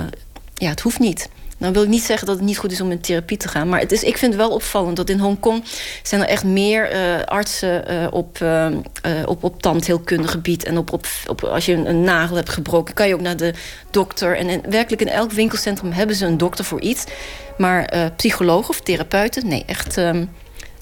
ja, 0.55 0.69
het 0.69 0.81
hoeft 0.81 0.99
niet. 0.99 1.29
Nou 1.63 1.75
wil 1.75 1.83
ik 1.83 1.89
niet 1.89 2.03
zeggen 2.03 2.27
dat 2.27 2.37
het 2.37 2.45
niet 2.45 2.59
goed 2.59 2.73
is 2.73 2.81
om 2.81 2.91
in 2.91 3.01
therapie 3.01 3.37
te 3.37 3.49
gaan. 3.49 3.69
Maar 3.69 3.81
het 3.81 3.93
is, 3.93 4.03
ik 4.03 4.19
vind 4.19 4.33
het 4.33 4.43
wel 4.43 4.51
opvallend 4.51 4.97
dat 4.97 5.09
in 5.09 5.19
Hongkong... 5.19 5.65
zijn 6.03 6.21
er 6.21 6.29
echt 6.29 6.45
meer 6.45 6.95
uh, 6.95 7.23
artsen 7.25 7.93
uh, 7.93 8.07
op, 8.11 8.39
uh, 8.43 8.67
op, 9.25 9.45
op 9.45 9.63
tandheelkundig 9.63 10.31
gebied. 10.31 10.65
En 10.65 10.79
op, 10.79 10.93
op, 11.27 11.45
als 11.45 11.67
je 11.67 11.73
een, 11.73 11.89
een, 11.89 12.03
nagel 12.03 12.37
hebt 12.37 12.49
gebroken, 12.49 12.95
kan 12.95 13.09
je 13.09 13.15
ook 13.15 13.21
naar 13.21 13.37
de 13.37 13.55
dokter. 13.91 14.37
En 14.37 14.49
in, 14.49 14.63
werkelijk 14.69 15.03
in 15.03 15.09
elk 15.09 15.33
winkelcentrum 15.33 15.93
hebben 15.93 16.17
ze 16.17 16.27
een 16.27 16.39
dokter 16.39 16.65
voor 16.65 16.81
iets. 16.81 17.05
Maar 17.59 18.11
psycholoog 18.17 18.69
of 18.69 18.81
therapeuten, 18.81 19.49
nee, 19.49 19.65
echt 19.67 19.97
um, 19.97 20.31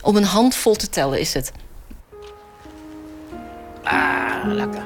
om 0.03 0.17
een 0.17 0.25
handvol 0.25 0.75
te 0.75 0.89
tellen 0.89 1.21
is 1.21 1.35
het. 1.35 1.53
Ah, 3.83 4.45
lekker. 4.47 4.83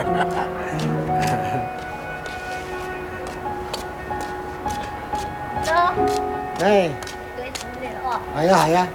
네. 6.59 6.91
아야 8.35 8.55
아야. 8.55 8.87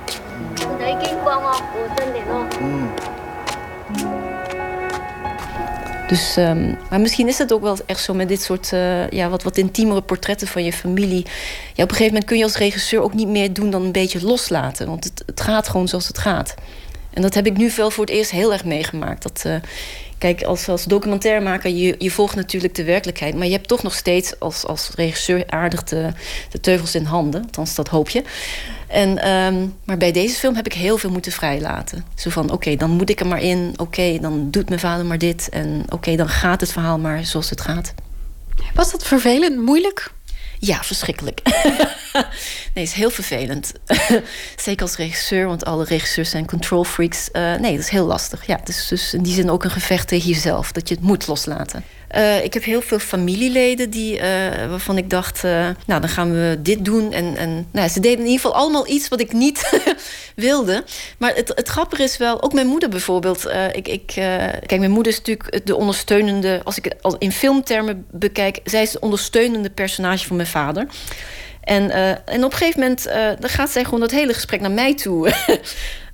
Dus, 6.08 6.36
um, 6.36 6.76
maar 6.90 7.00
misschien 7.00 7.28
is 7.28 7.38
het 7.38 7.52
ook 7.52 7.62
wel 7.62 7.76
echt 7.86 8.02
zo 8.02 8.14
met 8.14 8.28
dit 8.28 8.42
soort 8.42 8.70
uh, 8.72 9.10
ja, 9.10 9.28
wat, 9.28 9.42
wat 9.42 9.56
intiemere 9.56 10.02
portretten 10.02 10.48
van 10.48 10.64
je 10.64 10.72
familie. 10.72 11.26
Ja, 11.74 11.82
op 11.82 11.90
een 11.90 11.96
gegeven 11.96 12.06
moment 12.06 12.24
kun 12.24 12.36
je 12.36 12.42
als 12.42 12.56
regisseur 12.56 13.02
ook 13.02 13.14
niet 13.14 13.28
meer 13.28 13.52
doen 13.52 13.70
dan 13.70 13.82
een 13.82 13.92
beetje 13.92 14.24
loslaten. 14.24 14.86
Want 14.86 15.04
het, 15.04 15.22
het 15.26 15.40
gaat 15.40 15.68
gewoon 15.68 15.88
zoals 15.88 16.08
het 16.08 16.18
gaat. 16.18 16.54
En 17.10 17.22
dat 17.22 17.34
heb 17.34 17.46
ik 17.46 17.56
nu 17.56 17.72
wel 17.76 17.90
voor 17.90 18.04
het 18.04 18.14
eerst 18.14 18.30
heel 18.30 18.52
erg 18.52 18.64
meegemaakt. 18.64 19.22
Dat, 19.22 19.42
uh, 19.46 19.54
Kijk, 20.17 20.43
als, 20.43 20.69
als 20.69 20.83
documentairemaker, 20.83 21.69
je, 21.71 21.95
je 21.97 22.11
volgt 22.11 22.35
natuurlijk 22.35 22.75
de 22.75 22.83
werkelijkheid. 22.83 23.35
Maar 23.35 23.45
je 23.45 23.51
hebt 23.51 23.67
toch 23.67 23.83
nog 23.83 23.93
steeds 23.93 24.39
als, 24.39 24.65
als 24.65 24.91
regisseur 24.95 25.43
aardig 25.47 25.83
de, 25.83 26.11
de 26.49 26.59
teugels 26.59 26.95
in 26.95 27.03
handen. 27.03 27.41
Althans, 27.41 27.75
dat 27.75 27.87
hoop 27.87 28.09
je. 28.09 28.23
En, 28.87 29.29
um, 29.29 29.75
maar 29.83 29.97
bij 29.97 30.11
deze 30.11 30.35
film 30.35 30.55
heb 30.55 30.65
ik 30.65 30.73
heel 30.73 30.97
veel 30.97 31.09
moeten 31.09 31.31
vrijlaten. 31.31 32.05
Zo 32.15 32.29
van, 32.29 32.51
oké, 32.51 32.75
dan 32.75 32.89
moet 32.89 33.09
ik 33.09 33.19
er 33.19 33.27
maar 33.27 33.41
in. 33.41 33.73
Oké, 33.77 34.17
dan 34.21 34.51
doet 34.51 34.69
mijn 34.69 34.81
vader 34.81 35.05
maar 35.05 35.17
dit. 35.17 35.49
En 35.49 35.83
oké, 35.89 36.15
dan 36.15 36.29
gaat 36.29 36.61
het 36.61 36.71
verhaal 36.71 36.99
maar 36.99 37.25
zoals 37.25 37.49
het 37.49 37.61
gaat. 37.61 37.93
Was 38.73 38.91
dat 38.91 39.03
vervelend, 39.03 39.61
moeilijk? 39.61 40.11
Ja, 40.59 40.83
verschrikkelijk. 40.83 41.41
nee, 42.73 42.83
is 42.83 42.93
heel 42.93 43.09
vervelend. 43.09 43.71
Zeker 44.55 44.81
als 44.81 44.95
regisseur, 44.95 45.47
want 45.47 45.65
alle 45.65 45.83
regisseurs 45.83 46.29
zijn 46.29 46.45
control 46.45 46.83
freaks. 46.83 47.29
Uh, 47.33 47.55
nee, 47.55 47.71
dat 47.71 47.83
is 47.83 47.89
heel 47.89 48.05
lastig. 48.05 48.47
Ja, 48.47 48.55
het 48.55 48.69
is 48.69 48.87
dus 48.87 49.13
in 49.13 49.23
die 49.23 49.33
zin 49.33 49.49
ook 49.49 49.63
een 49.63 49.71
gevecht 49.71 50.07
tegen 50.07 50.29
jezelf. 50.29 50.71
Dat 50.71 50.89
je 50.89 50.95
het 50.95 51.03
moet 51.03 51.27
loslaten. 51.27 51.83
Eh, 52.15 52.43
ik 52.43 52.53
heb 52.53 52.63
heel 52.63 52.81
veel 52.81 52.99
familieleden 52.99 53.89
die, 53.89 54.19
eh, 54.19 54.69
waarvan 54.69 54.97
ik 54.97 55.09
dacht, 55.09 55.43
eh, 55.43 55.69
nou 55.85 56.01
dan 56.01 56.09
gaan 56.09 56.31
we 56.31 56.57
dit 56.59 56.85
doen. 56.85 57.11
En, 57.11 57.37
en 57.37 57.67
nou, 57.71 57.89
ze 57.89 57.99
deden 57.99 58.19
in 58.19 58.25
ieder 58.25 58.41
geval 58.41 58.55
allemaal 58.55 58.87
iets 58.87 59.07
wat 59.07 59.19
ik 59.19 59.33
niet 59.33 59.81
wilde. 60.35 60.83
Maar 61.17 61.35
het, 61.35 61.51
het 61.55 61.67
grappige 61.67 62.03
is 62.03 62.17
wel, 62.17 62.41
ook 62.41 62.53
mijn 62.53 62.67
moeder 62.67 62.89
bijvoorbeeld. 62.89 63.47
ik, 63.73 63.87
ik, 63.87 64.05
kijk, 64.65 64.77
mijn 64.77 64.91
moeder 64.91 65.11
is 65.11 65.17
natuurlijk 65.17 65.65
de 65.65 65.75
ondersteunende, 65.75 66.61
als 66.63 66.77
ik 66.77 66.83
het 66.85 67.15
in 67.19 67.31
filmtermen 67.31 68.05
bekijk, 68.11 68.59
zij 68.63 68.81
is 68.81 68.91
de 68.91 68.99
ondersteunende 68.99 69.69
personage 69.69 70.27
van 70.27 70.35
mijn 70.35 70.47
vader. 70.47 70.87
En, 71.65 71.91
en 72.25 72.43
op 72.43 72.51
een 72.51 72.57
gegeven 72.57 72.79
moment 72.79 73.03
dan 73.39 73.49
gaat 73.49 73.69
zij 73.69 73.83
gewoon 73.83 73.99
dat 73.99 74.11
hele 74.11 74.33
gesprek 74.33 74.61
naar 74.61 74.71
mij 74.71 74.95
toe 74.95 75.33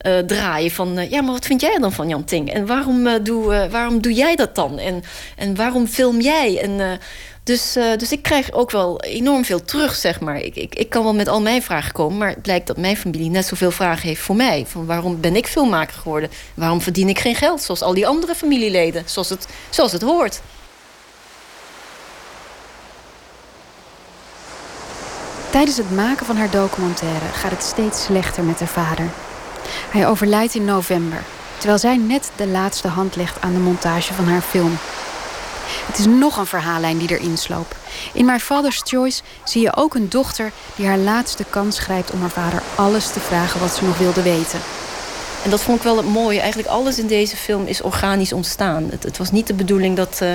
uh, 0.05 0.17
draaien. 0.33 0.71
Van 0.71 1.09
ja, 1.09 1.21
maar 1.21 1.33
wat 1.33 1.45
vind 1.45 1.61
jij 1.61 1.77
dan 1.79 1.91
van 1.91 2.07
Jan 2.07 2.23
Ting? 2.23 2.53
En 2.53 2.65
waarom, 2.65 3.23
doe, 3.23 3.67
waarom 3.71 4.01
doe 4.01 4.13
jij 4.13 4.35
dat 4.35 4.55
dan? 4.55 4.79
En, 4.79 5.03
en 5.35 5.55
waarom 5.55 5.87
film 5.87 6.21
jij? 6.21 6.59
En, 6.61 6.99
dus, 7.43 7.73
dus 7.97 8.11
ik 8.11 8.21
krijg 8.21 8.51
ook 8.51 8.71
wel 8.71 9.01
enorm 9.01 9.45
veel 9.45 9.63
terug, 9.65 9.95
zeg 9.95 10.19
maar. 10.19 10.41
Ik, 10.41 10.55
ik, 10.55 10.75
ik 10.75 10.89
kan 10.89 11.03
wel 11.03 11.13
met 11.13 11.27
al 11.27 11.41
mijn 11.41 11.61
vragen 11.61 11.91
komen, 11.91 12.17
maar 12.17 12.29
het 12.29 12.41
blijkt 12.41 12.67
dat 12.67 12.77
mijn 12.77 12.97
familie 12.97 13.29
net 13.29 13.45
zoveel 13.45 13.71
vragen 13.71 14.07
heeft 14.07 14.21
voor 14.21 14.35
mij. 14.35 14.65
Van 14.67 14.85
waarom 14.85 15.21
ben 15.21 15.35
ik 15.35 15.47
filmmaker 15.47 15.95
geworden? 15.97 16.29
Waarom 16.53 16.81
verdien 16.81 17.09
ik 17.09 17.19
geen 17.19 17.35
geld 17.35 17.61
zoals 17.61 17.81
al 17.81 17.93
die 17.93 18.07
andere 18.07 18.35
familieleden? 18.35 19.03
Zoals 19.05 19.29
het, 19.29 19.47
zoals 19.69 19.91
het 19.91 20.01
hoort. 20.01 20.41
Tijdens 25.51 25.77
het 25.77 25.91
maken 25.91 26.25
van 26.25 26.37
haar 26.37 26.49
documentaire 26.49 27.25
gaat 27.25 27.51
het 27.51 27.63
steeds 27.63 28.03
slechter 28.03 28.43
met 28.43 28.59
haar 28.59 28.67
vader. 28.67 29.05
Hij 29.89 30.07
overlijdt 30.07 30.55
in 30.55 30.65
november, 30.65 31.23
terwijl 31.57 31.79
zij 31.79 31.97
net 31.97 32.31
de 32.35 32.47
laatste 32.47 32.87
hand 32.87 33.15
legt 33.15 33.41
aan 33.41 33.53
de 33.53 33.59
montage 33.59 34.13
van 34.13 34.25
haar 34.27 34.41
film. 34.41 34.77
Het 35.87 35.97
is 35.97 36.05
nog 36.05 36.37
een 36.37 36.45
verhaallijn 36.45 36.97
die 36.97 37.09
erin 37.09 37.37
sloop. 37.37 37.75
In 38.13 38.25
My 38.25 38.39
Father's 38.39 38.81
Choice 38.83 39.21
zie 39.43 39.61
je 39.61 39.75
ook 39.75 39.95
een 39.95 40.09
dochter 40.09 40.51
die 40.75 40.87
haar 40.87 40.97
laatste 40.97 41.45
kans 41.49 41.79
grijpt 41.79 42.11
om 42.11 42.21
haar 42.21 42.29
vader 42.29 42.61
alles 42.75 43.11
te 43.11 43.19
vragen 43.19 43.59
wat 43.59 43.75
ze 43.75 43.85
nog 43.85 43.97
wilde 43.97 44.21
weten. 44.21 44.59
En 45.43 45.49
dat 45.49 45.61
vond 45.61 45.77
ik 45.77 45.83
wel 45.83 45.97
het 45.97 46.05
mooie. 46.05 46.39
Eigenlijk 46.39 46.69
alles 46.69 46.99
in 46.99 47.07
deze 47.07 47.35
film 47.37 47.65
is 47.65 47.81
organisch 47.81 48.33
ontstaan. 48.33 48.87
Het, 48.89 49.03
het 49.03 49.17
was 49.17 49.31
niet 49.31 49.47
de 49.47 49.53
bedoeling 49.53 49.95
dat 49.95 50.19
uh, 50.23 50.33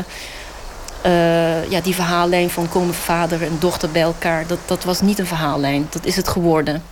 uh, 1.07 1.71
ja, 1.71 1.81
die 1.81 1.95
verhaallijn 1.95 2.51
van 2.51 2.69
komen 2.69 2.95
vader 2.95 3.43
en 3.43 3.57
dochter 3.59 3.91
bij 3.91 4.03
elkaar... 4.03 4.47
Dat, 4.47 4.59
dat 4.67 4.85
was 4.85 5.01
niet 5.01 5.19
een 5.19 5.27
verhaallijn. 5.27 5.87
Dat 5.91 6.05
is 6.05 6.17
het 6.17 6.29
geworden. 6.29 6.83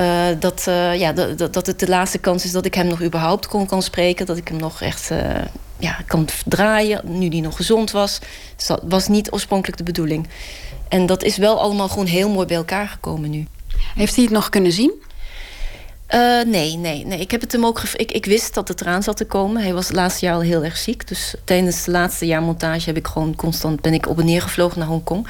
Uh, 0.00 0.24
dat, 0.38 0.64
uh, 0.68 0.98
ja, 0.98 1.12
dat, 1.12 1.52
dat 1.52 1.66
het 1.66 1.78
de 1.78 1.88
laatste 1.88 2.18
kans 2.18 2.44
is 2.44 2.52
dat 2.52 2.64
ik 2.64 2.74
hem 2.74 2.86
nog 2.86 3.02
überhaupt 3.02 3.46
kon 3.46 3.66
kan 3.66 3.82
spreken. 3.82 4.26
Dat 4.26 4.36
ik 4.36 4.48
hem 4.48 4.56
nog 4.56 4.80
echt 4.80 5.10
ja, 5.78 5.96
kan 6.06 6.28
draaien, 6.46 7.00
nu 7.04 7.28
die 7.28 7.42
nog 7.42 7.56
gezond 7.56 7.90
was. 7.90 8.18
Dus 8.56 8.66
dat 8.66 8.82
was 8.88 9.08
niet 9.08 9.32
oorspronkelijk 9.32 9.78
de 9.78 9.84
bedoeling. 9.84 10.28
En 10.88 11.06
dat 11.06 11.22
is 11.22 11.36
wel 11.36 11.60
allemaal 11.60 11.88
gewoon 11.88 12.06
heel 12.06 12.28
mooi 12.30 12.46
bij 12.46 12.56
elkaar 12.56 12.88
gekomen 12.88 13.30
nu. 13.30 13.46
Heeft 13.94 14.14
hij 14.14 14.24
het 14.24 14.32
nog 14.32 14.48
kunnen 14.48 14.72
zien? 14.72 14.92
Nee, 16.46 16.76
nee, 16.76 17.06
nee. 17.06 17.20
Ik, 17.20 17.30
heb 17.30 17.40
het 17.40 17.52
hem 17.52 17.66
ook 17.66 17.80
ik, 17.96 18.12
ik 18.12 18.24
wist 18.24 18.54
dat 18.54 18.68
het 18.68 18.80
eraan 18.80 19.02
zat 19.02 19.16
te 19.16 19.24
komen. 19.24 19.62
Hij 19.62 19.74
was 19.74 19.86
het 19.86 19.96
laatste 19.96 20.24
jaar 20.24 20.34
al 20.34 20.40
heel 20.40 20.64
erg 20.64 20.76
ziek. 20.76 21.08
Dus 21.08 21.34
tijdens 21.44 21.84
de 21.84 21.90
laatste 21.90 22.26
jaar 22.26 22.42
montage 22.42 22.86
heb 22.86 22.96
ik 22.96 23.06
gewoon 23.06 23.36
constant 23.36 23.80
ben 23.80 23.94
ik 23.94 24.08
op 24.08 24.18
en 24.18 24.24
neer 24.24 24.42
gevlogen 24.42 24.78
naar 24.78 24.88
Hongkong. 24.88 25.26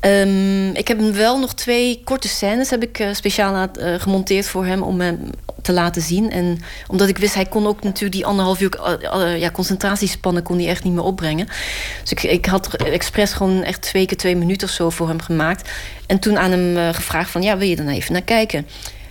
Um, 0.00 0.74
ik 0.74 0.88
heb 0.88 0.98
hem 0.98 1.12
wel 1.12 1.38
nog 1.38 1.54
twee 1.54 2.00
korte 2.04 2.28
scènes 2.28 2.70
heb 2.70 2.82
ik, 2.82 2.98
uh, 2.98 3.14
speciaal 3.14 3.68
uh, 3.78 3.94
gemonteerd 3.98 4.46
voor 4.46 4.64
hem 4.66 4.82
om 4.82 5.00
hem 5.00 5.30
te 5.62 5.72
laten 5.72 6.02
zien. 6.02 6.30
En 6.30 6.58
omdat 6.86 7.08
ik 7.08 7.18
wist, 7.18 7.34
hij 7.34 7.46
kon 7.46 7.66
ook 7.66 7.82
natuurlijk 7.82 8.12
die 8.12 8.26
anderhalf 8.26 8.60
uur 8.60 8.98
ja, 9.38 9.50
concentratiespannen 9.50 10.42
kon 10.42 10.58
hij 10.58 10.68
echt 10.68 10.84
niet 10.84 10.92
meer 10.92 11.02
opbrengen. 11.02 11.46
Dus 12.02 12.10
ik, 12.10 12.22
ik 12.22 12.46
had 12.46 12.74
expres 12.76 13.32
gewoon 13.32 13.62
echt 13.62 13.82
twee 13.82 14.06
keer 14.06 14.16
twee 14.16 14.36
minuten 14.36 14.68
of 14.68 14.74
zo 14.74 14.90
voor 14.90 15.08
hem 15.08 15.20
gemaakt. 15.20 15.70
En 16.06 16.18
toen 16.18 16.38
aan 16.38 16.50
hem 16.50 16.94
gevraagd 16.94 17.30
van, 17.30 17.42
ja, 17.42 17.56
wil 17.56 17.68
je 17.68 17.76
dan 17.76 17.88
even 17.88 18.12
naar 18.12 18.22
kijken? 18.22 18.66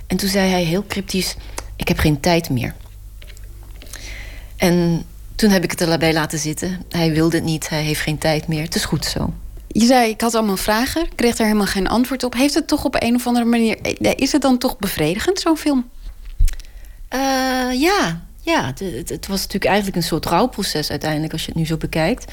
En 0.09 0.17
toen 0.17 0.29
zei 0.29 0.51
hij 0.51 0.63
heel 0.63 0.85
cryptisch, 0.87 1.35
ik 1.75 1.87
heb 1.87 1.97
geen 1.97 2.19
tijd 2.19 2.49
meer. 2.49 2.73
En 4.57 5.05
toen 5.35 5.49
heb 5.49 5.63
ik 5.63 5.71
het 5.71 5.81
erbij 5.81 6.13
laten 6.13 6.39
zitten. 6.39 6.81
Hij 6.89 7.11
wilde 7.13 7.35
het 7.35 7.45
niet, 7.45 7.69
hij 7.69 7.81
heeft 7.81 8.01
geen 8.01 8.17
tijd 8.17 8.47
meer. 8.47 8.61
Het 8.61 8.75
is 8.75 8.85
goed 8.85 9.05
zo. 9.05 9.33
Je 9.67 9.85
zei, 9.85 10.09
ik 10.09 10.21
had 10.21 10.35
allemaal 10.35 10.57
vragen, 10.57 11.15
kreeg 11.15 11.37
er 11.37 11.45
helemaal 11.45 11.65
geen 11.65 11.87
antwoord 11.87 12.23
op. 12.23 12.33
Heeft 12.33 12.53
het 12.53 12.67
toch 12.67 12.85
op 12.85 12.95
een 12.99 13.15
of 13.15 13.27
andere 13.27 13.45
manier... 13.45 13.81
Eh, 13.81 14.11
is 14.15 14.31
het 14.31 14.41
dan 14.41 14.57
toch 14.57 14.77
bevredigend, 14.77 15.39
zo'n 15.39 15.57
film? 15.57 15.89
Uh, 17.13 17.19
ja, 17.81 18.25
ja. 18.41 18.65
Het, 18.65 19.09
het, 19.09 19.27
was 19.27 19.39
natuurlijk 19.39 19.65
eigenlijk 19.65 19.95
een 19.95 20.03
soort 20.03 20.25
rouwproces 20.25 20.89
uiteindelijk... 20.89 21.33
als 21.33 21.41
je 21.41 21.47
het 21.47 21.57
nu 21.57 21.65
zo 21.65 21.77
bekijkt. 21.77 22.31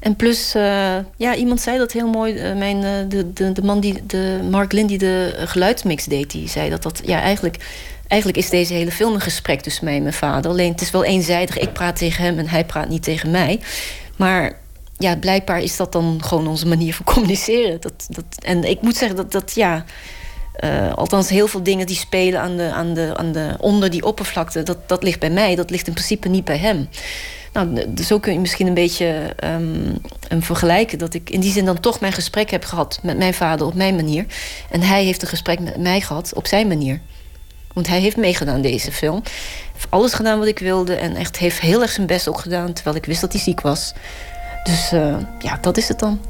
En 0.00 0.16
plus, 0.16 0.54
uh, 0.56 0.96
ja, 1.16 1.34
iemand 1.34 1.60
zei 1.60 1.78
dat 1.78 1.92
heel 1.92 2.08
mooi. 2.08 2.54
mijn, 2.54 3.08
de, 3.08 3.32
de, 3.32 3.52
de 3.52 3.62
man 3.62 3.80
die, 3.80 4.06
de 4.06 4.40
Mark 4.50 4.72
Lin 4.72 4.86
die 4.86 4.98
de 4.98 5.34
geluidsmix 5.38 6.04
deed... 6.04 6.30
die 6.30 6.48
zei 6.48 6.70
dat 6.70 6.82
dat, 6.82 7.00
ja, 7.04 7.20
eigenlijk... 7.20 7.88
Eigenlijk 8.10 8.42
is 8.42 8.50
deze 8.50 8.74
hele 8.74 8.90
film 8.90 9.14
een 9.14 9.20
gesprek 9.20 9.60
tussen 9.60 9.84
mij 9.84 9.96
en 9.96 10.02
mijn 10.02 10.14
vader. 10.14 10.50
Alleen 10.50 10.72
het 10.72 10.80
is 10.80 10.90
wel 10.90 11.04
eenzijdig. 11.04 11.58
Ik 11.58 11.72
praat 11.72 11.96
tegen 11.96 12.24
hem 12.24 12.38
en 12.38 12.48
hij 12.48 12.64
praat 12.64 12.88
niet 12.88 13.02
tegen 13.02 13.30
mij. 13.30 13.60
Maar 14.16 14.58
ja, 14.98 15.16
blijkbaar 15.16 15.60
is 15.60 15.76
dat 15.76 15.92
dan 15.92 16.20
gewoon 16.24 16.46
onze 16.46 16.66
manier 16.66 16.94
van 16.94 17.04
communiceren. 17.14 17.80
Dat, 17.80 18.06
dat, 18.08 18.24
en 18.38 18.64
ik 18.64 18.82
moet 18.82 18.96
zeggen 18.96 19.16
dat, 19.16 19.32
dat 19.32 19.54
ja. 19.54 19.84
Althans, 20.94 21.28
heel 21.28 21.48
veel 21.48 21.62
dingen 21.62 21.86
die 21.86 21.96
spelen 21.96 22.40
aan 22.40 22.56
de, 22.56 22.70
aan 22.72 22.94
de, 22.94 23.12
aan 23.16 23.32
de, 23.32 23.54
onder 23.58 23.90
die 23.90 24.04
oppervlakte, 24.04 24.62
dat, 24.62 24.88
dat 24.88 25.02
ligt 25.02 25.20
bij 25.20 25.30
mij. 25.30 25.54
Dat 25.54 25.70
ligt 25.70 25.86
in 25.86 25.92
principe 25.92 26.28
niet 26.28 26.44
bij 26.44 26.58
hem. 26.58 26.88
Nou, 27.52 27.86
zo 28.02 28.18
kun 28.18 28.32
je 28.32 28.38
misschien 28.38 28.66
een 28.66 28.74
beetje 28.74 29.36
um, 29.44 30.42
vergelijken. 30.42 30.98
Dat 30.98 31.14
ik 31.14 31.30
in 31.30 31.40
die 31.40 31.52
zin 31.52 31.64
dan 31.64 31.80
toch 31.80 32.00
mijn 32.00 32.12
gesprek 32.12 32.50
heb 32.50 32.64
gehad 32.64 32.98
met 33.02 33.18
mijn 33.18 33.34
vader 33.34 33.66
op 33.66 33.74
mijn 33.74 33.94
manier. 33.94 34.26
En 34.70 34.80
hij 34.80 35.04
heeft 35.04 35.22
een 35.22 35.28
gesprek 35.28 35.60
met 35.60 35.76
mij 35.76 36.00
gehad 36.00 36.34
op 36.34 36.46
zijn 36.46 36.68
manier. 36.68 37.00
Want 37.72 37.86
hij 37.86 38.00
heeft 38.00 38.16
meegedaan 38.16 38.60
deze 38.60 38.92
film. 38.92 39.22
Heeft 39.72 39.86
alles 39.88 40.12
gedaan 40.12 40.38
wat 40.38 40.48
ik 40.48 40.58
wilde. 40.58 40.94
En 40.94 41.16
echt 41.16 41.36
heeft 41.38 41.60
heel 41.60 41.82
erg 41.82 41.90
zijn 41.90 42.06
best 42.06 42.28
ook 42.28 42.38
gedaan. 42.38 42.72
Terwijl 42.72 42.96
ik 42.96 43.04
wist 43.04 43.20
dat 43.20 43.32
hij 43.32 43.40
ziek 43.40 43.60
was. 43.60 43.92
Dus 44.64 44.92
uh, 44.92 45.16
ja, 45.38 45.58
dat 45.60 45.76
is 45.76 45.88
het 45.88 45.98
dan. 45.98 46.20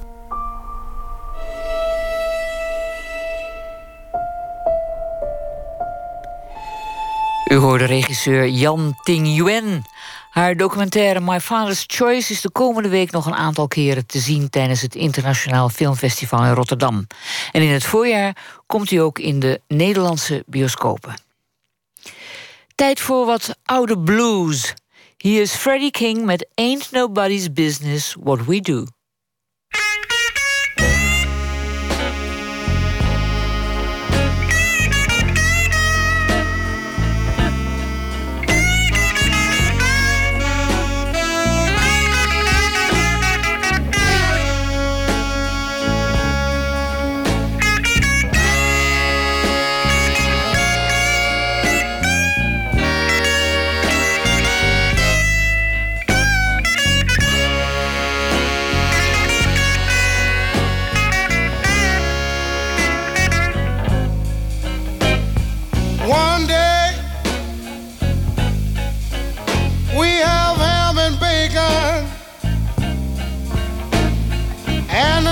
U 7.50 7.54
hoorde 7.54 7.84
regisseur 7.84 8.46
Yan 8.46 8.94
Ting 9.02 9.36
Yuen. 9.36 9.84
Haar 10.30 10.56
documentaire 10.56 11.20
My 11.20 11.40
Father's 11.40 11.84
Choice 11.86 12.32
is 12.32 12.40
de 12.40 12.50
komende 12.50 12.88
week 12.88 13.10
nog 13.10 13.26
een 13.26 13.34
aantal 13.34 13.68
keren 13.68 14.06
te 14.06 14.18
zien 14.18 14.50
tijdens 14.50 14.80
het 14.80 14.94
Internationaal 14.94 15.68
Filmfestival 15.68 16.44
in 16.44 16.52
Rotterdam. 16.52 17.06
En 17.52 17.62
in 17.62 17.70
het 17.70 17.84
voorjaar 17.84 18.36
komt 18.66 18.90
hij 18.90 19.00
ook 19.00 19.18
in 19.18 19.40
de 19.40 19.60
Nederlandse 19.68 20.42
bioscopen. 20.46 21.14
Tijd 22.74 23.00
voor 23.00 23.26
wat 23.26 23.56
oude 23.64 23.98
blues. 23.98 24.74
Hier 25.16 25.40
is 25.40 25.54
Freddie 25.54 25.90
King 25.90 26.24
met 26.24 26.48
Ain't 26.54 26.90
Nobody's 26.90 27.52
Business 27.52 28.16
What 28.20 28.44
We 28.44 28.60
Do. 28.60 28.84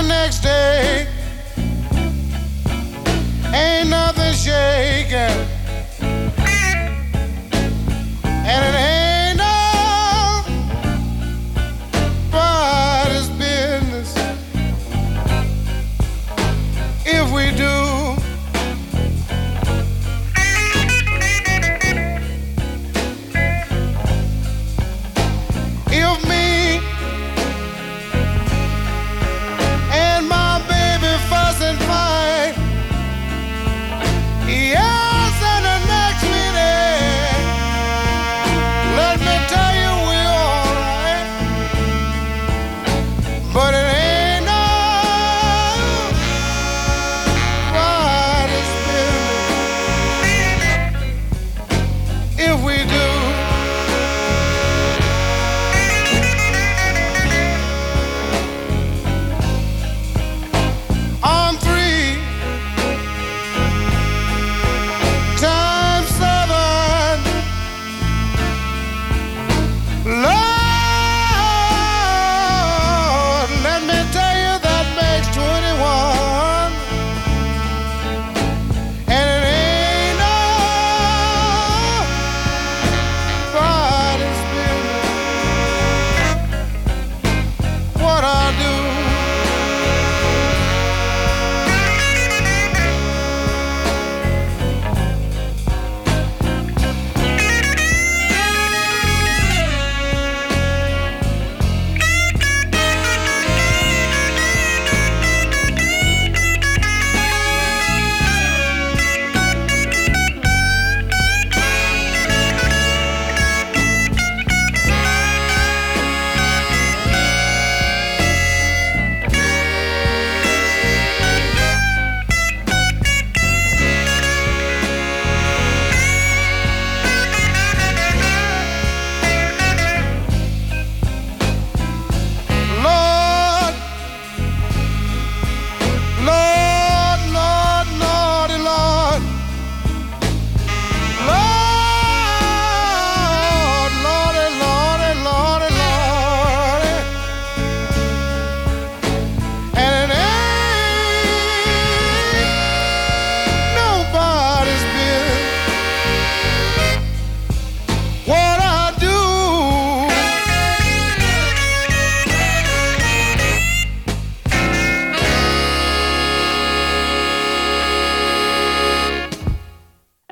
next 0.09 0.39
day. 0.39 1.07
Ain't 3.53 3.89
nothing 3.89 4.33
shaking. 4.33 5.58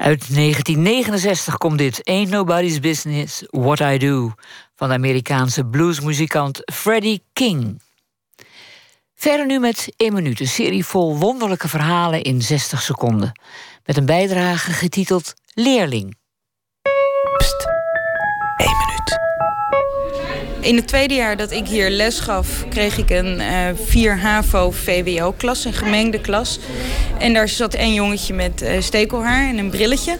Uit 0.07 0.35
1969 0.35 1.57
komt 1.57 1.77
dit 1.77 2.01
Ain't 2.03 2.29
Nobody's 2.29 2.79
Business 2.79 3.43
What 3.49 3.79
I 3.79 3.97
Do 3.97 4.33
van 4.75 4.87
de 4.87 4.93
Amerikaanse 4.93 5.65
bluesmuzikant 5.65 6.61
Freddie 6.73 7.23
King. 7.33 7.81
Verder 9.15 9.45
nu 9.45 9.59
met 9.59 9.93
1 9.97 10.13
minuut, 10.13 10.39
een 10.39 10.47
serie 10.47 10.85
vol 10.85 11.17
wonderlijke 11.17 11.67
verhalen 11.67 12.21
in 12.21 12.41
60 12.41 12.81
seconden. 12.81 13.31
Met 13.85 13.97
een 13.97 14.05
bijdrage 14.05 14.71
getiteld 14.71 15.33
Leerling. 15.53 16.17
Pst, 17.37 17.65
1 17.65 17.65
minuut. 17.65 17.76
In 20.67 20.75
het 20.75 20.87
tweede 20.87 21.13
jaar 21.13 21.37
dat 21.37 21.51
ik 21.51 21.67
hier 21.67 21.89
les 21.89 22.19
gaf, 22.19 22.65
kreeg 22.69 22.97
ik 22.97 23.09
een 23.09 23.39
eh 23.39 23.67
4 23.85 24.17
HAVO 24.17 24.71
VWO-klas, 24.71 25.65
een 25.65 25.73
gemengde 25.73 26.21
klas. 26.21 26.59
En 27.19 27.33
daar 27.33 27.49
zat 27.49 27.75
een 27.75 27.93
jongetje 27.93 28.33
met 28.33 28.61
eh, 28.61 28.81
stekelhaar 28.81 29.47
en 29.49 29.57
een 29.57 29.69
brilletje. 29.69 30.17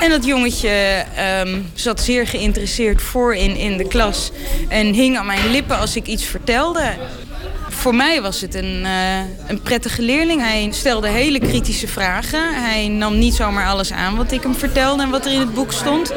En 0.00 0.10
dat 0.10 0.24
jongetje 0.24 1.04
ehm, 1.16 1.58
zat 1.74 2.00
zeer 2.00 2.26
geïnteresseerd 2.26 3.02
voorin 3.02 3.56
in 3.56 3.76
de 3.76 3.88
klas. 3.88 4.30
En 4.68 4.92
hing 4.92 5.18
aan 5.18 5.26
mijn 5.26 5.50
lippen 5.50 5.78
als 5.78 5.96
ik 5.96 6.06
iets 6.06 6.24
vertelde. 6.24 6.92
Voor 7.68 7.94
mij 7.94 8.22
was 8.22 8.40
het 8.40 8.54
een, 8.54 8.82
eh, 8.84 9.48
een 9.48 9.62
prettige 9.62 10.02
leerling. 10.02 10.40
Hij 10.40 10.68
stelde 10.70 11.08
hele 11.08 11.38
kritische 11.38 11.88
vragen. 11.88 12.54
Hij 12.54 12.88
nam 12.88 13.18
niet 13.18 13.34
zomaar 13.34 13.66
alles 13.66 13.92
aan 13.92 14.16
wat 14.16 14.32
ik 14.32 14.42
hem 14.42 14.54
vertelde 14.54 15.02
en 15.02 15.10
wat 15.10 15.26
er 15.26 15.32
in 15.32 15.40
het 15.40 15.54
boek 15.54 15.72
stond. 15.72 16.12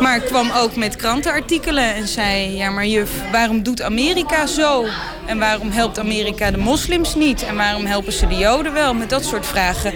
Maar 0.00 0.20
kwam 0.20 0.50
ook 0.50 0.76
met 0.76 0.96
krantenartikelen 0.96 1.94
en 1.94 2.08
zei... 2.08 2.56
ja, 2.56 2.70
maar 2.70 2.86
juf, 2.86 3.10
waarom 3.32 3.62
doet 3.62 3.82
Amerika 3.82 4.46
zo? 4.46 4.86
En 5.26 5.38
waarom 5.38 5.70
helpt 5.70 5.98
Amerika 5.98 6.50
de 6.50 6.58
moslims 6.58 7.14
niet? 7.14 7.42
En 7.42 7.56
waarom 7.56 7.84
helpen 7.84 8.12
ze 8.12 8.26
de 8.26 8.36
joden 8.36 8.72
wel? 8.72 8.94
Met 8.94 9.10
dat 9.10 9.24
soort 9.24 9.46
vragen 9.46 9.92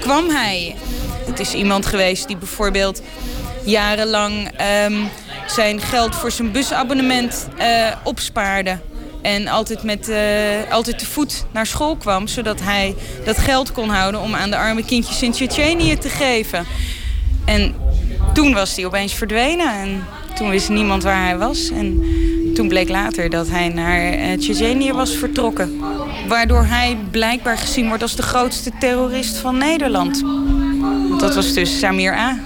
kwam 0.00 0.28
hij. 0.28 0.76
Het 1.26 1.40
is 1.40 1.54
iemand 1.54 1.86
geweest 1.86 2.26
die 2.26 2.36
bijvoorbeeld 2.36 3.02
jarenlang... 3.64 4.50
ehm, 4.56 5.04
zijn 5.46 5.80
geld 5.80 6.14
voor 6.14 6.30
zijn 6.30 6.52
busabonnement 6.52 7.48
eh, 7.56 7.92
opspaarde. 8.04 8.78
En 9.22 9.48
altijd, 9.48 9.82
met, 9.82 10.08
eh, 10.08 10.70
altijd 10.70 10.98
te 10.98 11.06
voet 11.06 11.46
naar 11.52 11.66
school 11.66 11.96
kwam... 11.96 12.26
zodat 12.26 12.60
hij 12.60 12.94
dat 13.24 13.38
geld 13.38 13.72
kon 13.72 13.88
houden 13.88 14.20
om 14.20 14.34
aan 14.34 14.50
de 14.50 14.56
arme 14.56 14.84
kindjes 14.84 15.22
in 15.22 15.32
Tsjetsjenië 15.32 15.98
te 15.98 16.08
geven. 16.08 16.66
En 17.44 17.74
toen 18.34 18.52
was 18.52 18.76
hij 18.76 18.86
opeens 18.86 19.14
verdwenen 19.14 19.72
en 19.72 20.04
toen 20.34 20.50
wist 20.50 20.68
niemand 20.68 21.02
waar 21.02 21.24
hij 21.24 21.38
was. 21.38 21.70
En 21.70 22.02
toen 22.54 22.68
bleek 22.68 22.88
later 22.88 23.30
dat 23.30 23.48
hij 23.48 23.68
naar 23.68 24.38
uh, 24.82 24.92
was 24.92 25.16
vertrokken. 25.16 25.80
Waardoor 26.28 26.64
hij 26.64 26.98
blijkbaar 27.10 27.58
gezien 27.58 27.88
wordt 27.88 28.02
als 28.02 28.16
de 28.16 28.22
grootste 28.22 28.70
terrorist 28.78 29.36
van 29.36 29.58
Nederland. 29.58 30.24
Dat 31.20 31.34
was 31.34 31.52
dus 31.52 31.78
Samir 31.78 32.14
A. 32.14 32.38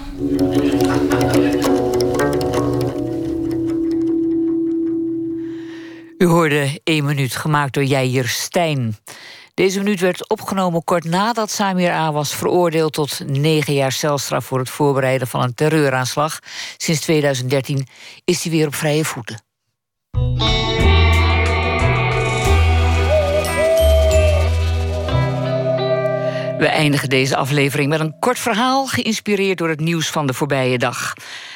U 6.19 6.27
hoorde 6.27 6.81
1 6.85 7.05
minuut, 7.05 7.37
gemaakt 7.37 7.75
door 7.75 7.85
Jair 7.85 8.29
Stijn. 8.29 8.97
Deze 9.55 9.79
minuut 9.79 10.01
werd 10.01 10.29
opgenomen 10.29 10.85
kort 10.85 11.05
nadat 11.05 11.51
Samir 11.51 11.91
A. 11.91 12.13
was 12.13 12.35
veroordeeld 12.35 12.93
tot 12.93 13.21
negen 13.27 13.75
jaar 13.75 13.93
celstraf 13.93 14.45
voor 14.45 14.59
het 14.59 14.71
voorbereiden 14.71 15.29
van 15.29 15.43
een 15.43 15.55
terreuraanslag. 15.55 16.39
Sinds 16.77 17.01
2013 17.01 17.87
is 18.25 18.43
hij 18.43 18.53
weer 18.53 18.67
op 18.67 18.75
vrije 18.75 19.05
voeten. 19.05 19.43
We 26.59 26.67
eindigen 26.67 27.09
deze 27.09 27.37
aflevering 27.37 27.89
met 27.89 28.01
een 28.01 28.19
kort 28.19 28.39
verhaal, 28.39 28.87
geïnspireerd 28.87 29.59
door 29.59 29.69
het 29.69 29.81
nieuws 29.81 30.11
van 30.11 30.27
de 30.27 30.35
voorbije 30.35 30.79
dag. 30.79 31.15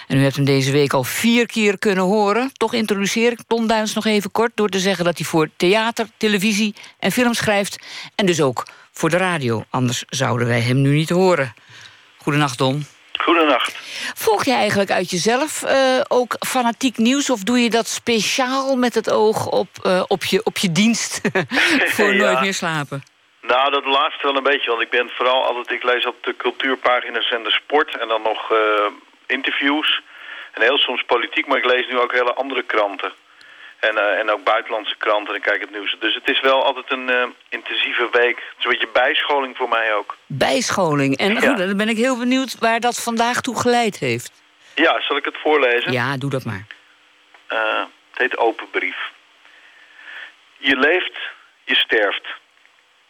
En 0.09 0.17
u 0.17 0.23
hebt 0.23 0.37
hem 0.37 0.45
deze 0.45 0.73
week 0.73 0.93
al 0.93 1.05
vier 1.05 1.47
keer 1.47 1.79
kunnen 1.79 2.05
horen. 2.05 2.51
Toch 2.53 2.73
introduceer 2.73 3.33
ik 3.33 3.39
Ton 3.47 3.67
Duins 3.67 3.95
nog 3.95 4.07
even 4.07 4.33
kort 4.33 4.51
door 4.55 4.69
te 4.69 4.79
zeggen 4.79 5.05
dat 5.05 5.19
hij 5.19 5.27
voor 5.27 5.49
theater, 5.57 6.07
televisie 6.17 6.75
en 6.99 7.13
film 7.13 7.35
schrijft. 7.35 7.87
En 8.15 8.27
dus 8.27 8.41
ook 8.41 8.67
voor 8.93 9.11
de 9.11 9.17
radio. 9.17 9.65
Anders 9.71 10.05
zouden 10.09 10.47
wij 10.47 10.61
hem 10.61 10.81
nu 10.81 10.95
niet 10.95 11.11
horen. 11.11 11.55
Goedenacht, 12.17 12.59
Don. 12.59 12.87
Goedenacht. 13.25 13.75
Volg 14.15 14.45
je 14.45 14.53
eigenlijk 14.53 14.91
uit 14.91 15.11
jezelf 15.11 15.63
eh, 15.63 16.01
ook 16.09 16.37
fanatiek 16.47 16.97
nieuws? 16.97 17.31
Of 17.31 17.41
doe 17.41 17.59
je 17.59 17.71
dat 17.71 17.87
speciaal 17.87 18.77
met 18.77 18.95
het 18.95 19.11
oog 19.11 19.47
op, 19.47 19.69
eh, 19.83 20.03
op, 20.07 20.25
je, 20.25 20.41
op 20.45 20.57
je 20.57 20.73
dienst 20.73 21.21
voor 21.95 22.15
Ja. 22.15 22.25
Nooit 22.25 22.41
meer 22.41 22.55
slapen? 22.55 23.03
Nou, 23.43 23.71
dat 23.71 23.85
laatste 23.85 24.27
wel 24.27 24.37
een 24.37 24.43
beetje, 24.43 24.71
want 24.71 24.83
ik 24.83 24.91
ben 24.91 25.11
vooral 25.17 25.45
altijd, 25.45 25.71
ik 25.71 25.83
lees 25.83 26.07
op 26.07 26.17
de 26.23 26.37
cultuurpagina's 26.37 27.31
en 27.31 27.43
de 27.43 27.51
sport 27.51 27.99
en 27.99 28.09
dan 28.09 28.23
nog 28.23 28.51
eh, 28.53 28.57
interviews. 29.27 30.03
En 30.53 30.63
heel 30.63 30.79
soms 30.79 31.03
politiek, 31.03 31.47
maar 31.47 31.59
ik 31.59 31.65
lees 31.65 31.87
nu 31.87 31.99
ook 31.99 32.13
hele 32.13 32.35
andere 32.35 32.63
kranten. 32.63 33.13
En, 33.81 33.99
eh, 33.99 34.19
en 34.19 34.31
ook 34.31 34.45
buitenlandse 34.45 34.97
kranten 34.99 35.35
en 35.35 35.41
kijk 35.41 35.61
het 35.61 35.71
nieuws. 35.71 35.97
Dus 36.01 36.15
het 36.15 36.29
is 36.31 36.41
wel 36.41 36.65
altijd 36.65 36.91
een 36.93 37.11
eh, 37.11 37.27
intensieve 37.49 38.09
week. 38.13 38.37
Het 38.37 38.59
is 38.59 38.65
een 38.65 38.71
beetje 38.71 38.89
bijscholing 38.93 39.57
voor 39.57 39.69
mij 39.69 39.95
ook. 39.95 40.17
Bijscholing. 40.27 41.17
En 41.17 41.33
Ja. 41.33 41.41
goed, 41.41 41.59
dan 41.59 41.77
ben 41.77 41.89
ik 41.89 41.97
heel 41.97 42.19
benieuwd 42.19 42.59
waar 42.59 42.81
dat 42.81 43.03
vandaag 43.03 43.41
toe 43.41 43.61
geleid 43.61 43.99
heeft. 43.99 44.43
Ja, 44.75 45.01
zal 45.01 45.17
ik 45.17 45.25
het 45.25 45.37
voorlezen? 45.39 45.93
Ja, 45.93 46.17
doe 46.17 46.31
dat 46.31 46.45
maar. 46.45 46.67
Eh, 47.47 47.83
het 48.11 48.19
heet 48.19 48.37
Open 48.39 48.71
Brief. 48.71 48.97
Je 50.57 50.77
leeft, 50.77 51.19
je 51.65 51.75
sterft. 51.75 52.27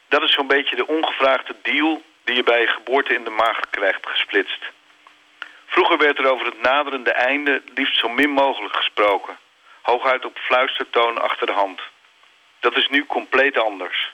Dat 0.09 0.23
is 0.23 0.33
zo'n 0.33 0.47
beetje 0.47 0.77
de 0.77 0.87
ongevraagde 0.87 1.55
deal 1.63 2.03
die 2.25 2.35
je 2.35 2.43
bij 2.43 2.61
je 2.61 2.67
geboorte 2.67 3.15
in 3.15 3.25
de 3.25 3.31
maag 3.31 3.61
krijgt 3.71 4.07
gesplitst. 4.09 4.63
Vroeger 5.75 5.99
werd 5.99 6.19
er 6.19 6.31
over 6.31 6.47
het 6.47 6.61
naderende 6.63 7.13
einde 7.13 7.63
liefst 7.75 7.99
zo 7.99 8.09
min 8.09 8.31
mogelijk 8.31 8.77
gesproken. 8.77 9.39
Hooguit 9.83 10.25
op 10.25 10.39
fluistertoon 10.39 11.21
achter 11.21 11.47
de 11.47 11.53
hand. 11.53 11.81
Dat 12.61 12.77
is 12.77 12.89
nu 12.89 13.07
compleet 13.07 13.59
anders. 13.59 14.13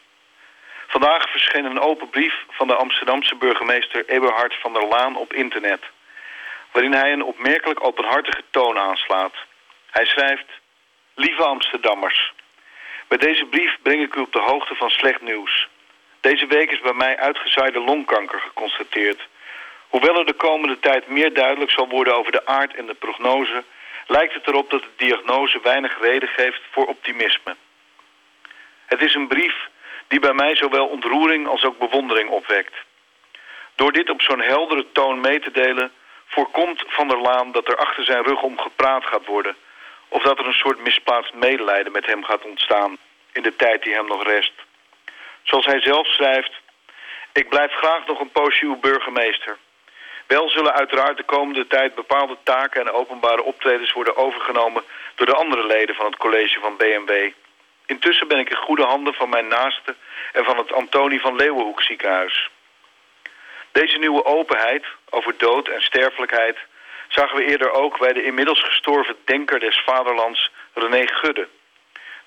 Vandaag 0.87 1.31
verscheen 1.31 1.65
een 1.65 1.81
open 1.81 2.11
brief 2.11 2.35
van 2.51 2.67
de 2.67 2.75
Amsterdamse 2.75 3.35
burgemeester 3.35 4.09
Eberhard 4.09 4.55
van 4.61 4.73
der 4.73 4.87
Laan 4.87 5.17
op 5.17 5.33
internet. 5.33 5.83
Waarin 6.73 6.93
hij 6.93 7.13
een 7.13 7.25
opmerkelijk 7.25 7.85
openhartige 7.85 8.43
toon 8.51 8.79
aanslaat. 8.79 9.35
Hij 9.91 10.05
schrijft... 10.05 10.47
Lieve 11.15 11.45
Amsterdammers... 11.45 12.33
Bij 13.09 13.19
deze 13.19 13.45
brief 13.45 13.77
breng 13.83 14.03
ik 14.03 14.15
u 14.15 14.21
op 14.21 14.33
de 14.33 14.41
hoogte 14.41 14.75
van 14.75 14.91
slecht 14.91 15.21
nieuws. 15.21 15.69
Deze 16.21 16.47
week 16.47 16.71
is 16.71 16.81
bij 16.81 16.93
mij 16.93 17.19
uitgezaaide 17.19 17.81
longkanker 17.81 18.41
geconstateerd. 18.41 19.29
Hoewel 19.91 20.19
er 20.19 20.27
de 20.27 20.33
komende 20.33 20.79
tijd 20.79 21.09
meer 21.09 21.35
duidelijk 21.35 21.71
zal 21.71 21.89
worden 21.89 22.17
over 22.17 22.33
de 22.33 22.47
aard 22.47 22.75
en 22.75 22.87
de 22.87 22.95
prognose... 22.95 23.65
lijkt 24.07 24.35
het 24.35 24.47
erop 24.47 24.71
dat 24.71 24.83
de 24.83 24.89
diagnose 24.97 25.61
weinig 25.63 26.01
reden 26.01 26.29
geeft 26.29 26.61
voor 26.71 26.87
optimisme. 26.87 27.57
Het 28.87 29.03
is 29.03 29.15
een 29.15 29.29
brief 29.29 29.69
die 30.09 30.21
bij 30.21 30.33
mij 30.33 30.57
zowel 30.57 30.87
ontroering 30.87 31.49
als 31.49 31.65
ook 31.65 31.79
bewondering 31.79 32.31
opwekt. 32.31 32.75
Door 33.75 33.93
dit 33.93 34.11
op 34.11 34.23
zo'n 34.23 34.41
heldere 34.41 34.87
toon 34.93 35.21
mee 35.21 35.41
te 35.41 35.51
delen... 35.51 35.93
voorkomt 36.27 36.85
Van 36.87 37.09
der 37.09 37.21
Laan 37.21 37.53
dat 37.53 37.69
er 37.69 37.77
achter 37.77 38.05
zijn 38.05 38.25
rug 38.25 38.43
om 38.43 38.59
gepraat 38.59 39.05
gaat 39.05 39.27
worden... 39.27 39.57
of 40.09 40.23
dat 40.23 40.39
er 40.39 40.47
een 40.47 40.63
soort 40.63 40.81
misplaatst 40.81 41.35
medelijden 41.35 41.93
met 41.93 42.07
hem 42.07 42.25
gaat 42.25 42.45
ontstaan... 42.45 42.97
in 43.33 43.43
de 43.43 43.57
tijd 43.57 43.83
die 43.83 43.95
hem 43.95 44.07
nog 44.07 44.25
rest. 44.25 44.53
Zoals 45.43 45.67
hij 45.67 45.81
zelf 45.81 46.07
schrijft... 46.07 46.53
Ik 47.33 47.49
blijf 47.49 47.73
graag 47.73 48.07
nog 48.07 48.21
een 48.21 48.31
poosje 48.31 48.65
uw 48.65 48.77
burgemeester. 48.77 49.59
Wel 50.37 50.49
zullen 50.49 50.73
uiteraard 50.73 51.17
de 51.17 51.23
komende 51.23 51.67
tijd 51.67 51.95
bepaalde 51.95 52.37
taken 52.43 52.81
en 52.81 52.93
openbare 52.93 53.43
optredens 53.43 53.93
worden 53.93 54.17
overgenomen 54.17 54.83
door 55.15 55.27
de 55.27 55.35
andere 55.35 55.67
leden 55.67 55.95
van 55.95 56.07
het 56.07 56.17
college 56.17 56.61
van 56.61 56.77
BMW. 56.77 57.31
Intussen 57.87 58.29
ben 58.29 58.39
ik 58.39 58.51
in 58.51 58.57
goede 58.57 58.83
handen 58.83 59.15
van 59.15 59.29
mijn 59.29 59.49
naaste 59.49 59.95
en 60.33 60.45
van 60.45 60.57
het 60.57 60.73
Antonie 60.73 61.21
van 61.21 61.37
Leeuwenhoek 61.37 61.83
ziekenhuis. 61.83 62.51
Deze 63.73 63.99
nieuwe 63.99 64.25
openheid 64.25 64.85
over 65.09 65.35
dood 65.37 65.69
en 65.69 65.83
sterfelijkheid 65.83 66.59
zagen 67.09 67.37
we 67.37 67.45
eerder 67.45 67.71
ook 67.71 67.99
bij 67.99 68.13
de 68.13 68.23
inmiddels 68.23 68.63
gestorven 68.63 69.17
denker 69.25 69.61
des 69.61 69.83
vaderlands 69.85 70.51
René 70.75 71.07
Gudde. 71.07 71.49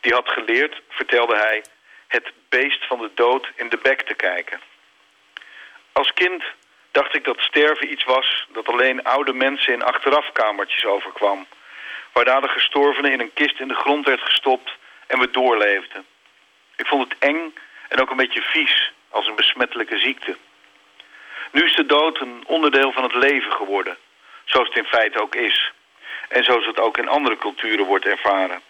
Die 0.02 0.14
had 0.14 0.30
geleerd, 0.30 0.82
vertelde 0.90 1.36
hij, 1.36 1.64
het 2.08 2.32
beest 2.50 2.86
van 2.88 3.00
de 3.00 3.12
dood 3.14 3.52
in 3.56 3.70
de 3.70 3.80
bek 3.82 4.02
te 4.02 4.14
kijken. 4.14 4.62
Als 5.92 6.14
kind 6.14 6.44
dacht 6.94 7.16
ik 7.16 7.24
dat 7.24 7.40
sterven 7.40 7.92
iets 7.92 8.04
was 8.04 8.46
dat 8.48 8.68
alleen 8.68 9.04
oude 9.04 9.34
mensen 9.34 9.74
in 9.74 9.84
achterafkamertjes 9.84 10.86
overkwam. 10.86 11.48
Waarna 12.12 12.40
de 12.40 12.48
gestorvene 12.48 13.12
in 13.12 13.20
een 13.20 13.34
kist 13.34 13.60
in 13.60 13.68
de 13.68 13.82
grond 13.84 14.06
werd 14.06 14.22
gestopt 14.22 14.72
en 15.08 15.20
we 15.20 15.30
doorleefden. 15.30 16.06
Ik 16.76 16.88
vond 16.88 17.10
het 17.10 17.20
eng 17.20 17.54
en 17.90 18.02
ook 18.02 18.10
een 18.10 18.18
beetje 18.18 18.42
vies 18.42 18.92
als 19.10 19.28
een 19.28 19.36
besmettelijke 19.36 19.98
ziekte. 19.98 20.38
Nu 21.52 21.64
is 21.66 21.76
de 21.76 21.86
dood 21.86 22.20
een 22.20 22.44
onderdeel 22.46 22.92
van 22.92 23.04
het 23.04 23.16
leven 23.16 23.52
geworden, 23.52 23.98
zoals 24.46 24.68
het 24.68 24.78
in 24.78 24.86
feite 24.86 25.22
ook 25.22 25.36
is. 25.36 25.72
En 26.30 26.44
zoals 26.44 26.66
het 26.66 26.80
ook 26.80 26.98
in 26.98 27.08
andere 27.08 27.38
culturen 27.38 27.86
wordt 27.86 28.06
ervaren. 28.06 28.62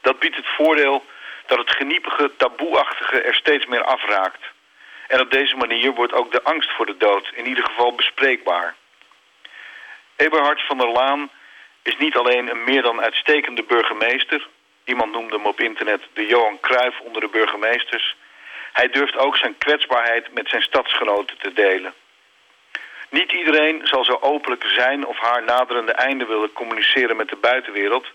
Dat 0.00 0.18
biedt 0.18 0.36
het 0.36 0.46
voordeel 0.46 1.04
dat 1.46 1.58
het 1.58 1.70
geniepige, 1.70 2.36
taboeachtige 2.36 3.20
er 3.20 3.34
steeds 3.34 3.66
meer 3.66 3.84
afraakt. 3.84 4.51
En 5.12 5.20
op 5.20 5.30
deze 5.30 5.56
manier 5.56 5.92
wordt 5.94 6.12
ook 6.12 6.32
de 6.32 6.42
angst 6.42 6.70
voor 6.70 6.86
de 6.86 6.96
dood 6.96 7.32
in 7.34 7.46
ieder 7.46 7.64
geval 7.64 7.94
bespreekbaar. 7.94 8.74
Eberhard 10.16 10.62
van 10.66 10.78
der 10.78 10.88
Laan 10.88 11.30
is 11.82 11.96
niet 11.96 12.16
alleen 12.16 12.50
een 12.50 12.64
meer 12.64 12.82
dan 12.82 13.00
uitstekende 13.00 13.62
burgemeester. 13.62 14.48
Iemand 14.84 15.12
noemde 15.12 15.36
hem 15.36 15.46
op 15.46 15.60
internet 15.60 16.00
de 16.12 16.26
Johan 16.26 16.60
Cruijff 16.60 17.00
onder 17.00 17.20
de 17.20 17.28
burgemeesters. 17.28 18.16
Hij 18.72 18.88
durft 18.88 19.16
ook 19.16 19.36
zijn 19.36 19.58
kwetsbaarheid 19.58 20.32
met 20.34 20.48
zijn 20.48 20.62
stadsgenoten 20.62 21.38
te 21.38 21.52
delen. 21.52 21.94
Niet 23.10 23.32
iedereen 23.32 23.80
zal 23.86 24.04
zo 24.04 24.18
openlijk 24.20 24.64
zijn 24.66 25.06
of 25.06 25.18
haar 25.18 25.42
naderende 25.42 25.92
einde 25.92 26.26
willen 26.26 26.52
communiceren 26.52 27.16
met 27.16 27.28
de 27.28 27.36
buitenwereld. 27.36 28.06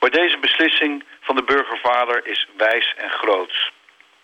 Maar 0.00 0.10
deze 0.10 0.38
beslissing 0.38 1.04
van 1.20 1.36
de 1.36 1.42
burgervader 1.42 2.26
is 2.26 2.46
wijs 2.56 2.94
en 2.96 3.10
groots. 3.10 3.72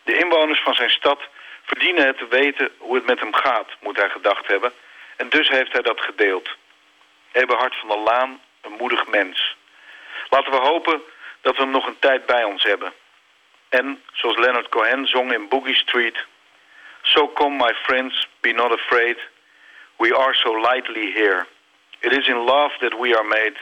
De 0.02 0.16
inwoners 0.16 0.60
van 0.60 0.74
zijn 0.74 0.90
stad 0.90 1.20
verdienen 1.64 2.06
het 2.06 2.18
te 2.18 2.28
weten 2.28 2.70
hoe 2.78 2.94
het 2.94 3.06
met 3.06 3.20
hem 3.20 3.34
gaat, 3.34 3.68
moet 3.80 3.96
hij 3.96 4.08
gedacht 4.08 4.46
hebben. 4.46 4.72
En 5.16 5.28
dus 5.28 5.48
heeft 5.48 5.72
hij 5.72 5.82
dat 5.82 6.00
gedeeld. 6.00 6.48
Eberhard 7.32 7.76
van 7.76 7.88
der 7.88 7.98
Laan, 7.98 8.40
een 8.60 8.72
moedig 8.72 9.06
mens. 9.06 9.56
Laten 10.28 10.52
we 10.52 10.58
hopen 10.58 11.02
dat 11.40 11.56
we 11.56 11.62
hem 11.62 11.70
nog 11.70 11.86
een 11.86 11.98
tijd 11.98 12.26
bij 12.26 12.44
ons 12.44 12.62
hebben. 12.62 12.92
En, 13.68 14.02
zoals 14.12 14.36
Leonard 14.36 14.68
Cohen 14.68 15.06
zong 15.06 15.32
in 15.32 15.48
Boogie 15.48 15.76
Street... 15.76 16.26
So 17.02 17.28
come 17.28 17.56
my 17.56 17.74
friends, 17.74 18.28
be 18.40 18.52
not 18.52 18.72
afraid. 18.72 19.18
We 19.98 20.14
are 20.14 20.34
so 20.34 20.60
lightly 20.60 21.12
here. 21.12 21.46
It 22.00 22.12
is 22.12 22.28
in 22.28 22.44
love 22.44 22.78
that 22.80 22.98
we 23.00 23.14
are 23.16 23.24
made. 23.24 23.56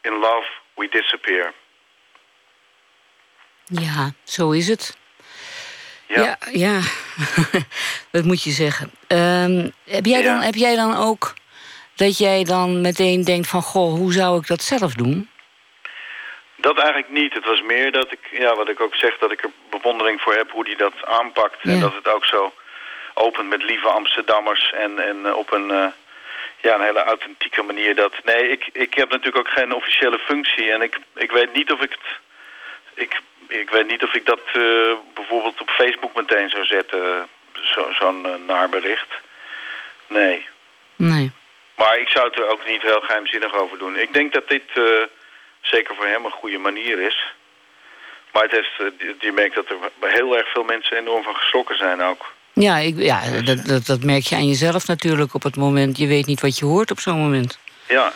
In 0.00 0.20
love 0.20 0.46
we 0.74 0.88
disappear. 0.88 1.52
Ja, 3.64 4.12
zo 4.24 4.50
is 4.50 4.68
het. 4.68 4.96
Ja, 6.08 6.22
ja, 6.22 6.38
ja. 6.52 6.80
dat 8.10 8.24
moet 8.24 8.42
je 8.42 8.50
zeggen. 8.50 8.90
Ehm, 9.06 9.68
heb, 9.84 10.04
jij 10.04 10.22
dan, 10.22 10.40
heb 10.40 10.54
jij 10.54 10.76
dan 10.76 10.96
ook 10.96 11.34
dat 11.94 12.18
jij 12.18 12.44
dan 12.44 12.80
meteen 12.80 13.24
denkt 13.24 13.48
van... 13.48 13.62
goh, 13.62 13.92
hoe 13.94 14.12
zou 14.12 14.38
ik 14.38 14.46
dat 14.46 14.62
zelf 14.62 14.92
doen? 14.94 15.28
Dat 16.56 16.78
eigenlijk 16.78 17.10
niet. 17.10 17.34
Het 17.34 17.44
was 17.44 17.62
meer 17.62 17.92
dat 17.92 18.12
ik, 18.12 18.28
ja, 18.30 18.54
wat 18.54 18.68
ik 18.68 18.80
ook 18.80 18.94
zeg, 18.94 19.18
dat 19.18 19.32
ik 19.32 19.42
er 19.42 19.50
bewondering 19.70 20.20
voor 20.20 20.34
heb 20.34 20.50
hoe 20.50 20.66
hij 20.66 20.76
dat 20.76 21.04
aanpakt. 21.04 21.62
En 21.62 21.80
dat 21.80 21.94
het 21.94 22.08
ook 22.08 22.24
zo 22.24 22.52
opent 23.14 23.48
met 23.48 23.62
lieve 23.62 23.88
Amsterdammers 23.88 24.72
en, 24.72 24.98
en 24.98 25.26
eh, 25.26 25.36
op 25.36 25.52
een, 25.52 25.70
eh, 25.70 25.86
ja, 26.60 26.74
een 26.74 26.84
hele 26.84 27.04
authentieke 27.04 27.62
manier. 27.62 27.94
Dat, 27.94 28.14
nee, 28.24 28.50
ik, 28.50 28.68
ik 28.72 28.94
heb 28.94 29.10
natuurlijk 29.10 29.38
ook 29.38 29.52
geen 29.52 29.74
officiële 29.74 30.18
functie 30.18 30.72
en 30.72 30.82
ik, 30.82 30.98
ik 31.14 31.30
weet 31.30 31.52
niet 31.52 31.72
of 31.72 31.80
ik 31.80 31.90
het... 31.90 32.18
Ik, 32.94 33.20
ik 33.48 33.70
weet 33.70 33.86
niet 33.86 34.02
of 34.02 34.14
ik 34.14 34.26
dat 34.26 34.40
eh, 34.52 34.62
bijvoorbeeld 35.14 35.60
op 35.60 35.70
Facebook 35.70 36.14
meteen 36.14 36.48
zou 36.48 36.64
zetten, 36.64 37.28
zo- 37.62 37.92
zo'n 37.98 38.26
uh, 38.26 38.32
naarbericht. 38.46 39.08
Nee. 40.06 40.46
Nee. 40.96 41.30
Maar 41.76 41.98
ik 41.98 42.08
zou 42.08 42.26
het 42.28 42.38
er 42.38 42.48
ook 42.48 42.66
niet 42.66 42.82
heel 42.82 43.00
geheimzinnig 43.00 43.54
over 43.54 43.78
doen. 43.78 43.96
Ik 43.96 44.12
denk 44.12 44.32
dat 44.32 44.48
dit 44.48 44.62
eh, 44.74 44.82
zeker 45.60 45.94
voor 45.94 46.06
hem 46.06 46.24
een 46.24 46.30
goede 46.30 46.58
manier 46.58 47.00
is. 47.00 47.32
Maar 48.32 48.42
het 48.42 48.52
heeft, 48.52 48.70
eh, 48.78 49.06
je- 49.20 49.32
merkt 49.32 49.54
dat 49.54 49.66
er 49.68 50.08
heel 50.10 50.36
erg 50.36 50.48
veel 50.52 50.64
mensen 50.64 50.96
enorm 50.96 51.22
van 51.22 51.34
geschrokken 51.34 51.76
zijn 51.76 52.02
ook. 52.02 52.32
Ja, 52.52 52.76
ik, 52.76 52.94
ja 52.98 53.20
dat, 53.44 53.64
dat, 53.66 53.86
dat 53.86 54.02
merk 54.02 54.22
je 54.22 54.34
aan 54.34 54.48
jezelf 54.48 54.86
natuurlijk 54.86 55.34
op 55.34 55.42
het 55.42 55.56
moment. 55.56 55.98
Je 55.98 56.06
weet 56.06 56.26
niet 56.26 56.40
wat 56.40 56.58
je 56.58 56.64
hoort 56.64 56.90
op 56.90 57.00
zo'n 57.00 57.18
moment. 57.18 57.58
Ja. 57.88 58.12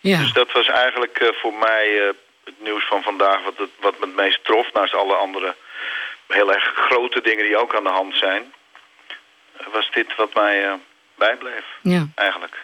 Ja. 0.00 0.18
Dus 0.18 0.32
dat 0.32 0.52
was 0.52 0.66
eigenlijk 0.66 1.18
eh, 1.18 1.28
voor 1.32 1.54
mij 1.54 2.06
eh, 2.08 2.14
het 2.48 2.62
nieuws 2.68 2.86
van 2.86 3.02
vandaag 3.02 3.42
wat, 3.44 3.56
het, 3.56 3.70
wat 3.80 3.98
me 3.98 4.06
het 4.06 4.14
meest 4.14 4.44
trof. 4.44 4.72
Naast 4.72 4.94
alle 4.94 5.14
andere 5.14 5.54
heel 6.28 6.52
erg 6.52 6.64
grote 6.74 7.20
dingen 7.20 7.44
die 7.44 7.56
ook 7.56 7.74
aan 7.74 7.84
de 7.84 7.90
hand 8.00 8.14
zijn. 8.16 8.52
Was 9.72 9.90
dit 9.90 10.16
wat 10.16 10.34
mij 10.34 10.64
eh, 10.66 10.74
bijbleef, 11.14 11.64
Ja. 11.82 12.06
eigenlijk. 12.14 12.56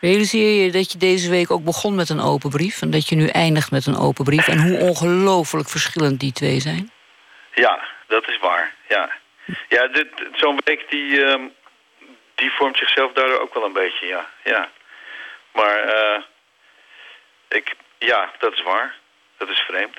Realiseer 0.00 0.64
je 0.64 0.70
dat 0.70 0.92
je 0.92 0.98
deze 0.98 1.30
week 1.30 1.50
ook 1.50 1.64
begon 1.64 1.94
met 1.94 2.08
een 2.08 2.20
open 2.20 2.50
brief... 2.50 2.82
en 2.82 2.90
dat 2.90 3.08
je 3.08 3.16
nu 3.16 3.26
eindigt 3.26 3.70
met 3.70 3.86
een 3.86 3.96
open 3.96 4.24
brief... 4.24 4.48
en 4.48 4.62
hoe 4.62 4.78
ongelooflijk 4.78 5.68
verschillend 5.68 6.20
die 6.20 6.32
twee 6.32 6.60
zijn? 6.60 6.90
Ja, 7.54 7.80
dat 8.06 8.28
is 8.28 8.38
waar. 8.38 8.74
Ja, 8.88 9.10
ja 9.68 9.86
dit, 9.86 10.08
zo'n 10.32 10.60
week 10.64 10.90
die, 10.90 11.24
ehm, 11.24 11.42
die 12.34 12.50
vormt 12.50 12.76
zichzelf 12.76 13.12
daardoor 13.12 13.40
ook 13.40 13.54
wel 13.54 13.64
een 13.64 13.72
beetje, 13.72 14.06
ja. 14.06 14.26
ja. 14.44 14.70
Maar 15.52 15.78
eh, 15.78 16.22
ik, 17.48 17.74
ja, 17.98 18.30
dat 18.38 18.52
is 18.52 18.62
waar. 18.62 18.94
Dat 19.40 19.48
is 19.48 19.58
vreemd. 19.58 19.96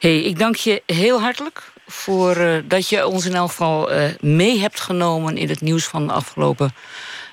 hey, 0.00 0.20
ik 0.20 0.38
dank 0.38 0.56
je 0.56 0.82
heel 0.86 1.20
hartelijk 1.20 1.72
voor 1.86 2.36
eh, 2.36 2.58
dat 2.64 2.88
je 2.88 3.06
ons 3.06 3.26
in 3.26 3.34
elk 3.34 3.48
geval 3.48 3.90
eh, 3.90 4.10
mee 4.20 4.58
hebt 4.58 4.80
genomen... 4.80 5.36
in 5.36 5.48
het 5.48 5.60
nieuws 5.60 5.84
van 5.84 6.06
de 6.06 6.12
afgelopen 6.12 6.74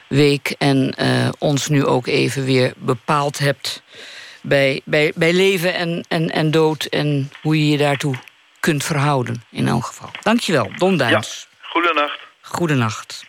week... 0.08 0.56
en 0.58 0.94
eh, 0.98 1.30
ons 1.40 1.68
nu 1.68 1.86
ook 1.86 2.08
even 2.08 2.46
weer 2.46 2.74
bepaald 2.76 3.40
hebt 3.40 3.84
bij, 4.42 4.82
bij, 4.86 5.12
bij 5.16 5.34
leven 5.34 5.74
en, 5.74 6.06
en, 6.08 6.30
en 6.30 6.52
dood... 6.52 6.84
en 6.84 7.32
hoe 7.42 7.58
je 7.58 7.70
je 7.72 7.78
daartoe 7.78 8.16
kunt 8.60 8.84
verhouden, 8.84 9.44
in 9.52 9.68
elk 9.68 9.86
geval. 9.86 10.10
Dank 10.22 10.40
je 10.40 10.52
wel, 10.52 10.72
Don 10.78 10.98
Duins. 10.98 11.48
Goedenacht. 11.62 12.20
Goedenacht. 12.42 13.26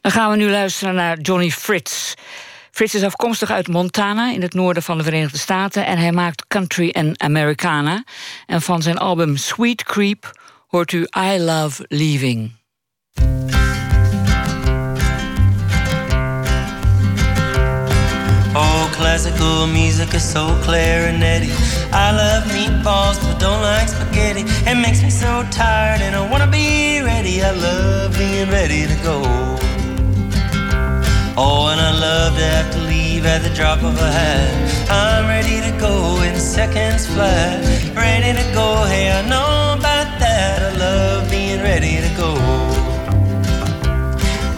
Dan 0.00 0.12
gaan 0.12 0.30
we 0.30 0.36
nu 0.36 0.50
luisteren 0.50 0.94
naar 0.94 1.18
Johnny 1.18 1.50
Fritz. 1.50 2.14
Fritz 2.72 2.94
is 2.94 3.02
afkomstig 3.02 3.50
uit 3.50 3.68
Montana 3.68 4.32
in 4.32 4.42
het 4.42 4.54
noorden 4.54 4.82
van 4.82 4.98
de 4.98 5.04
Verenigde 5.04 5.38
Staten 5.38 5.86
en 5.86 5.98
hij 5.98 6.12
maakt 6.12 6.46
country 6.46 6.88
en 6.88 7.20
Americana. 7.20 8.04
En 8.46 8.62
van 8.62 8.82
zijn 8.82 8.98
album 8.98 9.36
Sweet 9.36 9.82
Creep 9.82 10.40
hoort 10.66 10.92
u 10.92 11.06
I 11.18 11.38
Love 11.38 11.84
Leaving. 11.88 12.50
Oh, 18.54 18.90
classical 18.90 19.66
music 19.66 20.12
is 20.12 20.30
so 20.30 20.56
clarinetty. 20.62 21.48
I 21.92 22.12
love 22.12 22.42
meatballs, 22.52 23.20
but 23.20 23.40
don't 23.40 23.62
like 23.62 23.88
spaghetti. 23.88 24.40
It 24.70 24.76
makes 24.76 25.02
me 25.02 25.10
so 25.10 25.44
tired, 25.50 26.00
and 26.00 26.14
I 26.14 26.28
wanna 26.30 26.48
be 26.48 27.00
ready. 27.02 27.42
I 27.42 27.50
love 27.50 28.16
being 28.18 28.50
ready 28.50 28.86
to 28.86 28.94
go. 29.02 29.70
Oh, 31.34 31.68
and 31.72 31.80
I 31.80 31.92
love 31.98 32.36
to 32.36 32.44
have 32.44 32.72
to 32.74 32.80
leave 32.80 33.24
at 33.24 33.42
the 33.42 33.48
drop 33.54 33.82
of 33.82 33.96
a 33.96 34.10
hat. 34.10 34.52
I'm 34.90 35.26
ready 35.26 35.62
to 35.64 35.72
go 35.80 36.20
in 36.20 36.38
seconds 36.38 37.06
flat. 37.06 37.64
Ready 37.96 38.36
to 38.36 38.44
go, 38.52 38.84
hey, 38.84 39.10
I 39.10 39.22
know 39.22 39.78
about 39.78 40.20
that. 40.20 40.60
I 40.60 40.76
love 40.76 41.30
being 41.30 41.60
ready 41.60 42.02
to 42.04 42.10
go. 42.20 42.34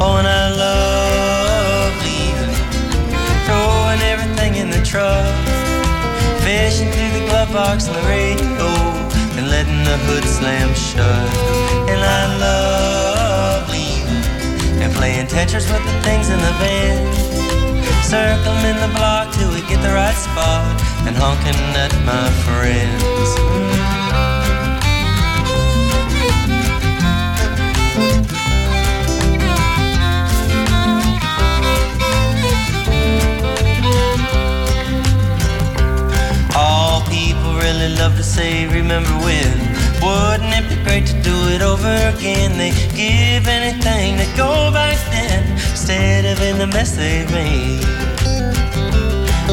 Oh, 0.03 0.17
and 0.19 0.27
I 0.27 0.51
love 0.51 1.93
leaving 2.03 2.55
throwing 3.47 4.01
everything 4.13 4.57
in 4.57 4.69
the 4.71 4.83
truck, 4.85 5.31
fishing 6.43 6.91
through 6.91 7.21
the 7.21 7.27
glove 7.29 7.53
box 7.53 7.87
and 7.87 7.95
the 7.95 8.07
radio, 8.09 8.67
and 9.39 9.49
letting 9.49 9.85
the 9.85 9.97
hood 10.07 10.25
slam 10.25 10.75
shut. 10.75 11.31
And 11.89 12.01
I 12.03 12.37
love 12.39 13.04
and 14.85 14.93
playing 14.93 15.27
Tetris 15.27 15.65
with 15.73 15.83
the 15.87 16.01
things 16.03 16.29
in 16.29 16.39
the 16.39 16.53
van, 16.61 17.15
circling 18.05 18.79
the 18.85 18.93
block 18.95 19.33
till 19.33 19.49
we 19.49 19.61
get 19.63 19.81
the 19.81 19.89
right 19.89 20.15
spot, 20.15 20.79
and 21.07 21.17
honking 21.17 21.57
at 21.85 21.93
my 22.05 22.29
friends. 22.45 23.03
All 36.55 37.01
people 37.09 37.55
really 37.55 37.95
love 37.97 38.17
to 38.17 38.23
say, 38.23 38.67
remember 38.67 39.11
when? 39.25 39.74
Wouldn't 40.03 40.53
it 40.59 40.69
be 40.69 40.77
great 40.85 41.07
to 41.07 41.17
do 41.23 41.37
it 41.55 41.63
over 41.63 41.95
again? 42.15 42.57
They 42.59 42.73
give 42.95 43.47
anything 43.47 44.19
to 44.19 44.27
go 44.37 44.71
back 44.73 44.99
then 45.11 45.53
instead 45.53 46.25
of 46.25 46.41
in 46.43 46.59
the 46.59 46.67
mess 46.67 46.97
they 46.97 47.25
made. 47.31 47.85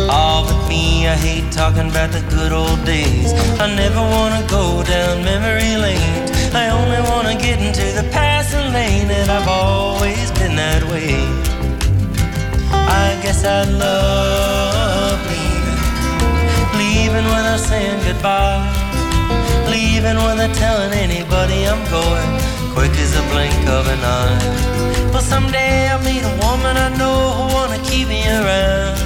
All 0.10 0.44
but 0.46 0.68
me, 0.68 1.08
I 1.08 1.16
hate 1.16 1.52
talking 1.52 1.90
about 1.90 2.12
the 2.12 2.22
good 2.30 2.52
old 2.52 2.84
days. 2.86 3.34
I 3.60 3.68
never 3.74 4.02
wanna 4.02 4.46
go 4.50 4.84
down 4.84 5.24
memory 5.24 5.78
lane. 5.78 6.30
I 6.54 6.70
only 6.70 7.02
wanna 7.10 7.36
get 7.36 7.60
into 7.60 7.86
the 8.00 8.08
passing 8.12 8.74
lane, 8.74 9.10
and 9.10 9.32
I've 9.32 9.48
always 9.48 10.32
been 10.32 10.56
that 10.56 10.84
way. 10.92 11.16
I 12.72 13.18
guess 13.24 13.46
I 13.46 13.64
love 13.64 15.20
leaving, 15.32 15.82
leaving 16.80 17.26
without 17.26 17.60
saying 17.60 18.00
goodbye, 18.04 18.68
leaving 19.72 20.20
without 20.28 20.54
telling 20.56 20.92
anybody 20.92 21.60
I'm 21.72 21.84
going. 21.90 22.32
Quick 22.76 22.92
as 23.06 23.14
a 23.16 23.24
blink 23.32 23.64
of 23.78 23.88
an 23.88 24.02
eye. 24.04 25.12
But 25.14 25.24
someday 25.24 25.88
I'll 25.88 26.04
meet 26.04 26.24
a 26.32 26.36
woman 26.46 26.76
I 26.88 26.90
know 27.00 27.20
who 27.38 27.46
wanna 27.56 27.80
keep 27.90 28.08
me 28.16 28.22
around. 28.40 29.00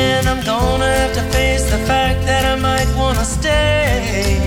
And 0.00 0.22
I'm 0.30 0.42
gonna 0.52 0.90
have 1.00 1.14
to 1.18 1.24
face 1.36 1.64
the 1.74 1.80
fact 1.90 2.20
that 2.30 2.44
I 2.52 2.54
might 2.68 2.90
wanna 3.00 3.26
stay. 3.38 4.38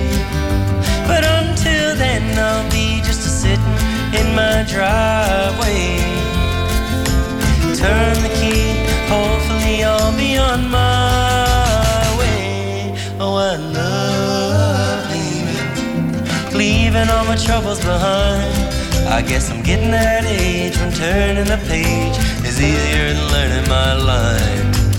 But 1.09 1.23
until 1.39 1.87
then, 2.03 2.23
I'll 2.47 2.69
be 2.71 2.87
just 3.07 3.21
a 3.29 3.31
sitting 3.41 3.77
in 4.19 4.27
my 4.41 4.57
driveway. 4.73 5.85
Turn 7.83 8.15
the 8.27 8.33
key, 8.39 8.65
hopefully 9.13 9.83
I'll 9.83 10.15
be 10.23 10.31
on 10.37 10.61
my 10.69 10.90
leaving 16.91 17.09
all 17.09 17.25
my 17.25 17.35
troubles 17.35 17.79
behind. 17.79 18.53
I 19.07 19.21
guess 19.21 19.49
I'm 19.49 19.63
getting 19.63 19.91
that 19.91 20.25
age 20.25 20.77
when 20.77 20.91
turning 20.91 21.45
the 21.45 21.57
page 21.67 22.17
is 22.45 22.61
easier 22.61 23.13
than 23.13 23.31
learning 23.31 23.69
my 23.69 23.93
lines. 23.93 24.90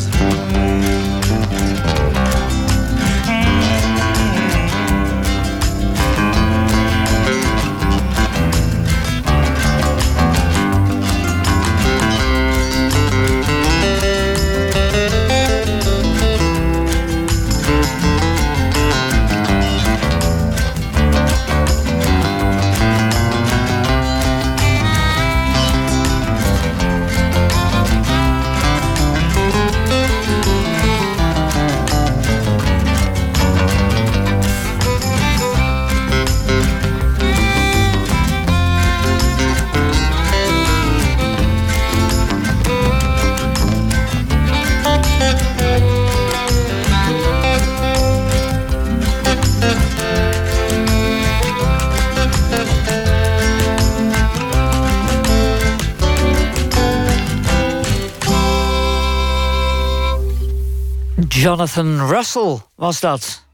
Jonathan 61.62 62.08
Russell 62.08 62.58
was 62.74 63.00
dat. 63.00 63.44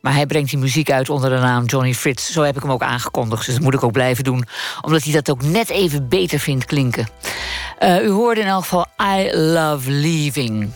Maar 0.00 0.12
hij 0.12 0.26
brengt 0.26 0.50
die 0.50 0.58
muziek 0.58 0.90
uit 0.90 1.10
onder 1.10 1.30
de 1.30 1.36
naam 1.36 1.64
Johnny 1.64 1.94
Fritz. 1.94 2.30
Zo 2.30 2.42
heb 2.42 2.56
ik 2.56 2.62
hem 2.62 2.70
ook 2.70 2.82
aangekondigd, 2.82 3.46
dus 3.46 3.54
dat 3.54 3.64
moet 3.64 3.74
ik 3.74 3.82
ook 3.82 3.92
blijven 3.92 4.24
doen. 4.24 4.44
Omdat 4.80 5.02
hij 5.02 5.12
dat 5.12 5.30
ook 5.30 5.42
net 5.42 5.68
even 5.68 6.08
beter 6.08 6.38
vindt 6.38 6.64
klinken. 6.64 7.08
Uh, 7.82 8.04
u 8.04 8.08
hoorde 8.08 8.40
in 8.40 8.46
elk 8.46 8.62
geval 8.62 8.86
I 9.18 9.36
Love 9.36 9.90
Leaving. 9.90 10.70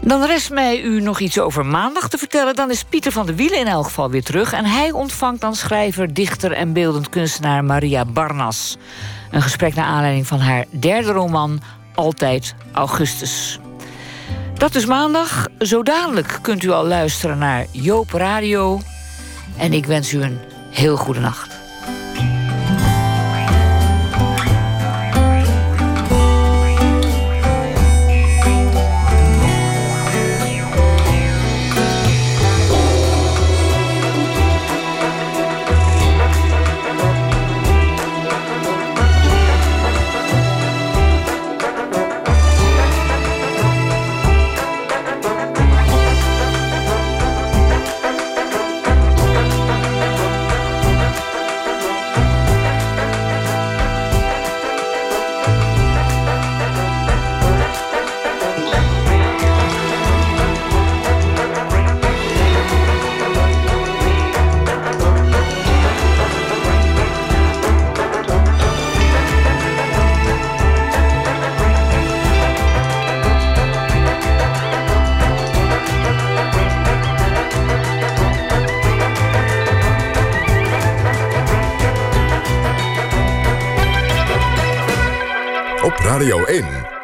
Dan 0.00 0.24
rest 0.24 0.50
mij 0.50 0.82
u 0.82 1.00
nog 1.00 1.20
iets 1.20 1.38
over 1.38 1.66
maandag 1.66 2.08
te 2.08 2.18
vertellen. 2.18 2.54
Dan 2.54 2.70
is 2.70 2.84
Pieter 2.84 3.12
van 3.12 3.26
der 3.26 3.34
Wielen 3.34 3.58
in 3.58 3.68
elk 3.68 3.84
geval 3.84 4.10
weer 4.10 4.24
terug. 4.24 4.52
En 4.52 4.64
hij 4.64 4.90
ontvangt 4.90 5.40
dan 5.40 5.54
schrijver, 5.54 6.14
dichter 6.14 6.52
en 6.52 6.72
beeldend 6.72 7.08
kunstenaar 7.08 7.64
Maria 7.64 8.04
Barnas. 8.04 8.76
Een 9.30 9.42
gesprek 9.42 9.74
naar 9.74 9.86
aanleiding 9.86 10.26
van 10.26 10.40
haar 10.40 10.64
derde 10.70 11.12
roman 11.12 11.60
Altijd 11.94 12.54
Augustus. 12.72 13.58
Dat 14.62 14.74
is 14.74 14.86
maandag. 14.86 15.46
Zo 15.58 15.82
dadelijk 15.82 16.38
kunt 16.42 16.62
u 16.62 16.70
al 16.70 16.86
luisteren 16.86 17.38
naar 17.38 17.66
Joop 17.70 18.10
Radio. 18.10 18.80
En 19.56 19.72
ik 19.72 19.86
wens 19.86 20.12
u 20.12 20.22
een 20.22 20.38
heel 20.70 20.96
goede 20.96 21.20
nacht. 21.20 21.51